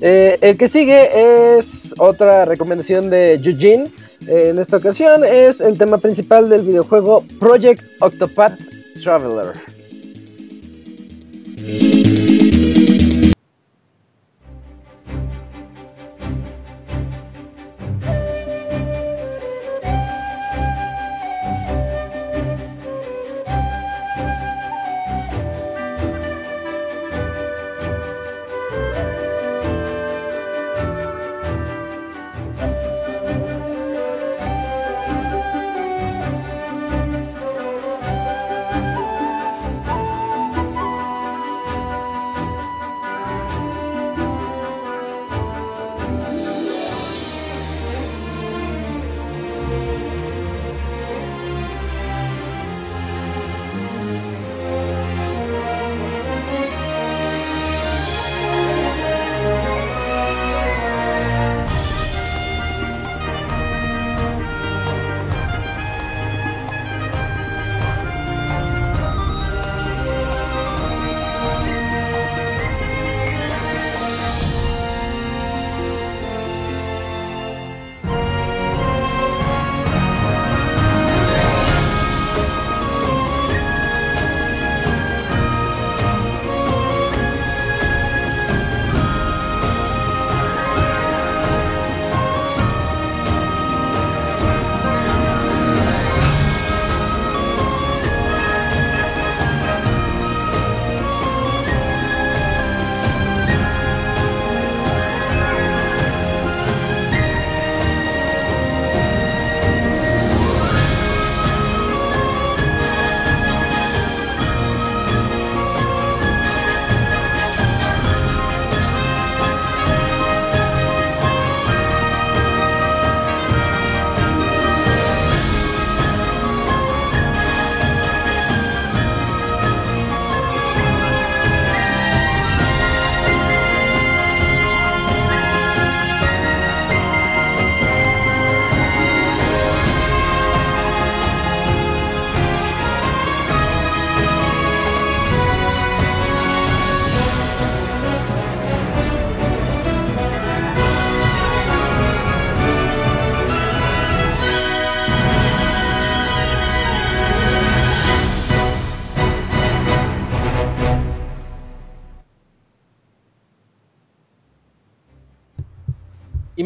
Eh, 0.00 0.38
el 0.40 0.56
que 0.56 0.68
sigue 0.68 1.58
es 1.58 1.94
otra 1.98 2.44
recomendación 2.44 3.10
de 3.10 3.34
Eugene. 3.34 3.88
en 4.26 4.58
esta 4.58 4.76
ocasión 4.76 5.24
es 5.24 5.60
el 5.60 5.78
tema 5.78 5.98
principal 5.98 6.48
del 6.48 6.62
videojuego 6.62 7.24
Project 7.38 7.82
Octopath 8.00 8.58
Traveler. 9.02 9.54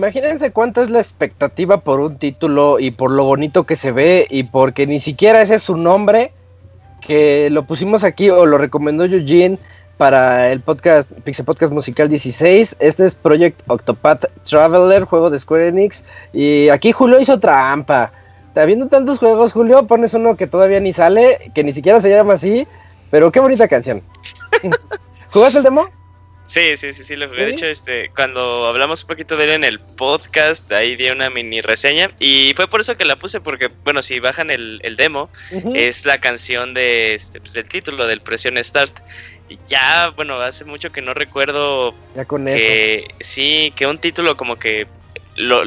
Imagínense 0.02 0.50
cuánta 0.50 0.82
es 0.82 0.90
la 0.90 0.98
expectativa 0.98 1.76
por 1.76 2.00
un 2.00 2.18
título 2.18 2.80
y 2.80 2.90
por 2.90 3.12
lo 3.12 3.22
bonito 3.22 3.66
que 3.66 3.76
se 3.76 3.92
ve 3.92 4.26
y 4.28 4.42
porque 4.42 4.84
ni 4.84 4.98
siquiera 4.98 5.40
ese 5.40 5.54
es 5.54 5.62
su 5.62 5.76
nombre, 5.76 6.32
que 7.00 7.50
lo 7.50 7.66
pusimos 7.66 8.02
aquí 8.02 8.28
o 8.28 8.44
lo 8.44 8.58
recomendó 8.58 9.04
Eugene 9.04 9.60
para 9.98 10.50
el 10.50 10.60
podcast 10.60 11.08
Pixel 11.22 11.44
Podcast 11.44 11.72
Musical 11.72 12.08
16. 12.08 12.74
Este 12.80 13.06
es 13.06 13.14
Project 13.14 13.60
Octopath 13.68 14.24
Traveler, 14.42 15.04
juego 15.04 15.30
de 15.30 15.38
Square 15.38 15.68
Enix. 15.68 16.02
Y 16.32 16.68
aquí 16.70 16.90
Julio 16.90 17.20
hizo 17.20 17.38
trampa. 17.38 18.10
Habiendo 18.56 18.88
tantos 18.88 19.20
juegos, 19.20 19.52
Julio, 19.52 19.86
pones 19.86 20.14
uno 20.14 20.36
que 20.36 20.48
todavía 20.48 20.80
ni 20.80 20.92
sale, 20.92 21.52
que 21.54 21.62
ni 21.62 21.70
siquiera 21.70 22.00
se 22.00 22.10
llama 22.10 22.32
así, 22.32 22.66
pero 23.12 23.30
qué 23.30 23.38
bonita 23.38 23.68
canción. 23.68 24.02
¿Jugaste 25.30 25.58
el 25.58 25.64
demo? 25.64 26.01
Sí, 26.52 26.76
sí, 26.76 26.92
sí, 26.92 27.02
sí, 27.02 27.16
lo 27.16 27.28
jugué. 27.28 27.46
De 27.46 27.50
hecho, 27.52 27.64
este, 27.64 28.10
cuando 28.14 28.66
hablamos 28.66 29.04
un 29.04 29.08
poquito 29.08 29.38
de 29.38 29.44
él 29.44 29.50
en 29.52 29.64
el 29.64 29.80
podcast, 29.80 30.70
ahí 30.70 30.96
di 30.96 31.08
una 31.08 31.30
mini 31.30 31.62
reseña. 31.62 32.10
Y 32.20 32.52
fue 32.54 32.68
por 32.68 32.82
eso 32.82 32.94
que 32.94 33.06
la 33.06 33.16
puse, 33.16 33.40
porque, 33.40 33.70
bueno, 33.84 34.02
si 34.02 34.20
bajan 34.20 34.50
el, 34.50 34.94
demo, 34.98 35.30
es 35.74 36.04
la 36.04 36.20
canción 36.20 36.74
de 36.74 37.14
este, 37.14 37.40
pues, 37.40 37.54
del 37.54 37.66
título, 37.66 38.06
del 38.06 38.20
Presión 38.20 38.62
Start. 38.62 39.00
Y 39.48 39.58
ya, 39.66 40.10
bueno, 40.10 40.38
hace 40.40 40.66
mucho 40.66 40.92
que 40.92 41.00
no 41.00 41.14
recuerdo. 41.14 41.94
Ya 42.14 42.26
con 42.26 42.44
que, 42.44 43.06
Sí, 43.20 43.72
que 43.74 43.86
un 43.86 43.96
título 43.96 44.36
como 44.36 44.58
que 44.58 44.86
lo, 45.36 45.64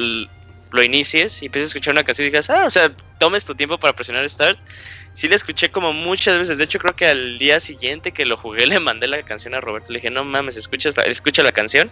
lo 0.76 0.84
inicies 0.84 1.42
y 1.42 1.46
empieces 1.46 1.68
a 1.68 1.70
escuchar 1.70 1.92
una 1.92 2.04
canción 2.04 2.26
y 2.26 2.30
digas, 2.30 2.50
ah, 2.50 2.66
o 2.66 2.70
sea, 2.70 2.94
tomes 3.18 3.44
tu 3.44 3.54
tiempo 3.54 3.78
para 3.78 3.94
presionar 3.94 4.28
Start 4.28 4.58
sí 5.16 5.28
la 5.28 5.34
escuché 5.36 5.70
como 5.70 5.92
muchas 5.92 6.38
veces. 6.38 6.58
De 6.58 6.64
hecho, 6.64 6.78
creo 6.78 6.94
que 6.94 7.06
al 7.06 7.38
día 7.38 7.58
siguiente 7.58 8.12
que 8.12 8.26
lo 8.26 8.36
jugué 8.36 8.66
le 8.66 8.78
mandé 8.78 9.08
la 9.08 9.22
canción 9.24 9.54
a 9.54 9.60
Roberto. 9.60 9.92
Le 9.92 9.98
dije, 9.98 10.10
no 10.10 10.24
mames, 10.24 10.56
escucha, 10.56 10.90
escucha 11.06 11.42
la 11.42 11.52
canción. 11.52 11.90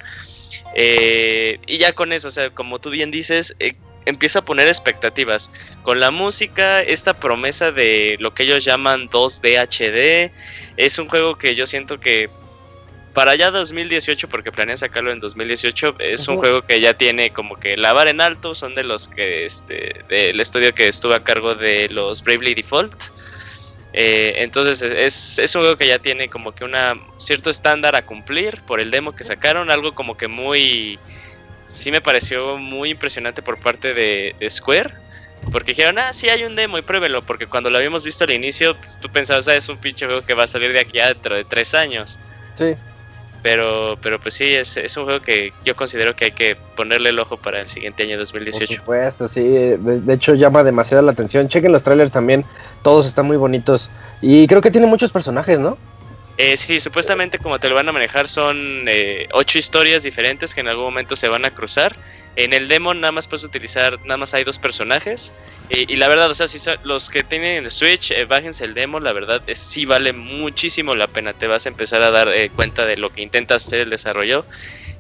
Eh, 0.77 1.59
y 1.67 1.79
ya 1.79 1.93
con 1.93 2.13
eso, 2.13 2.29
o 2.29 2.31
sea, 2.31 2.51
como 2.51 2.79
tú 2.79 2.91
bien 2.91 3.11
dices, 3.11 3.57
eh, 3.59 3.75
empieza 4.05 4.41
a 4.41 4.45
poner 4.45 4.69
expectativas. 4.69 5.51
Con 5.83 5.99
la 5.99 6.11
música, 6.11 6.83
esta 6.83 7.15
promesa 7.15 7.73
de 7.73 8.17
lo 8.21 8.35
que 8.35 8.43
ellos 8.43 8.65
llaman 8.65 9.09
2D 9.09 9.59
HD, 9.59 10.31
es 10.77 10.99
un 10.99 11.09
juego 11.09 11.39
que 11.39 11.55
yo 11.55 11.67
siento 11.67 11.99
que 11.99 12.29
para 13.15 13.37
ya 13.37 13.53
2018, 13.53 14.29
porque 14.29 14.51
planean 14.51 14.77
sacarlo 14.77 15.13
en 15.13 15.21
2018, 15.21 15.97
es 16.01 16.27
un 16.27 16.37
juego 16.37 16.63
que 16.63 16.81
ya 16.81 16.95
tiene 16.95 17.33
como 17.33 17.57
que 17.57 17.77
la 17.77 17.93
vara 17.93 18.11
en 18.11 18.21
alto, 18.21 18.55
son 18.57 18.75
de 18.75 18.83
los 18.83 19.09
que, 19.09 19.45
este, 19.45 20.05
del 20.09 20.41
estudio 20.41 20.75
que 20.75 20.89
estuvo 20.89 21.15
a 21.15 21.23
cargo 21.23 21.55
de 21.55 21.89
los 21.91 22.23
Bravely 22.23 22.55
Default. 22.55 23.05
Eh, 23.93 24.35
entonces 24.39 24.83
es, 24.83 25.39
es, 25.39 25.55
un 25.55 25.63
juego 25.63 25.79
que 25.79 25.87
ya 25.87 26.01
tiene 26.01 26.29
como 26.29 26.53
que 26.53 26.65
una 26.65 26.99
cierto 27.19 27.49
estándar 27.49 27.95
a 27.95 28.05
cumplir 28.05 28.61
por 28.63 28.81
el 28.81 28.91
demo 28.91 29.13
que 29.13 29.23
sacaron, 29.23 29.71
algo 29.71 29.95
como 29.95 30.17
que 30.17 30.27
muy, 30.27 30.99
sí 31.65 31.93
me 31.93 32.01
pareció 32.01 32.59
muy 32.59 32.91
impresionante 32.91 33.41
por 33.41 33.61
parte 33.61 33.95
de, 33.95 34.35
Square, 34.51 34.93
porque 35.53 35.71
dijeron, 35.71 36.01
ah, 36.01 36.13
sí 36.13 36.29
hay 36.29 36.43
un 36.43 36.57
demo 36.57 36.79
y 36.79 36.83
pruébelo, 36.83 37.23
porque 37.23 37.47
cuando 37.47 37.71
lo 37.71 37.79
habíamos 37.79 38.03
visto 38.03 38.25
al 38.25 38.33
inicio, 38.33 38.77
pues, 38.77 38.99
tú 38.99 39.09
pensabas, 39.09 39.47
ah, 39.47 39.55
es 39.55 39.69
un 39.69 39.77
pinche 39.77 40.05
juego 40.07 40.27
que 40.27 40.35
va 40.35 40.43
a 40.43 40.49
salir 40.49 40.73
de 40.73 40.81
aquí 40.81 40.99
a 40.99 41.09
dentro 41.09 41.37
de 41.37 41.45
tres 41.45 41.77
años. 41.77 42.19
Sí. 42.59 42.75
Pero, 43.45 43.99
pero 44.01 44.19
pues 44.19 44.33
sí, 44.33 44.55
es, 44.55 44.79
es 44.79 44.97
un 44.97 45.05
juego 45.05 45.21
que 45.21 45.53
yo 45.67 45.77
considero 45.77 46.17
que 46.17 46.25
hay 46.25 46.33
que 46.33 46.57
ponerle 46.57 47.11
el 47.11 47.19
ojo 47.19 47.37
para 47.37 47.61
el 47.61 47.67
siguiente 47.67 48.03
año 48.05 48.17
2018. 48.17 48.67
Por 48.67 48.77
supuesto, 48.79 49.29
sí. 49.29 49.43
De, 49.43 50.15
hecho, 50.15 50.35
llama 50.35 50.65
demasiado 50.65 51.03
la 51.03 51.13
atención. 51.13 51.47
Chequen 51.47 51.71
los 51.71 51.83
trailers 51.83 52.11
también. 52.11 52.47
Todos 52.83 53.07
están 53.07 53.27
muy 53.27 53.37
bonitos. 53.37 53.91
Y 54.23 54.47
creo 54.47 54.63
que 54.63 54.71
tiene 54.71 54.87
muchos 54.87 55.13
personajes, 55.13 55.61
¿no? 55.61 55.77
Eh, 56.39 56.57
sí, 56.57 56.81
supuestamente 56.81 57.39
como 57.39 57.61
te 57.61 57.69
lo 57.69 57.75
van 57.75 57.87
a 57.87 57.93
manejar 57.93 58.29
son 58.31 58.87
eh, 58.89 59.29
ocho 59.33 59.59
historias 59.59 60.05
diferentes 60.05 60.55
que 60.55 60.63
en 60.63 60.69
algún 60.69 60.87
momento 60.87 61.15
se 61.15 61.29
van 61.29 61.45
a 61.45 61.51
cruzar. 61.51 61.95
En 62.37 62.53
el 62.53 62.67
demo 62.67 62.93
nada 62.95 63.13
más 63.13 63.29
puedes 63.29 63.45
utilizar, 63.45 63.99
nada 64.05 64.17
más 64.17 64.35
hay 64.35 64.43
dos 64.43 64.59
personajes. 64.59 65.33
y 65.71 65.97
la 65.97 66.09
verdad, 66.09 66.31
o 66.31 66.35
sea, 66.35 66.49
si 66.49 66.59
los 66.83 67.09
que 67.09 67.23
tienen 67.23 67.65
el 67.65 67.71
Switch, 67.71 68.11
eh, 68.11 68.25
bájense 68.25 68.65
el 68.65 68.75
demo, 68.75 68.99
la 69.01 69.13
verdad 69.13 69.41
es 69.47 69.59
sí 69.59 69.87
vale 69.87 70.13
muchísimo 70.13 70.95
la 70.95 71.07
pena. 71.07 71.33
Te 71.33 71.47
vas 71.47 71.67
a 71.67 71.69
empezar 71.69 72.03
a 72.03 72.11
dar 72.11 72.29
eh, 72.29 72.51
cuenta 72.51 72.85
de 72.87 72.97
lo 72.97 73.11
que 73.11 73.23
intenta 73.23 73.55
hacer 73.55 73.81
el 73.81 73.91
desarrollo. 73.91 74.45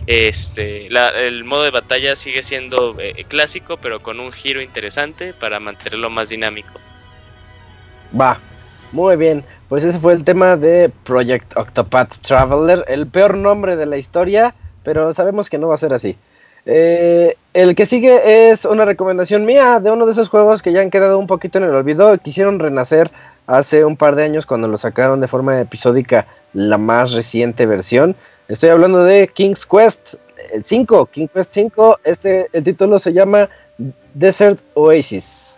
Este, 0.06 0.86
el 0.86 1.44
modo 1.44 1.64
de 1.64 1.70
batalla 1.70 2.14
sigue 2.14 2.42
siendo 2.42 2.96
eh, 3.00 3.24
clásico, 3.26 3.78
pero 3.78 4.02
con 4.02 4.20
un 4.20 4.32
giro 4.32 4.60
interesante 4.60 5.32
para 5.32 5.58
mantenerlo 5.60 6.10
más 6.10 6.28
dinámico. 6.28 6.80
Va, 8.18 8.38
muy 8.92 9.16
bien. 9.16 9.44
Pues 9.68 9.82
ese 9.82 9.98
fue 9.98 10.12
el 10.12 10.22
tema 10.22 10.56
de 10.56 10.90
Project 11.04 11.56
Octopath 11.56 12.18
Traveler, 12.18 12.84
el 12.86 13.08
peor 13.08 13.36
nombre 13.36 13.76
de 13.76 13.86
la 13.86 13.96
historia, 13.96 14.54
pero 14.84 15.12
sabemos 15.14 15.50
que 15.50 15.58
no 15.58 15.68
va 15.68 15.74
a 15.74 15.78
ser 15.78 15.94
así. 15.94 16.16
Eh, 16.66 17.36
el 17.52 17.74
que 17.74 17.86
sigue 17.86 18.50
es 18.50 18.64
una 18.64 18.84
recomendación 18.84 19.44
mía 19.44 19.80
de 19.80 19.90
uno 19.90 20.06
de 20.06 20.12
esos 20.12 20.28
juegos 20.28 20.62
que 20.62 20.72
ya 20.72 20.80
han 20.80 20.90
quedado 20.90 21.18
un 21.18 21.26
poquito 21.26 21.58
en 21.58 21.64
el 21.64 21.74
olvido. 21.74 22.16
Quisieron 22.18 22.58
renacer 22.58 23.10
hace 23.46 23.84
un 23.84 23.96
par 23.96 24.16
de 24.16 24.24
años 24.24 24.46
cuando 24.46 24.68
lo 24.68 24.78
sacaron 24.78 25.20
de 25.20 25.28
forma 25.28 25.60
episódica 25.60 26.26
la 26.52 26.78
más 26.78 27.12
reciente 27.12 27.66
versión. 27.66 28.16
Estoy 28.48 28.70
hablando 28.70 29.04
de 29.04 29.28
King's 29.28 29.66
Quest, 29.66 30.14
el 30.52 30.64
5, 30.64 31.06
King's 31.06 31.32
Quest 31.32 31.52
5. 31.52 32.00
Este, 32.04 32.48
el 32.52 32.64
título 32.64 32.98
se 32.98 33.12
llama 33.12 33.48
Desert 34.14 34.60
Oasis. 34.74 35.53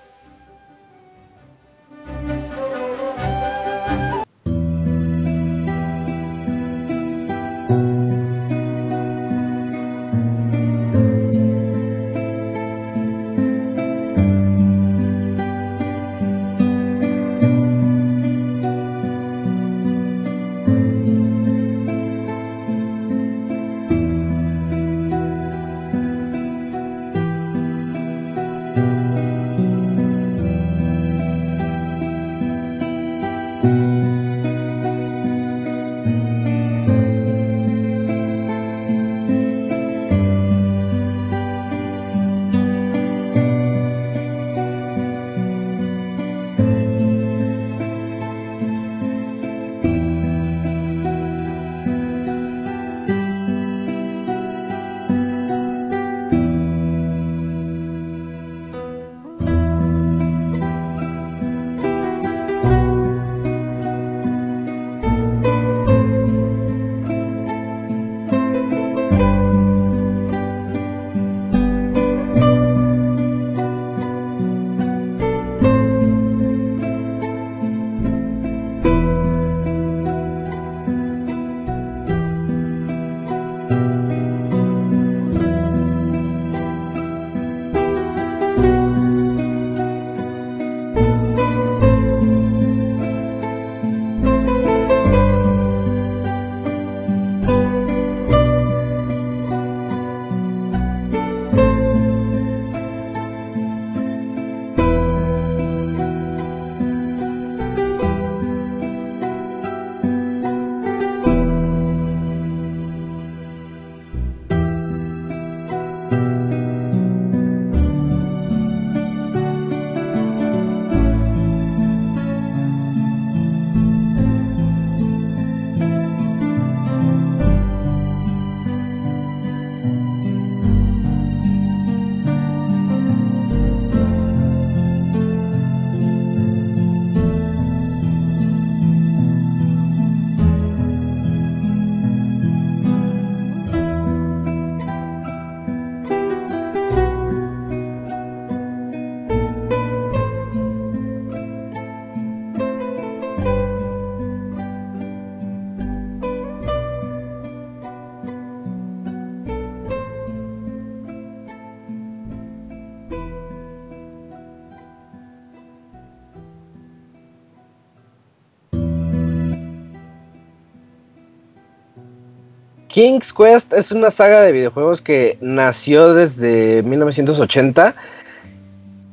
King's 172.97 173.31
Quest 173.31 173.74
es 173.74 173.93
una 173.93 174.10
saga 174.10 174.40
de 174.40 174.52
videojuegos 174.52 175.02
que 175.02 175.36
nació 175.43 176.14
desde 176.14 176.82
1980 176.82 177.94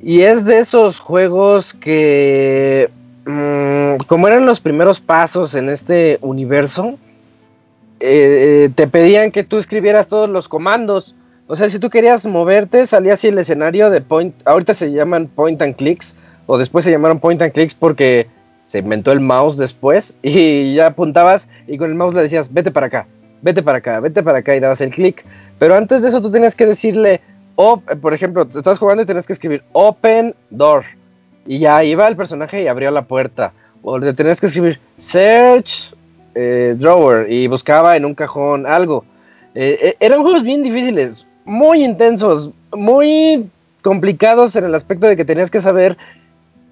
y 0.02 0.22
es 0.22 0.46
de 0.46 0.60
esos 0.60 1.00
juegos 1.02 1.74
que, 1.74 2.90
mm, 3.26 4.06
como 4.08 4.30
eran 4.30 4.46
los 4.46 4.62
primeros 4.62 5.02
pasos 5.02 5.54
en 5.56 5.68
este 5.68 6.18
universo, 6.22 6.98
eh, 8.00 8.70
te 8.74 8.88
pedían 8.88 9.32
que 9.32 9.44
tú 9.44 9.58
escribieras 9.58 10.08
todos 10.08 10.30
los 10.30 10.48
comandos. 10.48 11.14
O 11.48 11.58
sea, 11.58 11.70
si 11.70 11.78
tú 11.78 11.90
querías 11.90 12.26
moverte, 12.26 12.88
salía 12.88 13.16
así 13.16 13.28
el 13.28 13.38
escenario 13.38 13.90
de 13.90 14.00
point. 14.00 14.34
Ahorita 14.46 14.74
se 14.74 14.94
llaman 14.94 15.28
point 15.28 15.62
and 15.62 15.76
clicks, 15.76 16.16
o 16.46 16.58
después 16.58 16.86
se 16.86 16.92
llamaron 16.92 17.20
point 17.20 17.42
and 17.42 17.52
clicks 17.52 17.76
porque 17.76 18.28
se 18.66 18.80
inventó 18.80 19.12
el 19.12 19.20
mouse 19.20 19.58
después 19.58 20.16
y 20.24 20.74
ya 20.74 20.88
apuntabas 20.88 21.50
y 21.68 21.78
con 21.78 21.90
el 21.90 21.98
mouse 21.98 22.14
le 22.14 22.22
decías, 22.22 22.54
vete 22.54 22.72
para 22.72 22.88
acá, 22.88 23.08
vete 23.44 23.62
para 23.62 23.78
acá, 23.78 24.00
vete 24.00 24.24
para 24.24 24.40
acá 24.40 24.56
y 24.56 24.60
dabas 24.60 24.82
el 24.82 24.90
clic. 24.90 25.24
Pero 25.60 25.76
antes 25.76 26.02
de 26.02 26.08
eso 26.08 26.22
tú 26.22 26.32
tenías 26.32 26.56
que 26.56 26.66
decirle, 26.66 27.22
por 27.56 28.14
ejemplo, 28.14 28.44
estás 28.44 28.80
jugando 28.80 29.04
y 29.04 29.06
tenías 29.06 29.28
que 29.28 29.34
escribir 29.34 29.64
open 29.74 30.34
door. 30.50 30.84
Y 31.46 31.60
ya 31.60 31.84
iba 31.84 32.08
el 32.08 32.16
personaje 32.16 32.64
y 32.64 32.68
abrió 32.68 32.90
la 32.90 33.04
puerta. 33.04 33.52
O 33.84 34.00
le 34.00 34.14
tenías 34.14 34.40
que 34.40 34.48
escribir 34.48 34.80
search 34.98 35.94
eh, 36.36 36.74
drawer 36.78 37.32
y 37.32 37.48
buscaba 37.48 37.98
en 37.98 38.06
un 38.06 38.16
cajón 38.16 38.66
algo. 38.66 39.04
Eh, 39.54 39.78
eh, 39.82 39.96
eran 40.00 40.22
juegos 40.22 40.42
bien 40.42 40.64
difíciles, 40.64 41.28
muy 41.44 41.84
intensos, 41.84 42.50
muy 42.72 43.50
complicados 43.82 44.56
en 44.56 44.64
el 44.64 44.74
aspecto 44.74 45.06
de 45.06 45.18
que 45.18 45.26
tenías 45.26 45.52
que 45.52 45.60
saber 45.60 45.98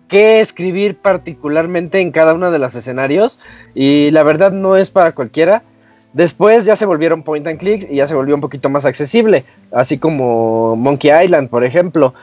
qué 0.07 0.39
escribir 0.39 0.95
particularmente 0.95 1.99
en 1.99 2.11
cada 2.11 2.34
uno 2.34 2.49
de 2.49 2.60
los 2.60 2.73
escenarios. 2.73 3.39
Y 3.76 4.10
la 4.11 4.23
verdad 4.23 4.53
no 4.53 4.77
es 4.77 4.89
para 4.89 5.11
cualquiera. 5.11 5.64
Después 6.14 6.66
ya 6.66 6.76
se 6.76 6.86
volvieron 6.86 7.24
point 7.24 7.48
and 7.48 7.58
clicks 7.58 7.88
y 7.90 7.96
ya 7.96 8.08
se 8.08 8.16
volvió 8.16 8.36
un 8.36 8.42
poquito 8.42 8.70
más 8.70 8.86
accesible, 8.86 9.46
así 9.72 9.98
como 9.98 10.76
Monkey 10.76 11.12
Island, 11.24 11.50
por 11.50 11.64
ejemplo. 11.64 12.14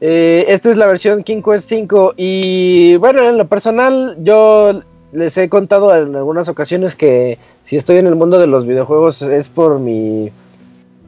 Eh, 0.00 0.46
esta 0.48 0.70
es 0.70 0.76
la 0.76 0.86
versión 0.86 1.22
King 1.22 1.42
Quest 1.42 1.68
5 1.68 2.14
y 2.16 2.96
bueno, 2.96 3.22
en 3.22 3.36
lo 3.36 3.46
personal 3.48 4.16
yo 4.20 4.82
les 5.12 5.36
he 5.38 5.48
contado 5.48 5.94
en 5.94 6.14
algunas 6.14 6.48
ocasiones 6.48 6.94
que 6.94 7.38
si 7.64 7.76
estoy 7.76 7.96
en 7.96 8.06
el 8.06 8.14
mundo 8.14 8.38
de 8.38 8.46
los 8.46 8.66
videojuegos 8.66 9.22
es 9.22 9.48
por 9.48 9.78
mi 9.80 10.30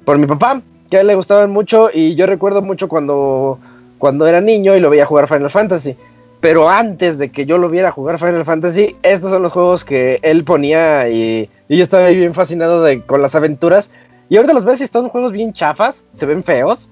por 0.04 0.18
mi 0.18 0.26
papá, 0.26 0.62
que 0.90 0.96
a 0.96 1.00
él 1.02 1.06
le 1.06 1.14
gustaban 1.14 1.50
mucho 1.50 1.90
y 1.92 2.16
yo 2.16 2.26
recuerdo 2.26 2.62
mucho 2.62 2.88
cuando 2.88 3.58
cuando 3.98 4.26
era 4.26 4.40
niño 4.40 4.74
y 4.74 4.80
lo 4.80 4.90
veía 4.90 5.06
jugar 5.06 5.28
Final 5.28 5.50
Fantasy. 5.50 5.96
Pero 6.40 6.70
antes 6.70 7.18
de 7.18 7.30
que 7.30 7.44
yo 7.44 7.58
lo 7.58 7.68
viera 7.68 7.92
jugar 7.92 8.18
Final 8.18 8.44
Fantasy, 8.44 8.96
estos 9.02 9.30
son 9.30 9.42
los 9.42 9.52
juegos 9.52 9.84
que 9.84 10.18
él 10.22 10.44
ponía 10.44 11.08
y 11.10 11.50
y 11.70 11.76
yo 11.76 11.84
estaba 11.84 12.10
bien 12.10 12.34
fascinado 12.34 12.82
de, 12.82 13.02
con 13.02 13.22
las 13.22 13.36
aventuras. 13.36 13.92
Y 14.28 14.36
ahorita 14.36 14.54
los 14.54 14.64
ves 14.64 14.80
y 14.80 14.84
están 14.84 15.08
juegos 15.08 15.30
bien 15.30 15.52
chafas, 15.52 16.04
se 16.12 16.26
ven 16.26 16.42
feos. 16.42 16.90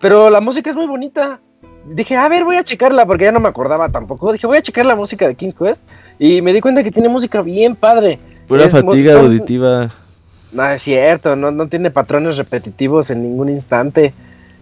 Pero 0.00 0.30
la 0.30 0.40
música 0.40 0.68
es 0.68 0.74
muy 0.74 0.88
bonita. 0.88 1.38
Dije, 1.86 2.16
a 2.16 2.28
ver, 2.28 2.42
voy 2.42 2.56
a 2.56 2.64
checarla 2.64 3.06
porque 3.06 3.26
ya 3.26 3.30
no 3.30 3.38
me 3.38 3.48
acordaba 3.48 3.88
tampoco. 3.90 4.32
Dije, 4.32 4.48
voy 4.48 4.56
a 4.56 4.62
checar 4.62 4.84
la 4.84 4.96
música 4.96 5.28
de 5.28 5.36
King's 5.36 5.54
Quest. 5.54 5.80
Y 6.18 6.42
me 6.42 6.52
di 6.52 6.60
cuenta 6.60 6.82
que 6.82 6.90
tiene 6.90 7.08
música 7.08 7.40
bien 7.40 7.76
padre. 7.76 8.18
Pura 8.48 8.68
fatiga 8.68 9.20
auditiva. 9.20 9.90
No, 10.50 10.68
es 10.68 10.82
cierto, 10.82 11.36
no, 11.36 11.52
no, 11.52 11.68
tiene 11.68 11.92
patrones 11.92 12.36
repetitivos 12.36 13.10
en 13.10 13.22
ningún 13.22 13.48
instante. 13.48 14.12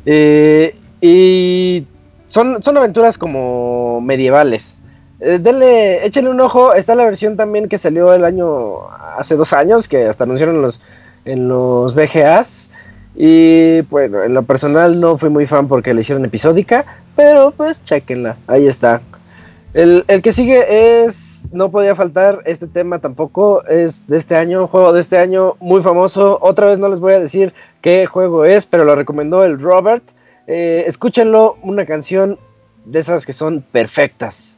Eh, 0.04 0.76
y 1.00 1.86
son, 2.32 2.62
son 2.62 2.78
aventuras 2.78 3.18
como 3.18 4.00
medievales. 4.00 4.78
Eh, 5.20 5.38
denle, 5.38 6.04
échenle 6.06 6.30
un 6.30 6.40
ojo. 6.40 6.72
Está 6.72 6.94
la 6.94 7.04
versión 7.04 7.36
también 7.36 7.68
que 7.68 7.76
salió 7.76 8.14
el 8.14 8.24
año, 8.24 8.88
hace 9.18 9.36
dos 9.36 9.52
años, 9.52 9.86
que 9.86 10.06
hasta 10.06 10.24
anunciaron 10.24 10.62
los, 10.62 10.80
en 11.26 11.48
los 11.48 11.94
VGAs. 11.94 12.70
Y 13.14 13.82
bueno, 13.82 14.22
en 14.22 14.32
lo 14.32 14.44
personal 14.44 14.98
no 14.98 15.18
fui 15.18 15.28
muy 15.28 15.46
fan 15.46 15.68
porque 15.68 15.92
le 15.92 16.00
hicieron 16.00 16.24
episódica, 16.24 16.86
pero 17.14 17.50
pues 17.50 17.84
chequenla, 17.84 18.36
ahí 18.46 18.66
está. 18.66 19.02
El, 19.74 20.04
el, 20.08 20.22
que 20.22 20.32
sigue 20.32 21.04
es, 21.04 21.48
no 21.52 21.70
podía 21.70 21.94
faltar 21.94 22.40
este 22.46 22.66
tema 22.66 22.98
tampoco, 22.98 23.62
es 23.66 24.06
de 24.06 24.16
este 24.16 24.36
año, 24.36 24.68
juego 24.68 24.94
de 24.94 25.00
este 25.00 25.18
año 25.18 25.56
muy 25.60 25.82
famoso. 25.82 26.38
Otra 26.40 26.66
vez 26.66 26.78
no 26.78 26.88
les 26.88 27.00
voy 27.00 27.12
a 27.12 27.20
decir 27.20 27.52
qué 27.82 28.06
juego 28.06 28.46
es, 28.46 28.64
pero 28.64 28.84
lo 28.84 28.94
recomendó 28.94 29.44
el 29.44 29.60
Robert. 29.60 30.02
Eh, 30.46 30.84
escúchenlo, 30.86 31.56
una 31.62 31.86
canción 31.86 32.38
de 32.84 32.98
esas 32.98 33.26
que 33.26 33.32
son 33.32 33.62
perfectas. 33.62 34.56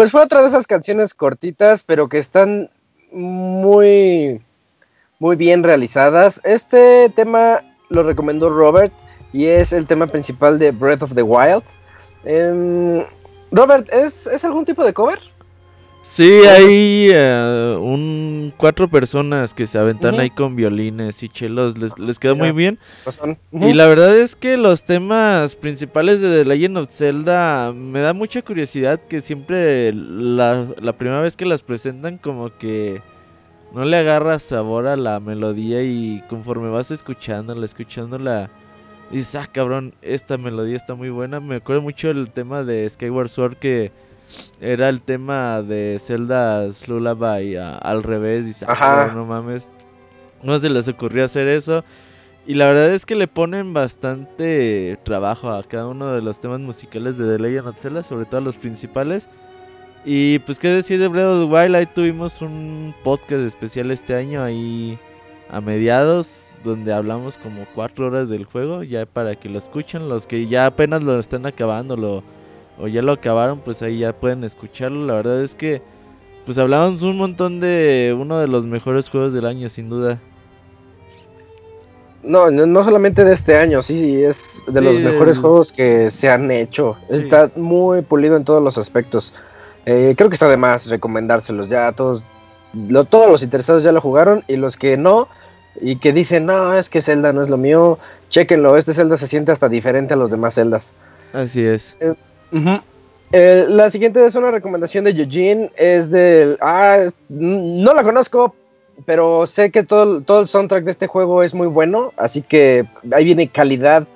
Pues 0.00 0.12
fue 0.12 0.22
otra 0.22 0.40
de 0.40 0.48
esas 0.48 0.66
canciones 0.66 1.12
cortitas, 1.12 1.82
pero 1.82 2.08
que 2.08 2.16
están 2.16 2.70
muy, 3.12 4.40
muy 5.18 5.36
bien 5.36 5.62
realizadas. 5.62 6.40
Este 6.42 7.10
tema 7.10 7.60
lo 7.90 8.02
recomendó 8.02 8.48
Robert 8.48 8.94
y 9.34 9.44
es 9.48 9.74
el 9.74 9.86
tema 9.86 10.06
principal 10.06 10.58
de 10.58 10.70
Breath 10.70 11.02
of 11.02 11.14
the 11.14 11.22
Wild. 11.22 11.62
Em, 12.24 13.04
Robert, 13.52 13.92
¿es, 13.92 14.26
¿es 14.26 14.42
algún 14.42 14.64
tipo 14.64 14.82
de 14.86 14.94
cover? 14.94 15.20
Sí, 16.02 16.24
hay 16.24 17.10
eh, 17.12 17.76
un 17.80 18.52
cuatro 18.56 18.88
personas 18.88 19.54
que 19.54 19.66
se 19.66 19.78
aventan 19.78 20.18
ahí 20.18 20.30
con 20.30 20.56
violines 20.56 21.22
y 21.22 21.28
chelos, 21.28 21.78
les, 21.78 21.98
les 21.98 22.18
queda 22.18 22.34
muy 22.34 22.52
bien. 22.52 22.78
Y 23.52 23.72
la 23.74 23.86
verdad 23.86 24.16
es 24.16 24.34
que 24.34 24.56
los 24.56 24.82
temas 24.82 25.54
principales 25.54 26.20
de 26.20 26.38
The 26.38 26.44
Legend 26.44 26.78
of 26.78 26.90
Zelda 26.90 27.72
me 27.72 28.00
da 28.00 28.12
mucha 28.12 28.42
curiosidad 28.42 29.00
que 29.00 29.22
siempre 29.22 29.92
la, 29.92 30.66
la 30.80 30.92
primera 30.94 31.20
vez 31.20 31.36
que 31.36 31.46
las 31.46 31.62
presentan 31.62 32.18
como 32.18 32.56
que 32.58 33.02
no 33.72 33.84
le 33.84 33.96
agarras 33.96 34.42
sabor 34.42 34.88
a 34.88 34.96
la 34.96 35.20
melodía 35.20 35.82
y 35.82 36.22
conforme 36.28 36.70
vas 36.70 36.90
escuchándola, 36.90 37.64
escuchándola, 37.64 38.50
dices, 39.12 39.36
ah, 39.36 39.46
cabrón, 39.50 39.94
esta 40.02 40.38
melodía 40.38 40.76
está 40.76 40.94
muy 40.94 41.10
buena. 41.10 41.40
Me 41.40 41.56
acuerdo 41.56 41.82
mucho 41.82 42.10
el 42.10 42.30
tema 42.30 42.64
de 42.64 42.88
Skyward 42.90 43.28
Sword 43.28 43.56
que 43.56 43.92
era 44.60 44.88
el 44.88 45.02
tema 45.02 45.62
de 45.62 45.98
Zelda's 46.00 46.88
Lullaby 46.88 47.56
al 47.56 48.02
revés. 48.02 48.44
Dices, 48.46 48.68
ah, 48.68 49.10
no 49.14 49.24
mames. 49.26 49.66
No 50.42 50.58
se 50.58 50.70
les 50.70 50.88
ocurrió 50.88 51.24
hacer 51.24 51.48
eso. 51.48 51.84
Y 52.46 52.54
la 52.54 52.66
verdad 52.66 52.94
es 52.94 53.06
que 53.06 53.14
le 53.14 53.28
ponen 53.28 53.72
bastante 53.72 54.98
trabajo 55.04 55.50
a 55.50 55.62
cada 55.62 55.86
uno 55.86 56.12
de 56.12 56.22
los 56.22 56.40
temas 56.40 56.60
musicales 56.60 57.18
de 57.18 57.36
The 57.36 57.42
Legend 57.42 57.68
of 57.68 57.78
Zelda, 57.78 58.02
sobre 58.02 58.24
todo 58.24 58.40
los 58.40 58.56
principales. 58.56 59.28
Y 60.04 60.38
pues 60.40 60.58
qué 60.58 60.68
decir 60.68 60.98
de 60.98 61.08
Breath 61.08 61.26
of 61.26 61.48
the 61.48 61.54
Wild, 61.54 61.76
ahí 61.76 61.86
tuvimos 61.86 62.40
un 62.40 62.94
podcast 63.04 63.42
especial 63.42 63.90
este 63.90 64.14
año 64.14 64.42
ahí 64.42 64.98
a 65.50 65.60
mediados 65.60 66.46
donde 66.64 66.92
hablamos 66.92 67.38
como 67.38 67.66
cuatro 67.74 68.06
horas 68.06 68.28
del 68.28 68.44
juego 68.44 68.82
ya 68.82 69.06
para 69.06 69.34
que 69.34 69.48
lo 69.48 69.58
escuchen 69.58 70.08
los 70.08 70.26
que 70.26 70.46
ya 70.46 70.66
apenas 70.66 71.02
lo 71.02 71.18
están 71.18 71.46
acabando 71.46 71.96
lo, 71.96 72.22
o 72.80 72.88
ya 72.88 73.02
lo 73.02 73.12
acabaron 73.12 73.60
pues 73.60 73.82
ahí 73.82 73.98
ya 73.98 74.12
pueden 74.12 74.44
escucharlo 74.44 75.06
la 75.06 75.14
verdad 75.14 75.42
es 75.42 75.54
que 75.54 75.82
pues 76.46 76.58
hablamos 76.58 77.02
un 77.02 77.16
montón 77.16 77.60
de 77.60 78.16
uno 78.18 78.38
de 78.38 78.48
los 78.48 78.66
mejores 78.66 79.08
juegos 79.08 79.32
del 79.32 79.46
año 79.46 79.68
sin 79.68 79.88
duda 79.88 80.18
no, 82.22 82.50
no 82.50 82.84
solamente 82.84 83.24
de 83.24 83.32
este 83.32 83.56
año, 83.56 83.82
sí, 83.82 84.22
es 84.22 84.62
de 84.66 84.80
los 84.82 85.00
mejores 85.00 85.38
juegos 85.38 85.72
que 85.72 86.10
se 86.10 86.28
han 86.28 86.50
hecho. 86.50 86.96
Está 87.08 87.50
muy 87.56 88.02
pulido 88.02 88.36
en 88.36 88.44
todos 88.44 88.62
los 88.62 88.76
aspectos. 88.76 89.32
Eh, 89.86 90.14
creo 90.16 90.28
que 90.28 90.34
está 90.34 90.48
de 90.48 90.58
más 90.58 90.86
recomendárselos 90.88 91.70
ya 91.70 91.90
todos. 91.92 92.22
todos 93.08 93.30
los 93.30 93.42
interesados 93.42 93.82
ya 93.82 93.92
lo 93.92 94.02
jugaron 94.02 94.44
y 94.48 94.56
los 94.56 94.76
que 94.76 94.98
no 94.98 95.28
y 95.80 95.96
que 95.96 96.12
dicen, 96.12 96.46
no, 96.46 96.74
es 96.74 96.90
que 96.90 97.00
Zelda 97.00 97.32
no 97.32 97.40
es 97.40 97.48
lo 97.48 97.56
mío, 97.56 97.98
chequenlo, 98.28 98.76
este 98.76 98.92
Zelda 98.92 99.16
se 99.16 99.26
siente 99.26 99.52
hasta 99.52 99.68
diferente 99.68 100.12
a 100.14 100.16
los 100.16 100.30
demás 100.30 100.56
Zeldas. 100.56 100.92
Así 101.32 101.64
es. 101.64 101.96
Eh, 102.00 102.14
eh, 103.32 103.66
la 103.68 103.90
siguiente 103.90 104.24
es 104.24 104.34
una 104.34 104.50
recomendación 104.50 105.04
de 105.04 105.10
Eugene, 105.10 105.70
es 105.76 106.10
del... 106.10 106.58
Ah, 106.60 107.06
no 107.28 107.94
la 107.94 108.02
conozco, 108.02 108.54
pero 109.06 109.46
sé 109.46 109.70
que 109.70 109.82
todo, 109.82 110.20
todo 110.22 110.40
el 110.40 110.46
soundtrack 110.48 110.84
de 110.84 110.90
este 110.90 111.06
juego 111.06 111.42
es 111.42 111.54
muy 111.54 111.66
bueno, 111.66 112.12
así 112.16 112.42
que 112.42 112.86
ahí 113.12 113.24
viene 113.24 113.48
calidad 113.48 114.06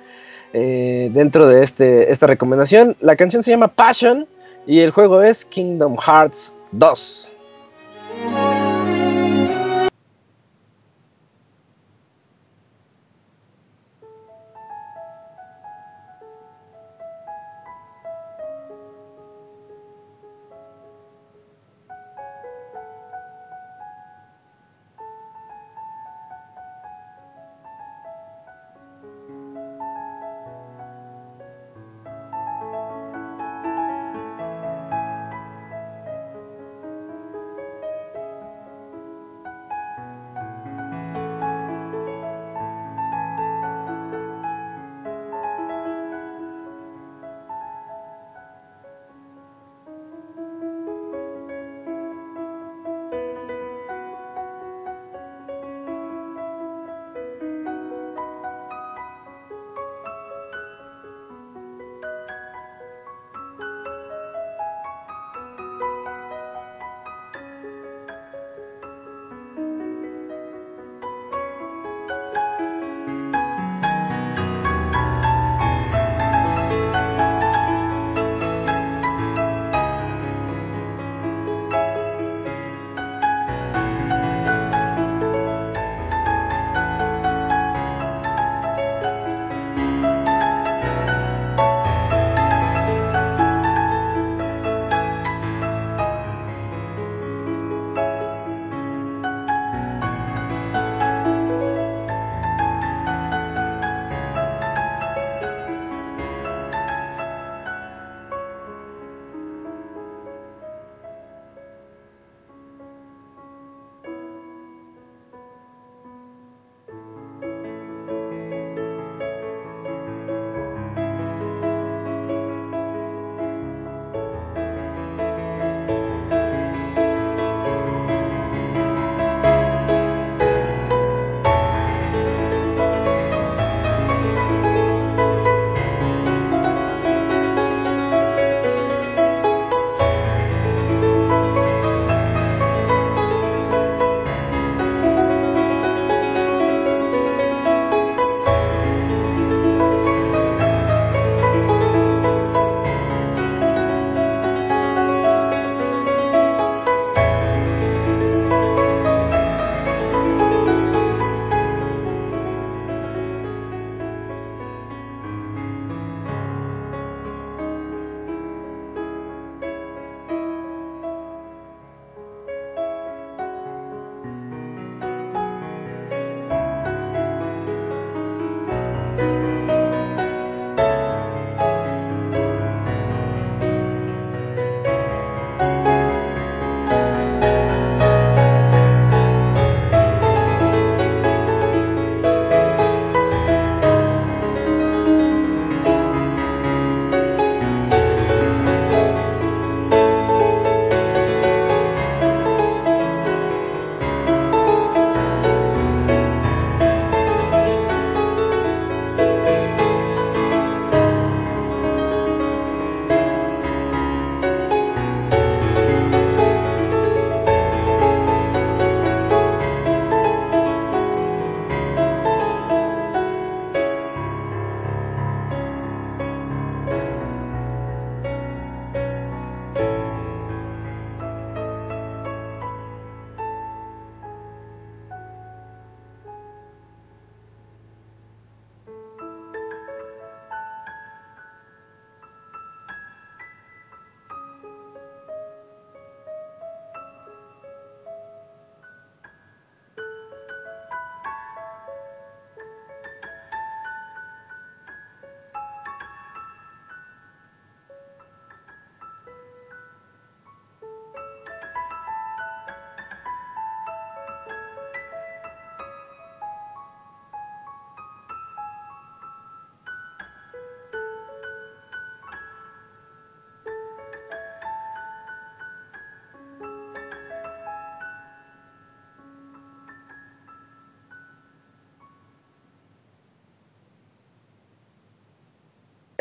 dentro 0.53 1.47
de 1.47 1.63
este, 1.63 2.09
esta 2.13 2.27
recomendación. 2.27 2.95
La 3.01 3.17
canción 3.17 3.43
se 3.43 3.51
llama 3.51 3.67
Passion 3.67 4.25
y 4.65 4.79
el 4.79 4.91
juego 4.91 5.21
es 5.21 5.43
Kingdom 5.43 5.97
Hearts 5.97 6.53
2. 6.71 7.29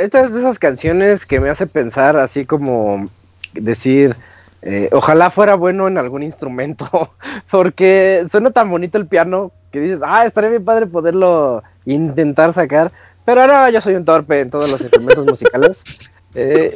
Esta 0.05 0.21
es 0.21 0.33
de 0.33 0.41
esas 0.41 0.59
canciones 0.59 1.27
que 1.27 1.41
me 1.41 1.49
hace 1.49 1.67
pensar 1.67 2.17
así 2.17 2.45
como 2.45 3.09
decir, 3.53 4.17
eh, 4.63 4.89
ojalá 4.93 5.31
fuera 5.31 5.57
bueno 5.57 5.89
en 5.89 5.99
algún 5.99 6.23
instrumento, 6.23 7.11
porque 7.51 8.27
suena 8.31 8.51
tan 8.51 8.71
bonito 8.71 8.99
el 8.99 9.07
piano 9.07 9.53
que 9.73 9.81
dices, 9.81 10.01
ah, 10.05 10.25
estaría 10.25 10.51
bien 10.51 10.65
padre 10.65 10.87
poderlo 10.87 11.63
intentar 11.87 12.53
sacar, 12.53 12.93
pero 13.25 13.41
ahora 13.41 13.71
yo 13.71 13.81
soy 13.81 13.95
un 13.95 14.05
torpe 14.05 14.41
en 14.41 14.51
todos 14.51 14.71
los 14.71 14.81
instrumentos 14.81 15.27
musicales. 15.27 15.85
Eh, 16.37 16.75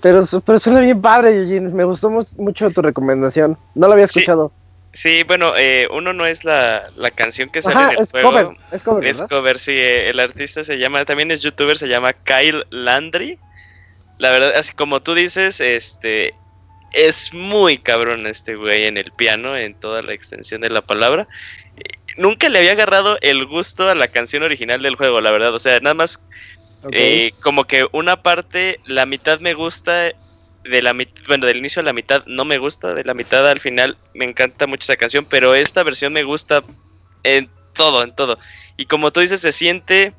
pero, 0.00 0.22
pero 0.46 0.58
suena 0.58 0.80
bien 0.80 1.02
padre, 1.02 1.36
Eugene. 1.36 1.68
Me 1.68 1.84
gustó 1.84 2.08
mucho 2.08 2.70
tu 2.70 2.80
recomendación. 2.80 3.58
No 3.74 3.86
lo 3.86 3.92
había 3.92 4.06
escuchado. 4.06 4.48
Sí, 4.48 4.63
bueno, 5.26 5.54
eh, 5.56 5.88
uno 5.90 6.12
no 6.12 6.26
es 6.26 6.44
la, 6.44 6.90
canción 7.14 7.50
que 7.50 7.62
sale 7.62 7.82
en 7.82 7.90
el 7.90 7.98
es 7.98 8.12
Cover, 8.12 8.46
es 8.72 8.82
cover, 8.82 9.06
Es 9.06 9.22
cover, 9.22 9.58
sí. 9.58 9.72
Eh, 9.72 10.10
el 10.10 10.20
artista 10.20 10.64
se 10.64 10.78
llama, 10.78 11.04
también 11.04 11.30
es 11.30 11.42
youtuber, 11.42 11.76
se 11.76 11.88
llama 11.88 12.12
Kyle 12.12 12.64
Landry. 12.70 13.38
La 14.18 14.30
verdad, 14.30 14.52
así 14.56 14.74
como 14.74 15.02
tú 15.02 15.14
dices, 15.14 15.60
este 15.60 16.34
es 16.92 17.34
muy 17.34 17.78
cabrón 17.78 18.26
este 18.26 18.54
güey 18.54 18.84
en 18.84 18.96
el 18.96 19.10
piano, 19.10 19.56
en 19.56 19.74
toda 19.74 20.02
la 20.02 20.12
extensión 20.12 20.60
de 20.60 20.70
la 20.70 20.82
palabra. 20.82 21.26
Nunca 22.16 22.48
le 22.48 22.60
había 22.60 22.72
agarrado 22.72 23.18
el 23.20 23.44
gusto 23.46 23.88
a 23.88 23.94
la 23.96 24.08
canción 24.08 24.44
original 24.44 24.80
del 24.82 24.94
juego, 24.94 25.20
la 25.20 25.32
verdad. 25.32 25.52
O 25.52 25.58
sea, 25.58 25.80
nada 25.80 25.94
más 25.94 26.22
eh, 26.92 27.32
como 27.40 27.64
que 27.64 27.86
una 27.92 28.22
parte, 28.22 28.78
la 28.84 29.06
mitad 29.06 29.40
me 29.40 29.54
gusta 29.54 30.12
de 30.64 30.82
la 30.82 30.94
bueno, 31.28 31.46
del 31.46 31.58
inicio 31.58 31.80
a 31.80 31.84
la 31.84 31.92
mitad 31.92 32.24
no 32.26 32.44
me 32.44 32.58
gusta, 32.58 32.94
de 32.94 33.04
la 33.04 33.14
mitad 33.14 33.48
al 33.48 33.60
final 33.60 33.96
me 34.14 34.24
encanta 34.24 34.66
mucho 34.66 34.84
esa 34.84 34.96
canción, 34.96 35.26
pero 35.28 35.54
esta 35.54 35.82
versión 35.82 36.12
me 36.12 36.22
gusta 36.22 36.62
en 37.22 37.48
todo, 37.74 38.02
en 38.02 38.14
todo. 38.14 38.38
Y 38.76 38.86
como 38.86 39.12
tú 39.12 39.20
dices, 39.20 39.40
se 39.40 39.52
siente 39.52 40.14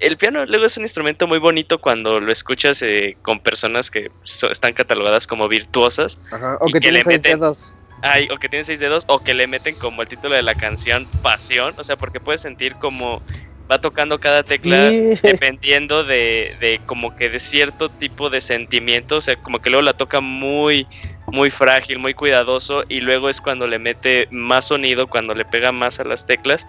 el 0.00 0.16
piano 0.16 0.46
luego 0.46 0.64
es 0.64 0.76
un 0.76 0.84
instrumento 0.84 1.26
muy 1.26 1.38
bonito 1.38 1.78
cuando 1.78 2.20
lo 2.20 2.32
escuchas 2.32 2.80
eh, 2.82 3.16
con 3.22 3.40
personas 3.40 3.90
que 3.90 4.10
están 4.50 4.72
catalogadas 4.72 5.26
como 5.26 5.46
virtuosas. 5.46 6.20
o 6.60 6.66
que, 6.66 6.80
tienen 6.80 7.04
seis 7.04 7.22
dedos. 7.22 7.72
Ay, 8.02 8.28
o 8.32 8.38
que 8.38 8.48
tienen 8.48 8.64
seis 8.64 8.80
dedos, 8.80 9.04
o 9.08 9.22
que 9.22 9.34
le 9.34 9.46
meten 9.46 9.74
como 9.74 10.00
el 10.00 10.08
título 10.08 10.34
de 10.34 10.42
la 10.42 10.54
canción 10.54 11.06
pasión, 11.22 11.74
o 11.76 11.84
sea, 11.84 11.96
porque 11.96 12.18
puedes 12.18 12.40
sentir 12.40 12.74
como 12.76 13.22
va 13.70 13.80
tocando 13.80 14.18
cada 14.18 14.42
tecla 14.42 14.90
dependiendo 15.22 16.02
de, 16.02 16.56
de, 16.58 16.80
como 16.86 17.14
que 17.14 17.28
de 17.28 17.38
cierto 17.38 17.88
tipo 17.88 18.28
de 18.28 18.40
sentimiento, 18.40 19.18
o 19.18 19.20
sea, 19.20 19.36
como 19.36 19.60
que 19.60 19.70
luego 19.70 19.82
la 19.82 19.92
toca 19.92 20.20
muy, 20.20 20.86
muy 21.28 21.50
frágil, 21.50 21.98
muy 21.98 22.14
cuidadoso 22.14 22.84
y 22.88 23.00
luego 23.00 23.28
es 23.28 23.40
cuando 23.40 23.66
le 23.66 23.78
mete 23.78 24.26
más 24.30 24.68
sonido, 24.68 25.06
cuando 25.06 25.34
le 25.34 25.44
pega 25.44 25.70
más 25.70 26.00
a 26.00 26.04
las 26.04 26.26
teclas 26.26 26.66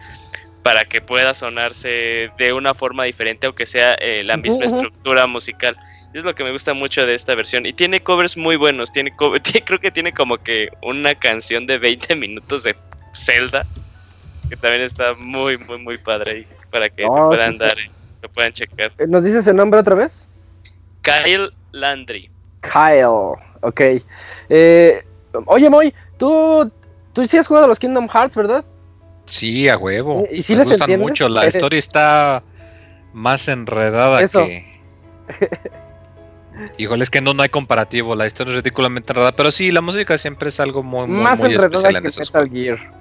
para 0.62 0.86
que 0.86 1.02
pueda 1.02 1.34
sonarse 1.34 2.30
de 2.38 2.54
una 2.54 2.76
forma 2.76 3.06
diferente, 3.06 3.48
aunque 3.48 3.66
sea 3.66 3.96
eh, 3.96 4.24
la 4.24 4.38
misma 4.38 4.66
estructura 4.66 5.26
musical. 5.26 5.76
Es 6.14 6.24
lo 6.24 6.36
que 6.36 6.44
me 6.44 6.52
gusta 6.52 6.76
mucho 6.76 7.06
de 7.06 7.16
esta 7.16 7.34
versión. 7.34 7.66
Y 7.66 7.74
tiene 7.74 8.04
covers 8.04 8.38
muy 8.38 8.58
buenos. 8.58 8.92
Tiene, 8.92 9.12
creo 9.66 9.80
que 9.80 9.90
tiene 9.90 10.12
como 10.12 10.38
que 10.38 10.70
una 10.84 11.16
canción 11.16 11.66
de 11.66 11.80
20 11.80 12.16
minutos 12.16 12.64
de 12.64 12.76
Zelda. 13.16 13.66
Que 14.50 14.58
también 14.58 14.84
está 14.84 15.16
muy, 15.16 15.58
muy, 15.58 15.80
muy 15.80 15.98
padre 15.98 16.32
ahí 16.32 16.61
para 16.72 16.90
que 16.90 17.04
lo 17.04 17.30
puedan 17.30 17.58
dar, 17.58 17.76
lo 18.22 18.30
puedan 18.30 18.54
checar. 18.54 18.92
Eh, 18.98 19.08
¿Nos 19.08 19.24
dices 19.24 19.46
el 19.48 19.56
nombre 19.56 19.80
otra 19.80 19.96
vez? 19.96 20.28
Kyle 21.02 21.52
Landry. 21.72 22.30
Kyle, 22.62 23.36
ok. 23.62 23.82
Eh, 24.50 25.04
oye, 25.46 25.70
Moy, 25.70 25.94
tú, 26.18 26.72
tú 27.14 27.26
sí 27.28 27.38
has 27.38 27.48
jugado 27.48 27.66
a 27.66 27.70
los 27.70 27.80
Kingdom 27.80 28.08
Hearts, 28.08 28.36
¿verdad? 28.36 28.64
Sí, 29.26 29.70
a 29.70 29.78
huevo. 29.78 30.28
¿Y 30.32 30.42
si 30.42 30.56
Me 30.56 30.64
gustan 30.64 31.00
mucho. 31.00 31.30
La 31.30 31.48
historia 31.48 31.80
está 31.80 32.44
más 33.14 33.48
enredada 33.48 34.28
que. 34.28 34.66
Híjole, 36.78 37.04
es 37.04 37.10
que 37.10 37.22
no, 37.22 37.34
no 37.34 37.42
hay 37.44 37.50
comparativo. 37.50 38.14
La 38.16 38.28
historia 38.28 38.52
es 38.52 38.58
ridículamente 38.58 39.14
enredada. 39.14 39.36
Pero 39.36 39.52
sí, 39.52 39.72
la 39.72 39.82
música 39.82 40.18
siempre 40.18 40.50
es 40.50 40.60
algo 40.60 40.84
muy, 40.84 41.08
muy, 41.08 41.22
más 41.22 41.40
muy 41.40 41.56
especial 41.56 41.96
en 41.96 42.06
esos 42.06 42.34
Metal 42.34 42.50
Gear. 42.50 43.01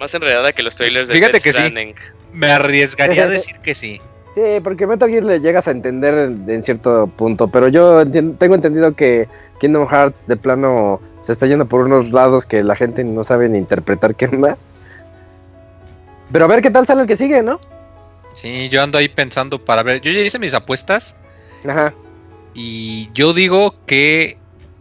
Más 0.00 0.14
enredada 0.14 0.52
que 0.52 0.62
los 0.62 0.74
trailers 0.76 1.10
de 1.10 1.14
Fíjate 1.14 1.40
que 1.40 1.52
sí. 1.52 1.94
Me 2.32 2.50
arriesgaría 2.50 3.24
a 3.24 3.28
decir 3.28 3.58
que 3.58 3.74
sí. 3.74 4.00
Sí, 4.34 4.60
porque 4.64 4.86
Metal 4.86 5.10
Gear 5.10 5.24
le 5.24 5.40
llegas 5.40 5.68
a 5.68 5.72
entender 5.72 6.14
en, 6.48 6.62
cierto 6.62 7.08
punto, 7.16 7.48
pero 7.48 7.68
yo 7.68 8.08
tengo 8.10 8.54
entendido 8.54 8.94
que 8.94 9.28
Kingdom 9.60 9.86
Hearts 9.86 10.26
de 10.26 10.36
plano 10.36 11.00
se 11.20 11.32
está 11.32 11.46
yendo 11.46 11.66
por 11.66 11.82
unos 11.82 12.12
lados 12.12 12.46
que 12.46 12.62
la 12.62 12.76
gente 12.76 13.04
no 13.04 13.24
sabe 13.24 13.48
ni 13.48 13.58
interpretar 13.58 14.14
qué 14.14 14.26
onda. 14.26 14.56
Pero 16.32 16.44
a 16.46 16.48
ver 16.48 16.62
qué 16.62 16.70
tal 16.70 16.86
sale 16.86 17.02
el 17.02 17.08
que 17.08 17.16
sigue, 17.16 17.42
¿no? 17.42 17.60
Sí, 18.32 18.68
yo 18.70 18.82
ando 18.82 18.96
ahí 18.96 19.08
pensando 19.08 19.62
para 19.62 19.82
ver. 19.82 20.00
Yo 20.00 20.12
ya 20.12 20.20
hice 20.20 20.38
mis 20.38 20.54
apuestas. 20.54 21.16
Ajá. 21.68 21.92
Y 22.54 23.10
yo 23.12 23.34
digo 23.34 23.74
que 23.84 24.38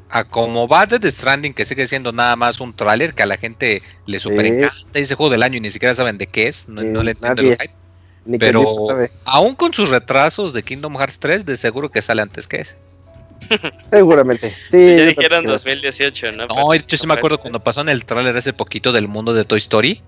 a 0.09 0.23
como 0.23 0.67
va 0.67 0.87
The 0.87 1.11
Stranding, 1.11 1.53
que 1.53 1.65
sigue 1.65 1.85
siendo 1.85 2.11
nada 2.11 2.35
más 2.35 2.59
un 2.59 2.73
tráiler 2.73 3.13
que 3.13 3.23
a 3.23 3.25
la 3.25 3.37
gente 3.37 3.81
le 4.05 4.19
super 4.19 4.45
encanta 4.45 4.99
ese 4.99 5.15
juego 5.15 5.31
del 5.31 5.43
año 5.43 5.57
y 5.57 5.61
ni 5.61 5.69
siquiera 5.69 5.93
saben 5.93 6.17
de 6.17 6.27
qué 6.27 6.47
es, 6.47 6.67
no, 6.67 6.81
le 7.03 7.11
entiendo 7.11 7.41
el 7.41 7.57
hype. 7.57 7.73
Pero 8.37 9.09
aún 9.25 9.55
con 9.55 9.73
sus 9.73 9.89
retrasos 9.89 10.53
de 10.53 10.63
Kingdom 10.63 10.97
Hearts 10.97 11.19
3, 11.19 11.45
de 11.45 11.57
seguro 11.57 11.89
que 11.89 12.01
sale 12.01 12.21
antes 12.21 12.47
que 12.47 12.61
ese. 12.61 12.75
Seguramente. 13.91 14.49
Sí, 14.49 14.77
pues 14.77 14.97
ya 14.97 15.05
dijeron 15.05 15.45
2018, 15.45 16.31
¿no? 16.33 16.47
No, 16.47 16.75
yo 16.75 16.97
sí 16.97 17.07
me 17.07 17.13
acuerdo 17.13 17.37
cuando 17.37 17.59
pasó 17.59 17.81
en 17.81 17.89
el 17.89 18.05
tráiler 18.05 18.35
ese 18.37 18.53
poquito 18.53 18.91
del 18.91 19.07
mundo 19.07 19.33
de 19.33 19.45
Toy 19.45 19.57
Story 19.57 20.01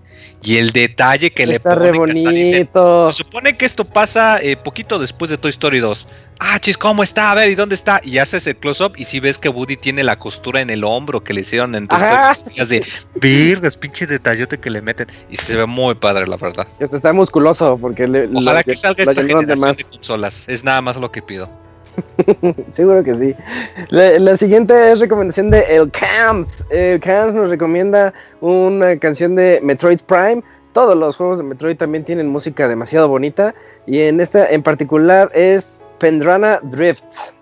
y 0.44 0.56
el 0.56 0.72
detalle 0.72 1.30
que 1.30 1.46
le 1.46 1.60
pone 1.60 1.92
bonito. 1.92 3.10
se 3.10 3.16
supone 3.16 3.56
que 3.56 3.64
esto 3.64 3.84
pasa 3.84 4.40
eh, 4.42 4.56
poquito 4.56 4.98
después 4.98 5.30
de 5.30 5.38
Toy 5.38 5.50
Story 5.50 5.78
2. 5.80 6.08
Ah, 6.40 6.58
chis, 6.58 6.76
¿cómo 6.76 7.04
está? 7.04 7.30
A 7.30 7.34
ver, 7.36 7.50
¿y 7.50 7.54
dónde 7.54 7.76
está? 7.76 8.00
Y 8.02 8.18
haces 8.18 8.48
el 8.48 8.56
close-up 8.56 8.94
y 8.96 9.04
si 9.04 9.20
ves 9.20 9.38
que 9.38 9.48
Woody 9.48 9.76
tiene 9.76 10.02
la 10.02 10.18
costura 10.18 10.60
en 10.60 10.70
el 10.70 10.82
hombro 10.82 11.22
que 11.22 11.32
le 11.32 11.42
hicieron 11.42 11.76
en 11.76 11.86
Toy 11.86 11.98
Story. 12.32 12.82
de 13.20 13.70
pinche 13.80 14.06
detallote 14.06 14.58
que 14.58 14.70
le 14.70 14.82
meten. 14.82 15.06
Y 15.30 15.36
se 15.36 15.56
ve 15.56 15.66
muy 15.66 15.94
padre, 15.94 16.26
la 16.26 16.36
verdad. 16.36 16.66
Este 16.80 16.96
está 16.96 17.12
musculoso 17.12 17.78
porque 17.80 18.08
le, 18.08 18.28
Ojalá 18.34 18.64
que 18.64 18.74
salga 18.74 19.04
esta 19.04 19.22
generación 19.22 19.76
de 19.76 19.84
consolas. 19.84 20.48
Es 20.48 20.64
nada 20.64 20.80
más 20.82 20.96
lo 20.96 21.12
que 21.12 21.22
pido. 21.22 21.61
Seguro 22.72 23.02
que 23.02 23.14
sí. 23.14 23.34
La, 23.90 24.36
siguiente 24.36 24.92
es 24.92 25.00
recomendación 25.00 25.50
de 25.50 25.60
El 25.60 25.90
Camps. 25.90 26.64
El 26.70 27.00
Camps 27.00 27.34
nos 27.34 27.50
recomienda 27.50 28.12
una 28.40 28.98
canción 28.98 29.34
de 29.34 29.60
Metroid 29.62 30.00
Prime. 30.06 30.42
Todos 30.72 30.96
los 30.96 31.16
juegos 31.16 31.38
de 31.38 31.44
Metroid 31.44 31.76
también 31.76 32.04
tienen 32.04 32.28
música 32.28 32.68
demasiado 32.68 33.08
bonita. 33.08 33.54
Y 33.86 34.00
en 34.00 34.20
esta 34.20 34.48
en 34.50 34.62
particular 34.62 35.30
es 35.34 35.80
Pendrana 35.98 36.60
Drift. 36.62 37.32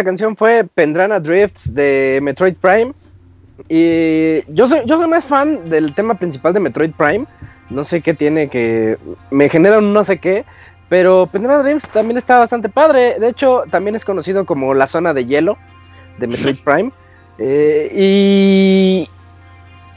Esta 0.00 0.08
canción 0.08 0.34
fue 0.34 0.64
Pendrana 0.64 1.20
Drifts 1.20 1.74
de 1.74 2.20
Metroid 2.22 2.54
Prime. 2.54 2.94
Y 3.68 4.40
yo 4.54 4.66
soy, 4.66 4.80
yo 4.86 4.96
soy 4.96 5.06
más 5.06 5.26
fan 5.26 5.66
del 5.66 5.94
tema 5.94 6.14
principal 6.14 6.54
de 6.54 6.60
Metroid 6.60 6.92
Prime. 6.92 7.26
No 7.68 7.84
sé 7.84 8.00
qué 8.00 8.14
tiene 8.14 8.48
que. 8.48 8.96
Me 9.30 9.50
genera 9.50 9.76
un 9.76 9.92
no 9.92 10.02
sé 10.02 10.18
qué. 10.18 10.46
Pero 10.88 11.28
Pendrana 11.30 11.62
Drifts 11.62 11.90
también 11.90 12.16
está 12.16 12.38
bastante 12.38 12.70
padre. 12.70 13.18
De 13.18 13.28
hecho, 13.28 13.64
también 13.70 13.94
es 13.94 14.06
conocido 14.06 14.46
como 14.46 14.72
la 14.72 14.86
zona 14.86 15.12
de 15.12 15.26
hielo 15.26 15.58
de 16.18 16.28
Metroid 16.28 16.58
Prime. 16.64 16.90
Eh, 17.36 17.92
y. 17.94 19.08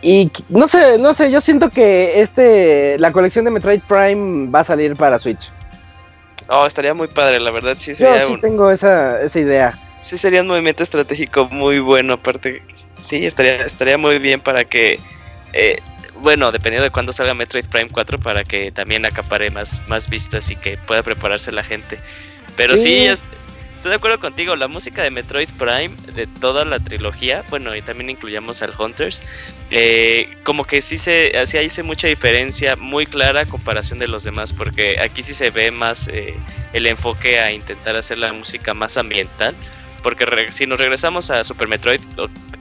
Y 0.02 0.30
no 0.50 0.68
sé, 0.68 0.98
no 0.98 1.14
sé, 1.14 1.32
yo 1.32 1.40
siento 1.40 1.70
que 1.70 2.20
este. 2.20 3.00
La 3.00 3.14
colección 3.14 3.46
de 3.46 3.52
Metroid 3.52 3.82
Prime 3.88 4.52
va 4.52 4.60
a 4.60 4.64
salir 4.66 4.98
para 4.98 5.18
Switch. 5.18 5.50
Oh, 6.50 6.66
estaría 6.66 6.94
muy 6.94 7.08
padre, 7.08 7.40
la 7.40 7.52
verdad, 7.52 7.76
sí 7.78 7.96
sería. 7.96 8.24
Yo 8.24 8.36
sí 8.36 8.42
tengo 8.42 8.70
esa, 8.70 9.22
esa 9.22 9.40
idea. 9.40 9.74
Sí, 10.04 10.18
sería 10.18 10.42
un 10.42 10.48
movimiento 10.48 10.84
estratégico 10.84 11.48
muy 11.50 11.80
bueno, 11.80 12.14
aparte. 12.16 12.62
Sí, 13.02 13.26
estaría, 13.26 13.66
estaría 13.66 13.98
muy 13.98 14.20
bien 14.20 14.42
para 14.42 14.66
que. 14.66 15.00
Eh, 15.54 15.80
bueno, 16.22 16.52
dependiendo 16.52 16.84
de 16.84 16.92
cuándo 16.92 17.14
salga 17.14 17.34
Metroid 17.34 17.66
Prime 17.66 17.90
4, 17.90 18.20
para 18.20 18.44
que 18.44 18.72
también 18.72 19.06
acapare 19.06 19.50
más, 19.50 19.82
más 19.88 20.10
vistas 20.10 20.50
y 20.52 20.56
que 20.58 20.78
pueda 20.78 21.04
prepararse 21.04 21.52
la 21.52 21.64
gente. 21.64 21.98
Pero 22.58 22.76
sí, 22.78 23.06
estoy 23.06 23.90
de 23.90 23.96
acuerdo 23.96 24.20
contigo. 24.20 24.56
La 24.58 24.68
música 24.68 25.04
de 25.04 25.10
Metroid 25.10 25.50
Prime, 25.58 25.92
de 26.14 26.28
toda 26.28 26.66
la 26.66 26.80
trilogía, 26.80 27.44
bueno, 27.50 27.74
y 27.76 27.82
también 27.82 28.10
incluyamos 28.10 28.62
al 28.62 28.74
Hunters, 28.78 29.22
eh, 29.72 30.30
como 30.44 30.66
que 30.66 30.82
sí 30.82 30.98
se 30.98 31.38
así 31.38 31.58
hice 31.58 31.82
mucha 31.82 32.08
diferencia 32.08 32.76
muy 32.76 33.06
clara 33.06 33.42
a 33.42 33.46
comparación 33.46 34.00
de 34.00 34.08
los 34.08 34.24
demás, 34.24 34.54
porque 34.54 35.00
aquí 35.00 35.24
sí 35.24 35.34
se 35.34 35.50
ve 35.50 35.72
más 35.72 36.10
eh, 36.10 36.36
el 36.74 36.88
enfoque 36.88 37.40
a 37.40 37.52
intentar 37.52 37.96
hacer 37.96 38.18
la 38.18 38.34
música 38.34 38.74
más 38.74 38.98
ambiental. 38.98 39.56
Porque 40.04 40.52
si 40.52 40.68
nos 40.68 40.78
regresamos 40.78 41.32
a 41.32 41.44
Super 41.44 41.68
Metroid, 41.68 42.02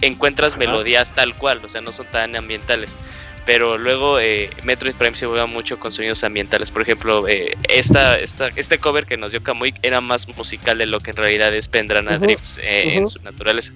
encuentras 0.00 0.56
melodías 0.56 1.14
tal 1.14 1.34
cual, 1.36 1.60
o 1.64 1.68
sea, 1.68 1.80
no 1.80 1.92
son 1.92 2.06
tan 2.06 2.36
ambientales 2.36 2.96
pero 3.44 3.76
luego 3.76 4.20
eh, 4.20 4.50
Metroid 4.62 4.94
Prime 4.94 5.16
se 5.16 5.26
juega 5.26 5.46
mucho 5.46 5.78
con 5.78 5.90
sonidos 5.90 6.22
ambientales. 6.24 6.70
Por 6.70 6.82
ejemplo, 6.82 7.26
eh, 7.26 7.56
esta, 7.68 8.18
esta, 8.18 8.48
este 8.56 8.78
cover 8.78 9.06
que 9.06 9.16
nos 9.16 9.32
dio 9.32 9.42
Kamui 9.42 9.74
era 9.82 10.00
más 10.00 10.28
musical 10.36 10.78
de 10.78 10.86
lo 10.86 11.00
que 11.00 11.10
en 11.10 11.16
realidad 11.16 11.54
es 11.54 11.68
Pendrana 11.68 12.18
Drifts 12.18 12.58
eh, 12.58 12.94
en 12.96 13.06
su 13.06 13.20
naturaleza. 13.22 13.72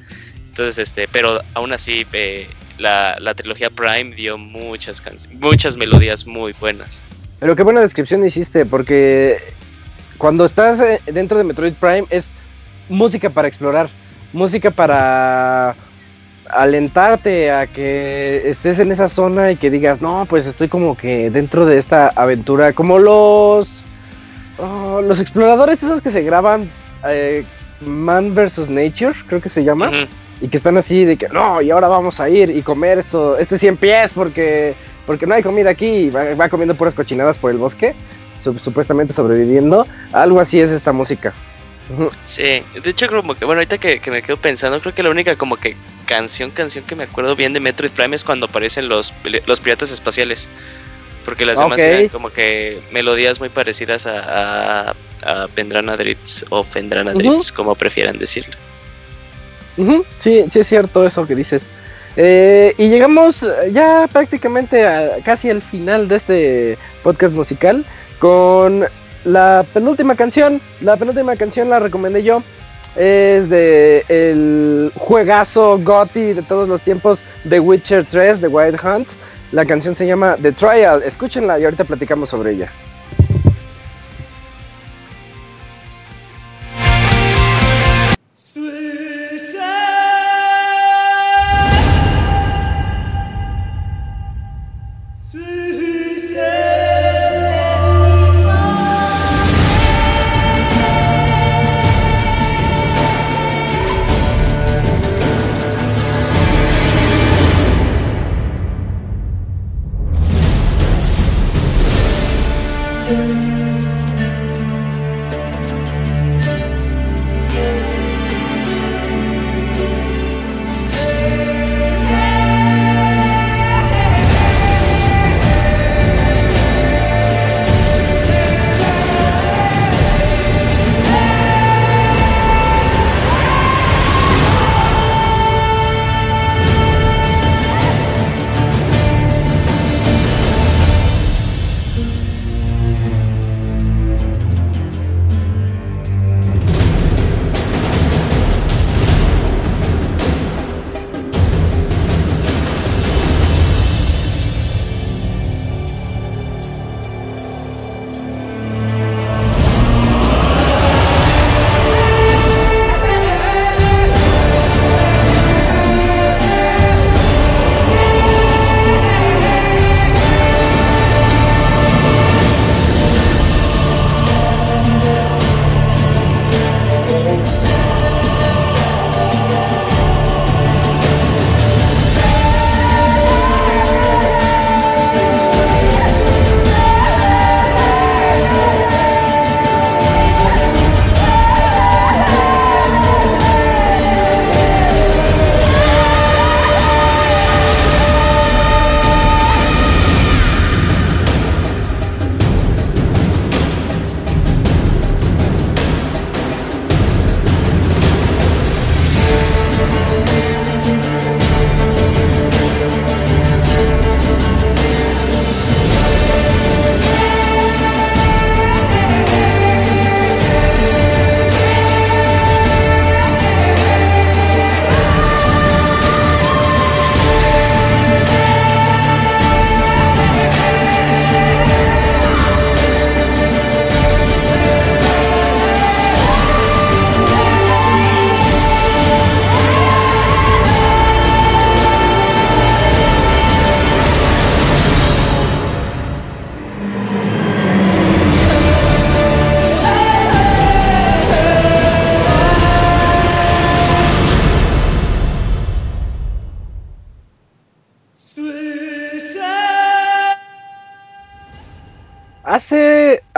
Entonces, 0.48 0.78
este, 0.78 1.08
pero 1.08 1.40
aún 1.54 1.72
así, 1.72 2.06
eh, 2.12 2.46
la, 2.78 3.16
la, 3.20 3.34
trilogía 3.34 3.70
Prime 3.70 4.14
dio 4.14 4.38
muchas 4.38 5.02
muchas 5.32 5.76
melodías 5.76 6.26
muy 6.26 6.54
buenas. 6.60 7.02
Pero 7.40 7.56
qué 7.56 7.62
buena 7.62 7.80
descripción 7.80 8.24
hiciste, 8.24 8.64
porque 8.64 9.38
cuando 10.16 10.44
estás 10.44 10.80
dentro 11.06 11.36
de 11.36 11.44
Metroid 11.44 11.74
Prime 11.74 12.04
es 12.08 12.34
música 12.88 13.30
para 13.30 13.48
explorar, 13.48 13.88
música 14.32 14.70
para 14.70 15.74
alentarte 16.50 17.50
a 17.50 17.66
que 17.66 18.48
estés 18.48 18.78
en 18.78 18.92
esa 18.92 19.08
zona 19.08 19.50
y 19.50 19.56
que 19.56 19.70
digas, 19.70 20.00
no, 20.00 20.26
pues 20.26 20.46
estoy 20.46 20.68
como 20.68 20.96
que 20.96 21.30
dentro 21.30 21.66
de 21.66 21.78
esta 21.78 22.08
aventura, 22.14 22.72
como 22.72 22.98
los, 22.98 23.82
oh, 24.58 25.00
los 25.02 25.20
exploradores 25.20 25.82
esos 25.82 26.00
que 26.00 26.10
se 26.10 26.22
graban 26.22 26.70
eh, 27.08 27.44
Man 27.80 28.34
vs. 28.34 28.70
Nature, 28.70 29.14
creo 29.26 29.40
que 29.40 29.48
se 29.48 29.64
llama, 29.64 29.90
y 30.40 30.48
que 30.48 30.56
están 30.56 30.76
así 30.76 31.04
de 31.04 31.16
que, 31.16 31.28
no, 31.28 31.60
y 31.60 31.70
ahora 31.70 31.88
vamos 31.88 32.20
a 32.20 32.28
ir 32.28 32.50
y 32.50 32.62
comer 32.62 32.98
esto, 32.98 33.38
este 33.38 33.58
100 33.58 33.76
pies 33.76 34.12
porque, 34.14 34.74
porque 35.06 35.26
no 35.26 35.34
hay 35.34 35.42
comida 35.42 35.70
aquí, 35.70 35.86
y 35.86 36.10
va, 36.10 36.48
comiendo 36.48 36.74
puras 36.74 36.94
cochinadas 36.94 37.38
por 37.38 37.50
el 37.50 37.58
bosque, 37.58 37.94
supuestamente 38.40 39.12
sobreviviendo, 39.12 39.86
algo 40.12 40.40
así 40.40 40.60
es 40.60 40.70
esta 40.70 40.92
música. 40.92 41.32
Sí, 42.24 42.62
de 42.82 42.90
hecho 42.90 43.08
como 43.08 43.34
que, 43.34 43.44
bueno, 43.44 43.60
ahorita 43.60 43.78
que, 43.78 44.00
me 44.10 44.22
quedo 44.22 44.36
pensando, 44.36 44.80
creo 44.80 44.94
que 44.94 45.02
la 45.02 45.10
única 45.10 45.36
como 45.36 45.56
que 45.56 45.76
canción, 46.06 46.50
canción 46.50 46.84
que 46.84 46.96
me 46.96 47.04
acuerdo 47.04 47.36
bien 47.36 47.52
de 47.52 47.60
Metroid 47.60 47.90
Prime 47.92 48.16
es 48.16 48.24
cuando 48.24 48.46
aparecen 48.46 48.88
los, 48.88 49.12
los 49.46 49.60
piratas 49.60 49.90
espaciales. 49.90 50.48
Porque 51.24 51.44
las 51.44 51.58
demás 51.58 51.80
eran 51.80 52.08
como 52.08 52.30
que 52.30 52.80
melodías 52.92 53.40
muy 53.40 53.48
parecidas 53.48 54.06
a, 54.06 54.94
a, 55.22 55.48
Pendrana 55.56 55.96
o 56.50 56.62
Fendrana 56.62 57.12
como 57.56 57.74
prefieran 57.74 58.16
decirlo. 58.16 58.54
Sí, 60.18 60.44
sí 60.48 60.60
es 60.60 60.66
cierto 60.66 61.04
eso 61.04 61.26
que 61.26 61.34
dices. 61.34 61.70
Eh, 62.16 62.74
y 62.78 62.88
llegamos 62.88 63.46
ya 63.72 64.08
prácticamente 64.10 64.86
a, 64.86 65.16
casi 65.24 65.50
al 65.50 65.62
final 65.62 66.08
de 66.08 66.16
este 66.16 66.78
podcast 67.02 67.34
musical 67.34 67.84
con 68.18 68.86
la 69.26 69.64
penúltima 69.74 70.14
canción, 70.14 70.60
la 70.80 70.96
penúltima 70.96 71.36
canción 71.36 71.68
la 71.68 71.78
recomendé 71.78 72.22
yo. 72.22 72.42
Es 72.94 73.50
de 73.50 74.04
el 74.08 74.90
juegazo 74.94 75.78
Gotti 75.82 76.32
de 76.32 76.42
todos 76.42 76.66
los 76.66 76.80
tiempos, 76.80 77.20
The 77.46 77.60
Witcher 77.60 78.06
3 78.06 78.40
de 78.40 78.48
Wild 78.48 78.80
Hunt. 78.82 79.08
La 79.52 79.66
canción 79.66 79.94
se 79.94 80.06
llama 80.06 80.36
The 80.40 80.52
Trial. 80.52 81.02
Escúchenla 81.02 81.58
y 81.58 81.64
ahorita 81.64 81.84
platicamos 81.84 82.30
sobre 82.30 82.52
ella. 82.52 82.70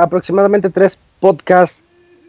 Aproximadamente 0.08 0.70
tres 0.70 0.98
podcasts 1.20 1.82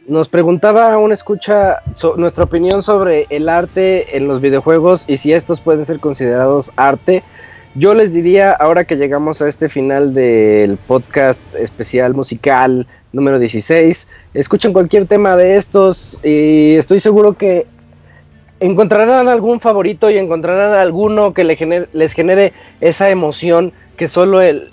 nos 0.07 0.27
preguntaba 0.27 0.97
un 0.97 1.11
escucha 1.11 1.77
nuestra 2.17 2.43
opinión 2.43 2.83
sobre 2.83 3.27
el 3.29 3.47
arte 3.47 4.17
en 4.17 4.27
los 4.27 4.41
videojuegos 4.41 5.05
y 5.07 5.17
si 5.17 5.33
estos 5.33 5.59
pueden 5.59 5.85
ser 5.85 5.99
considerados 5.99 6.71
arte. 6.75 7.23
Yo 7.75 7.93
les 7.93 8.11
diría, 8.11 8.51
ahora 8.51 8.83
que 8.83 8.95
llegamos 8.95 9.41
a 9.41 9.47
este 9.47 9.69
final 9.69 10.13
del 10.13 10.77
podcast 10.77 11.39
especial 11.55 12.15
musical 12.15 12.87
número 13.13 13.37
16, 13.37 14.07
escuchen 14.33 14.73
cualquier 14.73 15.05
tema 15.05 15.37
de 15.37 15.55
estos 15.55 16.17
y 16.23 16.75
estoy 16.75 16.99
seguro 16.99 17.33
que 17.33 17.67
encontrarán 18.59 19.29
algún 19.29 19.61
favorito 19.61 20.09
y 20.09 20.17
encontrarán 20.17 20.73
alguno 20.73 21.33
que 21.33 21.43
les 21.43 22.13
genere 22.13 22.53
esa 22.81 23.09
emoción 23.09 23.71
que 23.95 24.07
solo 24.07 24.41
el, 24.41 24.71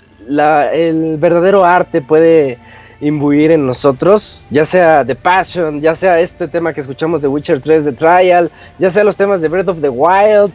el 0.73 1.17
verdadero 1.17 1.63
arte 1.63 2.01
puede 2.01 2.57
imbuir 3.01 3.51
en 3.51 3.65
nosotros, 3.65 4.45
ya 4.49 4.65
sea 4.65 5.05
The 5.05 5.15
Passion, 5.15 5.81
ya 5.81 5.93
sea 5.95 6.19
este 6.19 6.47
tema 6.47 6.73
que 6.73 6.81
escuchamos 6.81 7.21
de 7.21 7.27
Witcher 7.27 7.61
3 7.61 7.85
de 7.85 7.91
Trial, 7.93 8.51
ya 8.79 8.89
sea 8.89 9.03
los 9.03 9.15
temas 9.15 9.41
de 9.41 9.47
Breath 9.47 9.67
of 9.67 9.81
the 9.81 9.89
Wild, 9.89 10.51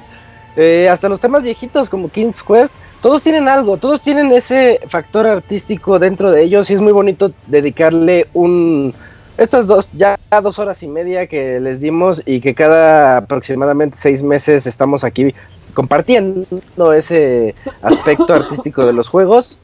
eh, 0.56 0.88
hasta 0.90 1.08
los 1.08 1.20
temas 1.20 1.42
viejitos 1.42 1.88
como 1.88 2.08
King's 2.08 2.42
Quest, 2.42 2.74
todos 3.00 3.22
tienen 3.22 3.48
algo, 3.48 3.76
todos 3.76 4.00
tienen 4.00 4.30
ese 4.32 4.80
factor 4.88 5.26
artístico 5.26 5.98
dentro 5.98 6.30
de 6.30 6.42
ellos 6.42 6.70
y 6.70 6.74
es 6.74 6.80
muy 6.80 6.92
bonito 6.92 7.32
dedicarle 7.46 8.28
un 8.32 8.94
estas 9.38 9.66
dos 9.66 9.88
ya 9.92 10.18
dos 10.42 10.58
horas 10.58 10.82
y 10.82 10.88
media 10.88 11.26
que 11.26 11.58
les 11.58 11.80
dimos 11.80 12.22
y 12.26 12.40
que 12.40 12.54
cada 12.54 13.16
aproximadamente 13.16 13.96
seis 13.98 14.22
meses 14.22 14.66
estamos 14.66 15.04
aquí 15.04 15.34
compartiendo 15.74 16.92
ese 16.92 17.54
aspecto 17.80 18.34
artístico 18.34 18.86
de 18.86 18.92
los 18.92 19.08
juegos 19.08 19.56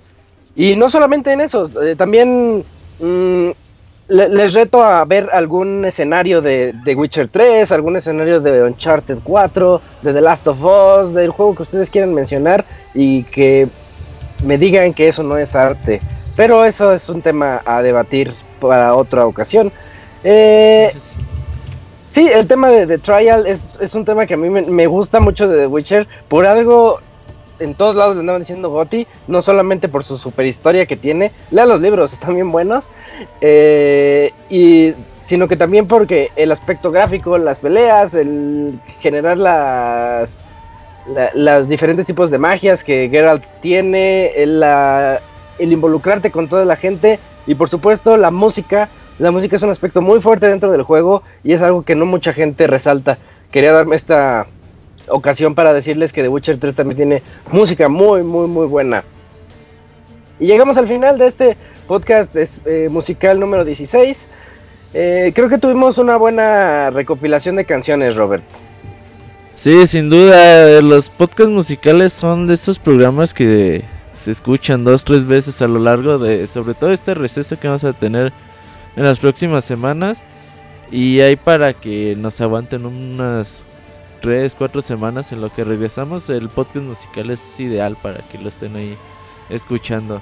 y 0.58 0.74
no 0.74 0.90
solamente 0.90 1.32
en 1.32 1.40
eso, 1.40 1.70
eh, 1.80 1.94
también 1.96 2.64
mm, 2.98 3.48
les 4.08 4.54
reto 4.54 4.82
a 4.82 5.04
ver 5.04 5.30
algún 5.32 5.84
escenario 5.84 6.42
de, 6.42 6.74
de, 6.84 6.94
Witcher 6.96 7.28
3, 7.28 7.70
algún 7.70 7.96
escenario 7.96 8.40
de 8.40 8.64
Uncharted 8.64 9.18
4, 9.22 9.80
de 10.02 10.12
The 10.12 10.20
Last 10.20 10.48
of 10.48 10.58
Us, 10.60 11.14
del 11.14 11.30
juego 11.30 11.54
que 11.54 11.62
ustedes 11.62 11.90
quieran 11.90 12.12
mencionar 12.12 12.64
y 12.92 13.22
que 13.24 13.68
me 14.44 14.58
digan 14.58 14.94
que 14.94 15.06
eso 15.06 15.22
no 15.22 15.38
es 15.38 15.54
arte. 15.54 16.00
Pero 16.34 16.64
eso 16.64 16.92
es 16.92 17.08
un 17.08 17.22
tema 17.22 17.62
a 17.64 17.80
debatir 17.80 18.34
para 18.60 18.96
otra 18.96 19.26
ocasión. 19.26 19.70
Eh, 20.24 20.92
sí, 22.10 22.28
el 22.32 22.48
tema 22.48 22.68
de, 22.70 22.88
The 22.88 22.98
Trial 22.98 23.46
es, 23.46 23.94
un 23.94 24.04
tema 24.04 24.26
que 24.26 24.34
a 24.34 24.36
mí 24.36 24.50
me, 24.50 24.62
me, 24.62 24.86
gusta 24.88 25.20
mucho 25.20 25.46
de 25.46 25.58
The 25.58 25.66
Witcher. 25.68 26.08
Por 26.26 26.46
algo 26.46 26.98
en 27.58 27.74
todos 27.74 27.96
lados 27.96 28.14
le 28.14 28.20
andaban 28.20 28.42
diciendo 28.42 28.70
Gotti, 28.70 29.06
no 29.26 29.42
solamente 29.42 29.88
por 29.88 30.04
su 30.04 30.16
super 30.16 30.46
historia 30.46 30.86
que 30.86 30.96
tiene, 30.96 31.32
lea 31.50 31.66
los 31.66 31.80
libros, 31.80 32.12
están 32.14 32.34
bien 32.34 32.50
buenos, 32.50 32.86
eh, 33.40 34.32
y, 34.50 34.94
sino 35.24 35.48
que 35.48 35.56
también 35.56 35.86
porque 35.86 36.30
el 36.36 36.52
aspecto 36.52 36.90
gráfico, 36.90 37.38
las 37.38 37.58
peleas, 37.58 38.14
el 38.14 38.78
generar 39.00 39.36
las, 39.36 40.40
las 41.34 41.68
diferentes 41.68 42.06
tipos 42.06 42.30
de 42.30 42.38
magias 42.38 42.84
que 42.84 43.08
Geralt 43.10 43.44
tiene, 43.60 44.32
el 44.36 44.64
involucrarte 45.58 46.30
con 46.30 46.48
toda 46.48 46.64
la 46.64 46.76
gente, 46.76 47.18
y 47.46 47.54
por 47.54 47.68
supuesto 47.68 48.16
la 48.16 48.30
música, 48.30 48.88
la 49.18 49.30
música 49.30 49.56
es 49.56 49.62
un 49.62 49.70
aspecto 49.70 50.00
muy 50.00 50.20
fuerte 50.20 50.48
dentro 50.48 50.70
del 50.70 50.82
juego 50.82 51.22
y 51.42 51.54
es 51.54 51.62
algo 51.62 51.82
que 51.82 51.94
no 51.94 52.06
mucha 52.06 52.32
gente 52.32 52.66
resalta. 52.66 53.18
Quería 53.50 53.72
darme 53.72 53.96
esta 53.96 54.46
ocasión 55.10 55.54
para 55.54 55.72
decirles 55.72 56.12
que 56.12 56.22
The 56.22 56.28
Witcher 56.28 56.58
3 56.58 56.74
también 56.74 56.96
tiene 56.96 57.22
música 57.50 57.88
muy, 57.88 58.22
muy, 58.22 58.48
muy 58.48 58.66
buena. 58.66 59.04
Y 60.40 60.46
llegamos 60.46 60.78
al 60.78 60.86
final 60.86 61.18
de 61.18 61.26
este 61.26 61.56
podcast 61.86 62.34
eh, 62.36 62.88
musical 62.90 63.40
número 63.40 63.64
16. 63.64 64.28
Eh, 64.94 65.32
creo 65.34 65.48
que 65.48 65.58
tuvimos 65.58 65.98
una 65.98 66.16
buena 66.16 66.90
recopilación 66.90 67.56
de 67.56 67.64
canciones, 67.64 68.16
Robert. 68.16 68.44
Sí, 69.56 69.86
sin 69.88 70.08
duda, 70.08 70.80
los 70.82 71.10
podcasts 71.10 71.52
musicales 71.52 72.12
son 72.12 72.46
de 72.46 72.54
esos 72.54 72.78
programas 72.78 73.34
que 73.34 73.82
se 74.14 74.30
escuchan 74.30 74.84
dos, 74.84 75.04
tres 75.04 75.24
veces 75.24 75.60
a 75.62 75.66
lo 75.66 75.80
largo 75.80 76.18
de, 76.18 76.46
sobre 76.46 76.74
todo 76.74 76.92
este 76.92 77.14
receso 77.14 77.58
que 77.58 77.66
vamos 77.66 77.82
a 77.82 77.92
tener 77.92 78.32
en 78.96 79.04
las 79.04 79.18
próximas 79.18 79.64
semanas. 79.64 80.22
Y 80.90 81.20
hay 81.20 81.36
para 81.36 81.74
que 81.74 82.16
nos 82.16 82.40
aguanten 82.40 82.86
unas 82.86 83.62
tres, 84.20 84.54
cuatro 84.54 84.82
semanas 84.82 85.32
en 85.32 85.40
lo 85.40 85.50
que 85.50 85.64
regresamos, 85.64 86.30
el 86.30 86.48
podcast 86.48 86.84
musical 86.84 87.30
es 87.30 87.60
ideal 87.60 87.96
para 88.00 88.18
que 88.18 88.38
lo 88.38 88.48
estén 88.48 88.76
ahí 88.76 88.96
escuchando. 89.48 90.20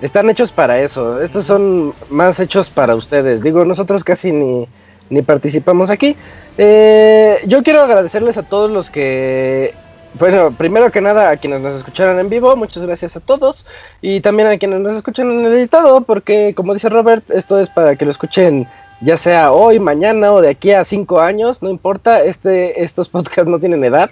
Están 0.00 0.28
hechos 0.28 0.52
para 0.52 0.78
eso, 0.80 1.22
estos 1.22 1.46
son 1.46 1.94
más 2.10 2.38
hechos 2.40 2.68
para 2.68 2.94
ustedes. 2.94 3.42
Digo, 3.42 3.64
nosotros 3.64 4.04
casi 4.04 4.30
ni, 4.30 4.68
ni 5.08 5.22
participamos 5.22 5.90
aquí. 5.90 6.16
Eh, 6.58 7.38
yo 7.46 7.62
quiero 7.62 7.82
agradecerles 7.82 8.36
a 8.36 8.42
todos 8.42 8.70
los 8.70 8.90
que 8.90 9.74
bueno, 10.18 10.50
primero 10.50 10.90
que 10.90 11.02
nada 11.02 11.30
a 11.30 11.36
quienes 11.36 11.60
nos 11.60 11.76
escucharon 11.76 12.18
en 12.18 12.30
vivo, 12.30 12.56
muchas 12.56 12.84
gracias 12.84 13.16
a 13.16 13.20
todos. 13.20 13.66
Y 14.00 14.20
también 14.20 14.48
a 14.48 14.56
quienes 14.56 14.80
nos 14.80 14.96
escuchan 14.96 15.30
en 15.30 15.44
el 15.44 15.52
editado, 15.52 16.00
porque 16.02 16.54
como 16.54 16.72
dice 16.72 16.88
Robert, 16.88 17.30
esto 17.30 17.58
es 17.58 17.68
para 17.68 17.96
que 17.96 18.04
lo 18.04 18.10
escuchen 18.10 18.66
ya 19.00 19.16
sea 19.16 19.52
hoy, 19.52 19.78
mañana 19.78 20.32
o 20.32 20.40
de 20.40 20.50
aquí 20.50 20.72
a 20.72 20.84
cinco 20.84 21.20
años, 21.20 21.62
no 21.62 21.70
importa, 21.70 22.22
este, 22.24 22.82
estos 22.82 23.08
podcasts 23.10 23.48
no 23.48 23.58
tienen 23.58 23.84
edad, 23.84 24.10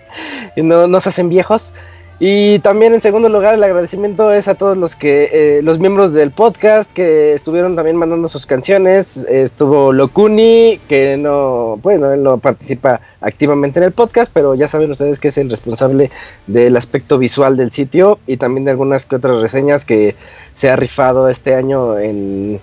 y 0.57 0.63
no, 0.63 1.01
se 1.01 1.09
hacen 1.09 1.29
viejos. 1.29 1.73
Y 2.21 2.61
también 2.61 2.95
en 2.95 3.01
segundo 3.01 3.29
lugar 3.29 3.55
el 3.55 3.65
agradecimiento 3.65 4.33
es 4.33 4.47
a 4.47 4.55
todos 4.55 4.77
los 4.77 4.95
que 4.95 5.29
eh, 5.33 5.63
los 5.63 5.81
miembros 5.81 6.13
del 6.13 6.31
podcast 6.31 6.91
que 6.93 7.33
estuvieron 7.35 7.75
también 7.75 7.97
mandando 7.97 8.29
sus 8.29 8.47
canciones. 8.47 9.17
Estuvo 9.29 9.93
Locuni, 9.93 10.79
que 10.89 11.17
no, 11.17 11.77
bueno, 11.83 12.13
él 12.13 12.23
no 12.23 12.39
participa 12.39 13.01
activamente 13.21 13.81
en 13.81 13.87
el 13.87 13.93
podcast, 13.93 14.31
pero 14.33 14.55
ya 14.55 14.69
saben 14.69 14.93
ustedes 14.93 15.19
que 15.19 15.29
es 15.29 15.39
el 15.39 15.51
responsable 15.51 16.13
del 16.47 16.77
aspecto 16.77 17.19
visual 17.19 17.57
del 17.57 17.73
sitio 17.73 18.21
y 18.29 18.37
también 18.37 18.65
de 18.65 18.71
algunas 18.71 19.05
que 19.07 19.17
otras 19.17 19.43
reseñas 19.43 19.85
que 19.85 20.15
se 20.55 20.71
ha 20.71 20.77
rifado 20.77 21.29
este 21.29 21.57
año 21.57 21.99
en 21.99 22.61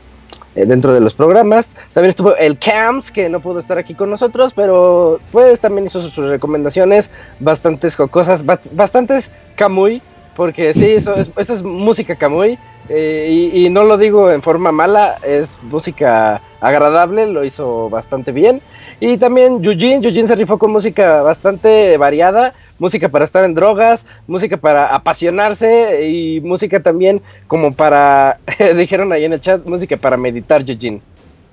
eh, 0.56 0.66
dentro 0.66 0.94
de 0.94 1.00
los 1.00 1.14
programas. 1.14 1.74
También 1.94 2.10
estuvo 2.10 2.36
el 2.36 2.58
Camps, 2.58 3.12
que 3.12 3.30
no 3.30 3.40
pudo 3.40 3.60
estar 3.60 3.78
aquí 3.78 3.94
con 3.94 4.10
nosotros, 4.10 4.52
pero 4.54 5.20
pues 5.32 5.60
también 5.60 5.86
hizo 5.86 6.02
sus, 6.02 6.16
recomendaciones 6.16 7.10
bastantes 7.40 7.96
jocosas, 7.96 8.44
bastantes 8.72 9.32
Kamui, 9.56 10.02
porque 10.36 10.74
sí, 10.74 10.92
eso 10.92 11.14
es, 11.16 11.64
música 11.64 12.16
Kamui. 12.16 12.58
Eh, 12.90 13.52
y, 13.54 13.70
no 13.70 13.84
lo 13.84 13.98
digo 13.98 14.32
en 14.32 14.42
forma 14.42 14.74
mala, 14.74 15.16
es 15.26 15.54
música 15.62 16.42
agradable, 16.60 17.28
lo 17.28 17.46
hizo 17.46 17.90
bastante 17.90 18.34
bien. 18.34 18.62
Y 19.00 19.18
también 19.18 19.62
Yujin, 19.62 20.02
Yujin 20.02 20.28
se 20.28 20.36
rifó 20.36 20.58
con 20.58 20.72
música 20.72 21.22
bastante 21.22 21.96
variada, 21.98 22.54
música 22.82 23.10
para 23.10 23.26
estar 23.26 23.46
en 23.46 23.54
drogas, 23.54 24.08
música 24.26 24.58
para 24.58 24.88
apasionarse 24.88 26.10
y 26.10 26.42
música 26.42 26.80
también 26.82 27.22
como 27.46 27.76
para, 27.76 28.40
dijeron 28.76 29.14
ahí 29.14 29.24
en 29.24 29.34
el 29.34 29.40
chat, 29.40 29.64
música 29.66 29.98
para 29.98 30.18
meditar, 30.18 30.68
Eugene. 30.68 31.00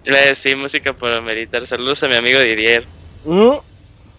Eh, 0.07 0.35
sí, 0.35 0.55
música 0.55 0.95
para 0.95 1.21
meditar. 1.21 1.67
Saludos 1.67 2.03
a 2.03 2.09
mi 2.09 2.15
amigo 2.15 2.41
Didier. 2.41 2.85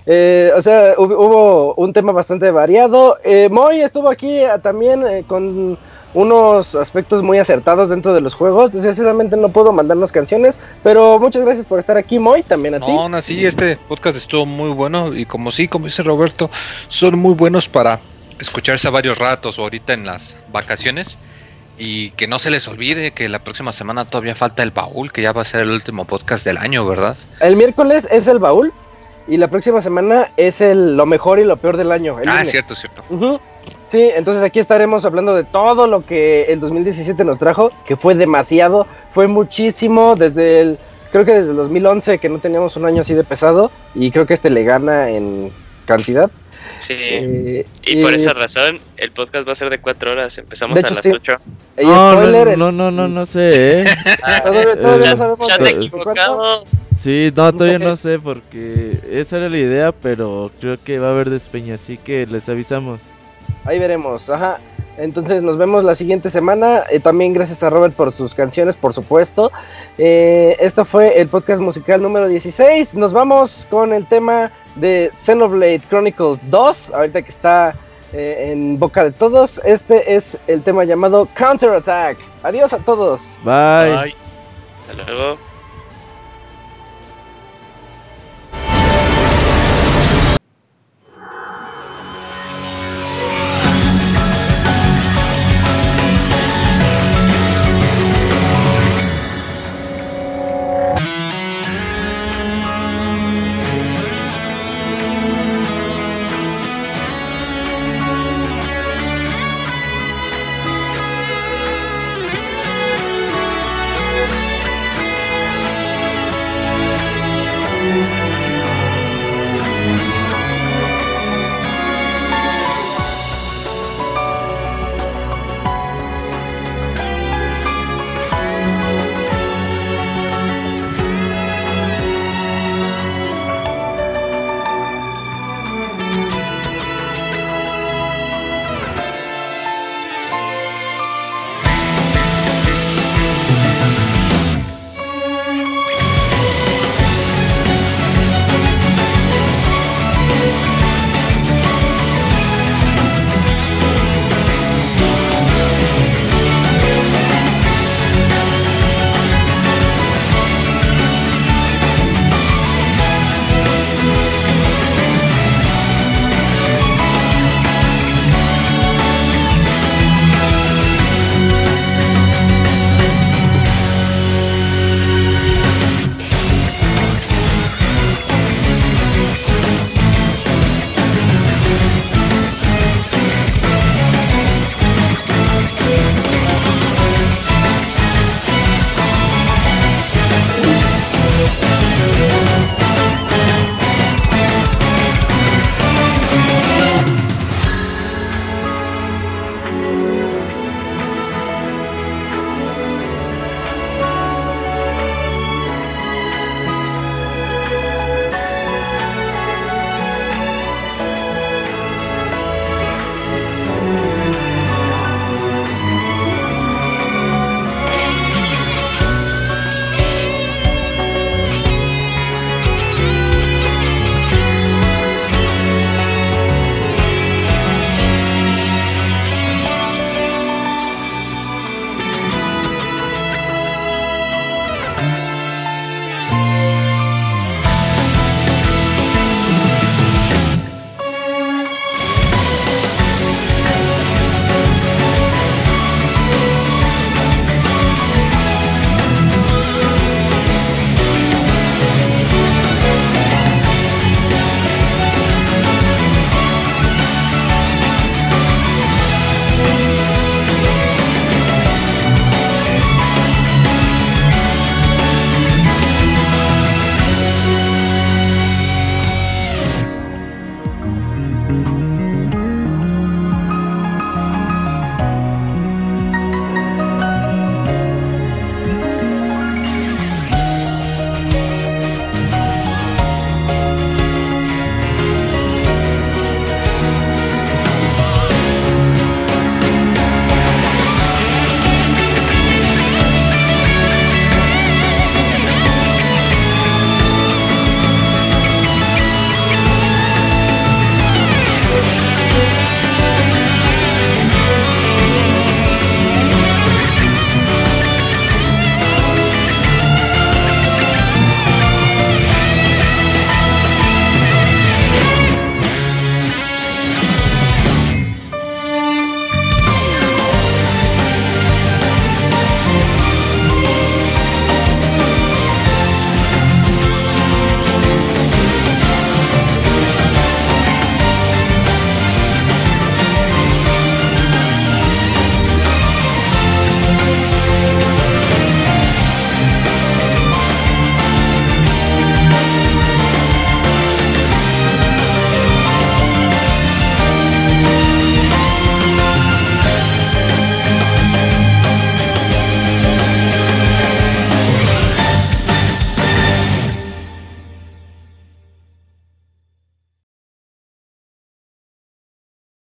Eh, 0.05 0.51
o 0.55 0.61
sea, 0.61 0.93
hubo, 0.99 1.73
un 1.73 1.93
tema 1.93 2.11
bastante 2.11 2.51
variado. 2.51 3.17
Eh, 3.23 3.49
Moy 3.49 3.81
estuvo 3.81 4.11
aquí 4.11 4.43
ah, 4.43 4.59
también 4.59 5.23
con 5.23 5.79
unos 6.13 6.75
aspectos 6.75 7.21
muy 7.23 7.37
acertados 7.39 7.89
dentro 7.89 8.13
de 8.13 8.21
los 8.21 8.33
juegos. 8.33 8.71
Desgraciadamente 8.71 9.37
no 9.37 9.49
puedo 9.49 9.71
mandarnos 9.71 10.11
canciones, 10.11 10.57
pero 10.83 11.19
muchas 11.19 11.43
gracias 11.43 11.65
por 11.65 11.79
estar 11.79 11.97
aquí, 11.97 12.19
Moy, 12.19 12.43
también 12.43 12.75
a 12.75 12.79
ti. 12.79 12.91
No, 12.91 13.09
no, 13.09 13.21
sí, 13.21 13.45
este 13.45 13.77
podcast 13.77 14.17
estuvo 14.17 14.45
muy 14.45 14.71
bueno 14.71 15.13
y 15.13 15.25
como 15.25 15.51
sí, 15.51 15.67
como 15.67 15.85
dice 15.85 16.03
Roberto, 16.03 16.49
son 16.87 17.19
muy 17.19 17.33
buenos 17.33 17.69
para 17.69 17.99
escucharse 18.39 18.87
a 18.87 18.91
varios 18.91 19.19
ratos 19.19 19.59
o 19.59 19.63
ahorita 19.63 19.93
en 19.93 20.05
las 20.05 20.37
vacaciones. 20.51 21.17
Y 21.81 22.09
que 22.11 22.27
no 22.27 22.39
se 22.39 22.49
les 22.49 22.67
olvide 22.67 23.11
que 23.11 23.29
la 23.29 23.39
próxima 23.39 23.71
semana 23.71 24.03
todavía 24.03 24.35
falta 24.35 24.63
el 24.63 24.71
baúl, 24.71 25.13
que 25.13 25.21
ya 25.21 25.31
va 25.31 25.43
a 25.43 25.45
ser 25.45 25.61
el 25.61 25.71
último 25.71 26.03
podcast 26.03 26.43
del 26.43 26.57
año, 26.57 26.85
¿verdad? 26.85 27.17
El 27.39 27.55
miércoles 27.55 28.05
es 28.11 28.27
el 28.27 28.37
baúl 28.37 28.73
y 29.29 29.37
la 29.37 29.47
próxima 29.47 29.81
semana 29.81 30.29
es 30.35 30.59
el 30.59 30.97
lo 30.97 31.05
mejor 31.05 31.39
y 31.39 31.45
lo 31.45 31.55
peor 31.55 31.77
del 31.77 31.93
año. 31.93 32.17
ah, 32.27 32.43
cierto, 32.43 32.75
cierto. 32.75 33.03
Sí, 33.89 34.11
entonces 34.15 34.43
aquí 34.43 34.59
estaremos 34.59 35.03
hablando 35.03 35.35
de 35.35 35.43
todo 35.43 35.87
lo 35.87 36.05
que 36.05 36.43
el 36.43 36.59
2017 36.59 37.23
nos 37.23 37.39
trajo, 37.39 37.71
que 37.87 37.95
fue 37.95 38.13
demasiado, 38.13 38.85
fue 39.13 39.25
muchísimo, 39.25 40.15
desde 40.15 40.59
el, 40.61 40.77
creo 41.11 41.25
que 41.25 41.33
desde 41.33 41.51
el 41.51 41.57
2011 41.57 42.19
que 42.19 42.29
no 42.29 42.37
teníamos 42.37 42.75
un 42.75 42.85
año 42.85 43.01
así 43.01 43.15
de 43.15 43.23
pesado, 43.23 43.71
y 43.95 44.11
creo 44.11 44.27
que 44.27 44.35
este 44.35 44.51
le 44.51 44.63
gana 44.63 45.09
en 45.09 45.51
cantidad. 45.85 46.29
Sí, 46.77 46.93
eh, 46.97 47.65
y, 47.83 48.01
por 48.01 48.13
esa 48.13 48.31
razón 48.33 48.79
el 48.95 49.11
podcast 49.11 49.45
va 49.47 49.53
a 49.53 49.55
ser 49.55 49.71
de 49.71 49.79
cuatro 49.79 50.11
horas, 50.11 50.37
empezamos 50.37 50.81
a 50.83 50.89
las 50.89 51.05
ocho. 51.07 51.37
No, 51.81 52.55
no, 52.55 52.71
no, 52.71 52.91
no, 52.91 53.07
no, 53.07 53.25
sé, 53.25 53.81
¿eh? 53.81 53.85
todavía, 54.43 55.15
no 55.15 55.17
sabemos 55.17 55.49
equivocado. 55.67 56.63
Sí, 57.01 57.33
no, 57.35 57.51
todavía 57.53 57.79
no 57.79 57.95
sé 57.95 58.19
porque 58.19 58.99
esa 59.11 59.37
era 59.37 59.49
la 59.49 59.57
idea, 59.57 59.91
pero 59.91 60.51
creo 60.59 60.77
que 60.81 60.99
va 60.99 61.07
a 61.07 61.11
haber 61.11 61.31
despeña, 61.31 61.75
así 61.75 61.97
que 61.97 62.27
les 62.27 62.47
avisamos. 62.49 62.99
Ahí 63.69 63.77
veremos, 63.77 64.27
ajá. 64.31 64.57
Entonces 64.97 65.43
nos 65.43 65.55
vemos 65.55 65.83
la 65.83 65.93
siguiente 65.93 66.31
semana. 66.31 66.85
Eh, 66.89 66.99
también 66.99 67.33
gracias 67.33 67.61
a 67.61 67.69
Robert 67.69 67.93
por 67.93 68.11
sus 68.11 68.33
canciones, 68.33 68.75
por 68.75 68.93
supuesto. 68.93 69.51
Eh, 69.99 70.57
esto 70.59 70.85
fue 70.85 71.21
el 71.21 71.27
podcast 71.27 71.61
musical 71.61 72.01
número 72.01 72.27
16. 72.27 72.95
Nos 72.95 73.13
vamos 73.13 73.67
con 73.69 73.93
el 73.93 74.07
tema 74.07 74.49
de 74.73 75.11
Xenoblade 75.13 75.81
Chronicles 75.87 76.39
2. 76.49 76.93
Ahorita 76.95 77.21
que 77.21 77.29
está 77.29 77.75
eh, 78.11 78.49
en 78.51 78.79
boca 78.79 79.03
de 79.03 79.11
todos. 79.11 79.61
Este 79.63 80.15
es 80.15 80.35
el 80.47 80.63
tema 80.63 80.83
llamado 80.83 81.27
Counter 81.35 81.69
Attack. 81.69 82.17
Adiós 82.41 82.73
a 82.73 82.79
todos. 82.79 83.21
Bye. 83.43 84.15
Hasta 84.89 85.03
luego. 85.05 85.48